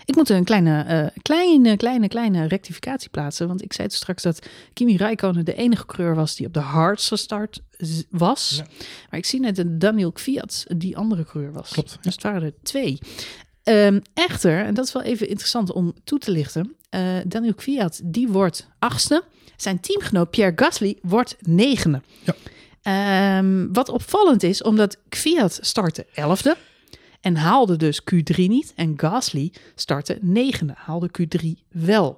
Ik 0.05 0.15
moet 0.15 0.29
een 0.29 0.43
kleine, 0.43 0.81
eh, 0.83 1.21
kleine, 1.21 1.77
kleine, 1.77 2.07
kleine 2.07 2.47
rectificatie 2.47 3.09
plaatsen. 3.09 3.47
Want 3.47 3.61
ik 3.63 3.73
zei 3.73 3.87
het 3.87 3.95
straks 3.95 4.23
dat 4.23 4.47
Kimi 4.73 4.97
Räikkönen 4.97 5.45
de 5.45 5.53
enige 5.55 5.85
coureur 5.85 6.15
was 6.15 6.35
die 6.35 6.47
op 6.47 6.53
de 6.53 6.59
hardste 6.59 7.15
start 7.15 7.61
was. 8.09 8.53
Ja. 8.57 8.65
Maar 9.09 9.19
ik 9.19 9.25
zie 9.25 9.39
net 9.39 9.55
dat 9.55 9.65
Daniel 9.79 10.11
Kvyat 10.11 10.65
die 10.77 10.97
andere 10.97 11.25
coureur 11.25 11.53
was. 11.53 11.69
Klopt, 11.71 11.89
ja. 11.91 11.97
Dus 12.01 12.13
het 12.13 12.23
waren 12.23 12.41
er 12.43 12.53
twee. 12.63 12.97
Ehm, 13.63 13.99
echter, 14.13 14.65
en 14.65 14.73
dat 14.73 14.85
is 14.85 14.93
wel 14.93 15.03
even 15.03 15.27
interessant 15.27 15.71
om 15.71 15.93
toe 16.03 16.19
te 16.19 16.31
lichten. 16.31 16.75
eh, 16.89 17.01
Daniel 17.25 17.53
Kvyat, 17.53 18.01
die 18.03 18.27
wordt 18.27 18.67
achtste. 18.79 19.23
Zijn 19.57 19.79
teamgenoot 19.79 20.29
Pierre 20.29 20.53
Gasly 20.55 20.97
wordt 21.01 21.35
negende. 21.39 22.01
Ja. 22.23 22.35
Ehm, 22.81 23.67
wat 23.71 23.89
opvallend 23.89 24.43
is, 24.43 24.61
omdat 24.63 24.97
Kvyat 25.09 25.59
startte 25.61 26.05
elfde. 26.13 26.57
En 27.21 27.35
haalde 27.35 27.75
dus 27.75 28.01
Q3 28.01 28.35
niet. 28.35 28.73
En 28.75 28.93
Gasly 28.97 29.51
startte 29.75 30.17
negende, 30.21 30.73
haalde 30.75 31.09
Q3 31.21 31.47
wel. 31.69 32.17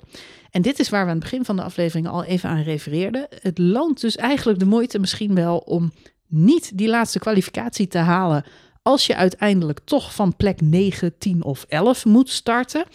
En 0.52 0.62
dit 0.62 0.80
is 0.80 0.90
waar 0.90 1.04
we 1.04 1.10
aan 1.12 1.16
het 1.16 1.24
begin 1.24 1.46
van 1.46 1.56
de 1.56 1.62
aflevering 1.62 2.08
al 2.08 2.24
even 2.24 2.50
aan 2.50 2.62
refereerden. 2.62 3.28
Het 3.42 3.58
loont 3.58 4.02
dus 4.02 4.16
eigenlijk 4.16 4.60
de 4.60 4.66
moeite 4.66 5.00
misschien 5.00 5.36
wel 5.36 5.58
om 5.58 5.92
niet 6.28 6.78
die 6.78 6.88
laatste 6.88 7.20
kwalificatie 7.20 7.88
te 7.88 7.98
halen. 7.98 8.46
Als 8.88 9.06
je 9.08 9.16
uiteindelijk 9.16 9.80
toch 9.84 10.14
van 10.14 10.36
plek 10.36 10.62
9, 10.62 11.18
10 11.18 11.44
of 11.44 11.66
11 11.68 12.06
moet 12.06 12.30
starten. 12.30 12.86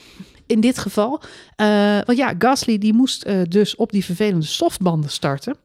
In 0.46 0.60
dit 0.60 0.78
geval. 0.78 1.22
Eh, 1.56 1.98
want 2.04 2.18
ja, 2.18 2.34
Gasly 2.38 2.78
die 2.78 2.92
moest 2.92 3.22
eh, 3.22 3.40
dus 3.48 3.76
op 3.76 3.92
die 3.92 4.04
vervelende 4.04 4.46
softbanden 4.46 5.10
starten. 5.10 5.56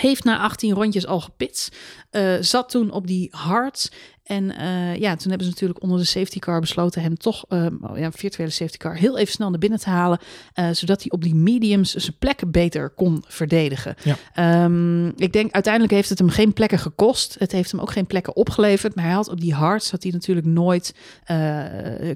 Heeft 0.00 0.24
na 0.24 0.38
18 0.38 0.74
rondjes 0.74 1.06
al 1.06 1.20
gepitst. 1.20 1.76
eh, 2.10 2.36
zat 2.40 2.70
toen 2.70 2.90
op 2.90 3.06
die 3.06 3.28
hards. 3.30 3.90
En 4.22 4.56
eh, 4.56 4.96
ja, 4.96 5.16
toen 5.16 5.28
hebben 5.28 5.46
ze 5.46 5.52
natuurlijk 5.52 5.82
onder 5.82 5.98
de 5.98 6.04
safety 6.04 6.38
car 6.38 6.60
besloten 6.60 7.02
hem 7.02 7.16
toch, 7.16 7.44
eh, 7.48 7.66
oh 7.80 7.98
ja, 7.98 8.12
virtuele 8.12 8.50
safety 8.50 8.76
car, 8.76 8.94
heel 8.96 9.18
even 9.18 9.32
snel 9.32 9.50
naar 9.50 9.58
binnen 9.58 9.78
te 9.78 9.90
halen. 9.90 10.18
eh, 10.54 10.68
zodat 10.70 11.00
hij 11.02 11.10
op 11.10 11.22
die 11.22 11.34
mediums 11.34 11.94
zijn 11.94 12.16
plekken 12.18 12.50
beter 12.50 12.90
kon 12.90 13.24
verdedigen. 13.26 13.94
Ja. 14.02 14.16
Ehm, 14.34 15.06
ik 15.08 15.32
denk 15.32 15.52
uiteindelijk 15.52 15.92
heeft 15.92 16.08
het 16.08 16.18
hem 16.18 16.28
geen 16.28 16.52
plekken 16.52 16.78
gekost. 16.78 17.36
Het 17.38 17.52
heeft 17.52 17.70
hem 17.70 17.80
ook 17.80 17.90
geen 17.92 18.06
plekken 18.06 18.36
opgeleverd. 18.36 18.94
Maar 18.94 19.04
hij 19.04 19.14
had 19.14 19.28
op 19.28 19.40
die 19.40 19.54
hards 19.54 19.90
had 19.90 20.02
hij 20.02 20.12
natuurlijk 20.12 20.46
nooit 20.46 20.94
eh 21.24 21.60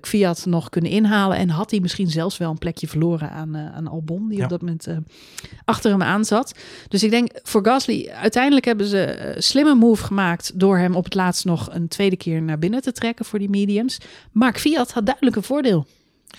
Fiat 0.02 0.44
nog 0.46 0.68
kunnen 0.68 0.90
inhalen. 0.90 1.36
En 1.36 1.48
had 1.48 1.70
hij 1.70 1.80
misschien 1.80 2.10
zelfs 2.10 2.36
wel 2.38 2.50
een 2.50 2.58
plekje 2.58 2.88
verloren 2.88 3.30
aan, 3.30 3.56
aan 3.56 3.88
Albon, 3.88 4.28
die 4.28 4.38
Ja. 4.38 4.44
op 4.44 4.50
dat 4.50 4.60
moment 4.60 4.86
achter 5.64 5.90
hem 5.90 6.02
aan 6.02 6.24
zat. 6.24 6.54
Dus 6.88 7.02
ik 7.02 7.10
denk 7.10 7.30
voor 7.42 7.64
Gasly, 7.64 8.08
uiteindelijk 8.08 8.64
hebben 8.64 8.86
ze 8.86 9.34
een 9.36 9.42
slimme 9.42 9.74
move 9.74 10.04
gemaakt 10.04 10.58
door 10.60 10.78
hem 10.78 10.94
op 10.94 11.04
het 11.04 11.14
laatst 11.14 11.44
nog 11.44 11.68
een 11.72 11.88
tweede 11.88 12.05
keer 12.14 12.42
naar 12.42 12.58
binnen 12.58 12.82
te 12.82 12.92
trekken 12.92 13.24
voor 13.24 13.38
die 13.38 13.48
mediums. 13.48 13.98
Maar 14.32 14.54
Fiat 14.58 14.92
had 14.92 15.04
duidelijk 15.06 15.36
een 15.36 15.42
voordeel. 15.42 15.86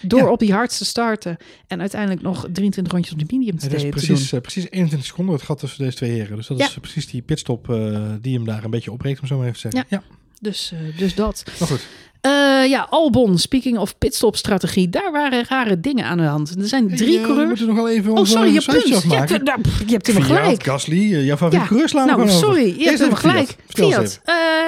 Door 0.01 0.19
Ja. 0.19 0.31
op 0.31 0.39
die 0.39 0.53
hardste 0.53 0.83
te 0.83 0.89
starten 0.89 1.37
en 1.67 1.79
uiteindelijk 1.79 2.21
nog 2.21 2.47
23 2.51 2.93
rondjes 2.93 3.13
op 3.13 3.19
de 3.19 3.37
medium 3.37 3.57
te, 3.57 3.69
is 3.75 3.81
te 3.81 3.87
precies, 3.87 4.29
doen. 4.29 4.39
eh, 4.39 4.41
precies 4.41 4.63
21 4.69 5.05
seconden 5.07 5.35
het 5.35 5.43
gat 5.43 5.59
tussen 5.59 5.83
deze 5.83 5.95
twee 5.97 6.11
heren. 6.11 6.35
Dus 6.35 6.47
dat 6.47 6.57
Ja. 6.57 6.65
is 6.65 6.73
precies 6.81 7.07
die 7.07 7.21
pitstop 7.21 7.69
eh, 7.69 8.11
die 8.21 8.35
hem 8.35 8.45
daar 8.45 8.63
een 8.63 8.69
beetje 8.69 8.91
opbreekt, 8.91 9.21
om 9.21 9.27
zo 9.27 9.37
maar 9.37 9.47
even 9.47 9.61
te 9.61 9.69
zeggen. 9.69 9.85
Ja, 9.89 10.03
Dus, 10.41 10.71
eh, 10.73 10.97
dus 10.97 11.15
dat. 11.15 11.43
maar 11.59 11.67
goed. 11.67 11.87
Eh, 12.21 12.31
ja, 12.69 12.87
Albon, 12.89 13.37
speaking 13.37 13.77
of 13.77 13.97
pitstop-strategie, 13.97 14.89
daar 14.89 15.11
waren 15.11 15.45
rare 15.49 15.79
dingen 15.79 16.05
aan 16.05 16.17
de 16.17 16.23
hand. 16.23 16.55
Er 16.59 16.67
zijn 16.67 16.95
drie 16.95 17.15
eh, 17.15 17.21
We 17.21 17.25
coureurs. 17.25 17.47
moeten 17.49 17.67
nog 17.67 17.75
wel 17.75 17.89
even 17.89 18.11
Oh, 18.11 18.25
sorry, 18.25 18.53
je 18.53 18.61
punt. 18.65 18.87
Je 19.03 19.15
hebt, 19.15 19.43
nou, 19.43 19.59
je 19.85 19.91
hebt 19.91 20.11
Fiat, 20.11 20.23
gelijk. 20.23 20.63
Gasly, 20.63 21.13
eh, 21.13 21.25
jouw 21.25 21.37
favoriete 21.37 21.87
slaan 21.87 22.05
we 22.07 22.11
Nou, 22.15 22.29
sorry, 22.29 22.75
je 22.79 22.97
hebt 22.97 23.19
gelijk. 23.19 23.55
Fiat. 23.67 24.21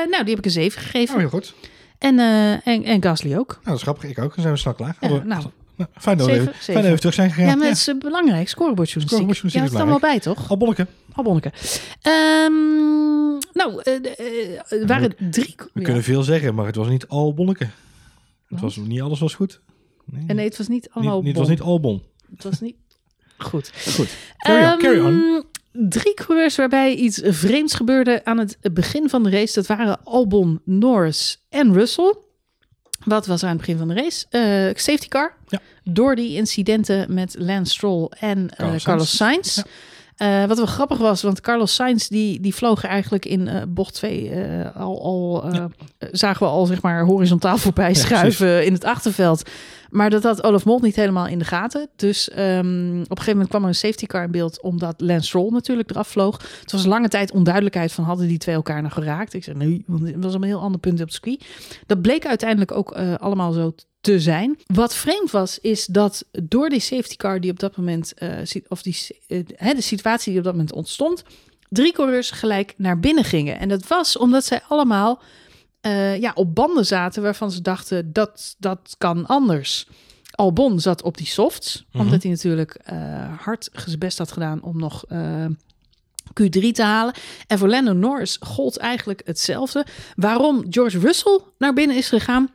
Nou, 0.09 0.23
die 0.23 0.29
heb 0.29 0.37
ik 0.37 0.45
een 0.45 0.51
7 0.51 0.81
gegeven. 0.81 1.13
Oh, 1.15 1.19
heel 1.19 1.29
goed. 1.29 1.53
En, 1.99 2.19
eh, 2.19 2.67
en, 2.67 2.83
en 2.83 3.03
Gasly 3.03 3.35
ook. 3.35 3.47
Nou, 3.49 3.61
dat 3.63 3.75
is 3.75 3.81
grappig. 3.81 4.03
Ik 4.03 4.19
ook. 4.19 4.33
Dan 4.35 4.41
zijn 4.41 4.53
we 4.53 4.59
snel 4.59 4.73
klaar. 4.73 4.95
Ja, 4.99 5.07
nou. 5.23 5.43
Nou, 5.79 5.91
fijn 5.99 6.17
dat 6.17 6.27
we 6.27 6.33
even, 6.33 6.83
dat 6.89 6.97
terug 6.97 7.13
zijn 7.13 7.31
gegaan. 7.31 7.49
Ja, 7.49 7.55
maar 7.55 7.67
het 7.67 7.77
is 7.77 7.97
belangrijk. 7.97 8.49
Scorebordjournalistiek. 8.49 9.27
Scorebordjournalistiek 9.27 9.61
Ja, 9.61 9.69
het 9.69 9.81
allemaal 9.81 9.99
bij, 9.99 10.19
toch? 10.19 10.49
Albonneke. 10.49 10.87
Albonneke. 11.13 11.51
Ehm 12.01 13.19
nou, 13.53 13.81
eh, 13.83 13.95
eh, 13.95 14.81
er 14.81 14.87
waren 14.87 15.15
drie... 15.29 15.55
We 15.73 15.81
kunnen 15.81 16.03
veel 16.03 16.23
zeggen, 16.23 16.55
maar 16.55 16.65
het 16.65 16.75
was 16.75 16.87
niet 16.87 17.07
Albonneke. 17.07 17.67
Het 18.47 18.59
was 18.59 18.75
niet 18.75 19.01
alles 19.01 19.19
was 19.19 19.35
goed. 19.35 19.61
Nee, 20.05 20.23
En 20.27 20.35
nee, 20.35 20.45
het 20.45 20.57
was 20.57 20.67
niet 20.67 20.89
allemaal 20.91 21.17
niet, 21.17 21.27
het 21.27 21.37
was 21.37 21.47
niet 21.47 21.61
Albon. 21.61 22.03
Het 22.35 22.43
was 22.43 22.59
niet... 22.59 22.75
Goed. 23.37 23.71
Goed. 23.95 24.09
Carry 24.37 24.71
on, 24.71 24.77
carry 24.77 24.99
on. 24.99 25.05
Ehm, 25.05 25.41
Drie 25.89 26.13
coureurs 26.13 26.55
waarbij 26.55 26.95
iets 26.95 27.21
vreemds 27.23 27.73
gebeurde 27.73 28.25
aan 28.25 28.37
het 28.37 28.57
begin 28.73 29.09
van 29.09 29.23
de 29.23 29.29
race. 29.29 29.53
Dat 29.53 29.67
waren 29.67 30.03
Albon, 30.03 30.61
Norris 30.63 31.45
en 31.49 31.73
Russell. 31.73 32.15
Wat 33.05 33.25
was 33.25 33.43
aan 33.43 33.49
het 33.49 33.57
begin 33.57 33.77
van 33.77 33.87
de 33.87 33.93
race? 33.93 34.25
Eh, 34.29 34.75
safety 34.75 35.07
car. 35.07 35.33
Ja. 35.47 35.59
Door 35.83 36.15
die 36.15 36.35
incidenten 36.35 37.13
met 37.13 37.35
Lance 37.37 37.73
Stroll 37.73 38.09
en 38.19 38.49
eh, 38.49 38.57
Carlos 38.57 38.83
Carlos, 38.83 39.15
Sainz. 39.15 39.61
Eh, 40.15 40.45
wat 40.45 40.57
wel 40.57 40.65
grappig 40.65 40.97
was, 40.97 41.21
want 41.21 41.41
Carlos 41.41 41.75
Sainz 41.75 42.07
die, 42.07 42.39
die 42.39 42.55
vloog 42.55 42.83
eigenlijk 42.83 43.25
in 43.25 43.49
bocht 43.67 43.93
2 43.93 44.29
eh, 44.29 44.75
al, 44.75 45.03
al 45.03 45.43
zagen 46.11 46.45
we 46.45 46.51
al 46.51 46.65
zeg 46.65 46.81
maar 46.81 47.05
horizontaal 47.05 47.57
voorbij 47.57 47.93
schuiven 47.93 48.65
in 48.65 48.73
het 48.73 48.83
achterveld. 48.83 49.49
Maar 49.89 50.09
dat 50.09 50.23
had 50.23 50.43
Olaf 50.43 50.65
Mol 50.65 50.79
niet 50.79 50.95
helemaal 50.95 51.27
in 51.27 51.39
de 51.39 51.45
gaten. 51.45 51.89
Dus 51.95 52.29
ehm, 52.29 52.59
op 52.59 52.65
een 52.99 53.05
gegeven 53.07 53.31
moment 53.31 53.49
kwam 53.49 53.61
er 53.61 53.67
een 53.67 53.75
safety 53.75 54.05
car 54.05 54.23
in 54.23 54.31
beeld, 54.31 54.61
omdat 54.61 55.01
Lance 55.01 55.27
Stroll 55.27 55.51
natuurlijk 55.51 55.89
eraf 55.89 56.07
vloog. 56.07 56.41
Het 56.61 56.71
was 56.71 56.85
lange 56.85 57.07
tijd 57.07 57.31
onduidelijkheid 57.31 57.91
van 57.91 58.03
hadden 58.03 58.27
die 58.27 58.37
twee 58.37 58.55
elkaar 58.55 58.81
nog 58.81 58.93
geraakt. 58.93 59.33
Ik 59.33 59.43
zei 59.43 59.57
nee, 59.57 59.83
want 59.87 60.01
het 60.07 60.23
was 60.23 60.33
een 60.33 60.43
heel 60.43 60.59
ander 60.61 60.79
punt 60.79 60.93
op 60.99 61.05
het 61.05 61.13
circuit. 61.13 61.45
Dat 61.85 62.01
bleek 62.01 62.25
uiteindelijk 62.25 62.71
ook 62.71 62.91
eh, 62.91 63.15
allemaal 63.15 63.51
zo 63.51 63.73
te 64.01 64.19
zijn. 64.19 64.57
Wat 64.65 64.95
vreemd 64.95 65.31
was, 65.31 65.59
is 65.59 65.85
dat 65.85 66.25
door 66.31 66.69
die 66.69 66.79
safety 66.79 67.15
car 67.15 67.39
die 67.41 67.51
op 67.51 67.59
dat 67.59 67.77
moment, 67.77 68.13
si- 68.43 68.63
of 68.67 68.81
die, 68.81 68.97
eh, 69.27 69.75
de 69.75 69.81
situatie 69.81 70.29
die 70.29 70.37
op 70.39 70.45
dat 70.45 70.53
moment 70.53 70.73
ontstond, 70.73 71.23
drie 71.69 71.93
coureurs 71.93 72.31
gelijk 72.31 72.73
naar 72.77 72.99
binnen 72.99 73.23
gingen. 73.23 73.59
En 73.59 73.69
dat 73.69 73.87
was 73.87 74.17
omdat 74.17 74.45
zij 74.45 74.61
allemaal 74.67 75.21
eh, 75.81 76.19
ja, 76.19 76.31
op 76.35 76.55
banden 76.55 76.85
zaten 76.85 77.21
waarvan 77.23 77.51
ze 77.51 77.61
dachten 77.61 78.13
dat 78.13 78.55
dat 78.59 78.95
kan 78.97 79.25
anders. 79.25 79.87
Albon 80.31 80.79
zat 80.79 81.01
op 81.01 81.17
die 81.17 81.27
softs, 81.27 81.85
Mhm. 81.91 82.03
omdat 82.03 82.21
hij 82.23 82.31
natuurlijk 82.31 82.73
eh, 82.83 82.97
hard 83.41 83.69
zijn 83.85 83.99
best 83.99 84.17
had 84.17 84.31
gedaan 84.31 84.61
om 84.63 84.79
nog 84.79 85.05
eh, 85.07 85.45
Q3 86.33 86.71
te 86.71 86.83
halen. 86.83 87.13
En 87.47 87.57
voor 87.57 87.67
Lando 87.69 87.93
Norris 87.93 88.37
gold 88.39 88.77
eigenlijk 88.77 89.21
hetzelfde. 89.25 89.85
Waarom 90.15 90.65
George 90.69 90.99
Russell 90.99 91.39
naar 91.57 91.73
binnen 91.73 91.97
is 91.97 92.07
gegaan, 92.09 92.49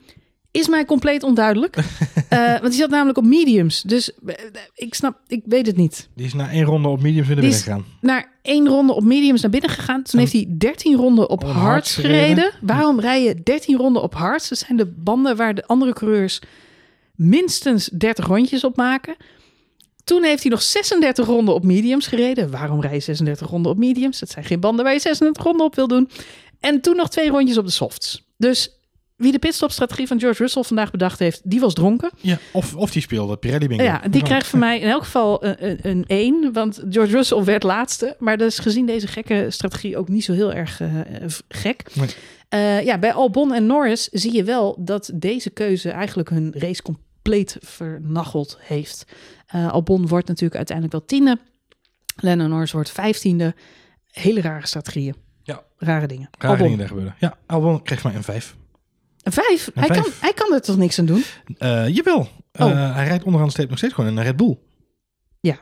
is 0.54 0.68
mij 0.68 0.84
compleet 0.84 1.22
onduidelijk. 1.22 1.76
Eh, 2.28 2.50
want 2.50 2.70
die 2.70 2.80
zat 2.80 2.90
namelijk 2.90 3.18
op 3.18 3.24
mediums. 3.24 3.82
Dus 3.82 4.10
eh, 4.26 4.34
ik 4.74 4.94
snap, 4.94 5.20
ik 5.26 5.42
weet 5.44 5.66
het 5.66 5.76
niet. 5.76 6.08
Die 6.14 6.26
is 6.26 6.34
na 6.34 6.50
één 6.50 6.64
ronde 6.64 6.88
op 6.88 7.00
mediums 7.02 7.26
naar 7.28 7.36
binnen 7.36 7.54
gegaan. 7.58 7.84
Naar 8.00 8.32
één 8.42 8.68
ronde 8.68 8.92
op 8.92 9.02
mediums 9.04 9.42
naar 9.42 9.50
binnen 9.50 9.70
gegaan. 9.70 10.02
Toen 10.02 10.12
En- 10.12 10.18
heeft 10.18 10.32
hij 10.32 10.54
13 10.58 10.96
ronden 10.96 11.30
op 11.30 11.42
Op 11.42 11.48
hards 11.48 11.60
hards 11.60 11.94
gereden. 11.94 12.18
gereden. 12.36 12.52
Waarom 12.60 13.00
rij 13.00 13.22
je 13.24 13.42
13 13.42 13.76
ronden 13.76 14.02
op 14.02 14.14
hards? 14.14 14.48
Dat 14.48 14.58
zijn 14.58 14.76
de 14.76 14.86
banden 14.86 15.36
waar 15.36 15.54
de 15.54 15.66
andere 15.66 15.92
coureurs 15.92 16.40
minstens 17.14 17.86
30 17.86 18.26
rondjes 18.26 18.64
op 18.64 18.76
maken. 18.76 19.16
Toen 20.04 20.22
heeft 20.22 20.42
hij 20.42 20.50
nog 20.50 20.62
36 20.62 21.26
ronden 21.26 21.54
op 21.54 21.64
mediums 21.64 22.06
gereden. 22.06 22.50
Waarom 22.50 22.80
rij 22.80 22.94
je 22.94 23.00
36 23.00 23.48
ronden 23.50 23.72
op 23.72 23.78
mediums? 23.78 24.18
Dat 24.18 24.30
zijn 24.30 24.44
geen 24.44 24.60
banden 24.60 24.84
waar 24.84 24.94
je 24.94 25.00
36 25.00 25.42
ronden 25.44 25.66
op 25.66 25.74
wil 25.74 25.88
doen. 25.88 26.08
En 26.60 26.80
toen 26.80 26.96
nog 26.96 27.08
twee 27.10 27.30
rondjes 27.30 27.58
op 27.58 27.64
de 27.66 27.72
softs. 27.72 28.24
Dus 28.36 28.78
wie 29.24 29.32
de 29.32 29.38
pitstopstrategie 29.38 30.06
van 30.06 30.20
George 30.20 30.42
Russell 30.42 30.62
vandaag 30.62 30.90
bedacht 30.90 31.18
heeft, 31.18 31.40
die 31.44 31.60
was 31.60 31.74
dronken. 31.74 32.10
Ja, 32.20 32.38
of, 32.52 32.74
of 32.76 32.90
die 32.90 33.02
speelde 33.02 33.36
Pirelli 33.36 33.66
bingo. 33.68 33.82
Ja, 33.84 34.02
die 34.10 34.22
krijgt 34.22 34.46
van 34.46 34.58
mij 34.58 34.80
in 34.80 34.88
elk 34.88 35.02
geval 35.04 35.44
een- 35.44 35.64
een- 35.68 35.78
een 35.82 36.04
1. 36.06 36.52
Want 36.52 36.82
George 36.90 37.12
Russell 37.12 37.42
werd 37.44 37.62
laatste. 37.62 38.16
Maar 38.18 38.40
is 38.40 38.58
gezien 38.58 38.86
deze 38.86 39.06
gekke 39.06 39.46
strategie 39.50 39.96
ook 39.96 40.08
niet 40.08 40.24
zo 40.24 40.32
heel 40.32 40.52
erg 40.52 40.80
eh, 40.80 40.88
gek. 41.48 41.90
Nee. 41.94 42.08
Eh, 42.48 42.84
ja, 42.84 42.98
bij 42.98 43.12
Albon 43.12 43.52
en 43.52 43.66
Norris 43.66 44.08
zie 44.08 44.32
je 44.34 44.44
wel 44.44 44.76
dat 44.80 45.10
deze 45.14 45.50
keuze 45.50 45.90
eigenlijk 45.90 46.28
hun 46.28 46.54
race 46.56 46.82
compleet 46.82 47.56
vernacheld 47.60 48.58
heeft. 48.60 49.04
Eh, 49.46 49.70
Albon 49.72 50.06
wordt 50.06 50.28
natuurlijk 50.28 50.56
uiteindelijk 50.56 50.96
wel 50.96 51.06
tiende. 51.06 51.38
Lennon 52.16 52.48
Norris 52.50 52.72
wordt 52.72 52.90
vijftiende. 52.90 53.54
Hele 54.10 54.40
rare 54.40 54.66
strategieën. 54.66 55.14
Ja. 55.42 55.62
Rare 55.78 56.06
dingen. 56.06 56.28
Rare 56.38 56.46
Albon. 56.52 56.62
dingen 56.62 56.78
daar 56.78 56.88
gebeuren. 56.88 57.14
Ja, 57.18 57.36
Albon 57.46 57.82
kreeg 57.82 58.02
maar 58.02 58.14
een 58.14 58.22
5. 58.22 58.56
Een 59.24 59.32
vijf? 59.32 59.70
Een 59.74 59.82
hij, 59.82 59.88
Kan, 59.88 60.10
hij 60.20 60.32
kan 60.32 60.52
er 60.52 60.60
toch 60.60 60.76
niks 60.76 60.98
aan 60.98 61.06
doen? 61.06 61.24
Eh 61.58 61.88
jawel. 61.88 62.28
Oh. 62.52 62.70
Eh, 62.70 62.94
hij 62.94 63.06
rijdt 63.06 63.24
onderaan 63.24 63.46
de 63.46 63.52
streep 63.52 63.68
nog 63.68 63.78
steeds 63.78 63.94
gewoon 63.94 64.16
een 64.16 64.22
Red 64.22 64.36
Bull. 64.36 64.58
Ja. 65.40 65.58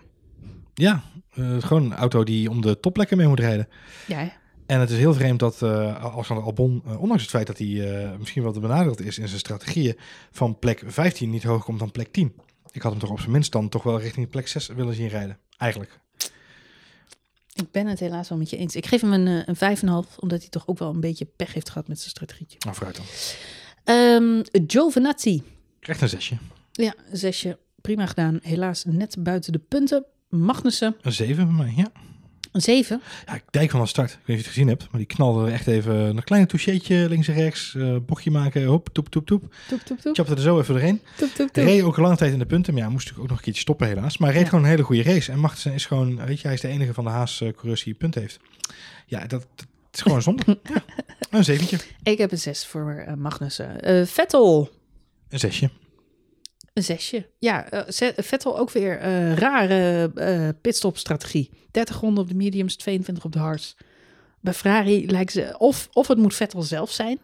Ja, 0.75 1.03
eh, 1.31 1.57
gewoon 1.63 1.85
een 1.85 1.95
auto 1.95 2.25
die 2.25 2.51
om 2.51 2.61
de 2.61 2.81
topplekken 2.81 3.17
mee 3.17 3.27
moet 3.27 3.41
rijden. 3.41 3.69
Ja, 4.07 4.19
hè? 4.19 4.29
En 4.67 4.81
het 4.81 4.91
is 4.91 4.99
heel 4.99 5.15
vreemd 5.15 5.39
dat 5.39 5.63
Alexander 5.63 6.45
Albon, 6.45 6.83
ondanks 6.99 7.23
het 7.23 7.31
feit 7.31 7.47
dat 7.47 7.59
hij 7.59 8.15
misschien 8.19 8.43
wel 8.43 8.53
te 8.53 8.61
benadeeld 8.61 9.01
is 9.01 9.19
in 9.19 9.29
zijn 9.29 9.41
strategieën, 9.41 9.97
van 10.31 10.59
plek 10.59 10.83
15 10.87 11.31
niet 11.31 11.43
hoger 11.43 11.65
komt 11.65 11.79
dan 11.79 11.91
plek 11.91 12.13
10. 12.13 12.35
Ik 12.71 12.83
had 12.83 12.91
hem 12.91 13.01
toch 13.01 13.11
op 13.11 13.19
zijn 13.19 13.31
minst 13.31 13.53
dan 13.53 13.69
toch 13.69 13.83
wel 13.83 14.01
richting 14.01 14.29
plek 14.29 14.49
6 14.49 14.67
willen 14.67 14.95
zien 14.95 15.09
rijden. 15.09 15.39
Eigenlijk. 15.57 16.01
Ik 17.53 17.71
ben 17.71 17.87
het 17.87 18.01
helaas 18.01 18.29
wel 18.29 18.39
met 18.39 18.51
je 18.51 18.57
eens. 18.57 18.77
Ik 18.77 18.87
geef 18.87 19.01
hem 19.01 19.13
een, 19.13 19.27
eh, 19.27 19.43
een 19.47 19.57
5,5, 19.57 20.19
omdat 20.19 20.41
hij 20.41 20.49
toch 20.49 20.67
ook 20.69 20.79
wel 20.79 20.91
een 20.95 21.01
beetje 21.01 21.25
pech 21.25 21.53
heeft 21.55 21.71
gehad 21.71 21.89
met 21.89 21.99
zijn 21.99 22.11
strategietje. 22.11 22.59
Nou, 22.59 22.75
vooruit 22.77 22.97
dan. 22.97 23.05
Ehm 23.85 24.43
Giovinazzi. 24.67 25.43
Krijgt 25.81 26.03
een 26.03 26.09
zesje. 26.09 26.37
Ja, 26.73 26.95
zesje. 27.13 27.59
Prima 27.81 28.07
gedaan. 28.07 28.39
Helaas 28.43 28.85
net 28.85 29.17
buiten 29.19 29.53
de 29.53 29.59
punten. 29.59 30.05
Magnussen, 30.29 30.97
Een 31.03 31.13
7 31.13 31.47
bij 31.47 31.55
mij, 31.55 31.73
ja. 31.77 31.93
Een 32.53 32.61
7. 32.61 33.03
Ja, 33.27 33.35
ik 33.35 33.43
dijk 33.51 33.71
van 33.71 33.81
de 33.81 33.87
start. 33.87 34.11
Ik 34.11 34.17
weet 34.25 34.27
niet 34.27 34.37
of 34.37 34.43
je 34.43 34.49
het 34.49 34.53
gezien 34.53 34.69
hebt, 34.69 34.89
maar 34.91 35.01
die 35.01 35.07
knalde 35.17 35.47
er 35.47 35.53
echt 35.53 35.67
even 35.67 35.95
een 35.95 36.25
kleine 36.25 36.49
toucheetje 36.49 37.09
links 37.09 37.29
en 37.29 37.35
rechts. 37.35 37.75
eh, 37.75 37.97
bochtje 38.07 38.31
maken, 38.31 38.65
hop, 38.65 38.89
toep, 38.93 39.09
toep, 39.09 39.27
toep. 39.27 39.55
Toep, 39.69 39.81
toep, 39.81 39.99
toep. 40.01 40.15
Chapte 40.15 40.35
er 40.35 40.41
zo 40.41 40.59
even 40.61 40.75
doorheen. 40.75 41.01
Toep, 41.17 41.29
toep, 41.29 41.49
toep. 41.49 41.65
Reed 41.65 41.83
ook 41.83 41.97
een 41.97 42.03
lange 42.03 42.17
tijd 42.17 42.33
in 42.33 42.39
de 42.39 42.47
punten, 42.47 42.75
maar 42.75 42.83
ja, 42.83 42.89
moest 42.89 42.99
natuurlijk 43.05 43.23
ook 43.25 43.29
nog 43.29 43.39
een 43.39 43.45
keertje 43.45 43.63
stoppen 43.63 43.87
helaas. 43.87 44.19
Maar 44.19 44.33
reed 44.33 44.43
Ja. 44.43 44.49
gewoon 44.49 44.65
een 44.65 44.71
hele 44.71 44.83
goede 44.83 45.03
race. 45.03 45.33
En 45.33 45.39
Magnussen 45.39 45.73
is 45.73 45.87
gewoon, 45.87 46.27
weet 46.27 46.37
je, 46.41 46.47
hij 46.47 46.55
is 46.57 46.61
de 46.63 46.69
enige 46.69 46.95
van 46.95 47.05
de 47.05 47.11
Haas-coureurs 47.11 47.83
die 47.85 47.95
punten 47.95 48.21
heeft. 48.21 48.39
Ja, 49.07 49.21
dat, 49.21 49.47
dat 49.57 49.67
is 49.93 50.01
gewoon 50.01 50.23
zonde. 50.23 50.43
ja, 50.75 50.83
een 51.31 51.45
zeventje. 51.45 51.79
Ik 52.03 52.19
heb 52.19 52.33
een 52.33 52.39
6 52.39 52.67
voor 52.67 53.05
eh, 53.07 53.15
Magnussen. 53.15 53.81
Eh, 53.83 54.07
Vettel, 54.07 54.71
Een 55.29 55.39
zesje. 55.39 55.71
Een 56.73 56.83
zesje. 56.83 57.27
Ja, 57.39 57.71
eh, 57.71 58.13
Vettel 58.17 58.59
ook 58.59 58.71
weer 58.71 58.99
eh 58.99 59.35
rare 59.37 60.11
eh 60.15 60.49
pitstop-strategie. 60.61 61.51
30 61.71 62.01
ronden 62.01 62.23
op 62.23 62.29
de 62.29 62.35
mediums, 62.35 62.77
22 62.77 63.25
op 63.25 63.33
de 63.33 63.39
hards. 63.39 63.77
Bij 64.41 64.53
Ferrari 64.53 65.11
lijkt 65.11 65.33
ze... 65.33 65.55
Of, 65.59 65.89
of 65.93 66.09
het 66.09 66.19
moet 66.19 66.35
Vettel 66.35 66.63
zelf 66.63 66.91
zijn 66.91 67.21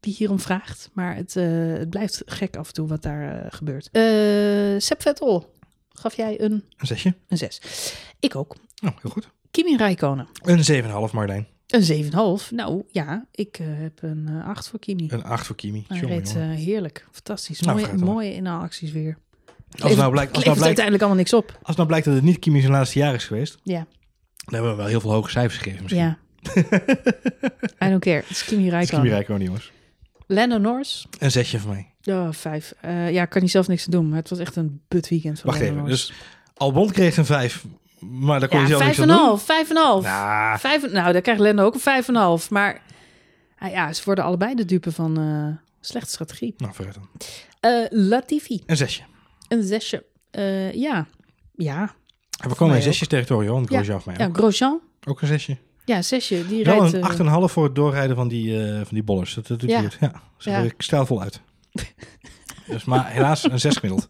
die 0.00 0.14
hierom 0.18 0.40
vraagt. 0.40 0.90
Maar 0.92 1.16
het, 1.16 1.36
eh, 1.36 1.46
het 1.72 1.90
blijft 1.90 2.22
gek 2.26 2.56
af 2.56 2.66
en 2.68 2.72
toe 2.74 2.88
wat 2.88 3.02
daar 3.02 3.46
gebeurt. 3.52 3.88
Eh 3.92 4.02
Seb 4.78 5.02
Vettel, 5.02 5.54
gaf 5.88 6.16
jij 6.16 6.40
een, 6.40 6.52
Een 6.52 6.86
zesje. 6.86 7.14
een 7.28 7.36
6. 7.38 7.60
Ik 8.20 8.36
ook. 8.36 8.56
Oh, 8.84 8.90
heel 9.02 9.10
goed. 9.10 9.28
Kimi 9.50 9.76
Räikkönen, 9.76 10.28
Een 10.42 10.64
7,5 11.08 11.12
Marlijn. 11.12 11.46
Een 11.68 12.04
7,5. 12.40 12.50
Nou 12.50 12.82
ja, 12.90 13.26
ik 13.32 13.58
eh, 13.58 13.66
heb 13.68 14.02
een 14.02 14.28
eh 14.28 14.48
8 14.48 14.68
voor 14.68 14.78
Kimi. 14.78 15.06
Een 15.08 15.24
8 15.24 15.46
voor 15.46 15.56
Kimi. 15.56 15.84
Hij 15.88 15.98
Jongen, 15.98 16.16
reed 16.16 16.36
eh, 16.36 16.42
heerlijk, 16.42 17.06
fantastisch. 17.10 17.60
Nou, 17.60 17.80
mooie, 17.80 17.96
mooie 17.96 18.34
inhaalacties 18.34 18.92
weer. 18.92 19.18
Als 19.78 19.96
nou 19.96 20.10
blijkt, 20.10 20.34
als 20.34 20.44
nou 20.44 20.56
blijkt, 20.56 20.62
uiteindelijk 20.62 21.02
allemaal 21.02 21.20
niks 21.20 21.32
op. 21.32 21.58
als 21.62 21.76
nou 21.76 21.88
blijkt 21.88 22.04
dat 22.06 22.14
het 22.14 22.24
niet 22.24 22.38
Kimi 22.38 22.60
zijn 22.60 22.72
laatste 22.72 22.98
jaar 22.98 23.14
is 23.14 23.24
geweest, 23.24 23.58
Ja, 23.62 23.86
dan 24.44 24.54
hebben 24.54 24.70
we 24.70 24.76
wel 24.76 24.86
heel 24.86 25.00
veel 25.00 25.10
hoge 25.12 25.30
cijfers 25.30 25.62
gegeven 25.62 25.82
misschien. 25.82 26.04
ja. 26.04 26.18
I 27.84 27.88
don't 27.88 28.00
care. 28.00 28.16
Het 28.16 28.30
is 28.30 28.44
Kimi 28.44 28.62
is 28.62 28.68
Kimi 28.68 28.68
Räikkönen. 28.70 29.08
Räikkönen, 29.08 29.42
jongens. 29.42 29.72
Lando 30.26 30.58
Norris. 30.58 31.06
Een 31.18 31.30
zesje 31.30 31.60
van 31.60 31.70
mij. 31.70 31.94
Ja, 32.00 32.32
vijf. 32.32 32.74
Eh, 32.80 33.10
ja, 33.12 33.24
kan 33.24 33.40
hij 33.40 33.50
zelf 33.50 33.68
niks 33.68 33.84
aan 33.84 33.90
doen. 33.90 34.08
Maar 34.08 34.18
het 34.18 34.28
was 34.28 34.38
echt 34.38 34.56
een 34.56 34.80
but 34.88 35.08
weekend 35.08 35.40
van 35.40 35.50
Wacht 35.50 35.62
Lando 35.62 35.74
even. 35.74 35.88
Norris. 35.88 36.06
Dus 36.06 36.16
Albon 36.54 36.90
kreeg 36.90 37.16
een 37.16 37.24
5, 37.24 37.64
maar 38.00 38.40
daar 38.40 38.48
kon 38.48 38.58
ja, 38.58 38.64
je 38.64 38.70
zelf 38.70 38.82
vijf 38.82 38.96
niks 38.96 39.08
en 39.08 39.10
aan 39.12 39.18
doen. 39.18 39.26
half. 39.26 39.42
Vijf 39.42 39.70
en 39.70 39.76
half. 39.76 40.04
Nou, 40.04 40.58
Vijf, 40.58 40.92
nou, 40.92 41.12
daar 41.12 41.20
krijgt 41.22 41.40
Lando 41.40 41.64
ook 41.64 41.74
een 41.74 41.80
vijf 41.80 42.08
en 42.08 42.14
half. 42.14 42.50
Maar 42.50 42.82
ah, 43.58 43.70
ja, 43.70 43.92
ze 43.92 44.02
worden 44.04 44.24
allebei 44.24 44.54
de 44.54 44.64
dupe 44.64 44.92
van 44.92 45.18
eh, 45.20 45.64
slechte 45.80 46.10
strategie. 46.10 46.54
nou, 46.56 46.72
dan. 46.76 47.08
Eh, 47.60 47.84
Latifi. 47.90 48.62
Een 48.66 48.76
zesje. 48.76 49.02
Een 49.48 49.62
zesje. 49.62 50.04
Eh, 50.30 50.72
ja. 50.72 51.06
Ja. 51.54 51.94
En 52.42 52.48
we 52.48 52.54
komen 52.54 52.76
in 52.76 52.82
zesjes 52.82 53.08
territorium, 53.08 53.52
want 53.52 53.68
Ja, 53.70 53.76
Grosjean 53.76 54.02
van 54.02 54.12
mij 54.12 54.22
Ja, 54.22 54.28
ook. 54.30 54.36
Grosjean. 54.36 54.80
Ook 55.04 55.20
een 55.20 55.28
zesje. 55.28 55.56
Ja, 55.84 56.02
zesje. 56.02 56.46
Die 56.46 56.64
Wel 56.64 56.78
rijdt... 56.90 57.20
een 57.20 57.26
eh, 57.26 57.38
8,5 57.48 57.52
voor 57.52 57.64
het 57.64 57.74
doorrijden 57.74 58.16
van 58.16 58.28
die, 58.28 58.58
van 58.76 58.86
die 58.90 59.02
bollers. 59.02 59.34
Dat, 59.34 59.46
dat 59.46 59.60
doet 59.60 59.70
Ja. 59.70 59.80
goed. 59.80 59.96
Ja, 60.00 60.22
ze 60.36 60.50
Ja. 60.50 60.58
ja. 60.62 60.70
stijlvol 60.78 61.22
uit. 61.22 61.40
dus, 62.66 62.84
maar 62.90 63.10
helaas 63.10 63.50
een 63.50 63.60
6 63.60 63.76
gemiddeld. 63.76 64.08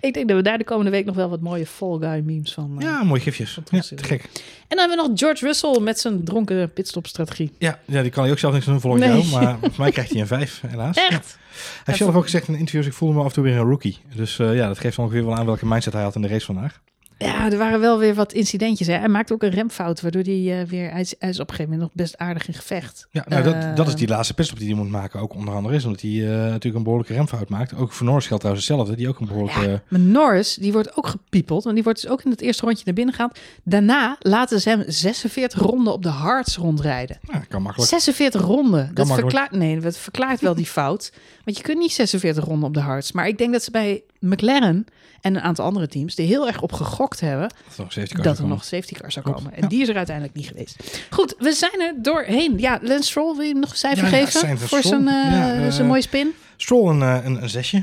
Ik 0.00 0.14
denk 0.14 0.28
dat 0.28 0.36
we 0.36 0.42
daar 0.42 0.58
de 0.58 0.64
komende 0.64 0.90
week 0.90 1.04
nog 1.04 1.14
wel 1.16 1.28
wat 1.28 1.40
mooie 1.40 1.66
Fall 1.66 1.98
Guy 2.00 2.22
memes 2.24 2.52
van... 2.52 2.74
eh, 2.78 2.84
Ja, 2.84 3.02
mooie 3.04 3.20
gifjes. 3.20 3.58
Ja, 3.70 3.80
te 3.80 4.04
gek. 4.04 4.22
En 4.68 4.76
dan 4.76 4.78
hebben 4.78 4.96
we 4.96 5.08
nog 5.08 5.18
George 5.18 5.46
Russell 5.46 5.80
met 5.80 5.98
zijn 6.00 6.24
dronken 6.24 6.72
pitstopstrategie. 6.72 7.52
Ja, 7.58 7.78
ja, 7.84 8.02
die 8.02 8.10
kan 8.10 8.22
hij 8.22 8.32
ook 8.32 8.38
zelf 8.38 8.52
niks 8.54 8.66
aan 8.66 8.72
doen 8.72 8.80
volgens 8.80 9.04
Nee. 9.04 9.12
jou. 9.18 9.30
Maar 9.44 9.58
voor 9.60 9.70
mij 9.76 9.90
krijgt 9.90 10.10
hij 10.12 10.20
een 10.20 10.26
5, 10.26 10.60
helaas. 10.66 10.96
Ja. 10.96 11.02
Hij 11.08 11.10
Echt? 11.16 11.38
heeft 11.84 11.98
zelf 11.98 12.14
ook 12.14 12.22
gezegd 12.22 12.48
in 12.48 12.54
interviews, 12.54 12.86
ik 12.86 12.92
voelde 12.92 13.14
me 13.14 13.20
af 13.20 13.26
en 13.26 13.32
toe 13.32 13.44
weer 13.44 13.56
een 13.56 13.68
rookie. 13.68 13.98
Dus 14.14 14.38
eh, 14.38 14.54
ja, 14.56 14.66
dat 14.66 14.78
geeft 14.78 14.98
ongeveer 14.98 15.24
wel 15.24 15.34
aan 15.36 15.46
welke 15.46 15.66
mindset 15.66 15.92
hij 15.92 16.02
had 16.02 16.14
in 16.14 16.22
de 16.22 16.28
race 16.28 16.46
vandaag. 16.46 16.80
Ja, 17.18 17.50
er 17.50 17.58
waren 17.58 17.80
wel 17.80 17.98
weer 17.98 18.14
wat 18.14 18.32
incidentjes. 18.32 18.86
Hè. 18.86 18.94
Hij 18.94 19.08
maakte 19.08 19.32
ook 19.32 19.42
een 19.42 19.50
remfout, 19.50 20.00
waardoor 20.00 20.22
hij 20.22 20.60
eh, 20.60 20.66
weer... 20.66 20.90
Hij 20.90 21.00
is, 21.00 21.14
hij 21.18 21.28
is 21.28 21.40
op 21.40 21.48
een 21.48 21.54
gegeven 21.54 21.72
moment 21.72 21.80
nog 21.80 22.06
best 22.06 22.18
aardig 22.18 22.48
in 22.48 22.54
gevecht. 22.54 23.08
Ja, 23.10 23.24
nou, 23.28 23.42
Eh, 23.42 23.52
dat, 23.52 23.76
dat 23.76 23.86
is 23.86 23.94
die 23.94 24.08
laatste 24.08 24.34
pitstop 24.34 24.58
die 24.58 24.68
hij 24.68 24.76
moet 24.76 24.90
maken. 24.90 25.20
Ook 25.20 25.34
onder 25.34 25.54
andere 25.54 25.74
is 25.74 25.84
omdat 25.84 26.00
hij 26.00 26.10
eh, 26.10 26.28
natuurlijk 26.28 26.74
een 26.74 26.82
behoorlijke 26.82 27.12
remfout 27.12 27.48
maakt. 27.48 27.74
Ook 27.74 27.92
voor 27.92 28.06
Norris 28.06 28.26
geldt 28.26 28.42
trouwens 28.42 28.68
hetzelfde. 28.68 28.96
Die 28.96 29.08
ook 29.08 29.20
een 29.20 29.26
behoorlijke... 29.26 29.68
Ja, 29.68 29.82
maar 29.88 30.00
Norris, 30.00 30.54
die 30.54 30.72
wordt 30.72 30.96
ook 30.96 31.06
gepiepeld. 31.06 31.62
Want 31.62 31.74
die 31.74 31.84
wordt 31.84 32.02
dus 32.02 32.10
ook 32.10 32.22
in 32.22 32.30
het 32.30 32.40
eerste 32.40 32.64
rondje 32.64 32.82
naar 32.84 32.94
binnen 32.94 33.14
gehaald. 33.14 33.38
Daarna 33.62 34.16
laten 34.20 34.60
ze 34.60 34.68
hem 34.68 34.84
46 34.86 35.60
ronden 35.60 35.92
op 35.92 36.02
de 36.02 36.08
hards 36.08 36.56
rondrijden. 36.56 37.18
nou, 37.22 37.44
kan 37.48 37.62
makkelijk. 37.62 37.90
46 37.90 38.40
ronden. 38.40 38.90
Dat 38.94 39.06
makkelijk. 39.06 39.20
verklaart, 39.20 39.62
nee, 39.62 39.80
dat 39.80 39.98
verklaart 39.98 40.40
wel 40.40 40.54
die 40.54 40.66
fout. 40.66 41.12
Want 41.44 41.56
je 41.56 41.62
kunt 41.62 41.78
niet 41.78 41.92
46 41.92 42.44
ronden 42.44 42.68
op 42.68 42.74
de 42.74 42.80
hards. 42.80 43.12
Maar 43.12 43.28
ik 43.28 43.38
denk 43.38 43.52
dat 43.52 43.62
ze 43.62 43.70
bij 43.70 44.02
McLaren 44.20 44.86
en 45.20 45.34
een 45.36 45.42
aantal 45.42 45.64
andere 45.64 45.88
teams... 45.88 46.18
er 46.18 46.24
heel 46.24 46.46
erg 46.46 46.60
op 46.62 46.72
gegokt 46.72 47.20
hebben... 47.20 47.48
Dat 47.76 47.78
er 47.78 47.82
nog 47.84 47.92
safety 47.92 48.14
car 48.14 48.22
dat 48.22 48.32
er 48.32 48.36
zou 48.36 48.48
nog 48.48 48.64
safety 48.64 48.94
car 48.94 49.12
zou 49.12 49.32
komen. 49.32 49.52
En 49.52 49.62
ja. 49.62 49.68
die 49.68 49.80
is 49.82 49.88
er 49.88 49.96
uiteindelijk 49.96 50.36
niet 50.36 50.46
geweest. 50.46 51.02
Goed, 51.10 51.34
we 51.38 51.52
zijn 51.52 51.80
er 51.80 51.94
doorheen. 52.02 52.58
Ja, 52.58 52.78
Lance 52.82 53.02
Stroll, 53.08 53.34
wil 53.36 53.44
je 53.44 53.52
hem 53.52 53.60
nog 53.60 53.70
een 53.70 53.76
cijfer 53.76 54.10
Ja, 54.10 54.16
ja, 54.16 54.26
geven? 54.26 54.58
Voor 54.58 54.66
Stroll. 54.82 55.02
zijn, 55.02 55.32
Ja, 55.32 55.64
eh, 55.64 55.70
zijn 55.72 55.86
mooie 55.86 56.02
spin? 56.02 56.34
Stroll 56.56 56.90
een, 56.90 57.02
eh, 57.02 57.24
een, 57.24 57.42
een 57.42 57.48
zesje. 57.50 57.82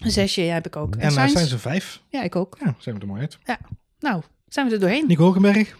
Een 0.00 0.10
zesje, 0.10 0.42
ja, 0.44 0.54
heb 0.54 0.66
ik 0.66 0.76
ook. 0.76 0.94
En, 0.94 1.00
En 1.00 1.08
uh, 1.08 1.14
Sainz? 1.14 1.32
zijn 1.32 1.46
ze 1.46 1.58
vijf. 1.58 2.00
Ja, 2.08 2.22
ik 2.22 2.36
ook. 2.36 2.56
Ja, 2.64 2.74
zijn 2.78 2.94
we 2.94 3.00
er 3.00 3.06
mooi 3.06 3.20
uit. 3.20 3.38
Nou, 3.98 4.22
zijn 4.48 4.66
we 4.66 4.72
er 4.74 4.80
doorheen. 4.80 5.04
Nico 5.06 5.22
Hulkenberg. 5.22 5.76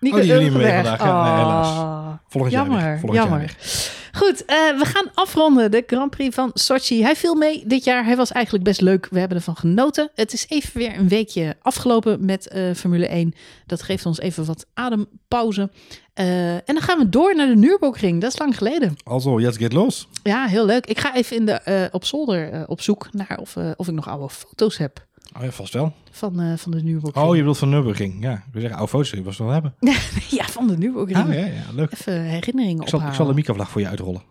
Nico 0.00 0.16
Oh, 0.16 0.22
die 0.22 0.32
niet 0.32 0.52
mee 0.52 0.74
vandaag. 0.74 0.98
Ja, 0.98 1.22
nee, 1.24 1.44
helaas. 1.44 1.68
Oh, 1.68 2.12
Volgend 2.28 2.54
jaar 2.54 2.68
weer. 2.68 2.98
Volgend 2.98 3.12
jammer. 3.12 3.38
jaar 3.38 3.48
weer. 3.48 3.96
Goed, 4.12 4.44
eh, 4.44 4.56
we 4.56 4.84
gaan 4.84 5.10
afronden. 5.14 5.70
De 5.70 5.82
Grand 5.86 6.10
Prix 6.10 6.34
van 6.34 6.50
Sochi. 6.54 7.02
Hij 7.02 7.16
viel 7.16 7.34
mee 7.34 7.62
dit 7.66 7.84
jaar. 7.84 8.04
Hij 8.04 8.16
was 8.16 8.32
eigenlijk 8.32 8.64
best 8.64 8.80
leuk. 8.80 9.08
We 9.10 9.18
hebben 9.18 9.36
ervan 9.36 9.56
genoten. 9.56 10.10
Het 10.14 10.32
is 10.32 10.46
even 10.48 10.78
weer 10.78 10.98
een 10.98 11.08
weekje 11.08 11.56
afgelopen 11.62 12.24
met 12.24 12.48
eh, 12.48 12.74
Formule 12.74 13.06
1. 13.06 13.34
Dat 13.66 13.82
geeft 13.82 14.06
ons 14.06 14.18
even 14.18 14.44
wat 14.44 14.66
adempauze. 14.74 15.70
Eh, 16.14 16.54
en 16.54 16.62
dan 16.64 16.80
gaan 16.80 16.98
we 16.98 17.08
door 17.08 17.36
naar 17.36 17.46
de 17.46 17.56
Nürburgring. 17.56 18.20
Dat 18.20 18.32
is 18.32 18.38
lang 18.38 18.56
geleden. 18.56 18.96
Also, 19.04 19.40
jetzt 19.40 19.56
geht 19.56 19.72
los. 19.72 20.08
Ja, 20.22 20.46
heel 20.46 20.66
leuk. 20.66 20.86
Ik 20.86 20.98
ga 20.98 21.14
even 21.14 21.36
in 21.36 21.46
de, 21.46 21.88
op 21.92 22.04
zolder 22.04 22.68
op 22.68 22.80
zoek 22.80 23.08
naar 23.12 23.38
of, 23.40 23.56
of 23.76 23.88
ik 23.88 23.94
nog 23.94 24.08
oude 24.08 24.28
foto's 24.28 24.76
heb 24.76 25.06
Oh 25.36 25.42
ja, 25.42 25.50
vast 25.50 25.72
wel. 25.72 25.94
van, 26.10 26.40
eh, 26.40 26.56
van 26.56 26.70
de 26.72 26.82
Nürburgring. 26.82 27.26
Oh, 27.26 27.32
je 27.34 27.40
bedoelt 27.40 27.58
van 27.58 27.68
Nürburgring. 27.68 28.22
Ja, 28.22 28.32
ik 28.32 28.42
wil 28.52 28.60
zeggen, 28.60 28.78
oude 28.78 28.92
foto's 28.92 29.10
die 29.10 29.22
was 29.24 29.38
wel 29.38 29.48
hebben. 29.48 29.74
ja, 30.30 30.44
van 30.44 30.66
de 30.66 30.78
Nürburgring. 30.78 31.18
Ah, 31.18 31.34
ja, 31.34 31.44
ja, 31.46 31.62
leuk. 31.74 31.92
Even 31.92 32.22
herinneringen 32.22 32.82
Ik 32.82 32.88
zal, 32.88 33.00
ik 33.00 33.12
zal 33.12 33.26
de 33.26 33.34
Mika-vlag 33.34 33.70
voor 33.70 33.80
je 33.80 33.88
uitrollen. 33.88 34.22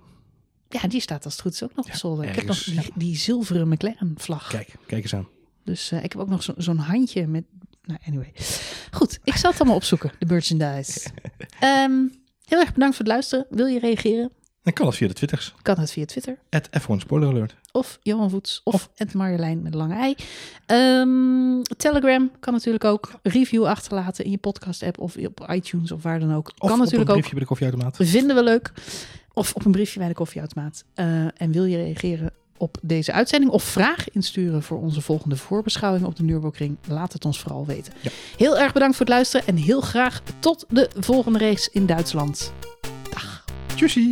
Ja, 0.69 0.87
die 0.87 1.01
staat 1.01 1.23
als 1.25 1.33
het 1.33 1.41
goed 1.41 1.53
is 1.53 1.63
ook 1.63 1.75
nog 1.75 1.85
op 1.85 1.93
zolder. 1.93 2.25
Ik 2.25 2.35
heb 2.35 2.45
nog 2.45 2.63
die, 2.63 2.79
die 2.95 3.15
zilveren 3.17 3.67
McLaren-vlag. 3.69 4.47
Kijk, 4.47 4.73
kijk 4.85 5.03
eens 5.03 5.15
aan. 5.15 5.27
Dus 5.63 5.91
eh, 5.91 6.03
ik 6.03 6.11
heb 6.11 6.21
ook 6.21 6.29
nog 6.29 6.43
zo- 6.43 6.53
zo'n 6.57 6.77
handje 6.77 7.27
met... 7.27 7.43
Nou, 7.83 7.99
anyway. 8.07 8.33
Goed, 8.91 9.19
ik 9.23 9.35
zal 9.35 9.49
het 9.51 9.59
allemaal 9.59 9.77
opzoeken, 9.77 10.11
de 10.19 10.25
merchandise. 10.25 10.99
Ehm, 11.59 11.91
heel 12.45 12.59
erg 12.59 12.73
bedankt 12.73 12.95
voor 12.95 13.05
het 13.05 13.13
luisteren. 13.13 13.45
Wil 13.49 13.65
je 13.65 13.79
reageren? 13.79 14.31
Dan 14.67 14.75
kan 14.75 14.85
dat 14.85 14.95
via 14.95 15.07
de 15.07 15.13
Twitters. 15.13 15.53
Kan 15.61 15.79
het 15.79 15.91
via 15.91 16.05
Twitter. 16.05 16.37
At 16.49 16.69
F1 16.81 16.95
Spoiler 16.97 17.29
Alert. 17.29 17.55
Of 17.71 17.99
Johan 18.01 18.29
Voets. 18.29 18.61
Of, 18.63 18.89
of 18.97 19.13
Marjolein 19.13 19.61
met 19.61 19.73
een 19.73 19.77
lange 19.77 19.95
ei. 19.95 20.15
Ehm, 20.65 21.61
Telegram 21.77 22.31
kan 22.39 22.53
natuurlijk 22.53 22.83
ook. 22.83 23.11
Review 23.23 23.65
achterlaten 23.65 24.25
in 24.25 24.31
je 24.31 24.37
podcast-app 24.37 24.99
of 24.99 25.15
op 25.15 25.47
iTunes 25.51 25.91
of 25.91 26.03
waar 26.03 26.19
dan 26.19 26.33
ook. 26.33 26.51
Of 26.57 26.69
kan 26.69 26.79
natuurlijk 26.79 26.93
een 26.95 27.15
ook. 27.15 27.21
briefje 27.21 27.31
bij 27.31 27.39
de 27.39 27.45
koffieautomaat. 27.45 27.97
Vinden 27.99 28.35
we 28.35 28.43
leuk. 28.43 28.71
Of 29.33 29.53
op 29.53 29.65
een 29.65 29.71
briefje 29.71 29.99
bij 29.99 30.07
de 30.07 30.13
koffieautomaat. 30.13 30.83
Eh, 30.93 31.41
en 31.41 31.51
wil 31.51 31.65
je 31.65 31.77
reageren 31.77 32.31
op 32.57 32.77
deze 32.81 33.11
uitzending 33.11 33.51
of 33.51 33.63
vragen 33.63 34.13
insturen 34.13 34.63
voor 34.63 34.79
onze 34.79 35.01
volgende 35.01 35.35
voorbeschouwing 35.35 36.05
op 36.05 36.15
de 36.15 36.23
Nürburgring? 36.23 36.77
Laat 36.87 37.13
het 37.13 37.25
ons 37.25 37.39
vooral 37.39 37.65
weten. 37.65 37.93
Ja. 38.01 38.09
Heel 38.37 38.57
erg 38.57 38.73
bedankt 38.73 38.95
voor 38.95 39.05
het 39.05 39.15
luisteren 39.15 39.47
en 39.47 39.55
heel 39.55 39.81
graag 39.81 40.21
tot 40.39 40.65
de 40.69 40.89
volgende 40.99 41.39
race 41.39 41.69
in 41.71 41.85
Duitsland. 41.85 42.53
Tschüssi. 43.77 44.11